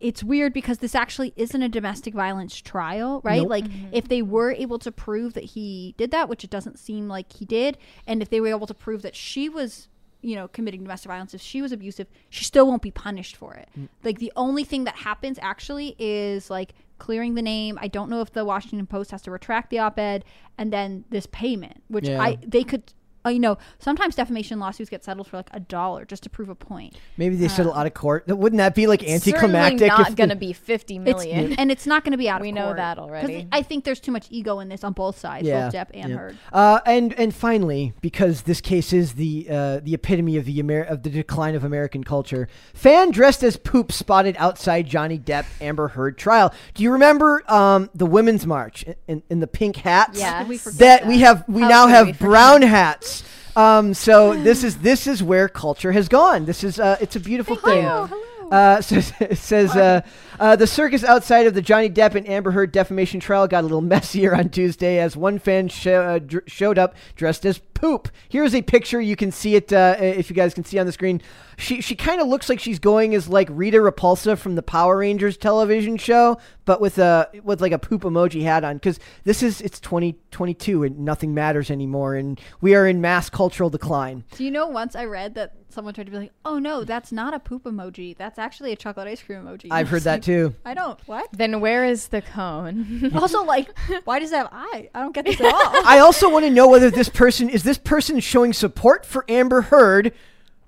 it's 0.00 0.22
weird 0.22 0.52
because 0.52 0.78
this 0.78 0.94
actually 0.94 1.32
isn't 1.36 1.62
a 1.62 1.68
domestic 1.68 2.12
violence 2.12 2.60
trial, 2.60 3.22
right? 3.24 3.40
Nope. 3.40 3.48
Like 3.48 3.64
mm-hmm. 3.64 3.88
if 3.92 4.08
they 4.08 4.20
were 4.20 4.52
able 4.52 4.78
to 4.80 4.92
prove 4.92 5.32
that 5.32 5.44
he 5.44 5.94
did 5.96 6.10
that, 6.10 6.28
which 6.28 6.44
it 6.44 6.50
doesn't 6.50 6.78
seem 6.78 7.08
like 7.08 7.32
he 7.32 7.46
did, 7.46 7.78
and 8.06 8.20
if 8.20 8.28
they 8.28 8.40
were 8.40 8.48
able 8.48 8.66
to 8.66 8.74
prove 8.74 9.00
that 9.00 9.16
she 9.16 9.48
was, 9.48 9.88
you 10.20 10.34
know, 10.34 10.48
committing 10.48 10.82
domestic 10.82 11.08
violence, 11.08 11.32
if 11.32 11.40
she 11.40 11.62
was 11.62 11.72
abusive, 11.72 12.06
she 12.28 12.44
still 12.44 12.66
won't 12.66 12.82
be 12.82 12.90
punished 12.90 13.36
for 13.36 13.54
it. 13.54 13.68
Mm. 13.78 13.88
Like 14.02 14.18
the 14.18 14.32
only 14.36 14.64
thing 14.64 14.84
that 14.84 14.96
happens 14.96 15.38
actually 15.40 15.96
is 15.98 16.50
like 16.50 16.74
clearing 16.98 17.34
the 17.34 17.42
name. 17.42 17.78
I 17.80 17.88
don't 17.88 18.08
know 18.08 18.20
if 18.20 18.32
the 18.32 18.44
Washington 18.44 18.86
Post 18.86 19.10
has 19.10 19.22
to 19.22 19.30
retract 19.30 19.70
the 19.70 19.78
op-ed 19.78 20.24
and 20.56 20.72
then 20.72 21.04
this 21.10 21.26
payment, 21.26 21.82
which 21.88 22.08
Yeah. 22.08 22.22
I 22.22 22.38
they 22.46 22.64
could 22.64 22.92
you 23.30 23.38
know, 23.40 23.58
sometimes 23.78 24.14
defamation 24.14 24.58
lawsuits 24.58 24.90
get 24.90 25.04
settled 25.04 25.26
for 25.26 25.38
like 25.38 25.48
a 25.52 25.60
dollar 25.60 26.04
just 26.04 26.22
to 26.24 26.30
prove 26.30 26.48
a 26.48 26.54
point. 26.54 26.96
Maybe 27.16 27.36
they 27.36 27.48
settle 27.48 27.72
out 27.74 27.86
of 27.86 27.94
court. 27.94 28.26
Wouldn't 28.26 28.58
that 28.58 28.74
be 28.74 28.86
like 28.86 29.02
anticlimactic? 29.02 29.80
Certainly 29.80 30.04
not 30.10 30.16
going 30.16 30.28
to 30.30 30.36
be 30.36 30.52
50 30.52 30.96
It's, 31.04 31.24
and 31.58 31.70
it's 31.70 31.86
not 31.86 32.04
going 32.04 32.12
to 32.12 32.18
be 32.18 32.28
out 32.28 32.36
of 32.36 32.38
court. 32.40 32.46
We 32.46 32.52
know 32.52 32.64
court. 32.66 32.76
that 32.76 32.96
'Cause 32.96 33.08
already. 33.08 33.48
I 33.52 33.62
think 33.62 33.84
there's 33.84 34.00
too 34.00 34.12
much 34.12 34.26
ego 34.30 34.60
in 34.60 34.68
this 34.68 34.84
on 34.84 34.92
both 34.92 35.18
sides, 35.18 35.46
Yeah, 35.46 35.66
both 35.66 35.74
Depp 35.74 35.86
and 35.94 36.10
yeah. 36.10 36.16
Heard. 36.16 36.38
Uh, 36.52 36.80
and 36.86 37.12
and 37.18 37.34
finally, 37.34 37.92
because 38.00 38.42
this 38.42 38.60
case 38.60 38.92
is 38.92 39.14
the 39.14 39.46
uh, 39.50 39.80
the 39.82 39.94
epitome 39.94 40.36
of 40.36 40.44
the 40.44 40.58
Amer- 40.58 40.82
of 40.82 41.02
the 41.02 41.10
decline 41.10 41.54
of 41.54 41.64
American 41.64 42.04
culture, 42.04 42.48
fan 42.74 43.10
dressed 43.10 43.42
as 43.42 43.56
poop 43.56 43.90
spotted 43.92 44.36
outside 44.38 44.86
Johnny 44.86 45.18
Depp 45.18 45.46
Amber 45.60 45.88
Heard 45.88 46.18
trial. 46.18 46.52
Do 46.74 46.82
you 46.82 46.90
remember 46.92 47.42
um, 47.50 47.90
the 47.94 48.06
women's 48.06 48.46
march 48.46 48.84
in, 49.08 49.22
in 49.30 49.40
the 49.40 49.46
pink 49.46 49.76
hats? 49.76 50.18
Yes. 50.18 50.40
Did 50.42 50.48
we 50.48 50.58
forget 50.58 50.78
that 50.78 51.06
we 51.06 51.20
have 51.20 51.44
we 51.48 51.62
How 51.62 51.68
now 51.68 51.86
have 51.86 52.06
we 52.06 52.12
brown 52.12 52.62
hats. 52.62 53.13
Um, 53.56 53.94
so 53.94 54.34
this 54.34 54.64
is 54.64 54.78
this 54.78 55.06
is 55.06 55.22
where 55.22 55.48
culture 55.48 55.92
has 55.92 56.08
gone. 56.08 56.44
This 56.44 56.64
is 56.64 56.80
uh, 56.80 56.96
it's 57.00 57.16
a 57.16 57.20
beautiful 57.20 57.56
thing. 57.56 57.82
Hello, 57.84 58.06
hello. 58.06 58.48
Uh, 58.50 58.80
so 58.80 59.00
it 59.20 59.38
says 59.38 59.74
uh, 59.76 60.02
uh, 60.40 60.56
the 60.56 60.66
circus 60.66 61.04
outside 61.04 61.46
of 61.46 61.54
the 61.54 61.62
Johnny 61.62 61.88
Depp 61.88 62.14
and 62.14 62.28
Amber 62.28 62.50
Heard 62.50 62.72
defamation 62.72 63.20
trial 63.20 63.46
got 63.46 63.60
a 63.60 63.66
little 63.66 63.80
messier 63.94 64.34
on 64.34 64.48
Tuesday 64.48 64.98
as 64.98 65.16
one 65.16 65.38
fan 65.38 65.68
sh- 65.68 65.86
uh, 65.88 66.18
dr- 66.18 66.44
showed 66.46 66.78
up 66.78 66.94
dressed 67.16 67.44
as 67.44 67.58
poop. 67.58 68.08
Here's 68.28 68.54
a 68.54 68.62
picture. 68.62 69.00
You 69.00 69.16
can 69.16 69.30
see 69.30 69.56
it 69.56 69.72
uh, 69.72 69.96
if 69.98 70.30
you 70.30 70.36
guys 70.36 70.54
can 70.54 70.64
see 70.64 70.78
on 70.78 70.86
the 70.86 70.92
screen. 70.92 71.20
She 71.56 71.80
she 71.80 71.94
kind 71.94 72.20
of 72.20 72.26
looks 72.26 72.48
like 72.48 72.58
she's 72.58 72.78
going 72.78 73.14
as 73.14 73.28
like 73.28 73.48
Rita 73.50 73.78
Repulsa 73.78 74.36
from 74.36 74.54
the 74.54 74.62
Power 74.62 74.98
Rangers 74.98 75.36
television 75.36 75.96
show, 75.96 76.38
but 76.64 76.80
with 76.80 76.98
a 76.98 77.28
with 77.42 77.60
like 77.60 77.72
a 77.72 77.78
poop 77.78 78.02
emoji 78.02 78.42
hat 78.42 78.64
on. 78.64 78.76
Because 78.76 78.98
this 79.24 79.42
is 79.42 79.60
it's 79.60 79.78
2022 79.80 80.82
and 80.82 80.98
nothing 81.00 81.34
matters 81.34 81.70
anymore, 81.70 82.14
and 82.16 82.40
we 82.60 82.74
are 82.74 82.86
in 82.86 83.00
mass 83.00 83.30
cultural 83.30 83.70
decline. 83.70 84.24
Do 84.32 84.44
you 84.44 84.50
know 84.50 84.66
once 84.66 84.96
I 84.96 85.04
read 85.04 85.34
that 85.34 85.52
someone 85.68 85.94
tried 85.94 86.04
to 86.04 86.10
be 86.10 86.18
like, 86.18 86.32
oh 86.44 86.58
no, 86.58 86.84
that's 86.84 87.12
not 87.12 87.34
a 87.34 87.38
poop 87.38 87.64
emoji. 87.64 88.16
That's 88.16 88.38
actually 88.38 88.72
a 88.72 88.76
chocolate 88.76 89.06
ice 89.08 89.22
cream 89.22 89.42
emoji. 89.44 89.68
I've 89.70 89.88
heard 89.88 90.02
that 90.02 90.22
too. 90.24 90.54
I 90.64 90.74
don't. 90.74 90.98
What? 91.06 91.28
then 91.32 91.60
where 91.60 91.84
is 91.84 92.08
the 92.08 92.22
cone? 92.22 93.12
also, 93.14 93.44
like, 93.44 93.68
why 94.04 94.18
does 94.18 94.32
it 94.32 94.36
have 94.36 94.48
eye? 94.50 94.88
I 94.94 95.00
don't 95.02 95.14
get 95.14 95.24
this 95.26 95.40
at 95.40 95.46
all. 95.54 95.86
I 95.86 95.98
also 95.98 96.28
want 96.28 96.44
to 96.44 96.50
know 96.50 96.66
whether 96.68 96.90
this 96.90 97.08
person 97.08 97.48
is 97.48 97.62
this 97.62 97.78
person 97.78 98.18
showing 98.20 98.52
support 98.52 99.04
for 99.06 99.24
Amber 99.28 99.62
Heard 99.62 100.12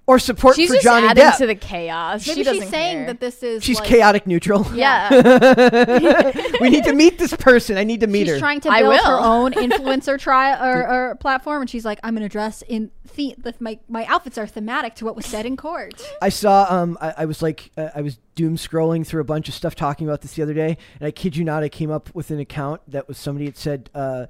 or 0.08 0.20
support 0.20 0.54
She's 0.54 0.68
for 0.68 0.74
just 0.74 0.84
Johnny 0.84 1.08
adding 1.08 1.24
Depp. 1.24 1.36
to 1.38 1.46
the 1.46 1.54
chaos. 1.56 2.26
Maybe 2.26 2.40
she 2.40 2.44
doesn't 2.44 2.62
she's 2.62 2.70
saying 2.70 2.96
care. 2.98 3.06
that 3.08 3.20
this 3.20 3.42
is 3.42 3.64
She's 3.64 3.80
like, 3.80 3.88
chaotic 3.88 4.26
neutral. 4.26 4.64
Yeah. 4.72 5.08
we 6.60 6.70
need 6.70 6.84
to 6.84 6.92
meet 6.92 7.18
this 7.18 7.34
person. 7.34 7.76
I 7.76 7.82
need 7.84 8.00
to 8.00 8.06
meet 8.06 8.26
She's 8.26 8.34
her. 8.34 8.38
trying 8.38 8.60
to 8.60 8.68
I 8.70 8.82
build 8.82 8.94
her 9.00 9.16
will. 9.16 9.24
own 9.24 9.52
influencer 9.54 10.18
trial 10.18 10.62
or, 10.64 10.88
or 10.88 11.14
platform, 11.16 11.62
and 11.62 11.68
she's 11.70 11.84
like, 11.84 11.98
"I'm 12.04 12.14
gonna 12.14 12.28
dress 12.28 12.62
in 12.62 12.90
the, 13.16 13.34
the 13.38 13.54
my 13.58 13.78
my 13.88 14.04
outfits 14.06 14.38
are 14.38 14.46
thematic 14.46 14.94
to 14.96 15.04
what 15.04 15.16
was 15.16 15.26
said 15.26 15.44
in 15.44 15.56
court." 15.56 16.00
I 16.22 16.28
saw. 16.28 16.66
Um, 16.70 16.96
I, 17.00 17.14
I 17.18 17.24
was 17.24 17.42
like, 17.42 17.70
uh, 17.76 17.88
I 17.94 18.02
was 18.02 18.18
doom 18.36 18.56
scrolling 18.56 19.04
through 19.04 19.22
a 19.22 19.24
bunch 19.24 19.48
of 19.48 19.54
stuff 19.54 19.74
talking 19.74 20.06
about 20.06 20.20
this 20.20 20.34
the 20.34 20.42
other 20.42 20.54
day, 20.54 20.78
and 21.00 21.06
I 21.06 21.10
kid 21.10 21.36
you 21.36 21.44
not, 21.44 21.64
I 21.64 21.68
came 21.68 21.90
up 21.90 22.14
with 22.14 22.30
an 22.30 22.38
account 22.38 22.80
that 22.88 23.08
was 23.08 23.18
somebody 23.18 23.46
had 23.46 23.56
said. 23.56 23.90
Uh, 23.94 24.26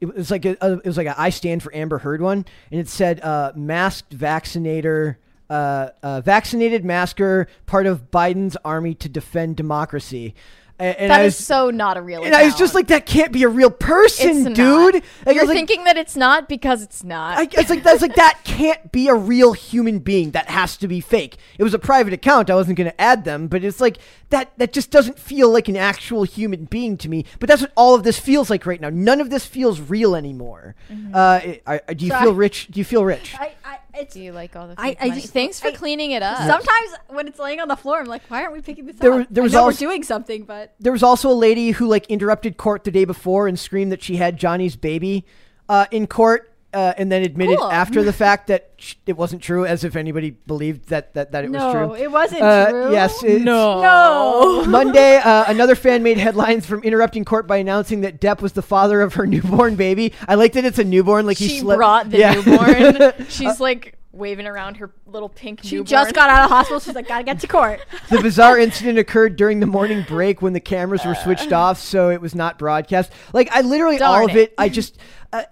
it 0.00 0.14
was 0.14 0.30
like 0.30 0.44
a, 0.44 0.56
it 0.60 0.84
was 0.84 0.96
like 0.96 1.06
a 1.06 1.20
I 1.20 1.30
stand 1.30 1.62
for 1.62 1.74
Amber 1.74 1.98
Heard 1.98 2.20
one, 2.20 2.44
and 2.70 2.80
it 2.80 2.88
said 2.88 3.20
uh, 3.20 3.52
masked 3.54 4.12
vaccinator. 4.12 5.18
Uh, 5.48 5.90
uh, 6.04 6.20
vaccinated 6.20 6.84
masker, 6.84 7.48
part 7.66 7.84
of 7.84 8.12
Biden's 8.12 8.56
army 8.64 8.94
to 8.94 9.08
defend 9.08 9.56
democracy. 9.56 10.32
And, 10.80 10.96
and 10.96 11.10
That 11.10 11.24
is 11.26 11.36
so 11.36 11.70
not 11.70 11.98
a 11.98 12.02
real 12.02 12.24
and 12.24 12.34
I 12.34 12.44
was 12.44 12.54
just 12.54 12.74
like, 12.74 12.86
that 12.86 13.04
can't 13.04 13.32
be 13.32 13.42
a 13.42 13.48
real 13.48 13.70
person, 13.70 14.46
It's 14.46 14.56
dude. 14.56 15.02
You're 15.26 15.44
like, 15.44 15.54
thinking 15.54 15.84
that 15.84 15.98
it's 15.98 16.16
not 16.16 16.48
because 16.48 16.82
it's 16.82 17.04
not. 17.04 17.36
I, 17.36 17.42
it's 17.52 17.68
like 17.68 17.82
that's 17.82 18.00
like 18.00 18.14
that 18.14 18.40
can't 18.44 18.90
be 18.90 19.08
a 19.08 19.14
real 19.14 19.52
human 19.52 19.98
being. 19.98 20.30
That 20.30 20.48
has 20.48 20.78
to 20.78 20.88
be 20.88 21.00
fake. 21.00 21.36
It 21.58 21.64
was 21.64 21.74
a 21.74 21.78
private 21.78 22.14
account. 22.14 22.48
I 22.48 22.54
wasn't 22.54 22.78
going 22.78 22.90
to 22.90 22.98
add 23.00 23.24
them, 23.24 23.48
but 23.48 23.62
it's 23.62 23.80
like 23.80 23.98
that. 24.30 24.52
That 24.58 24.72
just 24.72 24.90
doesn't 24.90 25.18
feel 25.18 25.50
like 25.50 25.68
an 25.68 25.76
actual 25.76 26.24
human 26.24 26.64
being 26.64 26.96
to 26.98 27.08
me. 27.08 27.24
But 27.38 27.48
that's 27.48 27.62
what 27.62 27.72
all 27.76 27.94
of 27.94 28.02
this 28.02 28.18
feels 28.18 28.50
like 28.50 28.66
right 28.66 28.80
now. 28.80 28.90
None 28.90 29.20
of 29.20 29.30
this 29.30 29.44
feels 29.46 29.80
real 29.80 30.16
anymore. 30.16 30.74
Uh, 31.14 31.40
I, 31.66 31.80
I, 31.88 31.94
do 31.94 32.04
you 32.06 32.10
So 32.10 32.18
feel 32.20 32.30
I- 32.30 32.34
rich? 32.34 32.68
Do 32.70 32.80
you 32.80 32.84
feel 32.84 33.04
rich? 33.04 33.34
I, 33.38 33.52
I 33.64 33.78
it's 33.92 34.14
Do 34.14 34.20
you 34.22 34.32
like 34.32 34.54
all 34.56 34.68
the 34.68 34.74
I- 34.78 34.96
I 35.00 35.10
just- 35.10 35.32
Thanks 35.32 35.58
for 35.60 35.68
I- 35.68 35.72
cleaning 35.72 36.12
it 36.12 36.22
up. 36.22 36.38
sometimes 36.38 36.90
when 37.08 37.26
it's 37.28 37.38
laying 37.38 37.60
on 37.60 37.68
the 37.68 37.76
floor, 37.76 37.98
I'm 38.00 38.06
like, 38.06 38.22
"Why 38.28 38.42
aren't 38.42 38.54
we 38.54 38.60
picking 38.62 38.86
this 38.86 38.96
There 38.96 39.12
up?" 39.12 39.18
was- 39.18 39.26
there 39.30 39.42
I 39.42 39.44
was 39.44 39.52
know 39.52 39.64
also- 39.64 39.84
we're 39.84 39.90
doing 39.90 40.02
something, 40.04 40.44
but 40.44 40.74
there 40.80 40.92
was 40.92 41.02
also 41.02 41.28
a 41.30 41.34
lady 41.34 41.72
who 41.72 41.86
like 41.86 42.06
interrupted 42.06 42.56
court 42.56 42.84
the 42.84 42.90
day 42.90 43.04
before 43.04 43.48
and 43.48 43.58
screamed 43.58 43.90
that 43.92 44.02
she 44.02 44.16
had 44.16 44.36
Johnny's 44.36 44.76
baby 44.76 45.26
uh, 45.68 45.86
in 45.90 46.06
court. 46.06 46.49
Uh, 46.72 46.92
and 46.96 47.10
then 47.10 47.22
admitted 47.24 47.58
Cool. 47.58 47.68
after 47.72 48.04
the 48.04 48.12
fact 48.24 48.46
that 48.46 48.70
sh- 48.76 48.94
it 49.04 49.16
wasn't 49.16 49.42
true, 49.42 49.66
as 49.66 49.82
if 49.82 49.96
anybody 49.96 50.30
believed 50.30 50.88
that 50.90 51.14
that, 51.14 51.32
that 51.32 51.44
it 51.44 51.50
was 51.50 51.60
true. 51.72 51.86
no, 51.88 51.94
it 51.94 52.10
wasn't 52.12 52.42
Uh, 52.42 52.70
true. 52.70 52.92
Yes, 52.92 53.24
it's- 53.24 53.40
no. 53.42 54.64
Monday, 54.68 55.16
uh, 55.16 55.44
another 55.48 55.74
fan 55.74 56.02
made 56.04 56.16
headlines 56.18 56.66
from 56.66 56.80
interrupting 56.84 57.24
court 57.24 57.46
by 57.48 57.56
announcing 57.56 58.02
that 58.02 58.20
Depp 58.20 58.40
was 58.40 58.52
the 58.52 58.62
father 58.62 59.00
of 59.02 59.14
her 59.14 59.26
newborn 59.34 59.74
baby. 59.74 60.12
I 60.28 60.36
like 60.36 60.52
that 60.52 60.64
it's 60.64 60.78
a 60.78 60.84
newborn, 60.84 61.26
like 61.26 61.38
he 61.38 61.48
she 61.48 61.58
slept. 61.60 61.76
brought 61.78 62.10
the 62.10 62.18
Yeah. 62.18 62.34
newborn. 62.34 63.26
She's 63.28 63.58
like 63.58 63.96
waving 64.12 64.46
around 64.46 64.76
her 64.76 64.92
little 65.06 65.28
pink 65.28 65.60
She 65.64 65.76
newborn. 65.76 65.86
just 65.86 66.14
got 66.14 66.30
out 66.30 66.44
of 66.44 66.50
hospital. 66.50 66.78
She's 66.80 66.94
like, 66.94 67.08
"Gotta 67.08 67.24
get 67.24 67.40
to 67.40 67.46
court." 67.48 67.80
the 68.10 68.20
bizarre 68.20 68.58
incident 68.58 68.96
occurred 68.98 69.34
during 69.36 69.58
the 69.60 69.66
morning 69.66 70.04
break 70.06 70.40
when 70.40 70.52
the 70.52 70.60
cameras 70.60 71.04
were 71.04 71.14
switched 71.16 71.52
off, 71.52 71.78
so 71.78 72.10
it 72.10 72.20
was 72.20 72.34
not 72.34 72.58
broadcast. 72.58 73.10
Like 73.32 73.48
I 73.50 73.62
literally 73.62 74.00
all 74.00 74.14
Darn 74.18 74.30
of 74.30 74.36
it. 74.36 74.50
it. 74.50 74.54
I 74.56 74.68
just. 74.68 74.98
Uh, 75.32 75.42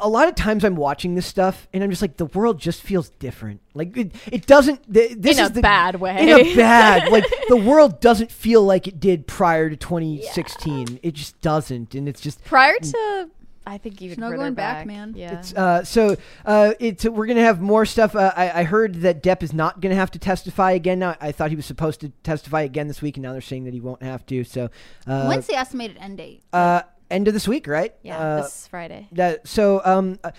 a 0.00 0.08
lot 0.08 0.28
of 0.28 0.34
times 0.34 0.64
I'm 0.64 0.76
watching 0.76 1.14
this 1.14 1.26
stuff 1.26 1.68
and 1.72 1.84
I'm 1.84 1.90
just 1.90 2.02
like 2.02 2.16
the 2.16 2.26
world 2.26 2.58
just 2.58 2.82
feels 2.82 3.10
different. 3.10 3.60
Like 3.74 3.96
it, 3.96 4.12
it 4.30 4.46
doesn't. 4.46 4.92
Th- 4.92 5.16
this 5.16 5.38
In 5.38 5.44
is 5.44 5.50
a 5.50 5.54
the, 5.54 5.62
bad 5.62 6.00
way. 6.00 6.16
In 6.20 6.28
a 6.28 6.54
bad 6.56 7.10
like 7.10 7.24
the 7.48 7.56
world 7.56 8.00
doesn't 8.00 8.32
feel 8.32 8.62
like 8.62 8.86
it 8.86 9.00
did 9.00 9.26
prior 9.26 9.70
to 9.70 9.76
2016. 9.76 11.00
It 11.02 11.14
just 11.14 11.40
doesn't, 11.40 11.94
and 11.94 12.08
it's 12.08 12.20
just 12.20 12.44
Prior 12.44 12.76
to 12.78 13.30
I 13.66 13.78
think 13.78 14.00
you 14.00 14.08
There's 14.08 14.18
no 14.18 14.32
going 14.32 14.54
back, 14.54 14.78
back, 14.78 14.86
man. 14.86 15.14
Yeah. 15.16 15.38
It's, 15.38 15.54
uh, 15.54 15.84
so 15.84 16.16
uh, 16.44 16.72
it's 16.80 17.04
we're 17.04 17.26
gonna 17.26 17.42
have 17.42 17.60
more 17.60 17.84
stuff. 17.84 18.16
Uh, 18.16 18.32
I, 18.34 18.60
I 18.60 18.64
heard 18.64 19.02
that 19.02 19.22
Depp 19.22 19.42
is 19.42 19.52
not 19.52 19.80
gonna 19.80 19.94
have 19.94 20.10
to 20.12 20.18
testify 20.18 20.72
again. 20.72 20.98
Now 20.98 21.16
I 21.20 21.30
thought 21.30 21.50
he 21.50 21.56
was 21.56 21.66
supposed 21.66 22.00
to 22.00 22.08
testify 22.24 22.62
again 22.62 22.88
this 22.88 23.02
week, 23.02 23.16
and 23.16 23.22
now 23.22 23.32
they're 23.32 23.40
saying 23.40 23.64
that 23.64 23.74
he 23.74 23.80
won't 23.80 24.02
have 24.02 24.24
to. 24.26 24.44
So 24.44 24.70
uh, 25.06 25.26
When's 25.26 25.46
the 25.46 25.54
estimated 25.54 25.98
end 25.98 26.18
date? 26.18 26.42
End 27.10 27.28
of 27.28 27.34
this 27.34 27.46
week, 27.48 27.66
right? 27.66 27.94
yeah, 28.02 28.18
Uh, 28.18 28.42
this 28.42 28.66
Friday. 28.68 29.08
that 29.12 29.46
so 29.46 29.80
um 29.84 30.18
uh, 30.24 30.30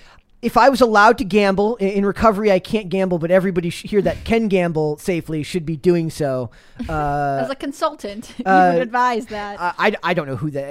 if 0.41 0.57
I 0.57 0.69
was 0.69 0.81
allowed 0.81 1.19
to 1.19 1.23
gamble 1.23 1.75
in, 1.75 1.89
in 1.89 2.03
recovery, 2.05 2.51
I 2.51 2.57
can't 2.57 2.89
gamble, 2.89 3.19
but 3.19 3.29
everybody 3.29 3.69
sh- 3.69 3.83
here 3.83 4.01
that 4.01 4.23
can 4.23 4.47
gamble 4.47 4.97
safely 4.97 5.43
should 5.43 5.67
be 5.67 5.77
doing 5.77 6.09
so. 6.09 6.49
Uh, 6.89 7.41
As 7.43 7.51
a 7.51 7.55
consultant, 7.55 8.33
you 8.39 8.45
uh, 8.45 8.71
would 8.73 8.81
advise 8.81 9.27
that. 9.27 9.61
I, 9.61 9.73
I, 9.77 9.95
I 10.01 10.13
don't 10.15 10.25
know 10.25 10.35
who 10.37 10.49
that 10.49 10.65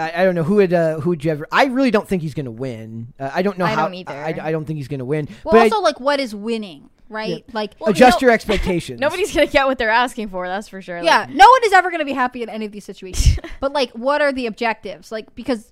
I, 0.00 0.22
I 0.22 0.24
don't 0.24 0.34
know 0.34 0.42
who 0.42 0.54
would 0.54 0.72
uh, 0.72 1.00
who 1.00 1.10
would 1.10 1.22
you 1.22 1.32
ever 1.32 1.46
I 1.52 1.64
really 1.66 1.90
don't 1.90 2.08
think 2.08 2.22
he's 2.22 2.32
gonna 2.32 2.50
win. 2.50 3.12
Uh, 3.20 3.30
I 3.34 3.42
don't 3.42 3.58
know 3.58 3.66
I 3.66 3.74
how 3.74 3.84
don't 3.84 3.94
either. 3.94 4.12
I, 4.14 4.38
I 4.42 4.52
don't 4.52 4.64
think 4.64 4.78
he's 4.78 4.88
gonna 4.88 5.04
win. 5.04 5.28
well, 5.44 5.52
but 5.52 5.70
also, 5.70 5.80
like, 5.82 6.00
what 6.00 6.18
is 6.18 6.34
winning, 6.34 6.88
right? 7.10 7.44
Like, 7.52 7.74
adjust 7.86 8.22
no- 8.22 8.26
your 8.26 8.32
expectations. 8.32 9.00
Nobody's 9.00 9.34
gonna 9.34 9.46
get 9.46 9.66
what 9.66 9.76
they're 9.76 9.90
asking 9.90 10.28
for. 10.28 10.46
That's 10.48 10.68
for 10.68 10.80
sure. 10.80 10.96
Like, 11.02 11.04
yeah, 11.04 11.26
no 11.28 11.50
one 11.50 11.60
is 11.64 11.72
ever 11.72 11.90
going 11.90 11.98
to 12.00 12.06
be 12.06 12.12
happy 12.12 12.42
in 12.42 12.48
any 12.48 12.64
of 12.64 12.72
these 12.72 12.84
situations. 12.84 13.38
but 13.60 13.72
like, 13.72 13.90
what 13.90 14.22
are 14.22 14.32
the 14.32 14.46
objectives? 14.46 15.12
Like, 15.12 15.34
because 15.34 15.70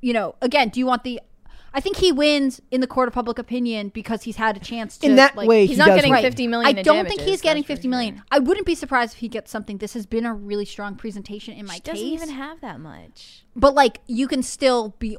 you 0.00 0.12
know, 0.12 0.34
again, 0.42 0.70
do 0.70 0.80
you 0.80 0.86
want 0.86 1.04
the? 1.04 1.20
I 1.72 1.78
think 1.80 1.98
he 1.98 2.10
wins 2.10 2.60
in 2.72 2.80
the 2.80 2.88
court 2.88 3.06
of 3.06 3.14
public 3.14 3.38
opinion 3.38 3.90
because 3.90 4.24
he's 4.24 4.34
had 4.34 4.56
a 4.56 4.60
chance 4.60 4.98
to. 4.98 5.06
in 5.06 5.16
that 5.16 5.36
like, 5.36 5.48
way 5.48 5.66
he's 5.66 5.76
he 5.76 5.78
not 5.78 5.86
does 5.88 5.96
getting 5.98 6.10
win. 6.10 6.22
50 6.22 6.46
million 6.48 6.78
I 6.78 6.82
don't 6.82 7.06
think 7.06 7.20
he's 7.20 7.40
getting 7.40 7.62
50 7.62 7.86
million. 7.86 8.16
sure. 8.16 8.24
I 8.32 8.40
wouldn't 8.40 8.66
be 8.66 8.74
surprised 8.74 9.12
if 9.12 9.20
he 9.20 9.28
gets 9.28 9.52
something. 9.52 9.78
This 9.78 9.94
has 9.94 10.04
been 10.04 10.26
a 10.26 10.34
really 10.34 10.64
strong 10.64 10.96
presentation 10.96 11.54
in 11.54 11.66
my 11.66 11.74
She 11.74 11.80
case. 11.80 11.92
doesn't 11.92 12.06
even 12.08 12.28
have 12.30 12.60
that 12.62 12.80
much. 12.80 13.44
but 13.54 13.74
like, 13.74 14.00
you 14.08 14.26
can 14.26 14.42
still 14.42 14.96
be 14.98 15.16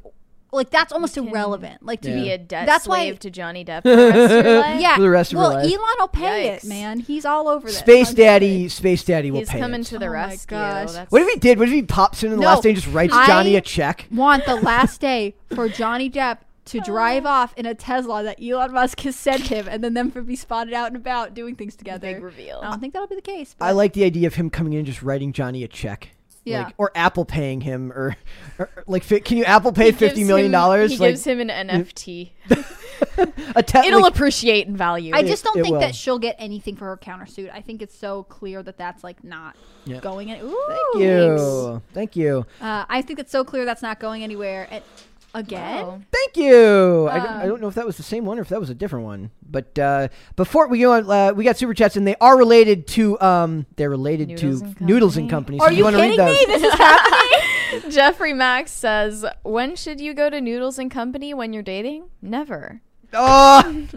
like 0.51 0.69
that's 0.69 0.91
almost 0.91 1.13
can 1.15 1.27
irrelevant. 1.27 1.83
Like 1.85 2.01
to 2.01 2.09
Yeah. 2.09 2.15
Be 2.15 2.21
be 2.23 2.31
a 2.31 2.37
debt 2.37 2.65
That's 2.65 2.87
why- 2.87 3.05
slave 3.05 3.19
to 3.19 3.29
Johnny 3.31 3.63
Depp 3.63 3.81
for 3.83 3.89
the 3.95 4.07
rest 4.07 4.33
of 4.33 4.45
your 4.45 4.59
life. 4.59 4.81
yeah 4.81 4.95
For 4.95 5.01
the 5.01 5.09
rest 5.09 5.31
of 5.33 5.37
her 5.37 5.43
well, 5.43 5.53
life. 5.53 5.65
Elon 5.65 5.79
will 5.99 6.07
pay 6.07 6.49
Yikes. 6.49 6.63
it, 6.63 6.67
man. 6.67 6.99
He's 6.99 7.25
all 7.25 7.47
over 7.47 7.67
this. 7.67 7.77
Space 7.79 8.09
I'm 8.09 8.15
Daddy. 8.15 8.67
Space 8.69 9.03
Daddy 9.03 9.31
will 9.31 9.39
He's 9.39 9.49
pay 9.49 9.59
coming 9.59 9.81
it. 9.81 9.85
to 9.87 9.97
the 9.99 10.05
Oh 10.07 10.09
my 10.09 10.13
rescue. 10.13 10.57
gosh. 10.57 10.91
That's- 10.91 11.11
What 11.11 11.21
if 11.21 11.29
he 11.29 11.39
did? 11.39 11.57
What 11.59 11.67
if 11.67 11.73
he 11.73 11.83
pops 11.83 12.23
in 12.23 12.31
on 12.31 12.37
the 12.37 12.41
No, 12.43 12.47
last 12.49 12.63
day 12.63 12.69
and 12.69 12.79
just 12.81 12.93
writes 12.93 13.13
I- 13.13 13.27
Johnny 13.27 13.55
a 13.55 13.61
check? 13.61 14.07
want 14.11 14.45
the 14.45 14.55
last 14.55 14.99
day 15.01 15.35
for 15.55 15.69
Johnny 15.69 16.09
Depp 16.09 16.39
to 16.65 16.79
drive 16.85 17.25
off 17.25 17.53
in 17.57 17.65
a 17.65 17.73
Tesla 17.73 18.21
that 18.23 18.37
Elon 18.43 18.71
Musk 18.73 18.99
has 19.01 19.15
sent 19.15 19.47
him, 19.47 19.67
and 19.69 19.83
then 19.83 19.93
them 19.93 20.11
for 20.11 20.21
be 20.21 20.35
spotted 20.35 20.73
out 20.73 20.87
and 20.87 20.95
about 20.95 21.33
doing 21.33 21.55
things 21.55 21.75
together. 21.75 22.13
Big 22.13 22.21
reveal. 22.23 22.59
I 22.63 22.69
don't 22.69 22.79
think 22.79 22.93
that'll 22.93 23.07
be 23.07 23.15
the 23.15 23.21
case. 23.21 23.55
But 23.57 23.65
I 23.65 23.71
like 23.71 23.93
the 23.93 24.03
idea 24.03 24.27
of 24.27 24.35
him 24.35 24.49
coming 24.49 24.73
in 24.73 24.79
and 24.79 24.85
just 24.85 25.01
writing 25.01 25.33
Johnny 25.33 25.63
a 25.63 25.67
check. 25.67 26.09
Yeah. 26.43 26.63
Like, 26.65 26.73
or 26.79 26.91
Apple 26.95 27.23
paying 27.25 27.61
him, 27.61 27.91
or, 27.91 28.15
or 28.57 28.69
like, 28.87 29.03
fi- 29.03 29.19
can 29.19 29.37
you 29.37 29.43
Apple 29.45 29.71
pay 29.71 29.85
He 29.85 29.91
fifty 29.91 30.15
gives 30.21 30.27
million 30.27 30.47
him- 30.47 30.51
dollars? 30.53 30.91
He 30.91 30.97
Like 30.97 31.11
gives 31.11 31.23
him 31.25 31.39
an 31.39 31.49
NFT. 31.49 32.31
a 33.55 33.61
te- 33.63 33.79
It'll 33.87 34.01
like, 34.01 34.13
appreciate 34.13 34.67
in 34.67 34.75
value. 34.75 35.13
I 35.15 35.21
just 35.23 35.43
don't 35.43 35.57
it 35.59 35.61
think 35.63 35.73
will. 35.73 35.79
that 35.81 35.93
she'll 35.95 36.19
get 36.19 36.35
anything 36.39 36.75
for 36.75 36.85
her 36.85 36.97
countersuit. 36.97 37.51
I 37.53 37.61
think 37.61 37.81
it's 37.81 37.95
so 37.97 38.23
clear 38.23 38.63
that 38.63 38.77
that's 38.77 39.03
like 39.03 39.23
not 39.23 39.55
Yeah. 39.85 39.99
going 39.99 40.29
in. 40.29 40.41
Ooh, 40.41 40.65
Thank 40.67 41.03
you, 41.03 41.81
thank 41.93 42.15
you, 42.15 42.45
Uh, 42.59 42.85
I 42.89 43.01
think 43.01 43.19
it's 43.19 43.31
so 43.31 43.43
clear 43.43 43.65
that's 43.65 43.81
not 43.83 43.99
going 43.99 44.23
anywhere. 44.23 44.67
And 44.71 44.83
again, 45.33 45.83
Oh. 45.85 46.01
thank 46.11 46.37
you. 46.37 47.07
I, 47.09 47.17
don't- 47.19 47.27
I 47.27 47.41
Um, 47.43 47.49
don't 47.49 47.61
know 47.61 47.67
if 47.67 47.75
that 47.75 47.85
was 47.85 47.97
the 47.97 48.03
same 48.03 48.25
one 48.25 48.37
or 48.39 48.41
if 48.41 48.49
that 48.49 48.59
was 48.59 48.69
a 48.69 48.75
different 48.75 49.05
one. 49.05 49.31
But 49.49 49.77
uh, 49.79 50.07
before 50.35 50.67
we 50.67 50.79
go 50.79 50.93
on, 50.93 51.09
uh, 51.09 51.33
we 51.33 51.43
got 51.43 51.57
super 51.57 51.73
chats 51.73 51.95
and 51.97 52.07
they 52.07 52.15
are 52.21 52.37
related 52.37 52.87
to 52.89 53.19
um, 53.21 53.65
they're 53.75 53.89
related 53.89 54.29
Noodles 54.29 54.61
to 54.61 54.65
and 54.67 54.81
Noodles 54.81 55.17
and 55.17 55.29
Company. 55.29 55.57
Company. 55.57 55.59
So 55.59 55.65
are 55.65 55.71
you 55.77 55.83
want 55.83 55.95
to 55.97 56.01
kidding 56.01 56.17
read 56.19 56.27
those? 56.27 56.47
me? 56.47 56.53
This 56.53 56.63
is 56.63 56.73
happening. 56.73 57.39
Jeffrey 57.89 58.33
Max 58.33 58.71
says, 58.71 59.25
"When 59.43 59.75
should 59.75 59.99
you 60.01 60.13
go 60.13 60.29
to 60.29 60.39
Noodles 60.41 60.77
and 60.79 60.89
Company 60.91 61.33
when 61.33 61.53
you're 61.53 61.63
dating? 61.63 62.09
Never." 62.21 62.81
Oh, 63.13 63.87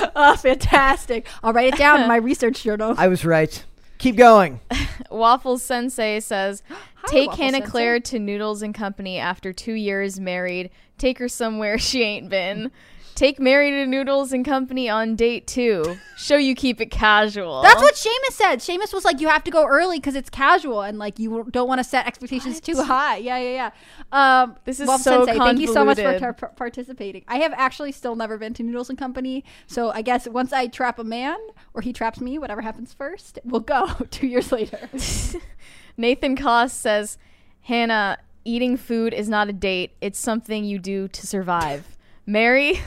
oh, 0.16 0.36
fantastic! 0.36 1.26
I'll 1.42 1.52
write 1.52 1.72
it 1.74 1.78
down 1.78 2.02
in 2.02 2.08
my 2.08 2.16
research 2.16 2.62
journal. 2.62 2.94
I 2.98 3.08
was 3.08 3.24
right. 3.24 3.64
Keep 3.98 4.16
going. 4.16 4.60
Waffles 5.10 5.62
Sensei 5.62 6.20
says, 6.20 6.62
"Take 7.06 7.28
Waffle 7.28 7.44
Hannah 7.44 7.58
Sensei. 7.58 7.70
Claire 7.70 8.00
to 8.00 8.18
Noodles 8.18 8.62
and 8.62 8.74
Company 8.74 9.18
after 9.18 9.52
two 9.52 9.74
years 9.74 10.18
married. 10.20 10.70
Take 10.96 11.18
her 11.18 11.28
somewhere 11.28 11.78
she 11.78 12.02
ain't 12.02 12.28
been. 12.28 12.70
Take 13.18 13.40
Mary 13.40 13.72
to 13.72 13.84
Noodles 13.84 14.32
and 14.32 14.44
Company 14.44 14.88
on 14.88 15.16
date 15.16 15.48
two. 15.48 15.98
Show 16.16 16.36
you 16.36 16.54
keep 16.54 16.80
it 16.80 16.92
casual." 16.92 17.62
That's 17.62 17.82
what 17.82 17.94
Seamus 17.94 18.34
said. 18.34 18.60
Seamus 18.60 18.94
was 18.94 19.04
like, 19.04 19.20
"You 19.20 19.26
have 19.26 19.42
to 19.42 19.50
go 19.50 19.66
early 19.66 19.98
because 19.98 20.14
it's 20.14 20.30
casual, 20.30 20.82
and 20.82 21.00
like 21.00 21.18
you 21.18 21.48
don't 21.50 21.66
want 21.66 21.80
to 21.80 21.84
set 21.84 22.06
expectations 22.06 22.54
What? 22.56 22.64
too 22.64 22.80
high." 22.80 23.16
Yeah, 23.16 23.38
yeah, 23.38 23.70
yeah. 24.12 24.42
Um, 24.42 24.56
This 24.64 24.78
is 24.78 24.86
Wolf 24.86 25.00
so 25.00 25.24
Sensei, 25.26 25.36
thank 25.36 25.58
you 25.58 25.66
so 25.66 25.84
much 25.84 25.98
for 25.98 26.16
tar- 26.16 26.52
participating. 26.54 27.24
I 27.26 27.38
have 27.38 27.52
actually 27.56 27.90
still 27.90 28.14
never 28.14 28.38
been 28.38 28.54
to 28.54 28.62
Noodles 28.62 28.88
and 28.88 28.96
Company, 28.96 29.44
so 29.66 29.90
I 29.90 30.02
guess 30.02 30.28
once 30.28 30.52
I 30.52 30.68
trap 30.68 31.00
a 31.00 31.04
man 31.04 31.38
or 31.74 31.82
he 31.82 31.92
traps 31.92 32.20
me, 32.20 32.38
whatever 32.38 32.60
happens 32.60 32.94
first, 32.94 33.40
we'll 33.44 33.62
go. 33.62 33.88
Two 34.12 34.28
years 34.28 34.52
later. 34.52 34.88
Nathan 35.96 36.36
Koss 36.36 36.70
says, 36.70 37.18
Hannah, 37.62 38.18
eating 38.44 38.76
food 38.76 39.12
is 39.12 39.28
not 39.28 39.48
a 39.48 39.52
date. 39.52 39.96
It's 40.00 40.20
something 40.20 40.64
you 40.64 40.78
do 40.78 41.08
to 41.08 41.26
survive. 41.26 41.97
Mary 42.28 42.78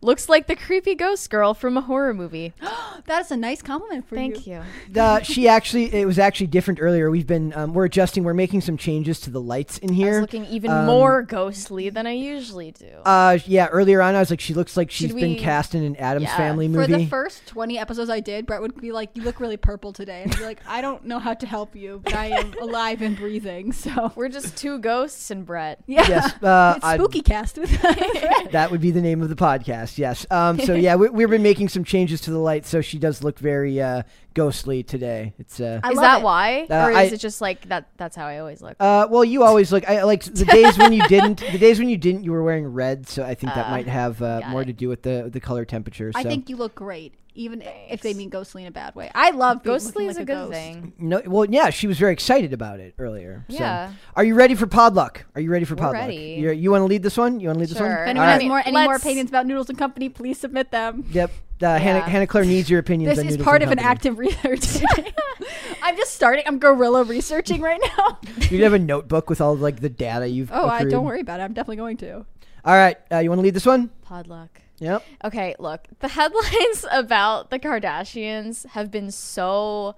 looks 0.00 0.28
like 0.28 0.46
the 0.46 0.56
creepy 0.56 0.94
ghost 0.94 1.28
girl 1.30 1.54
from 1.54 1.76
a 1.76 1.80
horror 1.80 2.14
movie. 2.14 2.52
that 3.06 3.20
is 3.22 3.30
a 3.30 3.36
nice 3.36 3.62
compliment 3.62 4.08
for 4.08 4.14
Thank 4.14 4.46
you. 4.46 4.62
Thank 4.62 4.96
you. 4.96 5.00
Uh, 5.02 5.20
she 5.22 5.48
actually, 5.48 5.92
it 5.94 6.06
was 6.06 6.18
actually 6.18 6.46
different 6.48 6.80
earlier. 6.80 7.10
We've 7.10 7.26
been, 7.26 7.52
um, 7.54 7.74
we're 7.74 7.84
adjusting, 7.86 8.24
we're 8.24 8.34
making 8.34 8.60
some 8.60 8.76
changes 8.76 9.20
to 9.20 9.30
the 9.30 9.40
lights 9.40 9.78
in 9.78 9.90
I 9.90 9.94
here. 9.94 10.10
was 10.12 10.20
looking 10.22 10.46
even 10.46 10.70
Um, 10.70 10.86
more 10.86 11.22
ghostly 11.22 11.90
than 11.90 12.06
I 12.06 12.12
usually 12.12 12.72
do. 12.72 12.88
Uh, 13.04 13.38
yeah, 13.46 13.66
earlier 13.68 14.00
on, 14.02 14.14
I 14.14 14.20
was 14.20 14.30
like, 14.30 14.40
she 14.40 14.54
looks 14.54 14.76
like 14.76 14.90
she's 14.90 15.08
Should 15.10 15.16
been 15.16 15.30
we- 15.34 15.38
cast 15.38 15.74
in 15.74 15.82
an 15.82 15.96
Adams 15.96 16.24
Yeah. 16.24 16.36
Family 16.36 16.68
movie. 16.68 16.92
For 16.92 16.98
the 16.98 17.06
first 17.06 17.46
20 17.46 17.78
episodes 17.78 18.10
I 18.10 18.20
did, 18.20 18.46
Brett 18.46 18.60
would 18.60 18.80
be 18.80 18.92
like, 18.92 19.10
You 19.14 19.22
look 19.22 19.40
really 19.40 19.56
purple 19.56 19.92
today. 19.92 20.22
And 20.22 20.32
I'd 20.32 20.38
be 20.38 20.44
like, 20.44 20.60
I 20.66 20.80
don't 20.80 21.04
know 21.04 21.18
how 21.18 21.34
to 21.34 21.46
help 21.46 21.74
you, 21.74 22.00
but 22.04 22.14
I 22.14 22.26
am 22.26 22.52
alive 22.60 23.02
and 23.02 23.16
breathing. 23.16 23.72
So, 23.72 24.12
We're 24.16 24.28
just 24.28 24.56
two 24.56 24.78
ghosts 24.78 25.30
and 25.30 25.44
Brett. 25.46 25.80
yeah. 25.86 26.06
yes, 26.08 26.42
uh, 26.42 26.74
it's 26.76 26.84
I- 26.84 26.96
spooky 26.96 27.20
cast 27.20 27.58
with 27.58 27.70
that 28.52 28.68
would 28.70 28.80
be 28.80 28.90
the 28.90 29.00
name 29.02 29.22
of 29.22 29.28
the 29.28 29.36
podcast. 29.36 29.85
Yes. 29.98 30.26
Um, 30.30 30.58
so 30.60 30.74
yeah, 30.74 30.96
we, 30.96 31.08
we've 31.08 31.30
been 31.30 31.42
making 31.42 31.68
some 31.68 31.84
changes 31.84 32.20
to 32.22 32.30
the 32.30 32.38
light, 32.38 32.66
so 32.66 32.80
she 32.80 32.98
does 32.98 33.22
look 33.22 33.38
very 33.38 33.80
uh, 33.80 34.02
ghostly 34.34 34.82
today. 34.82 35.32
It's 35.38 35.60
uh, 35.60 35.80
is 35.90 35.98
that 35.98 36.20
it. 36.20 36.24
why? 36.24 36.66
Uh, 36.70 36.74
or 36.86 36.90
is 36.90 36.96
I- 36.96 37.14
it 37.14 37.20
just 37.20 37.40
like 37.40 37.68
that 37.68 37.88
that's 37.96 38.16
how 38.16 38.26
I 38.26 38.38
always 38.38 38.60
look? 38.62 38.76
uh, 38.80 39.06
well, 39.10 39.24
you 39.24 39.42
always 39.42 39.70
look. 39.72 39.88
I 39.88 40.02
like 40.02 40.22
the 40.24 40.44
days 40.44 40.76
when 40.78 40.92
you 40.92 41.02
didn't. 41.08 41.40
The 41.52 41.58
days 41.58 41.78
when 41.78 41.88
you 41.88 41.96
didn't, 41.96 42.24
you 42.24 42.32
were 42.32 42.42
wearing 42.42 42.66
red. 42.66 43.08
So 43.08 43.22
I 43.24 43.34
think 43.34 43.54
that 43.54 43.66
Uh, 43.68 43.70
might 43.70 43.86
have 43.88 44.20
uh, 44.22 44.42
more 44.48 44.62
it. 44.62 44.66
to 44.66 44.72
do 44.72 44.88
with 44.88 45.02
the 45.02 45.28
the 45.32 45.40
color 45.40 45.64
temperature. 45.64 46.12
So. 46.12 46.18
I 46.18 46.22
think 46.22 46.48
you 46.48 46.56
look 46.56 46.74
great, 46.74 47.14
even 47.36 47.62
if 47.88 48.00
they 48.00 48.14
mean 48.14 48.28
ghostly 48.28 48.62
in 48.62 48.68
a 48.68 48.72
bad 48.72 48.94
way. 48.94 49.10
I 49.14 49.30
love 49.30 49.62
Ghostly 49.62 50.06
looking 50.06 50.10
is 50.10 50.16
like 50.16 50.22
a 50.22 50.26
good 50.26 50.34
ghost. 50.34 50.52
thing. 50.52 50.92
No, 50.98 51.22
well, 51.26 51.44
yeah, 51.44 51.70
she 51.70 51.86
was 51.86 51.98
very 51.98 52.12
excited 52.12 52.52
about 52.52 52.80
it 52.80 52.94
earlier. 52.98 53.44
so. 53.48 53.56
Yeah. 53.56 53.92
Are 54.14 54.24
you 54.24 54.34
ready 54.34 54.54
for 54.54 54.66
Podluck? 54.66 55.18
Are 55.34 55.40
you 55.40 55.50
ready 55.50 55.64
for 55.64 55.74
We're 55.74 55.84
Podluck? 55.84 55.92
ready. 55.92 56.36
You're, 56.40 56.52
you 56.52 56.70
want 56.70 56.82
to 56.82 56.86
lead 56.86 57.02
this 57.02 57.16
one? 57.16 57.38
You 57.40 57.48
want 57.48 57.56
to 57.58 57.60
lead 57.60 57.68
this 57.70 57.78
one? 57.80 57.90
If 57.90 57.98
All 57.98 58.04
anyone 58.04 58.26
right. 58.26 58.40
has 58.40 58.48
more 58.48 58.62
any 58.64 58.72
more 58.72 58.92
Let's- 58.94 59.02
opinions 59.04 59.30
about 59.30 59.46
Noodles 59.46 59.68
and 59.68 59.78
Company, 59.78 60.08
please 60.08 60.38
submit 60.38 60.70
them. 60.70 61.04
Yep. 61.12 61.30
Uh, 61.62 61.78
Hannah, 61.78 62.00
Yeah. 62.00 62.08
Hannah 62.08 62.26
Claire 62.26 62.44
needs 62.44 62.68
your 62.68 62.80
opinions. 62.80 63.12
This 63.16 63.18
on 63.20 63.26
is 63.28 63.32
Noodles 63.34 63.44
part 63.44 63.62
and 63.62 63.72
of 63.72 63.78
an 63.78 63.84
active 63.84 64.18
research. 64.18 64.82
I'm 65.82 65.96
just 65.96 66.14
starting. 66.14 66.44
I'm 66.46 66.58
guerrilla 66.58 67.04
researching 67.04 67.60
right 67.60 67.80
now. 67.96 68.18
You 68.50 68.62
have 68.62 68.74
a 68.74 68.78
notebook 68.78 69.28
with 69.28 69.40
all 69.40 69.56
like 69.56 69.80
the 69.80 69.88
data 69.88 70.28
you've. 70.28 70.50
Oh, 70.52 70.68
I 70.68 70.84
don't 70.84 71.04
worry 71.04 71.20
about 71.20 71.40
it. 71.40 71.42
I'm 71.42 71.52
definitely 71.52 71.76
going 71.76 71.96
to. 71.98 72.24
All 72.64 72.74
right, 72.74 72.96
uh, 73.10 73.18
you 73.18 73.28
want 73.28 73.38
to 73.40 73.42
lead 73.42 73.54
this 73.54 73.66
one? 73.66 73.90
Podluck. 74.06 74.48
Yep. 74.78 75.04
Okay, 75.24 75.54
look, 75.58 75.86
the 76.00 76.08
headlines 76.08 76.84
about 76.92 77.50
the 77.50 77.58
Kardashians 77.58 78.66
have 78.66 78.90
been 78.90 79.10
so 79.10 79.96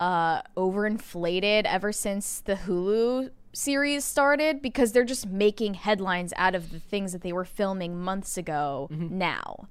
uh, 0.00 0.42
overinflated 0.56 1.64
ever 1.64 1.92
since 1.92 2.40
the 2.40 2.54
Hulu 2.54 3.30
series 3.52 4.04
started 4.04 4.62
because 4.62 4.92
they're 4.92 5.04
just 5.04 5.26
making 5.26 5.74
headlines 5.74 6.32
out 6.36 6.54
of 6.54 6.70
the 6.70 6.78
things 6.78 7.12
that 7.12 7.22
they 7.22 7.32
were 7.32 7.44
filming 7.44 7.96
months 8.00 8.36
ago 8.36 8.88
now. 8.90 9.68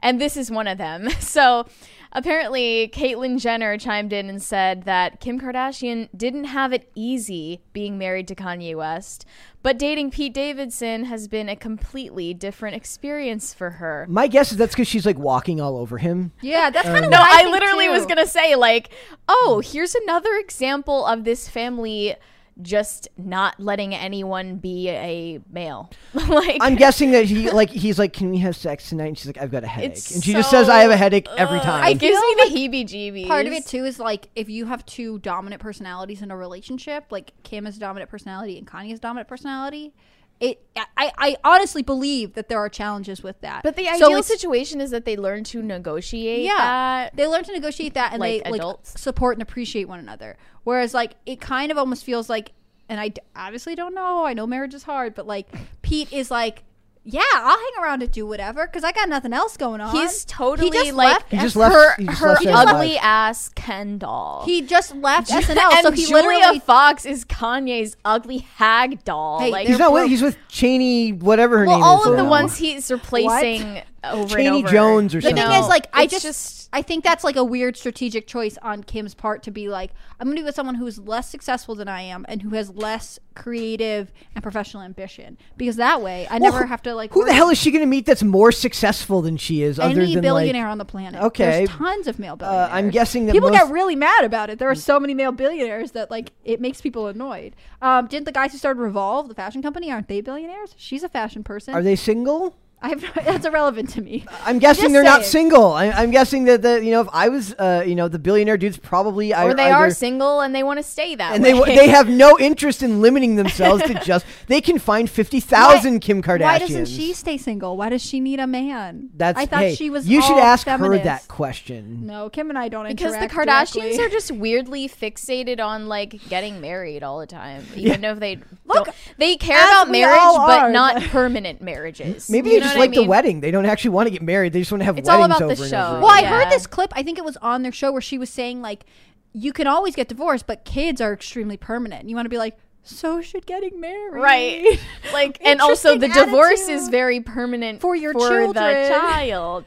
And 0.00 0.20
this 0.20 0.36
is 0.36 0.50
one 0.50 0.66
of 0.66 0.78
them. 0.78 1.08
So 1.20 1.66
apparently, 2.12 2.90
Caitlyn 2.92 3.40
Jenner 3.40 3.78
chimed 3.78 4.12
in 4.12 4.28
and 4.28 4.42
said 4.42 4.82
that 4.82 5.18
Kim 5.20 5.40
Kardashian 5.40 6.08
didn't 6.14 6.44
have 6.44 6.72
it 6.72 6.90
easy 6.94 7.62
being 7.72 7.96
married 7.96 8.28
to 8.28 8.34
Kanye 8.34 8.76
West, 8.76 9.24
but 9.62 9.78
dating 9.78 10.10
Pete 10.10 10.34
Davidson 10.34 11.04
has 11.04 11.26
been 11.26 11.48
a 11.48 11.56
completely 11.56 12.34
different 12.34 12.76
experience 12.76 13.54
for 13.54 13.70
her. 13.70 14.06
My 14.10 14.26
guess 14.26 14.52
is 14.52 14.58
that's 14.58 14.74
because 14.74 14.88
she's 14.88 15.06
like 15.06 15.18
walking 15.18 15.60
all 15.60 15.78
over 15.78 15.96
him. 15.98 16.32
Yeah, 16.42 16.68
that's 16.70 16.86
kind 16.86 16.98
of 16.98 17.04
um, 17.04 17.10
No, 17.10 17.18
what 17.18 17.44
I, 17.44 17.48
I, 17.48 17.50
literally 17.50 17.86
too. 17.86 17.92
was 17.92 18.04
gonna 18.04 18.26
say 18.26 18.56
like, 18.56 18.90
oh, 19.28 19.62
here's 19.64 19.94
another 19.94 20.34
example 20.34 21.06
of 21.06 21.24
this 21.24 21.48
family 21.48 22.14
just 22.60 23.08
not 23.16 23.58
letting 23.58 23.94
anyone 23.94 24.56
be 24.56 24.88
a 24.90 25.40
male. 25.50 25.90
like 26.14 26.58
I'm 26.60 26.74
guessing 26.76 27.12
that 27.12 27.24
he 27.24 27.50
like 27.50 27.70
he's 27.70 27.98
like, 27.98 28.12
can 28.12 28.30
we 28.30 28.38
have 28.38 28.56
sex 28.56 28.88
tonight? 28.88 29.06
And 29.06 29.18
she's 29.18 29.26
like, 29.26 29.38
I've 29.38 29.50
got 29.50 29.64
a 29.64 29.66
headache, 29.66 29.92
It's 29.92 30.14
and 30.14 30.22
she 30.24 30.32
just 30.32 30.50
says, 30.50 30.68
I 30.68 30.80
have 30.80 30.90
a 30.90 30.94
so- 30.94 30.98
headache 30.98 31.28
every 31.36 31.58
Ugh, 31.58 31.64
time. 31.64 31.90
It 31.90 31.98
gives 31.98 32.20
me 32.20 32.34
the 32.36 32.50
heebie-jeebies. 32.56 33.26
Part 33.28 33.46
of 33.46 33.52
it 33.52 33.66
too 33.66 33.84
is 33.84 33.98
like 33.98 34.28
if 34.36 34.48
you 34.50 34.66
have 34.66 34.84
two 34.86 35.18
dominant 35.20 35.62
personalities 35.62 36.22
in 36.22 36.30
a 36.30 36.36
relationship, 36.36 37.06
like 37.10 37.32
Kim 37.42 37.66
is 37.66 37.76
a 37.76 37.80
dominant 37.80 38.10
personality 38.10 38.58
and 38.58 38.66
Kanye's 38.66 39.00
dominant 39.00 39.28
personality, 39.28 39.94
it 40.42 40.60
I, 40.76 41.12
I 41.16 41.36
honestly 41.44 41.82
believe 41.82 42.34
that 42.34 42.48
there 42.48 42.58
are 42.58 42.68
challenges 42.68 43.22
with 43.22 43.40
that. 43.42 43.62
But 43.62 43.76
the 43.76 43.88
ideal 43.88 44.10
it's- 44.10 44.26
situation 44.26 44.80
is 44.80 44.90
that 44.90 45.04
they 45.04 45.16
learn 45.16 45.44
to 45.44 45.62
negotiate 45.62 46.42
yeah, 46.44 46.56
that. 46.56 47.16
they 47.16 47.26
learn 47.26 47.44
to 47.44 47.52
negotiate 47.52 47.94
that 47.94 48.12
and 48.12 48.20
like 48.20 48.44
they 48.44 48.50
like 48.50 48.78
support 48.82 49.36
and 49.36 49.42
appreciate 49.42 49.86
one 49.88 50.00
another. 50.00 50.36
Whereas 50.64 50.92
like 50.92 51.14
it 51.24 51.40
kind 51.40 51.70
of 51.70 51.78
almost 51.78 52.04
feels 52.04 52.28
like, 52.28 52.52
and 52.88 53.00
I 53.00 53.08
d- 53.08 53.20
obviously 53.36 53.74
don't 53.74 53.94
know. 53.94 54.24
I 54.24 54.34
know 54.34 54.46
marriage 54.46 54.74
is 54.74 54.82
hard, 54.82 55.14
but 55.14 55.26
like 55.26 55.48
Pete 55.82 56.12
is 56.12 56.30
like, 56.30 56.64
yeah, 57.04 57.22
I'll 57.34 57.58
hang 57.58 57.82
around 57.82 58.00
to 58.00 58.06
do 58.06 58.26
whatever 58.26 58.66
because 58.66 58.84
I 58.84 58.92
got 58.92 59.08
nothing 59.08 59.32
else 59.32 59.56
going 59.56 59.80
on. 59.80 59.94
He's 59.94 60.24
totally 60.24 60.68
he 60.68 60.70
just 60.70 60.92
like 60.92 61.14
left. 61.14 61.30
He 61.32 61.38
just 61.38 61.56
left- 61.56 61.74
her, 61.74 61.94
he 61.96 62.06
just 62.06 62.20
her 62.20 62.28
left 62.28 62.42
Saturday 62.42 62.64
Night 62.64 62.74
ugly 62.74 62.88
Live. 62.90 62.98
ass 63.02 63.48
Ken 63.48 63.98
doll. 63.98 64.44
He 64.44 64.62
just 64.62 64.94
left 64.94 65.30
SNL, 65.30 65.72
and 65.72 65.82
so 65.82 65.90
he 65.90 66.06
Julia 66.06 66.14
literally 66.14 66.60
Fox 66.60 67.04
is 67.04 67.24
Kanye's 67.24 67.96
ugly 68.04 68.38
hag 68.38 69.02
doll. 69.04 69.40
Hey, 69.40 69.50
like 69.50 69.66
He's 69.66 69.78
not 69.78 69.92
with. 69.92 70.08
He's 70.08 70.22
with 70.22 70.36
Chaney, 70.48 71.12
whatever 71.12 71.58
her 71.58 71.66
well, 71.66 71.78
name 71.78 71.84
all 71.84 72.00
is. 72.00 72.06
All 72.06 72.12
of 72.12 72.18
the 72.18 72.24
ones 72.24 72.56
he's 72.56 72.90
replacing 72.90 73.82
over 74.04 74.36
Chaney 74.36 74.46
and 74.48 74.56
over. 74.66 74.68
Jones 74.68 75.14
or 75.14 75.18
The 75.20 75.28
something. 75.28 75.44
thing 75.46 75.60
is, 75.60 75.68
like, 75.68 75.86
I 75.92 76.06
just, 76.06 76.22
just- 76.24 76.68
I 76.74 76.80
think 76.82 77.04
that's 77.04 77.22
like 77.22 77.36
a 77.36 77.44
weird 77.44 77.76
strategic 77.76 78.26
choice 78.26 78.56
on 78.62 78.82
Kim's 78.82 79.14
part 79.14 79.42
to 79.42 79.50
be 79.50 79.68
like, 79.68 79.90
I'm 80.18 80.26
going 80.26 80.36
to 80.36 80.42
be 80.42 80.46
with 80.46 80.54
someone 80.54 80.74
who's 80.76 80.98
less 80.98 81.28
successful 81.28 81.74
than 81.74 81.86
I 81.86 82.00
am 82.02 82.24
and 82.28 82.40
who 82.42 82.50
has 82.56 82.70
less 82.70 83.18
creative 83.34 84.10
and 84.34 84.42
professional 84.42 84.82
ambition 84.82 85.36
because 85.56 85.76
that 85.76 86.00
way 86.00 86.26
I 86.30 86.38
never 86.38 86.62
who- 86.62 86.68
have 86.68 86.82
to 86.84 86.94
like. 86.94 87.12
Who 87.12 87.24
the 87.26 87.32
hell 87.34 87.50
is 87.50 87.58
she 87.58 87.70
going 87.70 87.82
to 87.82 87.86
meet 87.86 88.06
that's 88.06 88.22
more 88.22 88.52
successful 88.52 89.20
than 89.22 89.36
she 89.36 89.62
is? 89.62 89.78
other 89.78 90.00
any 90.00 90.14
than 90.14 90.22
billionaire 90.22 90.64
like, 90.64 90.72
on 90.72 90.78
the 90.78 90.84
planet? 90.86 91.20
Okay. 91.22 91.44
there's 91.66 91.68
tons 91.68 92.06
of 92.08 92.18
male 92.18 92.32
Uh, 92.34 92.36
billionaires. 92.36 92.70
I'm 92.72 92.90
guessing 92.90 93.26
that 93.26 93.32
people 93.32 93.50
most, 93.50 93.58
get 93.64 93.70
really 93.70 93.96
mad 93.96 94.24
about 94.24 94.48
it. 94.48 94.58
There 94.58 94.70
are 94.70 94.74
so 94.74 94.98
many 94.98 95.12
male 95.14 95.32
billionaires 95.32 95.90
that 95.92 96.10
like 96.10 96.32
it 96.44 96.60
makes 96.60 96.80
people 96.80 97.06
annoyed. 97.06 97.54
Um, 97.82 98.06
didn't 98.06 98.24
the 98.24 98.32
guys 98.32 98.52
who 98.52 98.58
started 98.58 98.80
Revolve, 98.80 99.28
the 99.28 99.34
fashion 99.34 99.60
company, 99.62 99.90
aren't 99.92 100.08
they 100.08 100.20
billionaires? 100.22 100.74
She's 100.78 101.02
a 101.02 101.08
fashion 101.08 101.44
person. 101.44 101.74
are 101.74 101.82
they 101.82 101.96
single? 101.96 102.56
I 102.82 102.88
have 102.88 103.14
that's 103.24 103.46
irrelevant 103.46 103.90
to 103.90 104.02
me. 104.02 104.24
I'm 104.44 104.58
guessing 104.58 104.84
Just 104.84 104.92
they're 104.92 105.02
not 105.04 105.24
single. 105.24 105.72
I, 105.72 105.90
I'm 105.90 106.10
guessing 106.10 106.44
that 106.44 106.62
the 106.62 106.84
you 106.84 106.90
know 106.90 107.00
if 107.00 107.08
I 107.12 107.28
was 107.28 107.54
uh 107.54 107.84
you 107.86 107.94
know 107.94 108.08
the 108.08 108.18
billionaire 108.18 108.56
dudes 108.56 108.76
probably 108.76 109.32
or 109.32 109.36
I, 109.36 109.54
they 109.54 109.70
are 109.70 109.90
single 109.90 110.40
and 110.40 110.54
they 110.54 110.62
want 110.62 110.78
to 110.78 110.82
stay 110.82 111.14
that 111.14 111.34
and 111.34 111.44
way. 111.44 111.52
they 111.52 111.76
they 111.76 111.88
have 111.88 112.08
no 112.08 112.38
interest 112.40 112.82
in 112.82 113.00
limiting 113.00 113.36
themselves 113.36 113.82
to 113.84 113.94
just 113.94 114.26
they 114.48 114.60
can 114.60 114.78
find 114.78 115.08
fifty 115.08 115.38
thousand 115.38 116.00
Kim 116.00 116.22
Kardashians. 116.22 116.42
Why 116.42 116.58
doesn't 116.58 116.86
she 116.86 117.12
stay 117.12 117.38
single? 117.38 117.76
Why 117.76 117.88
does 117.88 118.02
she 118.02 118.20
need 118.20 118.40
a 118.40 118.46
man? 118.46 119.10
That's 119.14 119.38
I 119.38 119.46
thought 119.46 119.60
hey, 119.60 119.74
she 119.74 119.88
was. 119.88 120.08
You 120.08 120.20
should 120.20 120.32
all 120.32 120.40
ask 120.40 120.64
feminist. 120.64 120.98
her 120.98 121.04
that 121.04 121.28
question. 121.28 122.06
No, 122.06 122.30
Kim 122.30 122.50
and 122.50 122.58
I 122.58 122.68
don't 122.68 122.88
because 122.88 123.12
the 123.14 123.28
Kardashians 123.28 123.74
directly. 123.74 124.04
are 124.04 124.08
just 124.08 124.32
weirdly 124.32 124.88
fixated 124.88 125.60
on 125.60 125.86
like 125.86 126.28
getting 126.28 126.60
married 126.60 127.02
all 127.02 127.20
the 127.20 127.26
time, 127.26 127.64
even 127.76 128.00
though 128.00 128.14
they 128.14 128.36
Look, 128.64 128.86
don't, 128.86 128.96
they 129.18 129.36
care 129.36 129.62
about 129.62 129.90
marriage, 129.90 130.18
but 130.18 130.58
are, 130.58 130.70
not 130.70 131.00
permanent 131.02 131.62
marriages. 131.62 132.28
Maybe 132.28 132.50
You 132.50 132.60
they 132.60 132.66
know 132.66 132.71
just 132.72 132.78
what 132.78 132.82
I 132.84 132.86
like 132.86 132.94
the 132.94 133.04
wedding. 133.08 133.40
They 133.40 133.50
don't 133.50 133.66
actually 133.66 133.90
want 133.90 134.06
to 134.06 134.10
get 134.10 134.22
married. 134.22 134.52
They 134.52 134.60
just 134.60 134.72
want 134.72 134.80
to 134.80 134.84
have 134.86 134.98
It's 134.98 135.08
all 135.08 135.20
weddings 135.20 135.36
about 135.36 135.46
the 135.48 135.52
over 135.54 135.62
and 135.64 135.70
show. 135.70 135.86
over. 135.92 136.00
Well, 136.00 136.10
I. 136.10 136.20
Yeah. 136.20 136.28
heard 136.42 136.50
this 136.50 136.66
clip. 136.66 136.92
I 136.96 137.02
think 137.02 137.18
it 137.18 137.24
was 137.24 137.36
on 137.38 137.62
their 137.62 137.72
show 137.72 137.92
where 137.92 138.00
she 138.00 138.18
was 138.18 138.30
saying 138.30 138.62
like, 138.62 138.84
you 139.32 139.52
can 139.52 139.66
always 139.66 139.94
get 139.96 140.08
divorced, 140.08 140.46
but 140.46 140.64
kids 140.64 141.00
are 141.00 141.12
extremely 141.12 141.56
permanent. 141.56 142.00
And 142.02 142.10
you 142.10 142.16
want 142.16 142.26
to 142.26 142.30
be 142.30 142.38
like, 142.38 142.56
so 142.82 143.20
should 143.22 143.46
getting 143.46 143.80
married, 143.80 144.12
right? 144.20 144.78
Like, 145.12 145.38
and 145.44 145.60
also 145.60 145.96
the 145.96 146.06
Interesting 146.06 146.24
divorce 146.26 146.68
is 146.68 146.88
very 146.88 147.20
permanent 147.20 147.80
For 147.80 147.94
your 147.94 148.12
the 148.12 148.18
children. 148.18 148.54
child. 148.88 149.64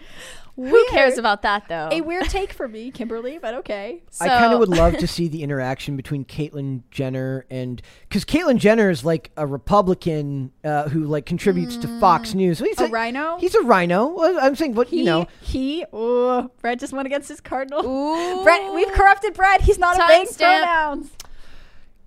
Who 0.56 0.86
cares 0.89 1.18
about 1.18 1.41
that 1.41 1.68
though? 1.68 1.89
A 1.91 2.01
weird 2.01 2.30
take 2.30 2.53
for 2.53 2.68
me, 2.68 2.89
Kimberly, 2.91 3.39
but 3.39 3.53
okay. 3.56 4.01
I 4.22 4.28
kind 4.30 4.53
of 4.53 4.60
would 4.60 4.70
love 4.70 4.97
to 4.97 5.08
see 5.08 5.28
the 5.28 5.43
interaction 5.43 5.97
between 5.97 6.24
Caitlyn 6.24 6.84
Jenner 6.91 7.45
and 7.49 7.82
because 8.08 8.24
Caitlyn 8.24 8.58
Jenner 8.58 8.89
is 8.89 9.03
like 9.03 9.32
a 9.36 9.45
Republican 9.45 10.51
uh, 10.64 10.88
who 10.89 11.03
like 11.03 11.26
contributes 11.26 11.76
to 11.78 11.99
Fox 11.99 12.34
News. 12.34 12.60
He's 12.60 12.76
Mm. 12.78 12.88
A 12.88 12.91
RINO? 12.91 13.38
He's 13.39 13.56
a 13.56 13.62
RINO. 13.64 14.39
I'm 14.39 14.56
saying, 14.56 14.76
what 14.76 14.88
He, 14.88 14.99
you 14.99 15.06
know, 15.06 15.28
he, 15.41 15.86
oh, 15.91 16.49
Brett 16.62 16.80
just 16.80 16.93
went 16.93 17.06
against 17.06 17.30
his 17.30 17.41
cardinal. 17.41 17.86
Ooh. 17.86 18.43
Brett, 18.43 18.74
we've 18.74 18.91
corrupted 18.91 19.34
Brett. 19.34 19.62
He's 19.62 19.78
not 19.80 19.99
obeying 19.99 20.26
Timestamp. 20.28 20.38
pronouns. 20.38 21.10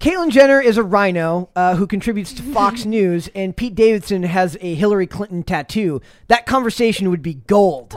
Caitlyn 0.01 0.31
Jenner 0.31 0.61
is 0.61 0.77
a 0.77 0.83
RINO 0.85 1.49
uh, 1.57 1.75
who 1.75 1.87
contributes 1.87 2.33
to 2.35 2.43
Fox 2.43 2.85
News, 2.87 3.29
and 3.35 3.57
Pete 3.57 3.75
Davidson 3.75 4.23
has 4.23 4.57
a 4.61 4.75
Hillary 4.75 5.09
Clinton 5.09 5.43
tattoo. 5.43 6.01
That 6.29 6.47
conversation 6.47 7.11
would 7.11 7.23
be 7.23 7.35
gold, 7.35 7.95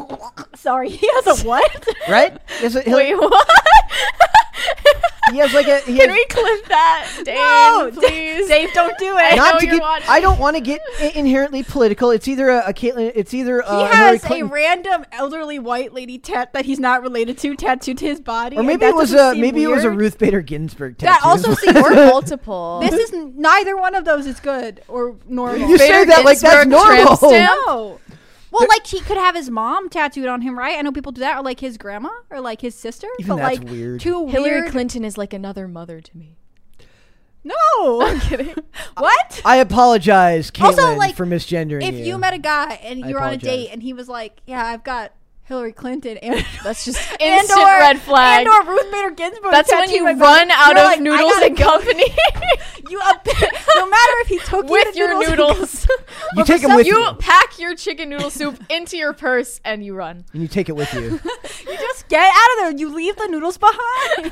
Sorry, 0.56 0.90
he 0.98 1.08
has 1.24 1.44
a 1.44 1.48
what? 1.48 1.88
right? 2.10 2.38
Has, 2.60 2.76
a 2.76 2.82
Hillary- 2.82 3.14
Wait, 3.14 3.20
what? 3.22 3.48
he 5.32 5.38
has 5.38 5.54
like 5.54 5.68
a. 5.68 5.80
He 5.82 5.98
Can 5.98 6.10
has, 6.10 6.16
we 6.16 6.26
clip 6.26 6.66
that, 6.68 7.10
Dave? 7.26 7.36
No, 7.36 7.92
please. 7.94 8.48
Dave, 8.48 8.74
don't 8.74 8.98
do 8.98 9.18
it. 9.18 9.36
know 9.36 9.36
not 9.36 9.60
to 9.60 9.66
get. 9.66 9.82
watching. 9.82 10.10
I 10.10 10.20
don't 10.20 10.40
want 10.40 10.56
to 10.58 10.62
get 10.62 10.82
inherently 11.16 11.64
political. 11.64 12.12
It's 12.12 12.28
either 12.28 12.50
a, 12.50 12.70
a 12.70 12.74
Caitlyn. 12.74 13.12
It's 13.16 13.34
either 13.34 13.62
He 13.62 13.68
uh, 13.68 13.88
Hillary 13.88 14.18
has 14.18 14.32
a 14.32 14.44
random 14.44 15.06
elderly 15.12 15.60
white 15.60 15.94
lady 15.94 16.18
tat 16.18 16.54
that 16.54 16.66
he's 16.66 16.80
not 16.80 17.02
related 17.02 17.38
to 17.40 17.56
tattooed 17.56 17.98
to 18.00 18.06
his 18.06 18.20
body. 18.20 18.58
or 18.58 18.64
maybe 18.64 18.86
it 18.86 18.96
was 18.96 19.14
a 19.14 19.32
seem 19.32 19.42
maybe 19.42 19.64
it 19.64 19.68
was 19.68 19.84
a. 19.84 19.92
Ruth 19.92 20.18
Bader 20.18 20.42
Ginsburg 20.42 20.98
tattoo. 20.98 21.14
That 21.14 21.26
also 21.26 21.54
seems 21.54 21.76
multiple. 21.92 22.80
This 22.82 22.94
is 22.94 23.12
neither 23.14 23.78
one 23.78 23.96
of 23.96 24.06
those 24.06 24.26
is 24.26 24.40
good 24.40 24.82
or 24.88 25.16
normal. 25.28 25.70
You 25.70 25.78
say 25.78 26.06
that 26.06 26.26
like 26.26 26.40
that's 26.40 26.68
normal. 26.68 27.18
tramp 27.18 27.22
no. 27.22 28.00
Well, 28.52 28.68
like 28.68 28.86
he 28.86 29.00
could 29.00 29.18
have 29.18 29.34
his 29.36 29.50
mom 29.50 29.90
tattooed 29.90 30.28
on 30.28 30.42
him, 30.42 30.60
right? 30.60 30.78
I 30.78 30.82
know 30.82 30.92
people 30.92 31.12
do 31.14 31.20
that, 31.22 31.38
or 31.38 31.42
like 31.44 31.60
his 31.62 31.78
grandma, 31.78 32.10
or 32.30 32.40
like 32.42 32.60
his 32.62 32.76
sister. 32.76 33.08
Even 33.20 33.38
but 33.38 33.42
that's 33.44 33.60
like 33.60 33.70
weird. 33.70 34.00
Two 34.02 34.28
Hillary 34.28 34.62
weird. 34.62 34.72
Clinton 34.72 35.06
is 35.06 35.18
like 35.18 35.34
another 35.34 35.68
mother 35.68 36.02
to 36.02 36.18
me. 36.18 36.36
No, 37.44 37.56
I'm 38.02 38.20
kidding. 38.22 38.54
what? 38.98 39.42
I 39.46 39.58
apologize, 39.58 40.52
Caitlyn, 40.52 40.64
Also, 40.66 40.96
like, 40.96 41.16
for 41.16 41.26
misgendering 41.26 41.84
if 41.88 41.96
you. 41.96 42.04
you 42.06 42.18
met 42.18 42.34
a 42.34 42.38
guy 42.40 42.74
and 42.84 43.04
I 43.04 43.08
you 43.08 43.16
were 43.16 43.22
on 43.22 43.30
a 43.34 43.36
apologize. 43.36 43.42
date 43.66 43.70
and 43.72 43.82
he 43.82 43.94
was 43.94 44.08
like, 44.08 44.42
"Yeah, 44.46 44.64
I've 44.66 44.84
got 44.84 45.12
Hillary 45.52 45.74
Clinton 45.74 46.16
and 46.20 46.46
That's 46.64 46.86
just 46.86 46.98
and 47.20 47.42
instant 47.42 47.60
or, 47.60 47.66
red 47.80 48.00
flag. 48.00 48.48
and 48.48 48.48
or 48.48 48.72
Ruth 48.72 48.90
Bader 48.90 49.12
Ginsburg." 49.12 49.52
That's 49.52 49.70
when 49.70 49.90
you 49.92 50.06
run 50.06 50.18
body." 50.20 50.52
out 50.54 50.70
You're 50.70 50.78
of 50.80 50.86
like, 50.86 51.02
noodles 51.02 51.34
and 51.44 51.58
go." 51.58 51.64
company 51.66 52.06
You 52.90 53.00
up, 53.04 53.26
no 53.76 53.88
matter 53.90 54.14
if 54.22 54.28
he 54.28 54.40
took 54.40 54.66
you 54.66 54.72
with 54.72 54.94
to 54.94 54.98
your 55.00 55.20
noodles 55.20 55.28
and 55.30 55.38
noodles. 55.38 55.88
you 56.36 56.44
take 56.46 56.62
them 56.62 56.76
with 56.76 56.88
you 56.88 56.98
you, 56.98 57.14
pack 57.20 57.58
your 57.60 57.76
chicken 57.76 58.10
noodle 58.10 58.30
soup 58.30 58.62
into 58.70 58.98
your 58.98 59.14
purse 59.14 59.62
and 59.64 59.84
you 59.84 59.94
run. 59.94 60.26
and 60.34 60.42
you 60.42 60.48
take 60.48 60.68
it 60.70 60.76
with 60.76 60.94
you. 60.94 61.02
You 61.72 61.78
just 61.78 62.08
get 62.10 62.20
out 62.22 62.68
of 62.68 62.78
there. 62.78 62.80
You 62.80 62.94
leave 62.94 63.16
the 63.18 63.28
noodles 63.28 63.58
behind. 63.58 64.32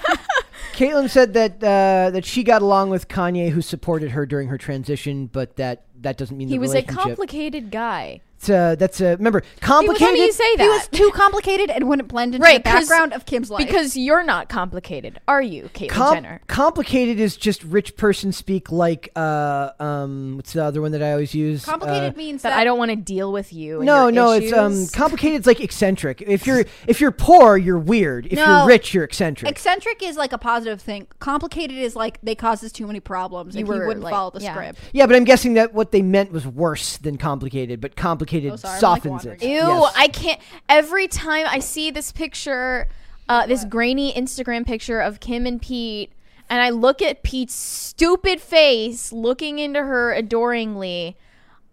Caitlyn 0.74 1.10
said 1.10 1.34
that 1.36 1.56
uh, 1.64 2.10
that 2.12 2.26
she 2.26 2.44
got 2.44 2.62
along 2.62 2.90
with 2.90 3.08
Kanye, 3.08 3.50
who 3.52 3.62
supported 3.62 4.12
her 4.12 4.26
during 4.26 4.48
her 4.50 4.58
transition, 4.58 5.28
but 5.28 5.56
that 5.58 5.84
that 6.02 6.18
doesn't 6.18 6.38
mean 6.38 6.48
He 6.48 6.56
the 6.56 6.60
was 6.60 6.74
a 6.74 6.82
complicated 6.82 7.72
guy. 7.72 8.22
It's, 8.40 8.50
uh, 8.50 8.76
that's 8.76 9.02
a 9.02 9.18
remember 9.18 9.42
How 9.62 9.82
do 9.82 9.88
complicated. 9.88 10.18
you 10.18 10.32
say 10.32 10.56
that? 10.56 10.64
he 10.64 10.70
was 10.70 10.88
too 10.88 11.12
complicated 11.14 11.70
and 11.70 11.90
wouldn't 11.90 12.08
blend 12.08 12.36
into 12.36 12.46
Right, 12.46 12.64
the 12.64 12.70
'cause- 12.70 12.88
background 12.88 13.12
of 13.12 13.26
Kim's 13.26 13.52
life. 13.52 13.66
because 13.68 13.98
you're 13.98 14.24
not 14.24 14.48
complicated, 14.48 15.20
are 15.28 15.42
you, 15.42 15.70
Caitlyn 15.74 15.90
Com- 15.90 16.14
Jenner? 16.16 16.42
complicated 16.48 17.20
is 17.20 17.36
just 17.36 17.62
rich 17.66 17.98
person 17.98 18.32
speak. 18.32 18.72
Like 18.72 19.10
uh, 19.18 19.72
um, 19.82 20.38
what's 20.38 20.54
the 20.54 20.64
other 20.64 20.82
one 20.82 20.94
that 20.94 21.04
I 21.04 21.12
always 21.12 21.36
use? 21.36 21.66
complicated 21.66 22.14
Uh, 22.14 22.18
means 22.18 22.44
That 22.44 22.52
that, 22.52 22.60
I 22.60 22.64
don't 22.64 22.78
want 22.78 22.92
to 22.92 22.96
deal 22.96 23.34
with 23.34 23.52
you. 23.52 23.80
And 23.80 23.86
no, 23.86 24.04
your 24.04 24.12
no, 24.14 24.32
it's 24.32 24.54
um 24.54 24.88
complicated. 24.88 25.40
It's 25.40 25.48
like 25.48 25.60
eccentric. 25.60 26.22
If 26.26 26.48
you're 26.48 26.64
if 26.88 27.02
you're 27.02 27.12
poor, 27.12 27.58
you're 27.58 27.78
weird. 27.78 28.26
If 28.28 28.34
No. 28.38 28.60
you're 28.60 28.68
rich, 28.68 28.94
you're 28.94 29.04
eccentric. 29.04 29.52
Eccentric 29.52 30.02
is 30.02 30.16
like 30.16 30.32
a 30.32 30.38
positive 30.38 30.80
thing. 30.82 31.08
Complicated 31.20 31.76
is 31.78 31.94
like 31.94 32.20
they 32.24 32.36
causes 32.36 32.72
too 32.72 32.88
many 32.88 33.02
problems 33.02 33.54
and 33.56 33.68
You 33.68 33.74
he 33.74 33.80
were, 33.80 33.86
wouldn't 33.86 34.06
like- 34.06 34.14
follow 34.14 34.32
the 34.32 34.40
yeah. 34.40 34.54
script. 34.54 34.80
yeah, 34.94 35.06
but 35.08 35.18
I'm 35.18 35.26
guessing 35.26 35.56
that 35.56 35.74
what 35.74 35.92
they 35.92 36.02
meant 36.02 36.32
was 36.32 36.48
worse 36.48 36.96
than 36.96 37.18
complicated. 37.18 37.82
But 37.82 37.98
complicated 37.98 38.29
Oh, 38.54 38.56
sorry, 38.56 38.72
I'm, 38.72 38.76
like, 38.76 38.80
softens 38.80 39.26
it. 39.26 39.42
Ew, 39.44 39.50
Yes. 39.50 39.94
I 39.96 40.08
can't. 40.08 40.40
Every 40.68 41.08
time 41.08 41.46
I 41.48 41.60
see 41.60 41.92
this 41.92 42.12
picture, 42.12 42.88
uh, 43.28 43.46
this 43.48 43.66
grainy 43.66 44.14
Instagram 44.14 44.66
picture 44.66 45.00
of 45.00 45.20
Kim 45.20 45.46
and 45.46 45.62
Pete, 45.62 46.12
and 46.50 46.62
I 46.62 46.70
look 46.70 47.02
at 47.02 47.24
Pete's 47.24 47.54
stupid 47.54 48.42
face 48.42 49.12
looking 49.12 49.60
into 49.60 49.84
her 49.84 50.14
adoringly. 50.14 51.16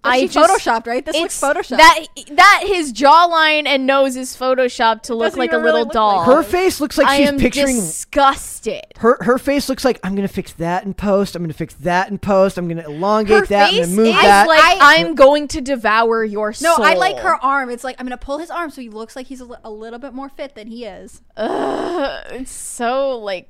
I 0.05 0.21
she 0.21 0.29
just, 0.29 0.51
photoshopped, 0.65 0.87
right? 0.87 1.05
This 1.05 1.17
looks 1.17 1.41
photoshopped. 1.41 1.79
That 1.79 2.05
that 2.33 2.63
his 2.67 2.93
jawline 2.93 3.67
and 3.67 3.87
nose 3.87 4.15
is 4.17 4.37
photoshopped 4.37 5.03
to 5.03 5.17
look 5.17 5.37
like 5.37 5.51
a 5.53 5.55
even 5.55 5.65
little 5.65 5.81
look 5.81 5.93
doll. 5.93 6.19
like 6.19 6.27
Her 6.27 6.43
face 6.45 6.81
looks 6.81 6.97
like 6.97 7.09
I 7.09 7.17
she's 7.19 7.29
am 7.29 7.39
picturing 7.39 7.75
disgusted. 7.75 8.85
her 8.99 9.19
her 9.23 9.37
face 9.39 9.69
looks 9.69 9.85
like 9.85 9.99
I'm 10.05 10.15
gonna 10.15 10.29
fix 10.29 10.53
that 10.55 10.85
in 10.85 10.95
post. 10.95 11.35
I'm 11.35 11.43
gonna 11.43 11.53
fix 11.55 11.75
that 11.75 12.09
in 12.09 12.19
post. 12.19 12.57
I'm 12.57 12.69
gonna 12.69 12.85
elongate 12.89 13.37
Her 13.41 13.47
that. 13.47 13.69
I'm 13.71 13.75
face 13.75 13.87
gonna 13.87 13.97
move 13.97 14.07
is 14.15 14.23
that. 14.23 14.47
like 14.47 14.61
I- 14.63 14.99
I'm 15.01 15.15
going 15.17 15.49
to 15.49 15.61
devour 15.61 16.25
your 16.25 16.51
no, 16.51 16.53
soul. 16.77 16.85
I 16.85 16.95
like 16.95 17.19
her 17.19 17.35
arm. 17.45 17.71
It's 17.71 17.83
like 17.83 17.97
I'm 17.99 18.07
gonna 18.07 18.17
pull 18.17 18.39
his 18.39 18.51
arm 18.51 18.71
so 18.71 18.81
he 18.81 18.89
looks 18.89 19.17
like 19.17 19.27
he's 19.27 19.41
a, 19.41 19.45
li- 19.45 19.57
a 19.65 19.71
little 19.71 19.99
bit 19.99 20.13
more 20.15 20.29
fit 20.29 20.55
than 20.55 20.69
he 20.69 20.85
is. 20.85 21.21
Ugh, 21.37 22.23
it's 22.31 22.53
so 22.53 23.19
like 23.19 23.49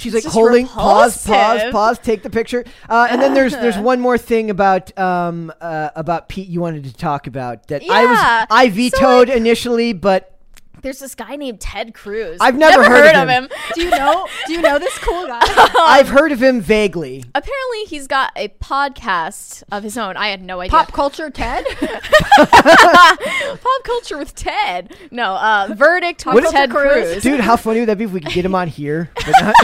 She's 0.00 0.14
like 0.14 0.24
holding 0.24 0.66
pause, 0.68 1.26
pause, 1.26 1.62
pause. 1.72 1.98
Take 1.98 2.22
the 2.22 2.30
picture. 2.30 2.64
Uh, 2.88 3.08
and 3.10 3.20
then 3.20 3.34
there's 3.34 3.52
there's 3.52 3.76
one 3.92 4.00
more 4.00 4.16
thing 4.16 4.48
about 4.48 4.96
um 4.96 5.52
uh, 5.60 5.90
about 5.96 6.28
Pete 6.28 6.48
you 6.48 6.60
wanted 6.60 6.84
to 6.84 6.94
talk 6.94 7.26
about 7.26 7.66
that 7.66 7.82
I 7.90 8.04
was 8.06 8.18
Yeah. 8.18 8.46
I 8.48 8.68
So, 8.68 8.74
vetoed 8.74 9.28
initially, 9.28 9.92
but 9.92 10.37
There's 10.82 10.98
this 11.00 11.14
guy 11.14 11.36
named 11.36 11.60
Ted 11.60 11.92
Cruz. 11.94 12.38
I've 12.40 12.56
never 12.56 12.84
heard 12.84 13.14
of 13.14 13.22
of 13.22 13.28
him. 13.28 13.44
him. 13.44 13.50
Do 13.74 13.82
you 13.82 13.90
know? 13.90 14.26
do 14.46 14.52
you 14.52 14.62
know 14.62 14.78
this 14.78 14.96
cool 14.98 15.26
guy? 15.26 15.40
I've 15.78 16.08
heard 16.08 16.32
of 16.32 16.42
him 16.42 16.60
vaguely. 16.60 17.24
Apparently, 17.34 17.84
he's 17.88 18.06
got 18.06 18.32
a 18.36 18.48
podcast 18.48 19.62
of 19.72 19.82
his 19.82 19.98
own. 19.98 20.16
I 20.16 20.28
had 20.28 20.42
no 20.42 20.60
idea. 20.60 20.70
Pop 20.70 20.92
culture 20.92 21.30
Ted. 21.30 21.64
Pop 22.38 23.82
culture 23.84 24.18
with 24.18 24.34
Ted. 24.34 24.94
No, 25.10 25.34
uh, 25.34 25.68
verdict 25.76 26.24
with 26.26 26.44
culture 26.44 26.50
Ted 26.56 26.70
Cruz. 26.70 27.12
Cruz. 27.12 27.22
Dude, 27.22 27.40
how 27.40 27.56
funny 27.56 27.80
would 27.80 27.88
that 27.88 27.98
be 27.98 28.04
if 28.04 28.12
we 28.12 28.20
could 28.20 28.32
get 28.32 28.44
him 28.44 28.54
on 28.54 28.68
here? 28.68 29.10
But 29.14 29.34
not- 29.42 29.54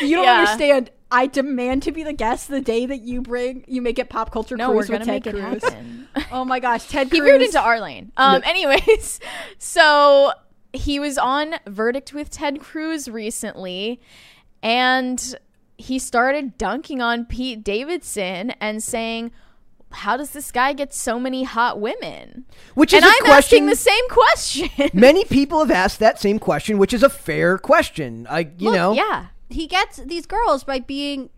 You 0.00 0.16
don't 0.16 0.24
Yeah. 0.24 0.38
understand. 0.40 0.90
I 1.10 1.26
demand 1.26 1.82
to 1.84 1.92
be 1.92 2.02
the 2.02 2.12
guest 2.12 2.48
the 2.48 2.60
day 2.60 2.84
that 2.86 3.00
you 3.00 3.22
bring 3.22 3.64
you 3.66 3.80
make 3.80 3.98
it 3.98 4.10
pop 4.10 4.30
culture 4.30 4.56
no, 4.56 4.72
we're 4.72 4.86
gonna 4.86 5.04
Ted 5.04 5.24
make 5.24 5.26
it 5.26 5.40
happen. 5.40 6.08
Oh 6.32 6.44
my 6.44 6.60
gosh, 6.60 6.86
Ted 6.88 7.06
he 7.12 7.18
Cruz. 7.20 7.28
veered 7.30 7.42
into 7.42 7.60
our 7.60 7.80
lane. 7.80 8.12
Um, 8.16 8.42
anyways, 8.44 9.20
so 9.58 10.32
he 10.72 10.98
was 11.00 11.16
on 11.16 11.54
Verdict 11.66 12.12
with 12.12 12.28
Ted 12.30 12.60
Cruz 12.60 13.08
recently, 13.08 14.00
and 14.62 15.34
he 15.76 15.98
started 15.98 16.58
dunking 16.58 17.00
on 17.00 17.24
Pete 17.24 17.62
Davidson 17.64 18.50
and 18.60 18.82
saying, 18.82 19.30
"How 19.92 20.16
does 20.16 20.30
this 20.30 20.50
guy 20.50 20.72
get 20.72 20.92
so 20.92 21.18
many 21.20 21.44
hot 21.44 21.80
women?" 21.80 22.44
which 22.74 22.92
is 22.92 22.96
And 23.02 23.04
a 23.06 23.08
I'm 23.08 23.24
question. 23.24 23.36
asking 23.36 23.66
the 23.66 23.76
same 23.76 24.08
question. 24.10 24.68
Many 24.92 25.24
people 25.24 25.60
have 25.60 25.70
asked 25.70 26.00
that 26.00 26.20
same 26.20 26.38
question, 26.38 26.78
which 26.78 26.92
is 26.92 27.02
a 27.02 27.08
fair 27.10 27.56
question. 27.58 28.26
I, 28.28 28.40
you 28.40 28.66
Look, 28.70 28.74
know, 28.74 28.92
yeah. 28.94 29.26
He 29.50 29.66
gets 29.66 29.98
these 29.98 30.26
girls 30.26 30.64
by 30.64 30.78
being 30.78 31.30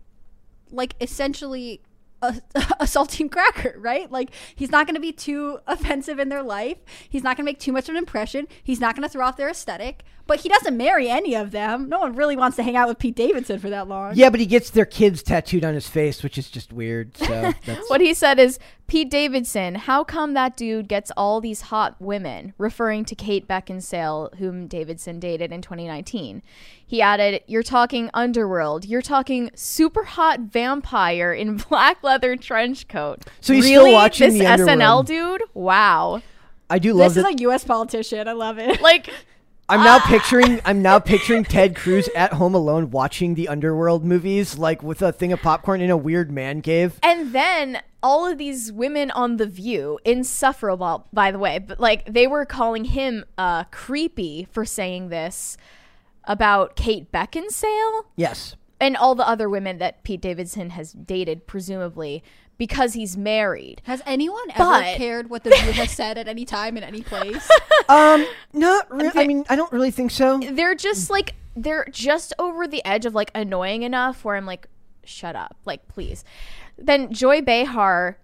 like 0.71 0.95
essentially 1.01 1.81
a, 2.21 2.41
a 2.55 2.85
saltine 2.85 3.31
cracker, 3.31 3.75
right? 3.77 4.11
Like 4.11 4.31
he's 4.55 4.71
not 4.71 4.87
going 4.87 4.95
to 4.95 5.01
be 5.01 5.11
too 5.11 5.59
offensive 5.67 6.19
in 6.19 6.29
their 6.29 6.43
life. 6.43 6.77
He's 7.09 7.23
not 7.23 7.37
going 7.37 7.45
to 7.45 7.49
make 7.49 7.59
too 7.59 7.71
much 7.71 7.89
of 7.89 7.95
an 7.95 7.97
impression. 7.97 8.47
He's 8.63 8.79
not 8.79 8.95
going 8.95 9.03
to 9.03 9.09
throw 9.09 9.25
off 9.25 9.37
their 9.37 9.49
aesthetic. 9.49 10.03
But 10.27 10.41
he 10.41 10.49
doesn't 10.49 10.77
marry 10.77 11.09
any 11.09 11.35
of 11.35 11.51
them. 11.51 11.89
No 11.89 11.99
one 11.99 12.15
really 12.15 12.35
wants 12.35 12.55
to 12.57 12.63
hang 12.63 12.75
out 12.75 12.87
with 12.87 12.99
Pete 12.99 13.15
Davidson 13.15 13.59
for 13.59 13.69
that 13.69 13.87
long. 13.87 14.13
Yeah, 14.15 14.29
but 14.29 14.39
he 14.39 14.45
gets 14.45 14.69
their 14.69 14.85
kids 14.85 15.23
tattooed 15.23 15.65
on 15.65 15.73
his 15.73 15.87
face, 15.87 16.23
which 16.23 16.37
is 16.37 16.49
just 16.49 16.71
weird. 16.71 17.17
So 17.17 17.25
that's 17.65 17.89
What 17.89 18.01
he 18.01 18.13
said 18.13 18.39
is, 18.39 18.59
Pete 18.87 19.09
Davidson, 19.09 19.75
how 19.75 20.03
come 20.03 20.33
that 20.33 20.57
dude 20.57 20.87
gets 20.89 21.11
all 21.15 21.39
these 21.39 21.61
hot 21.61 21.95
women? 21.99 22.53
Referring 22.57 23.05
to 23.05 23.15
Kate 23.15 23.47
Beckinsale, 23.47 24.35
whom 24.35 24.67
Davidson 24.67 25.19
dated 25.19 25.51
in 25.51 25.61
2019. 25.61 26.41
He 26.85 27.01
added, 27.01 27.41
You're 27.47 27.63
talking 27.63 28.09
underworld. 28.13 28.83
You're 28.83 29.01
talking 29.01 29.49
super 29.55 30.03
hot 30.03 30.41
vampire 30.41 31.33
in 31.33 31.55
black 31.69 32.03
leather 32.03 32.35
trench 32.35 32.87
coat. 32.87 33.23
So 33.39 33.53
he's 33.53 33.63
really? 33.63 33.91
still 33.91 33.93
watching 33.93 34.37
this 34.37 34.39
the 34.39 34.63
SNL 34.65 35.05
dude? 35.05 35.43
Wow. 35.53 36.21
I 36.69 36.79
do 36.79 36.93
love 36.93 37.13
This 37.13 37.25
is 37.25 37.29
a 37.29 37.37
U.S. 37.43 37.63
politician. 37.65 38.27
I 38.27 38.33
love 38.33 38.57
it. 38.57 38.81
Like, 38.81 39.09
I'm 39.71 39.85
now 39.85 39.99
picturing 39.99 40.59
I'm 40.65 40.81
now 40.81 40.99
picturing 41.13 41.45
Ted 41.45 41.77
Cruz 41.77 42.09
at 42.13 42.33
home 42.33 42.53
alone 42.53 42.91
watching 42.91 43.35
the 43.35 43.47
Underworld 43.47 44.03
movies, 44.03 44.57
like 44.57 44.83
with 44.83 45.01
a 45.01 45.13
thing 45.13 45.31
of 45.31 45.41
popcorn 45.41 45.79
in 45.79 45.89
a 45.89 45.95
weird 45.95 46.29
man 46.29 46.61
cave. 46.61 46.99
And 47.01 47.31
then 47.31 47.81
all 48.03 48.29
of 48.29 48.37
these 48.37 48.69
women 48.69 49.11
on 49.11 49.37
The 49.37 49.45
View, 49.45 49.97
insufferable, 50.03 51.07
by 51.13 51.31
the 51.31 51.39
way, 51.39 51.57
but 51.57 51.79
like 51.79 52.03
they 52.05 52.27
were 52.27 52.45
calling 52.45 52.83
him 52.83 53.23
uh, 53.37 53.63
creepy 53.71 54.45
for 54.51 54.65
saying 54.65 55.07
this 55.07 55.55
about 56.25 56.75
Kate 56.75 57.09
Beckinsale 57.09 58.03
Yes. 58.17 58.57
and 58.81 58.97
all 58.97 59.15
the 59.15 59.25
other 59.25 59.49
women 59.49 59.77
that 59.77 60.03
Pete 60.03 60.19
Davidson 60.19 60.71
has 60.71 60.91
dated, 60.91 61.47
presumably 61.47 62.23
because 62.61 62.93
he's 62.93 63.17
married. 63.17 63.81
Has 63.85 64.03
anyone 64.05 64.51
ever 64.53 64.83
cared 64.95 65.31
what 65.31 65.43
the 65.43 65.49
View 65.63 65.71
has 65.71 65.89
said 65.89 66.19
at 66.19 66.27
any 66.27 66.45
time 66.45 66.77
in 66.77 66.83
any 66.83 67.01
place? 67.01 67.49
Um, 67.89 68.25
not 68.53 68.89
really. 68.89 69.11
I 69.15 69.27
mean, 69.27 69.43
I 69.49 69.55
don't 69.55 69.71
really 69.73 69.91
think 69.91 70.11
so. 70.11 70.39
They're 70.39 70.75
just 70.75 71.09
like 71.09 71.33
they're 71.55 71.85
just 71.91 72.31
over 72.39 72.67
the 72.67 72.85
edge 72.85 73.05
of 73.05 73.15
like 73.15 73.31
annoying 73.35 73.81
enough 73.81 74.23
where 74.23 74.35
I'm 74.35 74.45
like, 74.45 74.67
shut 75.03 75.35
up, 75.35 75.57
like 75.65 75.87
please. 75.89 76.23
Then 76.77 77.11
Joy 77.11 77.41
Behar, 77.41 78.17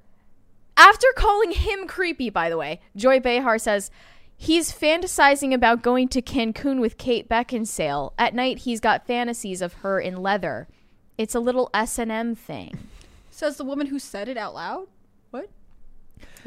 after 0.78 1.08
calling 1.18 1.52
him 1.52 1.88
creepy, 1.88 2.30
by 2.30 2.50
the 2.50 2.58
way, 2.58 2.80
Joy 2.96 3.20
Behar 3.20 3.58
says 3.58 3.92
he's 4.38 4.72
fantasizing 4.72 5.54
about 5.54 5.82
going 5.82 6.08
to 6.10 6.22
Cancun 6.22 6.80
with 6.80 6.98
Kate 6.98 7.28
Beckinsale. 7.28 8.14
At 8.18 8.36
night, 8.36 8.60
he's 8.60 8.80
got 8.80 9.08
fantasies 9.08 9.62
of 9.62 9.74
her 9.74 10.00
in 10.00 10.22
leather. 10.22 10.68
It's 11.18 11.36
a 11.36 11.42
little 11.42 11.70
S 11.74 11.98
and 11.98 12.12
M 12.12 12.36
thing. 12.36 12.88
Says 13.38 13.58
the 13.58 13.64
woman 13.64 13.86
who 13.86 14.00
said 14.00 14.30
it 14.30 14.36
out 14.36 14.56
loud. 14.56 14.88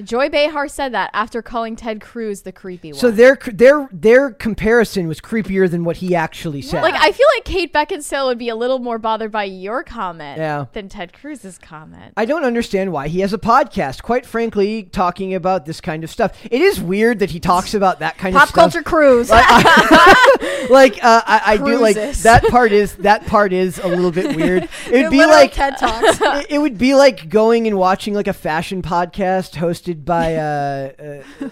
Joy 0.05 0.29
Behar 0.29 0.69
said 0.69 0.93
that 0.95 1.11
after 1.13 1.43
calling 1.43 1.77
Ted 1.77 2.01
Cruz 2.01 2.43
the 2.43 2.53
creepy 2.53 2.93
one. 2.93 2.99
So 3.01 3.11
their 3.11 3.37
their 3.53 3.89
their 3.93 4.31
comparison 4.31 5.09
was 5.09 5.21
creepier 5.21 5.71
than 5.71 5.85
what 5.85 5.99
he 5.99 6.15
actually 6.15 6.63
said. 6.63 6.83
Like 6.83 6.95
I 6.95 7.13
feel 7.13 7.27
like 7.37 7.45
Kate 7.45 7.73
Beckinsale 7.73 8.27
would 8.27 8.39
be 8.39 8.49
a 8.49 8.57
little 8.57 8.79
more 8.79 8.99
bothered 8.99 9.33
by 9.33 9.45
your 9.45 9.83
comment 9.83 10.39
Yeah. 10.39 10.67
than 10.73 10.89
Ted 10.89 11.13
Cruz's 11.13 11.59
comment. 11.59 12.15
I 12.17 12.25
don't 12.25 12.45
understand 12.45 12.93
why 12.93 13.09
he 13.09 13.21
has 13.21 13.33
a 13.33 13.39
podcast. 13.39 14.03
Quite 14.03 14.27
frankly, 14.27 14.85
talking 14.85 15.35
about 15.35 15.67
this 15.67 15.81
kind 15.81 16.05
of 16.05 16.11
stuff. 16.11 16.37
It 16.51 16.61
is 16.61 16.81
weird 16.81 17.19
that 17.21 17.31
he 17.31 17.41
talks 17.41 17.75
about 17.75 18.01
that 18.01 18.19
kind 18.19 18.35
Pop 18.35 18.45
of 18.45 18.49
stuff. 18.51 18.55
Pop 18.57 18.73
culture 18.73 18.83
cruise. 18.83 19.31
like 20.71 21.03
uh, 21.03 21.23
I, 21.27 21.43
I 21.47 21.57
do 21.57 21.79
like 21.79 21.97
that 21.97 22.45
part 22.51 22.73
is 22.73 22.95
that 22.97 23.27
part 23.27 23.53
is 23.53 23.79
a 23.79 23.89
little 23.89 24.11
bit 24.11 24.37
weird. 24.37 24.69
It 24.91 25.03
would 25.05 25.11
be 25.11 25.25
like 25.25 25.53
TED 25.53 25.77
talks. 25.79 26.19
it, 26.21 26.47
it 26.51 26.59
would 26.59 26.77
be 26.79 26.95
like 26.95 27.29
going 27.29 27.67
and 27.67 27.77
watching 27.79 28.15
like 28.15 28.27
a 28.27 28.33
fashion 28.33 28.83
podcast 28.83 29.55
hosted 29.57 29.90
by 29.95 30.37
uh, 30.37 30.93
uh 31.41 31.49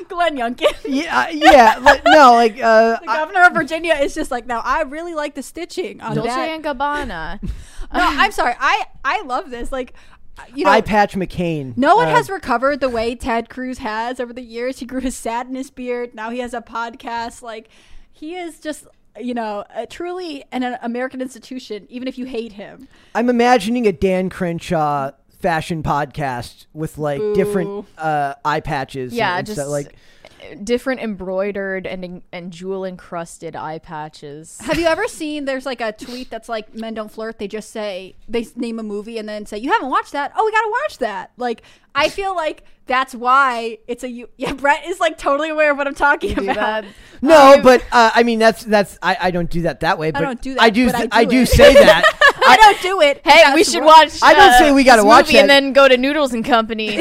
Glenn 0.08 0.36
Youngkin. 0.36 0.74
yeah 0.84 1.20
uh, 1.20 1.28
yeah 1.30 1.78
like, 1.82 2.02
no 2.04 2.32
like 2.34 2.60
uh 2.62 2.98
The 3.00 3.06
governor 3.06 3.44
of 3.44 3.52
Virginia 3.54 3.94
is 3.94 4.14
just 4.14 4.30
like, 4.30 4.46
now 4.46 4.60
I 4.64 4.82
really 4.82 5.14
like 5.14 5.34
the 5.34 5.42
stitching 5.42 6.00
on 6.00 6.14
Dolce 6.16 6.30
that. 6.30 6.48
and 6.48 6.64
Gabbana. 6.64 7.42
No, 7.42 7.50
I'm 7.92 8.32
sorry. 8.32 8.54
I 8.58 8.84
I 9.04 9.22
love 9.22 9.50
this. 9.50 9.70
Like, 9.72 9.94
you 10.54 10.64
know, 10.64 10.70
eye 10.70 10.80
patch 10.80 11.14
McCain. 11.14 11.76
no 11.76 11.96
one 11.96 12.08
Uh, 12.08 12.14
has 12.14 12.28
recovered 12.28 12.80
the 12.80 12.88
way 12.88 13.14
Ted 13.14 13.48
Cruz 13.48 13.78
has 13.78 14.20
over 14.20 14.32
the 14.32 14.42
years. 14.42 14.78
He 14.80 14.86
grew 14.86 15.00
his 15.00 15.16
sadness 15.16 15.70
beard. 15.70 16.14
Now 16.14 16.30
he 16.30 16.40
has 16.40 16.52
a 16.54 16.60
podcast. 16.60 17.42
Like, 17.42 17.68
he 18.12 18.34
is 18.36 18.60
just. 18.60 18.86
You 19.18 19.32
know, 19.32 19.64
uh, 19.74 19.86
truly 19.88 20.44
an, 20.52 20.62
an 20.62 20.76
American 20.82 21.22
institution, 21.22 21.86
even 21.88 22.06
if 22.06 22.18
you 22.18 22.26
hate 22.26 22.52
him. 22.52 22.86
I'm 23.14 23.30
imagining 23.30 23.86
a 23.86 23.92
Dan 23.92 24.28
Crenshaw 24.28 25.12
fashion 25.46 25.80
podcast 25.82 26.66
with 26.74 26.98
like 26.98 27.20
different 27.34 27.86
uh 27.98 28.34
eye 28.44 28.58
patches. 28.60 29.12
and- 29.12 29.18
yeah, 29.18 29.36
and 29.38 29.46
just 29.46 29.60
stuff, 29.60 29.68
like 29.68 29.94
different 30.54 31.00
embroidered 31.00 31.86
and 31.86 32.22
and 32.32 32.52
jewel 32.52 32.84
encrusted 32.84 33.56
eye 33.56 33.78
patches. 33.78 34.58
Have 34.60 34.78
you 34.78 34.86
ever 34.94 35.08
seen? 35.08 35.44
There's 35.44 35.66
like 35.66 35.80
a 35.80 35.92
tweet 35.92 36.30
that's 36.30 36.48
like 36.48 36.74
"Men 36.74 36.94
don't 36.94 37.10
flirt." 37.10 37.38
They 37.38 37.48
just 37.48 37.70
say 37.70 38.14
they 38.28 38.46
name 38.56 38.78
a 38.78 38.82
movie 38.82 39.18
and 39.18 39.28
then 39.28 39.46
say 39.46 39.58
you 39.58 39.70
haven't 39.72 39.90
watched 39.90 40.12
that. 40.12 40.32
Oh, 40.36 40.44
we 40.44 40.52
gotta 40.52 40.70
watch 40.84 40.98
that. 40.98 41.32
Like 41.36 41.62
I 41.94 42.08
feel 42.08 42.34
like 42.36 42.64
that's 42.86 43.14
why 43.14 43.78
it's 43.88 44.04
a 44.04 44.08
you. 44.10 44.28
Yeah, 44.36 44.52
Brett 44.52 44.84
is 44.86 45.00
like 45.00 45.18
totally 45.18 45.48
aware 45.50 45.70
of 45.72 45.76
what 45.78 45.86
I'm 45.86 45.94
talking 45.94 46.34
Do 46.34 46.42
about. 46.44 46.56
that. 46.56 46.84
no, 47.22 47.58
but 47.62 47.82
uh, 47.90 48.10
I 48.14 48.22
mean 48.22 48.38
that's 48.38 48.62
that's 48.64 48.98
I, 49.02 49.16
I 49.20 49.30
don't 49.30 49.50
do 49.50 49.62
that 49.62 49.80
that 49.80 49.98
way. 49.98 50.10
But 50.10 50.22
I 50.22 50.24
don't 50.26 50.40
do 50.42 50.54
that, 50.54 50.62
I 50.62 50.70
do 50.70 50.86
but 50.86 50.94
I 50.94 50.98
th- 50.98 51.10
I 51.12 51.24
do 51.24 51.30
do 51.30 51.42
it. 51.42 51.48
say 51.48 51.74
that. 51.74 52.04
I 52.48 52.56
don't 52.58 52.80
do 52.82 53.00
it. 53.00 53.22
Hey, 53.26 53.54
we 53.54 53.64
should 53.64 53.78
wrong. 53.80 53.86
watch. 53.88 54.22
I 54.22 54.34
don't 54.34 54.50
uh, 54.52 54.58
say 54.58 54.72
we 54.72 54.84
gotta 54.84 55.02
this 55.02 55.08
watch 55.08 55.26
movie 55.26 55.38
and 55.38 55.50
that. 55.50 55.60
then 55.60 55.72
go 55.72 55.88
to 55.88 55.96
Noodles 55.96 56.32
and 56.32 56.44
Company. 56.44 57.00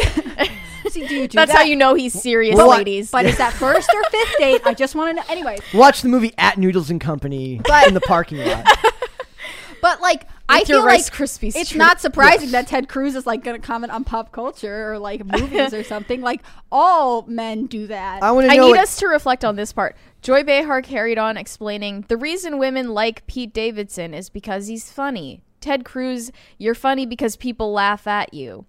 See, 0.96 1.08
do 1.08 1.16
you 1.16 1.28
do 1.28 1.36
That's 1.36 1.52
that? 1.52 1.58
how 1.60 1.64
you 1.64 1.76
know 1.76 1.94
he's 1.94 2.14
serious, 2.14 2.56
Well, 2.56 2.72
I- 2.72 2.78
ladies. 2.78 3.12
But 3.12 3.26
is 3.26 3.38
that 3.38 3.54
first 3.66 3.90
or 3.94 4.04
fifth 4.06 4.36
date? 4.40 4.62
I 4.66 4.74
just 4.74 4.96
want 4.96 5.10
to 5.10 5.14
know. 5.22 5.28
Anyway, 5.30 5.58
Watch 5.74 6.02
the 6.02 6.10
movie 6.10 6.34
at 6.38 6.58
Noodles 6.58 6.90
and 6.90 7.00
Company 7.02 7.60
But- 7.64 7.88
in 7.88 7.94
the 7.94 8.02
parking 8.02 8.38
lot. 8.40 8.66
but 9.82 10.02
like 10.02 10.28
I 10.48 10.60
With 10.60 10.70
your 10.70 10.78
feel 10.80 10.86
Rice 10.86 11.10
like 11.10 11.20
Krispies 11.20 11.56
it's 11.56 11.72
treat. 11.72 11.80
not 11.80 12.00
surprising 12.00 12.52
that 12.52 12.68
Ted 12.68 12.88
Cruz 12.88 13.16
is 13.16 13.26
like 13.26 13.44
going 13.44 13.60
to 13.60 13.66
comment 13.66 13.92
on 13.92 14.04
pop 14.04 14.32
culture 14.32 14.92
or 14.94 15.00
like 15.00 15.26
movies 15.40 15.74
or 15.74 15.84
something. 15.84 16.22
Like 16.22 16.42
all 16.72 17.24
men 17.24 17.66
do 17.66 17.88
that. 17.88 18.24
I 18.24 18.32
want 18.32 18.48
to 18.48 18.54
I 18.54 18.56
know. 18.58 18.66
need 18.66 18.72
what- 18.72 18.80
us 18.80 18.96
to 18.98 19.08
reflect 19.08 19.44
on 19.44 19.56
this 19.56 19.74
part. 19.74 19.96
Joy 20.22 20.44
Behar 20.44 20.82
carried 20.82 21.18
on 21.18 21.36
explaining 21.38 22.06
the 22.08 22.18
reason 22.18 22.58
women 22.58 22.94
like 22.94 23.26
Pete 23.28 23.54
Davidson 23.54 24.14
is 24.14 24.30
because 24.30 24.68
he's 24.68 24.92
funny. 24.92 25.42
Ted 25.62 25.84
Cruz, 25.84 26.32
you're 26.58 26.76
funny 26.76 27.06
because 27.06 27.36
people 27.36 27.72
laugh 27.74 28.08
at 28.08 28.34
you. 28.34 28.66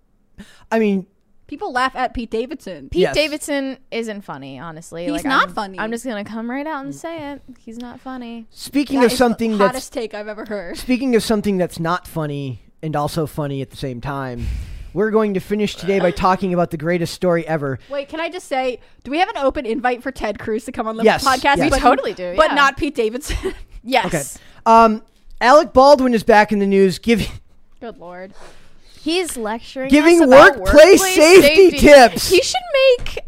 I 0.72 0.78
mean, 0.78 1.06
People 1.46 1.72
laugh 1.72 1.94
at 1.94 2.12
Pete 2.12 2.30
Davidson. 2.30 2.88
Pete 2.88 3.02
Yes. 3.02 3.14
Davidson 3.14 3.78
isn't 3.92 4.22
funny, 4.22 4.58
honestly. 4.58 5.04
He's 5.04 5.12
Like, 5.12 5.24
not 5.24 5.46
I'm- 5.46 5.54
funny. 5.54 5.78
I'm 5.78 5.92
just 5.92 6.04
gonna 6.04 6.24
come 6.24 6.50
right 6.50 6.66
out 6.66 6.84
and 6.84 6.94
say 6.94 7.32
it. 7.32 7.42
He's 7.60 7.78
not 7.78 8.00
funny. 8.00 8.46
speaking 8.50 8.98
That 9.00 9.06
of 9.06 9.12
is 9.12 9.18
something 9.18 9.52
the 9.52 9.58
that's 9.58 9.68
hottest 9.72 9.92
take 9.92 10.12
I've 10.14 10.26
ever 10.28 10.44
heard. 10.44 10.76
speaking 10.76 11.14
of 11.14 11.22
something 11.22 11.56
that's 11.56 11.78
not 11.78 12.06
funny 12.08 12.62
and 12.82 12.96
also 12.96 13.26
funny 13.26 13.62
at 13.62 13.70
the 13.70 13.76
same 13.76 14.00
time, 14.00 14.46
we're 14.92 15.10
going 15.12 15.34
to 15.34 15.40
finish 15.40 15.76
today 15.76 16.00
by 16.00 16.10
talking 16.10 16.52
about 16.54 16.70
the 16.72 16.76
greatest 16.76 17.14
story 17.14 17.46
ever. 17.46 17.78
Wait, 17.90 18.08
can 18.08 18.18
I 18.18 18.28
just 18.28 18.48
say, 18.48 18.80
do 19.04 19.10
we 19.10 19.18
have 19.18 19.28
an 19.28 19.36
open 19.36 19.66
invite 19.66 20.02
for 20.02 20.10
Ted 20.10 20.38
Cruz 20.38 20.64
to 20.64 20.72
come 20.72 20.88
on 20.88 20.96
the 20.96 21.04
Yes, 21.04 21.24
podcast? 21.24 21.58
yes. 21.58 21.60
We 21.60 21.70
But- 21.70 21.78
totally 21.80 22.12
do, 22.14 22.34
but 22.36 22.48
yeah. 22.48 22.54
not 22.54 22.76
Pete 22.76 22.94
Davidson. 22.94 23.54
Yes. 23.88 24.06
Okay. 24.06 24.22
Um, 24.66 25.00
Alec 25.40 25.72
Baldwin 25.72 26.12
is 26.12 26.24
back 26.24 26.50
in 26.50 26.58
the 26.58 26.66
news, 26.66 26.98
giving 26.98 27.28
Good 27.80 27.98
lord. 27.98 28.32
He's 29.06 29.36
lecturing 29.36 29.88
Giving 29.88 30.20
us 30.20 30.26
about 30.26 30.58
workplace 30.58 31.14
safety 31.14 31.78
tips. 31.78 32.28
He 32.28 32.42
should 32.42 32.58
make 32.72 33.25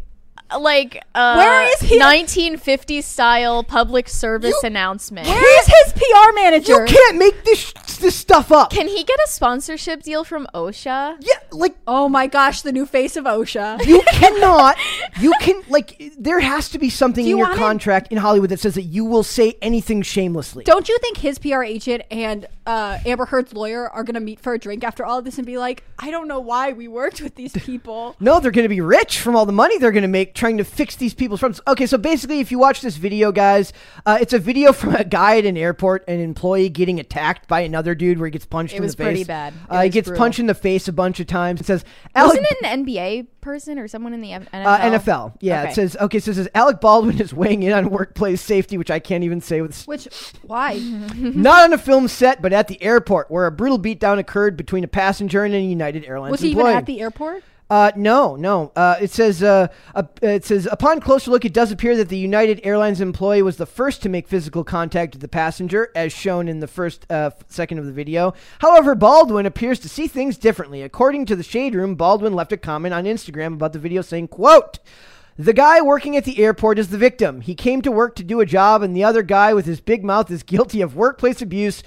like 0.57 1.03
uh, 1.15 1.35
Where 1.35 1.63
is 1.73 1.79
he? 1.81 1.97
1950 1.97 3.01
style 3.01 3.63
public 3.63 4.07
service 4.09 4.61
announcement. 4.63 5.27
Where 5.27 5.59
is 5.61 5.67
his 5.67 5.93
PR 5.93 6.33
manager? 6.35 6.79
You 6.79 6.85
can't 6.85 7.17
make 7.17 7.43
this 7.43 7.73
this 7.99 8.15
stuff 8.15 8.51
up. 8.51 8.71
Can 8.71 8.87
he 8.87 9.03
get 9.03 9.19
a 9.25 9.29
sponsorship 9.29 10.03
deal 10.03 10.23
from 10.23 10.47
OSHA? 10.53 11.17
yeah, 11.19 11.33
like 11.51 11.75
oh 11.87 12.07
my 12.09 12.27
gosh, 12.27 12.61
the 12.61 12.71
new 12.71 12.85
face 12.85 13.15
of 13.17 13.25
OSHA. 13.25 13.85
you 13.85 14.01
cannot. 14.07 14.77
You 15.19 15.33
can 15.41 15.61
like 15.69 16.13
there 16.17 16.39
has 16.39 16.69
to 16.69 16.79
be 16.79 16.89
something 16.89 17.25
Do 17.25 17.31
in 17.31 17.37
your 17.37 17.47
want 17.47 17.57
it? 17.57 17.63
contract 17.63 18.11
in 18.11 18.17
Hollywood 18.17 18.49
that 18.49 18.59
says 18.59 18.75
that 18.75 18.83
you 18.83 19.05
will 19.05 19.23
say 19.23 19.55
anything 19.61 20.01
shamelessly. 20.01 20.63
Don't 20.63 20.87
you 20.89 20.97
think 20.99 21.17
his 21.17 21.37
PR 21.39 21.63
agent 21.63 22.03
and 22.09 22.47
uh, 22.65 22.99
Amber 23.05 23.25
Heard's 23.25 23.53
lawyer 23.53 23.89
are 23.89 24.03
going 24.03 24.13
to 24.13 24.19
meet 24.19 24.39
for 24.39 24.53
a 24.53 24.59
drink 24.59 24.83
after 24.83 25.03
all 25.05 25.19
of 25.19 25.25
this 25.25 25.37
and 25.37 25.45
be 25.45 25.57
like, 25.57 25.83
I 25.97 26.11
don't 26.11 26.27
know 26.27 26.39
why 26.39 26.71
we 26.71 26.87
worked 26.87 27.21
with 27.21 27.35
these 27.35 27.53
people? 27.65 28.15
No, 28.19 28.39
they're 28.39 28.51
going 28.51 28.63
to 28.65 28.69
be 28.69 28.81
rich 28.81 29.19
from 29.19 29.35
all 29.35 29.45
the 29.45 29.51
money 29.51 29.77
they're 29.77 29.91
going 29.91 30.03
to 30.03 30.07
make 30.07 30.33
trying 30.39 30.57
to 30.57 30.63
fix 30.63 30.95
these 30.95 31.13
people's 31.13 31.39
problems. 31.41 31.61
Okay, 31.67 31.85
so 31.85 31.97
basically, 31.97 32.39
if 32.39 32.49
you 32.51 32.57
watch 32.57 32.81
this 32.81 32.95
video, 32.97 33.31
guys, 33.31 33.73
uh, 34.05 34.17
it's 34.19 34.33
a 34.33 34.39
video 34.39 34.71
from 34.79 34.95
a 34.95 35.03
guy 35.03 35.37
at 35.37 35.45
an 35.45 35.57
airport, 35.57 36.07
an 36.07 36.19
employee 36.19 36.69
getting 36.69 36.99
attacked 36.99 37.47
by 37.47 37.59
another 37.61 37.93
dude 37.93 38.17
where 38.17 38.27
he 38.27 38.31
gets 38.31 38.45
punched 38.45 38.73
It 38.73 38.77
in 38.77 38.83
was 38.83 38.95
the 38.95 39.03
face. 39.03 39.07
pretty 39.07 39.23
bad. 39.25 39.53
Uh, 39.69 39.81
he 39.83 39.89
gets 39.89 40.07
brutal. 40.07 40.23
punched 40.23 40.39
in 40.39 40.47
the 40.47 40.53
face 40.55 40.87
a 40.87 40.93
bunch 40.93 41.19
of 41.19 41.27
times. 41.27 41.61
It 41.61 41.67
says, 41.67 41.83
Alec, 42.15 42.39
Wasn't 42.39 42.47
it 42.49 42.57
an 42.65 42.85
NBA 42.85 43.27
person 43.41 43.77
or 43.79 43.87
someone 43.87 44.13
in 44.13 44.21
the 44.21 44.29
NFL? 44.31 44.47
uh, 44.65 44.79
NFL. 44.79 45.33
Yeah, 45.41 45.61
Okay. 45.61 45.71
it 45.71 45.75
says, 45.75 45.97
okay, 45.99 46.19
so 46.19 46.31
it 46.31 46.35
says 46.35 46.49
Alec 46.55 46.81
Baldwin 46.81 47.19
is 47.21 47.33
weighing 47.33 47.63
in 47.63 47.71
on 47.73 47.89
workplace 47.89 48.41
safety, 48.41 48.77
which 48.77 48.89
I 48.91 48.99
can't 48.99 49.23
even 49.23 49.41
say 49.41 49.61
with 49.61 49.85
Which, 49.87 50.07
why? 50.43 50.75
not 51.19 51.63
on 51.65 51.73
a 51.73 51.77
film 51.77 52.07
set, 52.07 52.41
but 52.41 52.53
at 52.53 52.67
the 52.67 52.81
airport, 52.81 53.29
where 53.29 53.45
a 53.45 53.51
brutal 53.51 53.77
beatdown 53.79 54.17
occurred 54.19 54.55
between 54.57 54.83
a 54.83 54.87
passenger 54.87 55.43
and 55.43 55.53
a 55.53 55.59
United 55.59 56.05
Airlines 56.05 56.31
Was 56.31 56.41
he 56.41 56.51
employee. 56.51 56.69
even 56.71 56.77
at 56.77 56.85
the 56.85 57.01
airport? 57.01 57.43
Uh, 57.69 57.91
no, 57.95 58.35
no. 58.35 58.71
Uh, 58.75 58.95
it 58.99 59.11
says, 59.11 59.43
uh, 59.43 59.67
it 60.23 60.43
says, 60.43 60.67
upon 60.71 60.99
closer 60.99 61.29
look, 61.29 61.45
it 61.45 61.53
does 61.53 61.71
appear 61.71 61.95
that 61.95 62.09
the 62.09 62.17
United 62.17 62.59
Airlines 62.63 62.99
employee 62.99 63.43
was 63.43 63.57
the 63.57 63.67
first 63.67 64.01
to 64.01 64.09
make 64.09 64.27
physical 64.27 64.63
contact 64.63 65.13
with 65.13 65.21
the 65.21 65.27
passenger, 65.27 65.91
as 65.93 66.11
shown 66.11 66.47
in 66.47 66.61
the 66.61 66.67
first 66.67 67.05
uh, 67.11 67.29
second 67.47 67.77
of 67.77 67.85
the 67.85 67.91
video. 67.91 68.33
However, 68.59 68.95
Baldwin 68.95 69.45
appears 69.45 69.79
to 69.81 69.89
see 69.89 70.07
things 70.07 70.37
differently. 70.37 70.81
According 70.81 71.27
to 71.27 71.35
the 71.35 71.43
Shade 71.43 71.75
Room, 71.75 71.93
Baldwin 71.93 72.33
left 72.33 72.51
a 72.51 72.57
comment 72.57 72.93
on 72.93 73.03
Instagram 73.03 73.53
about 73.53 73.73
the 73.73 73.79
video 73.79 74.01
saying, 74.01 74.29
"quote." 74.29 74.79
The 75.37 75.53
guy 75.53 75.79
working 75.79 76.17
at 76.17 76.25
the 76.25 76.43
airport 76.43 76.79
is 76.79 76.89
the 76.89 76.97
victim. 76.97 77.39
He 77.39 77.55
came 77.55 77.81
to 77.83 77.93
work 77.93 78.13
to 78.17 78.25
do 78.25 78.41
a 78.41 78.45
job, 78.45 78.83
and 78.83 78.93
the 78.93 79.05
other 79.05 79.23
guy 79.23 79.53
with 79.53 79.65
his 79.65 79.79
big 79.79 80.03
mouth 80.03 80.29
is 80.29 80.43
guilty 80.43 80.81
of 80.81 80.97
workplace 80.97 81.41
abuse. 81.41 81.81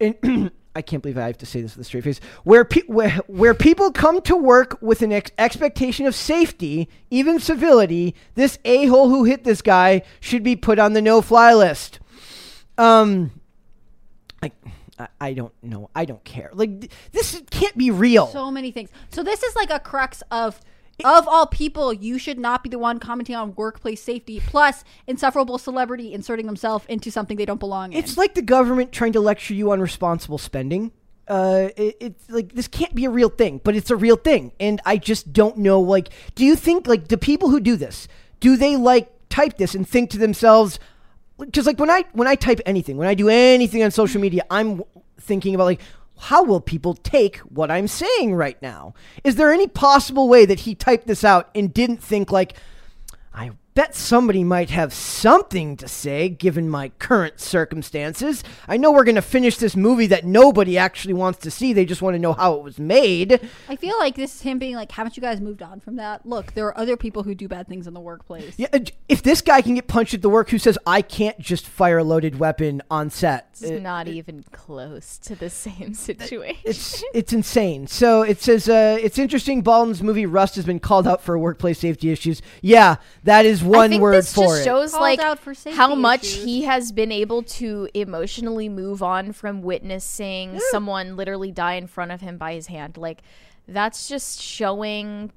And 0.00 0.50
I 0.76 0.82
can't 0.82 1.02
believe 1.02 1.16
I 1.16 1.26
have 1.26 1.38
to 1.38 1.46
say 1.46 1.62
this 1.62 1.74
with 1.74 1.86
a 1.86 1.88
straight 1.88 2.04
face. 2.04 2.20
Where, 2.44 2.62
pe- 2.62 2.82
where, 2.82 3.12
where 3.28 3.54
people 3.54 3.90
come 3.90 4.20
to 4.22 4.36
work 4.36 4.76
with 4.82 5.00
an 5.00 5.10
ex- 5.10 5.30
expectation 5.38 6.04
of 6.04 6.14
safety, 6.14 6.90
even 7.10 7.40
civility, 7.40 8.14
this 8.34 8.58
a 8.62 8.84
hole 8.84 9.08
who 9.08 9.24
hit 9.24 9.42
this 9.44 9.62
guy 9.62 10.02
should 10.20 10.42
be 10.42 10.54
put 10.54 10.78
on 10.78 10.92
the 10.92 11.00
no 11.00 11.22
fly 11.22 11.54
list. 11.54 11.98
Um, 12.76 13.40
I, 14.42 14.52
I, 15.18 15.32
don't 15.32 15.54
know. 15.62 15.88
I 15.94 16.04
don't 16.04 16.22
care. 16.24 16.50
Like, 16.52 16.80
th- 16.80 16.92
this 17.12 17.42
can't 17.50 17.76
be 17.78 17.90
real. 17.90 18.26
So 18.26 18.50
many 18.50 18.70
things. 18.70 18.90
So 19.10 19.22
this 19.22 19.42
is 19.42 19.56
like 19.56 19.70
a 19.70 19.80
crux 19.80 20.22
of 20.30 20.60
of 21.04 21.28
all 21.28 21.46
people, 21.46 21.92
you 21.92 22.18
should 22.18 22.38
not 22.38 22.62
be 22.62 22.70
the 22.70 22.78
one 22.78 22.98
commenting 22.98 23.36
on 23.36 23.54
workplace 23.54 24.02
safety. 24.02 24.40
Plus, 24.44 24.84
insufferable 25.06 25.58
celebrity 25.58 26.12
inserting 26.12 26.46
themselves 26.46 26.84
into 26.88 27.10
something 27.10 27.36
they 27.36 27.44
don't 27.44 27.60
belong 27.60 27.92
in. 27.92 27.98
It's 27.98 28.16
like 28.16 28.34
the 28.34 28.42
government 28.42 28.92
trying 28.92 29.12
to 29.12 29.20
lecture 29.20 29.54
you 29.54 29.70
on 29.72 29.80
responsible 29.80 30.38
spending. 30.38 30.92
Uh, 31.28 31.70
it, 31.76 31.96
it's 32.00 32.30
like 32.30 32.52
this 32.52 32.68
can't 32.68 32.94
be 32.94 33.04
a 33.04 33.10
real 33.10 33.28
thing, 33.28 33.60
but 33.64 33.74
it's 33.74 33.90
a 33.90 33.96
real 33.96 34.16
thing, 34.16 34.52
and 34.60 34.80
I 34.86 34.96
just 34.96 35.32
don't 35.32 35.58
know. 35.58 35.80
Like, 35.80 36.10
do 36.36 36.44
you 36.44 36.54
think 36.54 36.86
like 36.86 37.08
the 37.08 37.18
people 37.18 37.50
who 37.50 37.58
do 37.58 37.74
this, 37.74 38.06
do 38.38 38.56
they 38.56 38.76
like 38.76 39.10
type 39.28 39.56
this 39.56 39.74
and 39.74 39.88
think 39.88 40.10
to 40.10 40.18
themselves? 40.18 40.78
Because 41.38 41.66
like 41.66 41.80
when 41.80 41.90
I 41.90 42.04
when 42.12 42.28
I 42.28 42.36
type 42.36 42.60
anything, 42.64 42.96
when 42.96 43.08
I 43.08 43.14
do 43.14 43.28
anything 43.28 43.82
on 43.82 43.90
social 43.90 44.20
media, 44.20 44.44
I'm 44.50 44.84
thinking 45.20 45.54
about 45.54 45.64
like 45.64 45.80
how 46.18 46.42
will 46.42 46.60
people 46.60 46.94
take 46.94 47.38
what 47.38 47.70
I'm 47.70 47.88
saying 47.88 48.34
right 48.34 48.60
now? 48.62 48.94
Is 49.24 49.36
there 49.36 49.52
any 49.52 49.68
possible 49.68 50.28
way 50.28 50.46
that 50.46 50.60
he 50.60 50.74
typed 50.74 51.06
this 51.06 51.24
out 51.24 51.50
and 51.54 51.72
didn't 51.72 52.02
think 52.02 52.32
like? 52.32 52.56
I 53.34 53.50
bet 53.76 53.94
somebody 53.94 54.42
might 54.42 54.70
have 54.70 54.92
something 54.92 55.76
to 55.76 55.86
say 55.86 56.30
given 56.30 56.66
my 56.68 56.88
current 56.98 57.38
circumstances. 57.38 58.42
I 58.66 58.78
know 58.78 58.90
we're 58.90 59.04
going 59.04 59.16
to 59.16 59.22
finish 59.22 59.58
this 59.58 59.76
movie 59.76 60.06
that 60.06 60.24
nobody 60.24 60.78
actually 60.78 61.12
wants 61.12 61.40
to 61.40 61.50
see. 61.50 61.74
They 61.74 61.84
just 61.84 62.00
want 62.00 62.14
to 62.14 62.18
know 62.18 62.32
how 62.32 62.54
it 62.54 62.62
was 62.62 62.78
made. 62.78 63.38
I 63.68 63.76
feel 63.76 63.98
like 63.98 64.14
this 64.16 64.34
is 64.34 64.40
him 64.40 64.58
being 64.58 64.76
like, 64.76 64.90
haven't 64.92 65.18
you 65.18 65.20
guys 65.20 65.42
moved 65.42 65.62
on 65.62 65.80
from 65.80 65.96
that? 65.96 66.24
Look, 66.24 66.54
there 66.54 66.66
are 66.66 66.76
other 66.78 66.96
people 66.96 67.22
who 67.22 67.34
do 67.34 67.48
bad 67.48 67.68
things 67.68 67.86
in 67.86 67.92
the 67.92 68.00
workplace. 68.00 68.54
Yeah, 68.56 68.68
if 69.10 69.22
this 69.22 69.42
guy 69.42 69.60
can 69.60 69.74
get 69.74 69.86
punched 69.88 70.14
at 70.14 70.22
the 70.22 70.30
work 70.30 70.48
who 70.48 70.58
says 70.58 70.78
I 70.86 71.02
can't 71.02 71.38
just 71.38 71.66
fire 71.66 71.98
a 71.98 72.04
loaded 72.04 72.38
weapon 72.38 72.82
on 72.90 73.10
set. 73.10 73.48
It's 73.52 73.62
it- 73.62 73.82
not 73.82 74.08
even 74.08 74.42
close 74.52 75.18
to 75.18 75.36
the 75.36 75.50
same 75.50 75.92
situation. 75.92 76.62
it's 76.64 77.04
it's 77.12 77.34
insane. 77.34 77.86
So 77.88 78.22
it 78.22 78.40
says 78.40 78.70
uh, 78.70 78.96
it's 78.98 79.18
interesting. 79.18 79.60
Baldwin's 79.60 80.02
movie 80.02 80.24
Rust 80.24 80.56
has 80.56 80.64
been 80.64 80.80
called 80.80 81.06
out 81.06 81.20
for 81.22 81.38
workplace 81.38 81.78
safety 81.78 82.10
issues. 82.10 82.40
Yeah, 82.62 82.96
that 83.24 83.44
is 83.44 83.65
I 83.65 83.65
one 83.68 83.90
think 83.90 84.02
word 84.02 84.14
this 84.14 84.32
for 84.34 84.44
just 84.44 84.60
it. 84.60 84.64
shows 84.64 84.90
Called 84.92 85.02
like 85.02 85.18
out 85.20 85.38
for 85.38 85.54
how 85.72 85.94
much 85.94 86.24
issues. 86.24 86.44
he 86.44 86.62
has 86.64 86.92
been 86.92 87.12
able 87.12 87.42
to 87.42 87.88
emotionally 87.94 88.68
move 88.68 89.02
on 89.02 89.32
from 89.32 89.62
witnessing 89.62 90.60
someone 90.70 91.16
literally 91.16 91.50
die 91.52 91.74
in 91.74 91.86
front 91.86 92.12
of 92.12 92.20
him 92.20 92.38
by 92.38 92.54
his 92.54 92.66
hand. 92.66 92.96
Like 92.96 93.22
that's 93.68 94.08
just 94.08 94.40
showing 94.40 95.32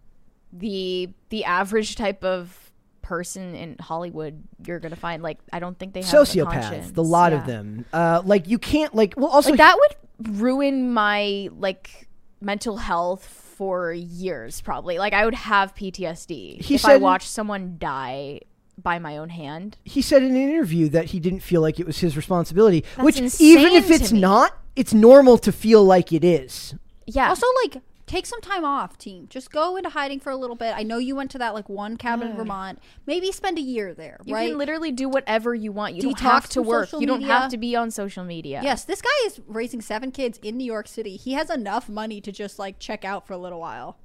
the 0.54 1.10
the 1.30 1.46
average 1.46 1.96
type 1.96 2.24
of 2.24 2.72
person 3.02 3.56
in 3.56 3.76
Hollywood 3.80 4.44
you're 4.66 4.80
gonna 4.80 4.96
find. 4.96 5.24
Like 5.24 5.40
I 5.52 5.60
don't 5.60 5.78
think 5.78 5.94
they 5.94 6.02
have 6.02 6.10
Sociopaths, 6.10 6.52
conscience. 6.52 6.92
the 6.92 7.04
lot 7.04 7.34
of 7.34 7.46
them. 7.46 7.86
Uh, 7.92 8.22
like 8.24 8.48
you 8.48 8.60
can't 8.60 8.94
like. 8.94 9.16
Well, 9.18 9.28
also 9.28 9.50
Like 9.52 9.58
that 9.58 9.78
would 9.78 10.38
ruin 10.40 10.94
my 10.94 11.50
like 11.58 12.08
mental 12.42 12.78
health 12.78 13.49
for 13.60 13.92
years 13.92 14.62
probably. 14.62 14.98
Like 15.00 15.12
I 15.12 15.26
would 15.26 15.36
have 15.36 15.76
PTSD 15.76 16.62
He 16.62 16.76
if 16.76 16.86
I 16.86 16.96
watched 16.96 17.28
someone 17.28 17.76
die 17.78 18.40
by 18.82 19.00
my 19.00 19.18
own 19.18 19.28
hand. 19.28 19.76
he 19.84 20.02
said 20.02 20.24
in 20.24 20.30
an 20.30 20.38
interview 20.38 20.88
that 20.88 21.08
he 21.08 21.20
didn't 21.20 21.42
feel 21.42 21.60
like 21.60 21.78
it 21.78 21.86
was 21.86 22.00
his 22.00 22.16
responsibility. 22.16 22.86
That's 22.96 23.04
which, 23.20 23.42
even 23.42 23.74
if 23.74 23.92
it's 23.92 24.14
not, 24.14 24.58
it's 24.78 24.94
normal 24.94 25.38
to 25.40 25.52
feel 25.52 25.84
like 25.84 26.14
it 26.14 26.24
is. 26.24 26.74
Yeah. 27.06 27.28
Also, 27.28 27.46
like, 27.66 27.84
take 28.10 28.26
some 28.26 28.42
time 28.42 28.66
off, 28.66 28.98
team. 28.98 29.28
Just 29.30 29.52
go 29.52 29.78
into 29.78 29.90
hiding 29.90 30.20
for 30.20 30.32
a 30.32 30.36
little 30.36 30.56
bit. 30.56 30.74
I 30.76 30.82
know 30.82 30.98
you 30.98 31.16
went 31.16 31.30
to 31.32 31.38
that 31.38 31.54
like 31.54 31.70
one 31.70 31.96
cabin 31.96 32.30
in 32.30 32.36
Vermont. 32.36 32.80
Maybe 33.06 33.32
spend 33.32 33.60
a 33.60 33.62
year 33.62 33.94
there, 33.94 34.20
You 34.26 34.34
right? 34.34 34.50
can 34.50 34.58
literally 34.58 34.92
do 34.92 35.08
whatever 35.08 35.54
you 35.54 35.72
want. 35.72 35.94
You 35.96 36.02
don't 36.02 36.20
have 36.20 36.50
to 36.50 36.62
work. 36.64 36.92
You 36.92 37.06
don't 37.06 37.20
media. 37.20 37.40
have 37.40 37.52
to 37.52 37.58
be 37.58 37.76
on 37.76 37.92
social 37.92 38.24
media. 38.24 38.62
Yes, 38.64 38.84
this 38.84 39.02
guy 39.02 39.10
is 39.26 39.40
raising 39.48 39.80
seven 39.80 40.12
kids 40.12 40.40
in 40.42 40.58
New 40.58 40.66
York 40.66 40.88
City. 40.88 41.18
He 41.18 41.34
has 41.34 41.52
enough 41.52 41.88
money 41.88 42.20
to 42.22 42.32
just 42.32 42.58
like 42.58 42.80
check 42.80 43.06
out 43.06 43.28
for 43.28 43.34
a 43.34 43.38
little 43.38 43.60
while. 43.60 43.98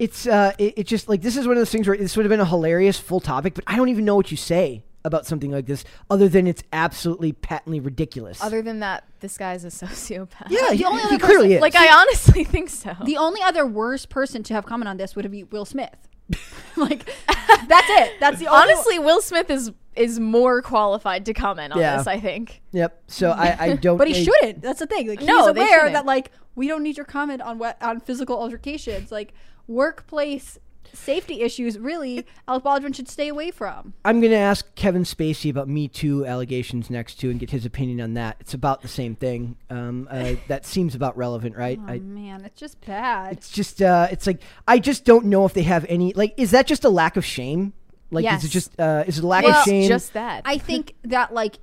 It's 0.00 0.26
uh, 0.26 0.52
it, 0.58 0.74
it 0.78 0.86
just 0.88 1.08
like 1.08 1.22
this 1.22 1.36
is 1.36 1.46
one 1.46 1.56
of 1.56 1.60
those 1.60 1.70
things 1.70 1.86
where 1.86 1.96
this 1.96 2.16
would 2.16 2.24
have 2.24 2.30
been 2.30 2.40
a 2.40 2.44
hilarious 2.44 2.98
full 2.98 3.20
topic, 3.20 3.54
but 3.54 3.64
I 3.66 3.76
don't 3.76 3.88
even 3.88 4.04
know 4.04 4.16
what 4.16 4.30
you 4.32 4.36
say 4.36 4.82
about 5.04 5.24
something 5.26 5.50
like 5.50 5.66
this 5.66 5.84
other 6.10 6.28
than 6.28 6.46
it's 6.46 6.62
absolutely 6.72 7.32
patently 7.32 7.80
ridiculous. 7.80 8.42
Other 8.42 8.62
than 8.62 8.80
that, 8.80 9.04
this 9.20 9.38
guy's 9.38 9.64
a 9.64 9.68
sociopath. 9.86 10.48
yeah, 10.50 10.72
he, 10.72 10.84
only 10.84 11.02
he 11.02 11.08
other 11.08 11.18
clearly 11.18 11.48
person- 11.48 11.52
is. 11.52 11.60
Like 11.60 11.76
I 11.76 12.00
honestly 12.00 12.44
think 12.44 12.68
so. 12.70 12.94
The 13.04 13.16
only 13.16 13.40
other 13.42 13.64
worst 13.66 14.08
person 14.08 14.42
to 14.44 14.54
have 14.54 14.66
comment 14.66 14.88
on 14.88 14.96
this 14.96 15.14
would 15.16 15.24
have 15.24 15.32
be 15.32 15.44
Will 15.44 15.64
Smith. 15.64 15.94
like, 16.76 17.06
that's 17.68 17.88
it. 17.88 18.20
That's 18.20 18.38
the 18.38 18.48
only 18.48 18.72
Honestly, 18.72 18.98
Will 18.98 19.22
Smith 19.22 19.48
is 19.50 19.72
is 19.96 20.20
more 20.20 20.60
qualified 20.62 21.24
to 21.26 21.32
comment 21.34 21.72
on 21.72 21.80
Yeah. 21.80 21.96
this. 21.96 22.06
I 22.06 22.20
think. 22.20 22.60
yep. 22.70 23.02
So 23.06 23.30
I, 23.30 23.56
I 23.58 23.76
don't. 23.80 23.96
But 23.96 24.08
he 24.08 24.14
I- 24.14 24.22
shouldn't. 24.24 24.60
That's 24.62 24.78
the 24.80 24.86
thing. 24.86 25.08
Like 25.08 25.22
No, 25.22 25.46
he's 25.46 25.54
they 25.54 25.60
aware 25.62 25.90
that 25.90 26.04
like 26.06 26.30
we 26.54 26.68
don't 26.68 26.82
need 26.82 26.96
your 26.96 27.06
comment 27.06 27.40
on 27.40 27.58
what 27.58 27.80
on 27.82 28.00
physical 28.00 28.36
altercations. 28.38 29.10
Like 29.10 29.32
workplace 29.66 30.58
safety 30.92 31.42
issues, 31.42 31.78
really, 31.78 32.26
Alec 32.46 32.64
Baldwin 32.64 32.92
should 32.92 33.08
stay 33.08 33.28
away 33.28 33.50
from. 33.50 33.94
I'm 34.04 34.20
going 34.20 34.32
to 34.32 34.38
ask 34.38 34.74
Kevin 34.74 35.04
Spacey 35.04 35.50
about 35.50 35.68
Me 35.68 35.88
Too 35.88 36.26
allegations 36.26 36.90
next 36.90 37.16
too, 37.20 37.30
and 37.30 37.38
get 37.38 37.50
his 37.50 37.64
opinion 37.64 38.00
on 38.00 38.14
that. 38.14 38.36
It's 38.40 38.54
about 38.54 38.82
the 38.82 38.88
same 38.88 39.14
thing. 39.14 39.56
Um, 39.70 40.08
uh, 40.10 40.34
that 40.48 40.66
seems 40.66 40.94
about 40.94 41.16
relevant, 41.16 41.56
right? 41.56 41.78
Oh 41.82 41.92
I, 41.92 41.98
man, 41.98 42.44
it's 42.44 42.58
just 42.58 42.80
bad. 42.84 43.32
it's 43.32 43.50
just, 43.50 43.82
uh, 43.82 44.08
it's 44.10 44.26
like 44.26 44.42
I 44.66 44.78
just 44.78 45.04
don't 45.04 45.26
know 45.26 45.44
if 45.44 45.52
they 45.54 45.62
have 45.62 45.84
any. 45.88 46.12
Like, 46.12 46.34
is 46.36 46.50
that 46.52 46.66
just 46.66 46.84
a 46.84 46.88
lack 46.88 47.16
of 47.16 47.24
shame? 47.24 47.72
Like, 48.10 48.24
is 48.32 48.44
it 48.44 48.48
just, 48.48 48.78
uh, 48.80 49.04
is 49.06 49.18
it 49.18 49.24
a 49.24 49.26
lack 49.26 49.44
It's 49.44 49.58
of 49.58 49.64
shame? 49.64 49.88
just 49.88 50.14
that. 50.14 50.42
I 50.46 50.56
think 50.58 50.94
that 51.04 51.34
like 51.34 51.58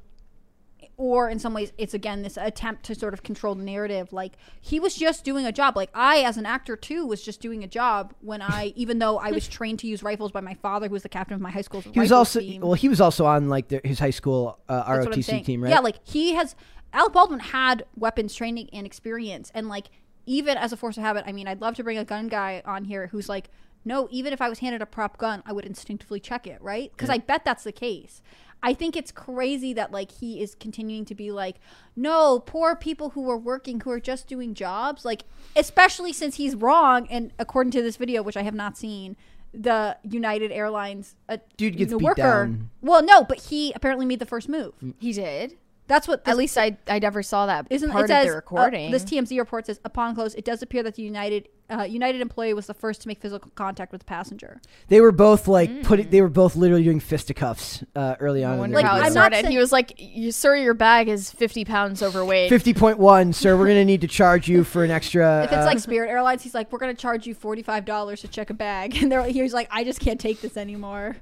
or 0.97 1.29
in 1.29 1.39
some 1.39 1.53
ways 1.53 1.73
it's 1.77 1.93
again 1.93 2.21
this 2.21 2.37
attempt 2.37 2.83
to 2.83 2.95
sort 2.95 3.13
of 3.13 3.23
control 3.23 3.53
the 3.55 3.63
narrative 3.63 4.13
like 4.13 4.33
he 4.61 4.79
was 4.79 4.95
just 4.95 5.23
doing 5.23 5.45
a 5.45 5.51
job 5.51 5.75
like 5.75 5.89
i 5.93 6.19
as 6.19 6.37
an 6.37 6.45
actor 6.45 6.75
too 6.75 7.05
was 7.05 7.21
just 7.21 7.41
doing 7.41 7.63
a 7.63 7.67
job 7.67 8.13
when 8.21 8.41
i 8.41 8.71
even 8.75 8.99
though 8.99 9.17
i 9.17 9.31
was 9.31 9.47
trained 9.47 9.79
to 9.79 9.87
use 9.87 10.01
rifles 10.03 10.31
by 10.31 10.41
my 10.41 10.53
father 10.55 10.87
who 10.87 10.93
was 10.93 11.03
the 11.03 11.09
captain 11.09 11.35
of 11.35 11.41
my 11.41 11.51
high 11.51 11.61
school 11.61 11.81
he 11.81 11.99
was 11.99 12.11
also 12.11 12.41
well. 12.59 12.73
He 12.73 12.89
was 12.89 13.01
also 13.01 13.25
on 13.25 13.49
like 13.49 13.67
the, 13.67 13.81
his 13.83 13.99
high 13.99 14.09
school 14.09 14.59
uh, 14.69 14.77
That's 14.77 15.05
what 15.05 15.15
I'm 15.15 15.21
ROTC 15.21 15.45
team, 15.45 15.63
right? 15.63 15.69
Yeah, 15.69 15.79
like 15.79 15.97
he 16.03 16.33
has 16.33 16.55
Alec 16.93 17.13
Baldwin 17.13 17.39
had 17.39 17.85
weapons 17.95 18.33
training 18.33 18.69
and 18.71 18.85
experience, 18.85 19.51
and 19.53 19.67
like 19.67 19.87
even 20.25 20.57
as 20.57 20.71
a 20.71 20.77
force 20.77 20.97
of 20.97 21.03
habit, 21.03 21.23
I 21.27 21.31
mean, 21.31 21.47
I'd 21.47 21.61
love 21.61 21.75
to 21.75 21.83
bring 21.83 21.97
a 21.97 22.05
gun 22.05 22.27
guy 22.27 22.61
on 22.65 22.85
here 22.85 23.07
who's 23.07 23.29
like 23.29 23.49
no, 23.87 24.07
even 24.09 24.33
if 24.33 24.41
I 24.41 24.49
was 24.49 24.59
handed 24.59 24.81
a 24.81 24.87
prop 24.87 25.17
gun, 25.17 25.43
I 25.45 25.53
would 25.53 25.63
instinctively 25.63 26.19
check 26.19 26.47
it, 26.47 26.59
right? 26.59 26.91
Because 26.91 27.09
I 27.11 27.19
bet 27.19 27.45
that's 27.45 27.63
the 27.63 27.71
case. 27.71 28.23
I 28.63 28.73
think 28.73 28.95
it's 28.95 29.11
crazy 29.11 29.73
that 29.73 29.91
like 29.91 30.11
he 30.11 30.41
is 30.41 30.55
continuing 30.55 31.05
to 31.05 31.15
be 31.15 31.31
like, 31.31 31.57
no, 31.95 32.39
poor 32.39 32.75
people 32.75 33.11
who 33.11 33.29
are 33.29 33.37
working 33.37 33.79
who 33.81 33.91
are 33.91 33.99
just 33.99 34.27
doing 34.27 34.53
jobs, 34.53 35.05
like 35.05 35.23
especially 35.55 36.11
since 36.13 36.35
he's 36.35 36.55
wrong. 36.55 37.07
And 37.09 37.31
according 37.37 37.71
to 37.71 37.81
this 37.81 37.97
video, 37.97 38.23
which 38.23 38.37
I 38.37 38.43
have 38.43 38.55
not 38.55 38.77
seen, 38.77 39.15
the 39.53 39.97
United 40.03 40.51
Airlines 40.51 41.15
uh, 41.29 41.37
Dude 41.57 41.77
gets 41.77 41.91
the 41.91 41.97
worker. 41.97 42.21
down. 42.21 42.69
Well, 42.81 43.03
no, 43.03 43.23
but 43.23 43.39
he 43.43 43.71
apparently 43.73 44.05
made 44.05 44.19
the 44.19 44.25
first 44.25 44.49
move. 44.49 44.73
He 44.99 45.13
did. 45.13 45.57
That's 45.87 46.07
what. 46.07 46.27
At 46.27 46.37
least 46.37 46.57
I 46.57 46.77
I 46.87 46.99
never 46.99 47.21
saw 47.21 47.45
that 47.45 47.67
isn't 47.69 47.91
part 47.91 48.05
it 48.05 48.07
says 48.07 48.25
of 48.25 48.31
the 48.31 48.35
recording. 48.35 48.89
Uh, 48.89 48.91
this 48.91 49.03
TMZ 49.03 49.37
report 49.37 49.67
says 49.67 49.79
upon 49.85 50.15
close, 50.15 50.33
it 50.35 50.43
does 50.45 50.61
appear 50.63 50.81
that 50.83 50.95
the 50.95 51.03
United 51.03 51.47
uh, 51.69 51.83
United 51.83 52.21
employee 52.21 52.53
was 52.53 52.67
the 52.67 52.73
first 52.73 53.01
to 53.01 53.07
make 53.07 53.19
physical 53.21 53.51
contact 53.55 53.91
with 53.91 53.99
the 54.01 54.05
passenger. 54.05 54.61
They 54.87 55.01
were 55.01 55.11
both 55.11 55.47
like 55.47 55.83
putting. 55.83 56.09
They 56.09 56.21
were 56.21 56.29
both 56.29 56.55
literally 56.55 56.83
doing 56.83 56.99
fisticuffs 56.99 57.83
uh, 57.95 58.15
early 58.19 58.43
on. 58.43 58.51
I 58.51 58.53
in 58.55 58.59
wonder 58.61 58.75
Like, 58.77 58.85
how 58.85 58.95
it 58.95 58.97
I'm 58.97 59.03
not 59.05 59.11
started. 59.11 59.35
saying- 59.41 59.51
he 59.51 59.57
was 59.57 59.71
like, 59.71 59.93
you, 59.97 60.31
"Sir, 60.31 60.55
your 60.55 60.73
bag 60.73 61.07
is 61.07 61.29
fifty 61.31 61.65
pounds 61.65 62.01
overweight." 62.01 62.49
Fifty 62.49 62.73
point 62.73 62.97
one, 62.97 63.31
sir. 63.33 63.57
We're 63.57 63.67
gonna 63.67 63.85
need 63.93 64.01
to 64.01 64.07
charge 64.07 64.47
you 64.47 64.63
for 64.63 64.83
an 64.83 64.91
extra. 64.91 65.43
If 65.43 65.51
it's 65.51 65.61
uh, 65.61 65.65
like 65.65 65.79
Spirit 65.79 66.09
Airlines, 66.09 66.41
he's 66.43 66.55
like, 66.55 66.71
"We're 66.71 66.79
going 66.79 66.95
to 66.95 67.01
charge 67.01 67.27
you 67.27 67.33
forty 67.35 67.61
five 67.61 67.85
dollars 67.85 68.21
to 68.21 68.27
check 68.27 68.49
a 68.49 68.53
bag," 68.55 68.95
and 69.01 69.11
they're 69.11 69.23
he's 69.23 69.53
like, 69.53 69.67
"I 69.71 69.83
just 69.83 69.99
can't 69.99 70.19
take 70.19 70.41
this 70.41 70.57
anymore." 70.57 71.17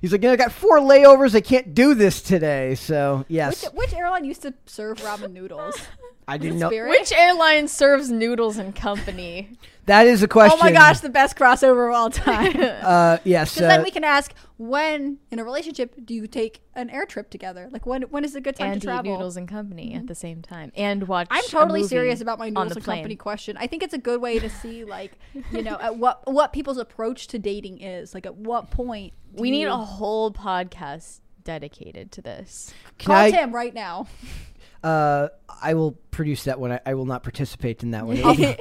He's 0.00 0.12
like, 0.12 0.22
"Yeah, 0.22 0.32
I 0.32 0.36
got 0.36 0.52
four 0.52 0.78
layovers. 0.78 1.34
I 1.34 1.40
can't 1.40 1.74
do 1.74 1.94
this 1.94 2.22
today. 2.22 2.74
So 2.74 3.24
yes, 3.28 3.64
Which 3.64 3.72
which 3.72 3.94
airline 3.94 4.24
used 4.24 4.42
to 4.42 4.54
serve 4.66 4.98
ramen 4.98 5.32
noodles? 5.32 5.76
I 6.26 6.38
didn't 6.38 6.58
know. 6.58 6.68
Spirit. 6.68 6.90
Which 6.90 7.12
airline 7.12 7.68
serves 7.68 8.10
noodles 8.10 8.56
and 8.56 8.74
company? 8.74 9.50
That 9.86 10.06
is 10.06 10.22
a 10.22 10.28
question. 10.28 10.58
Oh 10.60 10.64
my 10.64 10.72
gosh, 10.72 11.00
the 11.00 11.10
best 11.10 11.36
crossover 11.36 11.88
of 11.88 11.94
all 11.94 12.10
time. 12.10 12.54
Uh, 12.84 13.18
yes. 13.24 13.56
Uh, 13.60 13.68
then 13.68 13.82
we 13.82 13.90
can 13.90 14.04
ask, 14.04 14.32
when 14.56 15.18
in 15.30 15.38
a 15.38 15.44
relationship 15.44 15.94
do 16.04 16.14
you 16.14 16.26
take 16.26 16.60
an 16.74 16.90
air 16.90 17.06
trip 17.06 17.28
together? 17.30 17.68
Like 17.72 17.86
when 17.86 18.02
when 18.02 18.24
is 18.24 18.34
a 18.34 18.40
good 18.40 18.56
time 18.56 18.72
and 18.72 18.80
to 18.82 18.86
eat 18.86 18.90
travel? 18.90 19.12
noodles 19.12 19.36
and 19.36 19.48
company 19.48 19.94
at 19.94 20.06
the 20.06 20.14
same 20.14 20.42
time, 20.42 20.70
and 20.76 21.06
watch. 21.08 21.28
I'm 21.30 21.44
a 21.44 21.48
totally 21.48 21.80
movie 21.80 21.88
serious 21.88 22.20
about 22.20 22.38
my 22.38 22.48
noodles 22.50 22.72
and 22.76 22.84
plane. 22.84 22.98
company 22.98 23.16
question. 23.16 23.56
I 23.58 23.66
think 23.66 23.82
it's 23.82 23.94
a 23.94 23.98
good 23.98 24.20
way 24.20 24.38
to 24.38 24.48
see, 24.50 24.84
like, 24.84 25.12
you 25.52 25.62
know, 25.62 25.78
at 25.80 25.96
what 25.96 26.22
what 26.30 26.52
people's 26.52 26.78
approach 26.78 27.26
to 27.28 27.38
dating 27.38 27.80
is. 27.80 28.14
Like, 28.14 28.26
at 28.26 28.36
what 28.36 28.70
point 28.70 29.12
do 29.34 29.42
We 29.42 29.50
need 29.50 29.62
you- 29.62 29.70
a 29.72 29.76
whole 29.76 30.30
podcast 30.32 31.20
dedicated 31.42 32.10
to 32.12 32.22
this. 32.22 32.72
can 32.98 33.06
call 33.06 33.16
I, 33.16 33.30
Tim 33.30 33.54
right 33.54 33.74
now. 33.74 34.06
Uh, 34.84 35.28
I 35.62 35.74
will 35.74 35.92
produce 36.10 36.44
that 36.44 36.60
one. 36.60 36.72
I, 36.72 36.80
I 36.84 36.94
will 36.94 37.06
not 37.06 37.22
participate 37.22 37.82
in 37.82 37.92
that 37.92 38.06
one. 38.06 38.16
Brett 38.36 38.58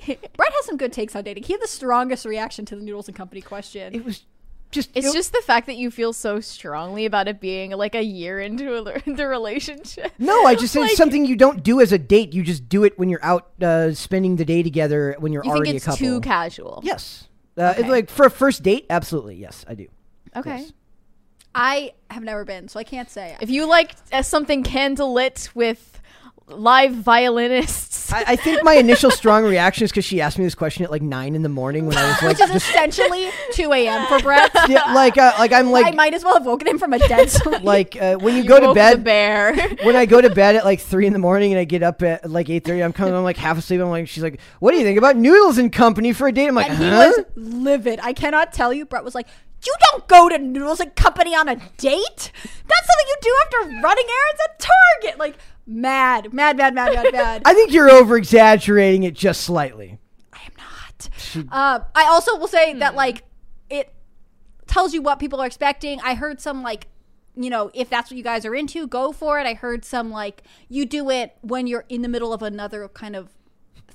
has 0.53 0.65
some 0.65 0.77
good 0.77 0.93
takes 0.93 1.15
on 1.15 1.23
dating. 1.23 1.43
He 1.43 1.53
had 1.53 1.61
the 1.61 1.67
strongest 1.67 2.25
reaction 2.25 2.65
to 2.67 2.75
the 2.75 2.81
noodles 2.81 3.07
and 3.09 3.17
company 3.17 3.41
question. 3.41 3.93
it 3.93 4.05
was 4.05 4.25
just. 4.71 4.89
It's 4.95 5.07
it- 5.07 5.13
just 5.13 5.33
the 5.33 5.41
fact 5.41 5.67
that 5.67 5.75
you 5.75 5.91
feel 5.91 6.13
so 6.13 6.39
strongly 6.39 7.05
about 7.05 7.27
it 7.27 7.41
being 7.41 7.71
like 7.71 7.93
a 7.93 8.01
year 8.01 8.39
into 8.39 8.73
a, 8.73 9.01
the 9.15 9.27
relationship. 9.27 10.13
No, 10.17 10.45
I 10.45 10.55
just 10.55 10.71
said 10.71 10.79
Like- 10.81 10.91
it's 10.91 10.97
something 10.97 11.25
you 11.25 11.35
don't 11.35 11.61
do 11.61 11.81
as 11.81 11.91
a 11.91 11.97
date. 11.99 12.33
You 12.33 12.41
just 12.41 12.69
do 12.69 12.85
it 12.85 12.97
when 12.97 13.09
you're 13.09 13.23
out 13.23 13.49
uh, 13.61 13.93
spending 13.93 14.37
the 14.37 14.45
day 14.45 14.63
together 14.63 15.15
when 15.19 15.33
you're 15.33 15.43
You 15.43 15.51
think 15.51 15.55
already 15.57 15.75
it's 15.75 15.85
a 15.87 15.89
couple. 15.91 16.05
too 16.07 16.21
casual? 16.21 16.79
Yes. 16.83 17.27
Uh, 17.57 17.73
Okay. 17.77 17.89
Like 17.89 18.09
for 18.09 18.25
a 18.25 18.31
first 18.31 18.63
date, 18.63 18.85
absolutely. 18.89 19.35
Yes, 19.35 19.65
I 19.67 19.75
do. 19.75 19.87
Okay. 20.37 20.59
Yes. 20.59 20.73
I 21.53 21.93
have 22.09 22.23
never 22.23 22.45
been, 22.45 22.67
so 22.67 22.79
I 22.79 22.83
can't 22.83 23.09
say. 23.11 23.37
If 23.41 23.49
you 23.51 23.67
like 23.67 23.91
uh, 24.11 24.23
something 24.23 24.63
candlelit 24.63 25.53
with 25.53 25.92
live 26.47 26.93
violinists, 26.93 28.11
I, 28.11 28.23
I 28.27 28.35
think 28.35 28.63
my 28.63 28.73
initial 28.75 29.09
strong 29.09 29.43
reaction 29.43 29.85
is 29.85 29.91
because 29.91 30.05
she 30.05 30.21
asked 30.21 30.37
me 30.37 30.43
this 30.43 30.55
question 30.55 30.83
at 30.83 30.91
like 30.91 31.01
nine 31.01 31.35
in 31.35 31.41
the 31.41 31.49
morning 31.49 31.85
when 31.85 31.97
I 31.97 32.07
was 32.07 32.21
like, 32.21 32.37
which 32.37 32.41
is 32.41 32.53
just, 32.53 32.69
essentially 32.69 33.29
2 33.53 33.71
a.m. 33.71 34.05
for 34.07 34.19
Brett. 34.19 34.51
yeah, 34.69 34.93
like, 34.93 35.17
uh, 35.17 35.33
like 35.39 35.51
I'm 35.51 35.71
like, 35.71 35.85
I 35.85 35.91
might 35.91 36.13
as 36.13 36.23
well 36.23 36.33
have 36.35 36.45
woken 36.45 36.67
him 36.67 36.77
from 36.79 36.93
a 36.93 36.99
dead 36.99 37.29
sleep. 37.29 37.63
like 37.63 37.95
uh, 37.99 38.15
when 38.17 38.35
you, 38.35 38.43
go 38.43 38.59
to 38.59 38.67
woke 38.67 38.75
bed. 38.75 38.99
the 38.99 39.03
bear. 39.03 39.55
when 39.83 39.95
I 39.95 40.05
go 40.05 40.21
to 40.21 40.29
bed 40.29 40.55
at 40.55 40.65
like 40.65 40.81
three 40.81 41.07
in 41.07 41.13
the 41.13 41.19
morning 41.19 41.53
and 41.53 41.59
I 41.59 41.63
get 41.63 41.81
up 41.81 42.03
at 42.03 42.29
like 42.29 42.49
eight 42.49 42.65
thirty, 42.65 42.83
I'm 42.83 42.93
coming. 42.93 43.13
I'm 43.13 43.23
like 43.23 43.37
half 43.37 43.57
asleep. 43.57 43.81
I'm 43.81 43.89
like, 43.89 44.07
she's 44.07 44.23
like, 44.23 44.39
"What 44.59 44.71
do 44.71 44.77
you 44.77 44.83
think 44.83 44.97
about 44.97 45.15
noodles 45.15 45.57
and 45.57 45.71
company 45.71 46.13
for 46.13 46.27
a 46.27 46.31
date?" 46.31 46.47
I'm 46.47 46.55
like, 46.55 46.69
and 46.69 46.77
he 46.77 46.89
"Huh?" 46.89 47.13
was 47.15 47.25
livid. 47.35 47.99
I 48.03 48.13
cannot 48.13 48.53
tell 48.53 48.73
you. 48.73 48.85
Brett 48.85 49.03
was 49.03 49.15
like, 49.15 49.27
"You 49.65 49.73
don't 49.91 50.07
go 50.07 50.29
to 50.29 50.37
Noodles 50.37 50.79
and 50.81 50.93
Company 50.95 51.35
on 51.35 51.47
a 51.47 51.55
date. 51.55 52.31
That's 52.33 52.87
something 52.87 53.07
you 53.07 53.15
do 53.21 53.35
after 53.43 53.57
running 53.81 54.05
errands 54.05 54.41
at 54.45 54.59
Target." 54.59 55.19
Like 55.19 55.37
mad, 55.65 56.34
mad, 56.34 56.57
mad, 56.57 56.73
mad, 56.73 56.94
mad, 56.94 57.14
mad. 57.14 57.41
I 57.45 57.53
think 57.53 57.72
you're 57.72 57.90
over 57.90 58.18
exaggerating 58.18 59.03
it 59.03 59.14
just 59.14 59.41
slightly. 59.41 59.99
I 60.31 60.40
am 60.45 60.53
not. 60.57 61.10
Uh, 61.52 61.80
I 61.95 62.06
also 62.06 62.38
will 62.38 62.48
say 62.48 62.73
that 62.73 62.95
like 62.95 63.23
it 63.69 63.94
tells 64.68 64.94
you 64.94 65.02
what 65.02 65.19
people 65.19 65.41
are 65.41 65.45
expecting. 65.45 65.99
I 66.02 66.15
heard 66.15 66.41
some 66.41 66.64
like 66.64 66.88
you 67.35 67.49
know 67.49 67.72
if 67.73 67.90
that's 67.90 68.11
what 68.11 68.18
you 68.18 68.23
guys 68.23 68.45
are 68.45 68.56
into, 68.56 68.88
go 68.88 69.11
for 69.11 69.40
it. 69.40 69.45
I 69.45 69.53
heard 69.53 69.85
some 69.85 70.11
like 70.11 70.44
you 70.69 70.85
do 70.85 71.10
it 71.10 71.35
when 71.41 71.68
you're 71.68 71.85
in 71.90 72.02
the 72.02 72.10
middle 72.10 72.34
of 72.34 72.41
another 72.41 72.88
kind 72.90 73.15
of 73.15 73.30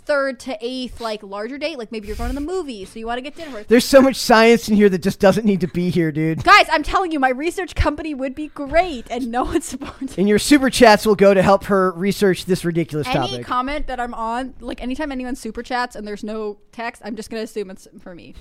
third 0.09 0.41
to 0.41 0.57
eighth 0.61 1.01
like 1.01 1.23
larger 1.23 1.59
date. 1.59 1.79
Like 1.79 1.93
maybe 1.93 2.09
you're 2.09 2.17
going 2.17 2.31
to 2.31 2.35
the 2.35 2.41
movies, 2.41 2.89
so 2.89 2.99
you 2.99 3.07
want 3.07 3.19
to 3.19 3.23
get 3.23 3.37
dinner. 3.37 3.63
There's 3.69 3.85
so 3.85 4.01
much 4.01 4.17
science 4.17 4.69
in 4.69 4.75
here 4.75 4.89
that 4.89 5.03
just 5.03 5.21
doesn't 5.21 5.45
need 5.45 5.61
to 5.61 5.69
be 5.69 5.91
here, 5.91 6.11
dude. 6.11 6.43
Guys, 6.43 6.67
I'm 6.73 6.83
telling 6.83 7.13
you, 7.13 7.21
my 7.21 7.29
research 7.29 7.75
company 7.75 8.15
would 8.15 8.35
be 8.35 8.49
great, 8.49 9.07
and 9.11 9.31
no 9.31 9.45
one's 9.45 9.67
supporting. 9.67 10.09
And 10.17 10.29
your 10.29 10.39
super 10.39 10.71
chats 10.71 11.07
will 11.07 11.15
go 11.15 11.35
to 11.35 11.43
help 11.43 11.65
her 11.65 11.93
research 11.93 12.47
this 12.47 12.65
ridiculous 12.65 13.07
Any 13.07 13.17
topic. 13.17 13.47
comment 13.47 13.87
that 13.87 14.01
I'm 14.01 14.15
on, 14.15 14.55
like 14.61 14.83
anytime 14.83 15.13
anyone 15.13 15.37
super 15.37 15.63
chats 15.63 15.95
and 15.95 16.09
there's 16.09 16.25
no 16.25 16.59
text, 16.73 17.03
I'm 17.05 17.15
just 17.15 17.31
gonna 17.31 17.43
assume 17.43 17.71
it's 17.71 17.87
for 18.01 18.15
me. 18.15 18.35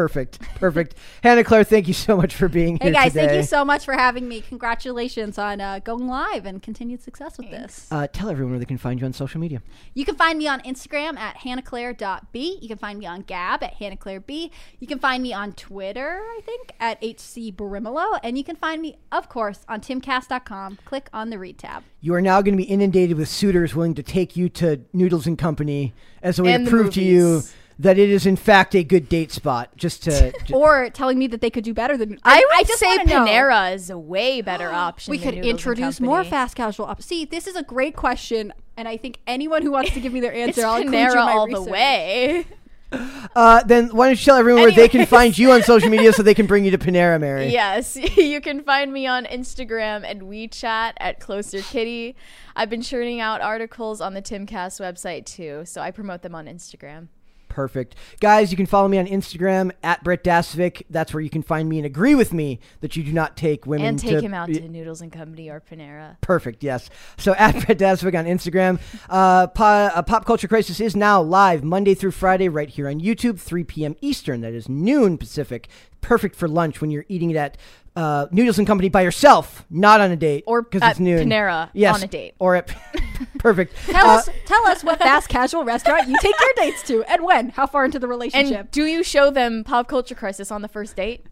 Perfect, 0.00 0.40
perfect. 0.54 0.94
Hannah 1.22 1.44
Claire, 1.44 1.62
thank 1.62 1.86
you 1.86 1.92
so 1.92 2.16
much 2.16 2.34
for 2.34 2.48
being 2.48 2.78
Hey 2.78 2.86
here 2.86 2.92
Hey 2.94 3.02
guys, 3.04 3.12
today. 3.12 3.26
thank 3.26 3.36
you 3.36 3.42
so 3.46 3.66
much 3.66 3.84
for 3.84 3.92
having 3.92 4.26
me. 4.26 4.40
Congratulations 4.40 5.36
on 5.36 5.60
uh, 5.60 5.78
going 5.80 6.06
live 6.08 6.46
and 6.46 6.62
continued 6.62 7.02
success 7.02 7.36
with 7.36 7.50
this. 7.50 7.86
uh, 7.90 8.06
tell 8.10 8.30
everyone 8.30 8.52
where 8.52 8.58
they 8.58 8.64
can 8.64 8.78
find 8.78 8.98
you 8.98 9.04
on 9.04 9.12
social 9.12 9.38
media. 9.40 9.60
You 9.92 10.06
can 10.06 10.14
find 10.14 10.38
me 10.38 10.48
on 10.48 10.60
Instagram 10.62 11.18
at 11.18 11.36
hannahclaire.b. 11.36 12.58
You 12.62 12.68
can 12.68 12.78
find 12.78 12.98
me 12.98 13.04
on 13.04 13.20
Gab 13.22 13.62
at 13.62 13.78
hannahclaireb. 13.78 14.50
You 14.78 14.86
can 14.86 14.98
find 14.98 15.22
me 15.22 15.34
on 15.34 15.52
Twitter, 15.52 16.22
I 16.24 16.40
think, 16.46 16.72
at 16.80 16.98
hcbrimelow. 17.02 18.18
And 18.22 18.38
you 18.38 18.44
can 18.44 18.56
find 18.56 18.80
me, 18.80 18.96
of 19.12 19.28
course, 19.28 19.66
on 19.68 19.80
timcast.com. 19.82 20.78
Click 20.86 21.10
on 21.12 21.28
the 21.28 21.38
read 21.38 21.58
tab. 21.58 21.82
You 22.00 22.14
are 22.14 22.22
now 22.22 22.40
going 22.40 22.54
to 22.54 22.56
be 22.62 22.64
inundated 22.64 23.18
with 23.18 23.28
suitors 23.28 23.74
willing 23.74 23.94
to 23.96 24.02
take 24.02 24.34
you 24.36 24.48
to 24.50 24.80
Noodles 24.94 25.26
and 25.26 25.36
Company 25.38 25.92
as 26.22 26.38
a 26.38 26.42
way 26.42 26.54
And 26.54 26.64
to 26.64 26.70
the 26.70 26.76
prove 26.76 26.94
to 26.94 27.02
you 27.02 27.22
movies. 27.24 27.54
That 27.80 27.98
it 27.98 28.10
is 28.10 28.26
in 28.26 28.36
fact 28.36 28.74
a 28.74 28.84
good 28.84 29.08
date 29.08 29.32
spot. 29.32 29.70
Just 29.76 30.02
to, 30.04 30.32
ju- 30.44 30.54
Or 30.54 30.90
telling 30.90 31.18
me 31.18 31.26
that 31.28 31.40
they 31.40 31.50
could 31.50 31.64
do 31.64 31.72
better 31.72 31.96
than 31.96 32.18
I 32.24 32.36
would 32.36 32.58
I 32.58 32.62
just 32.64 32.78
say 32.78 32.86
wanna 32.86 33.04
know. 33.04 33.24
Panera 33.24 33.74
is 33.74 33.90
a 33.90 33.98
way 33.98 34.42
better 34.42 34.68
option. 34.72 35.10
We 35.10 35.18
could 35.18 35.34
introduce 35.34 36.00
more 36.00 36.22
fast 36.22 36.54
casual 36.54 36.86
options. 36.86 37.06
See, 37.06 37.24
this 37.24 37.46
is 37.46 37.56
a 37.56 37.62
great 37.62 37.96
question, 37.96 38.52
and 38.76 38.86
I 38.86 38.96
think 38.96 39.20
anyone 39.26 39.62
who 39.62 39.70
wants 39.72 39.92
to 39.92 40.00
give 40.00 40.12
me 40.12 40.20
their 40.20 40.32
It's 40.40 40.58
answer, 40.58 40.66
I'll 40.66 40.76
include 40.76 41.00
you 41.00 41.08
Panera 41.08 41.14
my 41.26 41.32
all 41.32 41.46
the 41.48 41.62
way. 41.62 42.46
uh, 43.36 43.62
then 43.64 43.88
why 43.88 44.06
don't 44.08 44.18
you 44.18 44.24
tell 44.24 44.36
everyone 44.36 44.62
where 44.62 44.72
they 44.72 44.88
can 44.88 45.06
find 45.06 45.36
you 45.38 45.52
on 45.52 45.62
social 45.62 45.88
media 45.88 46.12
so 46.12 46.22
they 46.22 46.34
can 46.34 46.46
bring 46.46 46.64
you 46.64 46.70
to 46.72 46.78
Panera, 46.78 47.18
Mary? 47.20 47.48
Yes, 47.48 47.96
you 47.96 48.40
can 48.40 48.62
find 48.62 48.92
me 48.92 49.06
on 49.06 49.24
Instagram 49.24 50.02
and 50.04 50.22
WeChat 50.22 50.92
at 50.98 51.20
Closer 51.20 51.62
Kitty. 51.62 52.16
I've 52.56 52.68
been 52.68 52.82
churning 52.82 53.20
out 53.20 53.40
articles 53.40 54.00
on 54.00 54.12
the 54.14 54.20
Timcast 54.20 54.80
website 54.80 55.24
too, 55.24 55.62
so 55.64 55.80
I 55.80 55.90
promote 55.92 56.22
them 56.22 56.34
on 56.34 56.46
Instagram. 56.46 57.08
Perfect. 57.50 57.96
Guys, 58.20 58.50
you 58.50 58.56
can 58.56 58.64
follow 58.64 58.88
me 58.88 58.96
on 58.98 59.06
Instagram 59.06 59.72
at 59.82 60.02
Brett 60.02 60.24
Dasovic. 60.24 60.84
That's 60.88 61.12
where 61.12 61.20
you 61.20 61.28
can 61.28 61.42
find 61.42 61.68
me 61.68 61.78
and 61.78 61.84
agree 61.84 62.14
with 62.14 62.32
me 62.32 62.60
that 62.80 62.96
you 62.96 63.02
do 63.02 63.12
not 63.12 63.36
take 63.36 63.66
women 63.66 63.86
And 63.86 63.98
take 63.98 64.18
to, 64.18 64.20
him 64.20 64.32
out 64.32 64.46
to 64.48 64.68
Noodles 64.68 65.02
and 65.02 65.12
Company 65.12 65.50
or 65.50 65.60
Panera. 65.60 66.16
Perfect. 66.20 66.62
Yes. 66.62 66.88
So 67.18 67.34
at 67.34 67.54
Brett 67.66 67.78
Dasovic 67.78 68.18
on 68.18 68.24
Instagram. 68.24 68.80
Uh, 69.10 69.48
po- 69.48 69.64
uh, 69.64 70.02
Pop 70.02 70.24
Culture 70.24 70.48
Crisis 70.48 70.80
is 70.80 70.96
now 70.96 71.20
live 71.20 71.62
Monday 71.62 71.94
through 71.94 72.12
Friday 72.12 72.48
right 72.48 72.68
here 72.70 72.88
on 72.88 73.00
YouTube, 73.00 73.38
3 73.38 73.64
p.m. 73.64 73.96
Eastern. 74.00 74.40
That 74.40 74.54
is 74.54 74.68
noon 74.68 75.18
Pacific. 75.18 75.68
Perfect 76.00 76.34
for 76.34 76.48
lunch 76.48 76.80
when 76.80 76.90
you're 76.90 77.04
eating 77.08 77.30
it 77.30 77.36
at 77.36 77.58
uh, 77.96 78.26
Noodles 78.30 78.58
and 78.58 78.66
Company 78.66 78.88
by 78.88 79.02
yourself, 79.02 79.64
not 79.70 80.00
on 80.00 80.10
a 80.10 80.16
date, 80.16 80.44
Or 80.46 80.62
because 80.62 80.82
at 80.82 80.92
it's 80.92 81.00
noon. 81.00 81.28
Panera 81.28 81.70
yes, 81.72 81.94
on 81.96 82.02
a 82.02 82.06
date. 82.06 82.34
or 82.38 82.56
at 82.56 82.68
perfect. 83.38 83.74
Tell 83.86 84.06
Uh, 84.06 84.16
us, 84.18 84.28
tell 84.46 84.66
us 84.68 84.84
what 84.84 84.98
fast 84.98 85.28
casual 85.28 85.64
restaurant 85.64 86.08
you 86.08 86.16
take 86.20 86.34
your 86.40 86.52
dates 86.56 86.82
to, 86.84 87.02
and 87.04 87.24
when. 87.24 87.48
How 87.50 87.66
far 87.66 87.84
into 87.84 87.98
the 87.98 88.06
relationship? 88.08 88.56
And 88.60 88.70
do 88.70 88.84
you 88.84 89.02
show 89.02 89.30
them 89.30 89.64
Pop 89.64 89.88
Culture 89.88 90.14
Crisis 90.14 90.50
on 90.50 90.62
the 90.62 90.68
first 90.68 90.94
date? 90.96 91.26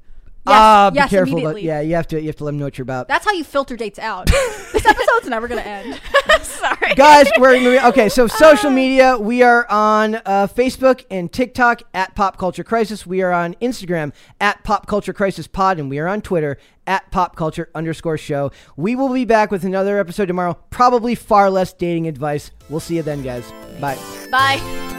Yes, 0.49 0.59
ah, 0.61 0.91
be 0.91 1.01
careful. 1.09 1.43
But 1.43 1.63
yeah, 1.63 1.81
you 1.81 1.95
have 1.95 2.07
to 2.09 2.21
you 2.21 2.27
have 2.27 2.37
to 2.37 2.45
let 2.45 2.51
them 2.51 2.59
know 2.59 2.67
what 2.67 2.79
you're 2.79 2.83
about. 2.85 3.09
That's 3.09 3.25
how 3.25 3.33
you 3.33 3.45
filter 3.45 3.77
dates 3.77 3.99
out. 3.99 4.27
this 4.73 4.85
episode's 4.87 5.29
never 5.29 5.49
gonna 5.49 5.61
end. 5.63 6.01
Sorry. 6.43 6.95
guys 6.95 7.27
we're 7.39 7.61
moving 7.61 7.81
okay 7.81 8.09
so 8.09 8.27
social 8.27 8.71
media 8.71 9.17
we 9.17 9.43
are 9.43 9.67
on 9.71 10.17
uh, 10.17 10.47
facebook 10.53 11.05
and 11.11 11.33
tiktok 11.33 11.83
at 11.95 12.15
pop 12.15 12.37
culture 12.37 12.65
crisis 12.65 13.07
we 13.07 13.23
are 13.23 13.33
on 13.33 13.55
instagram 13.55 14.13
at 14.41 14.63
pop 14.65 14.87
culture 14.87 15.13
crisis 15.13 15.47
pod 15.47 15.79
and 15.79 15.89
we 15.89 15.99
are 15.99 16.09
on 16.09 16.21
twitter 16.21 16.59
at 16.87 17.09
pop 17.11 17.37
culture 17.37 17.71
underscore 17.75 18.19
show 18.19 18.51
we 18.77 18.97
will 18.97 19.13
be 19.13 19.25
back 19.25 19.51
with 19.51 19.65
another 19.65 19.99
episode 19.99 20.27
tomorrow 20.27 20.55
probably 20.71 21.15
far 21.15 21.49
less 21.49 21.73
dating 21.73 22.09
advice 22.09 22.51
we'll 22.69 22.81
see 22.81 22.97
you 22.97 23.03
then 23.03 23.23
guys 23.23 23.53
bye 23.81 23.97
Bye. 24.31 24.98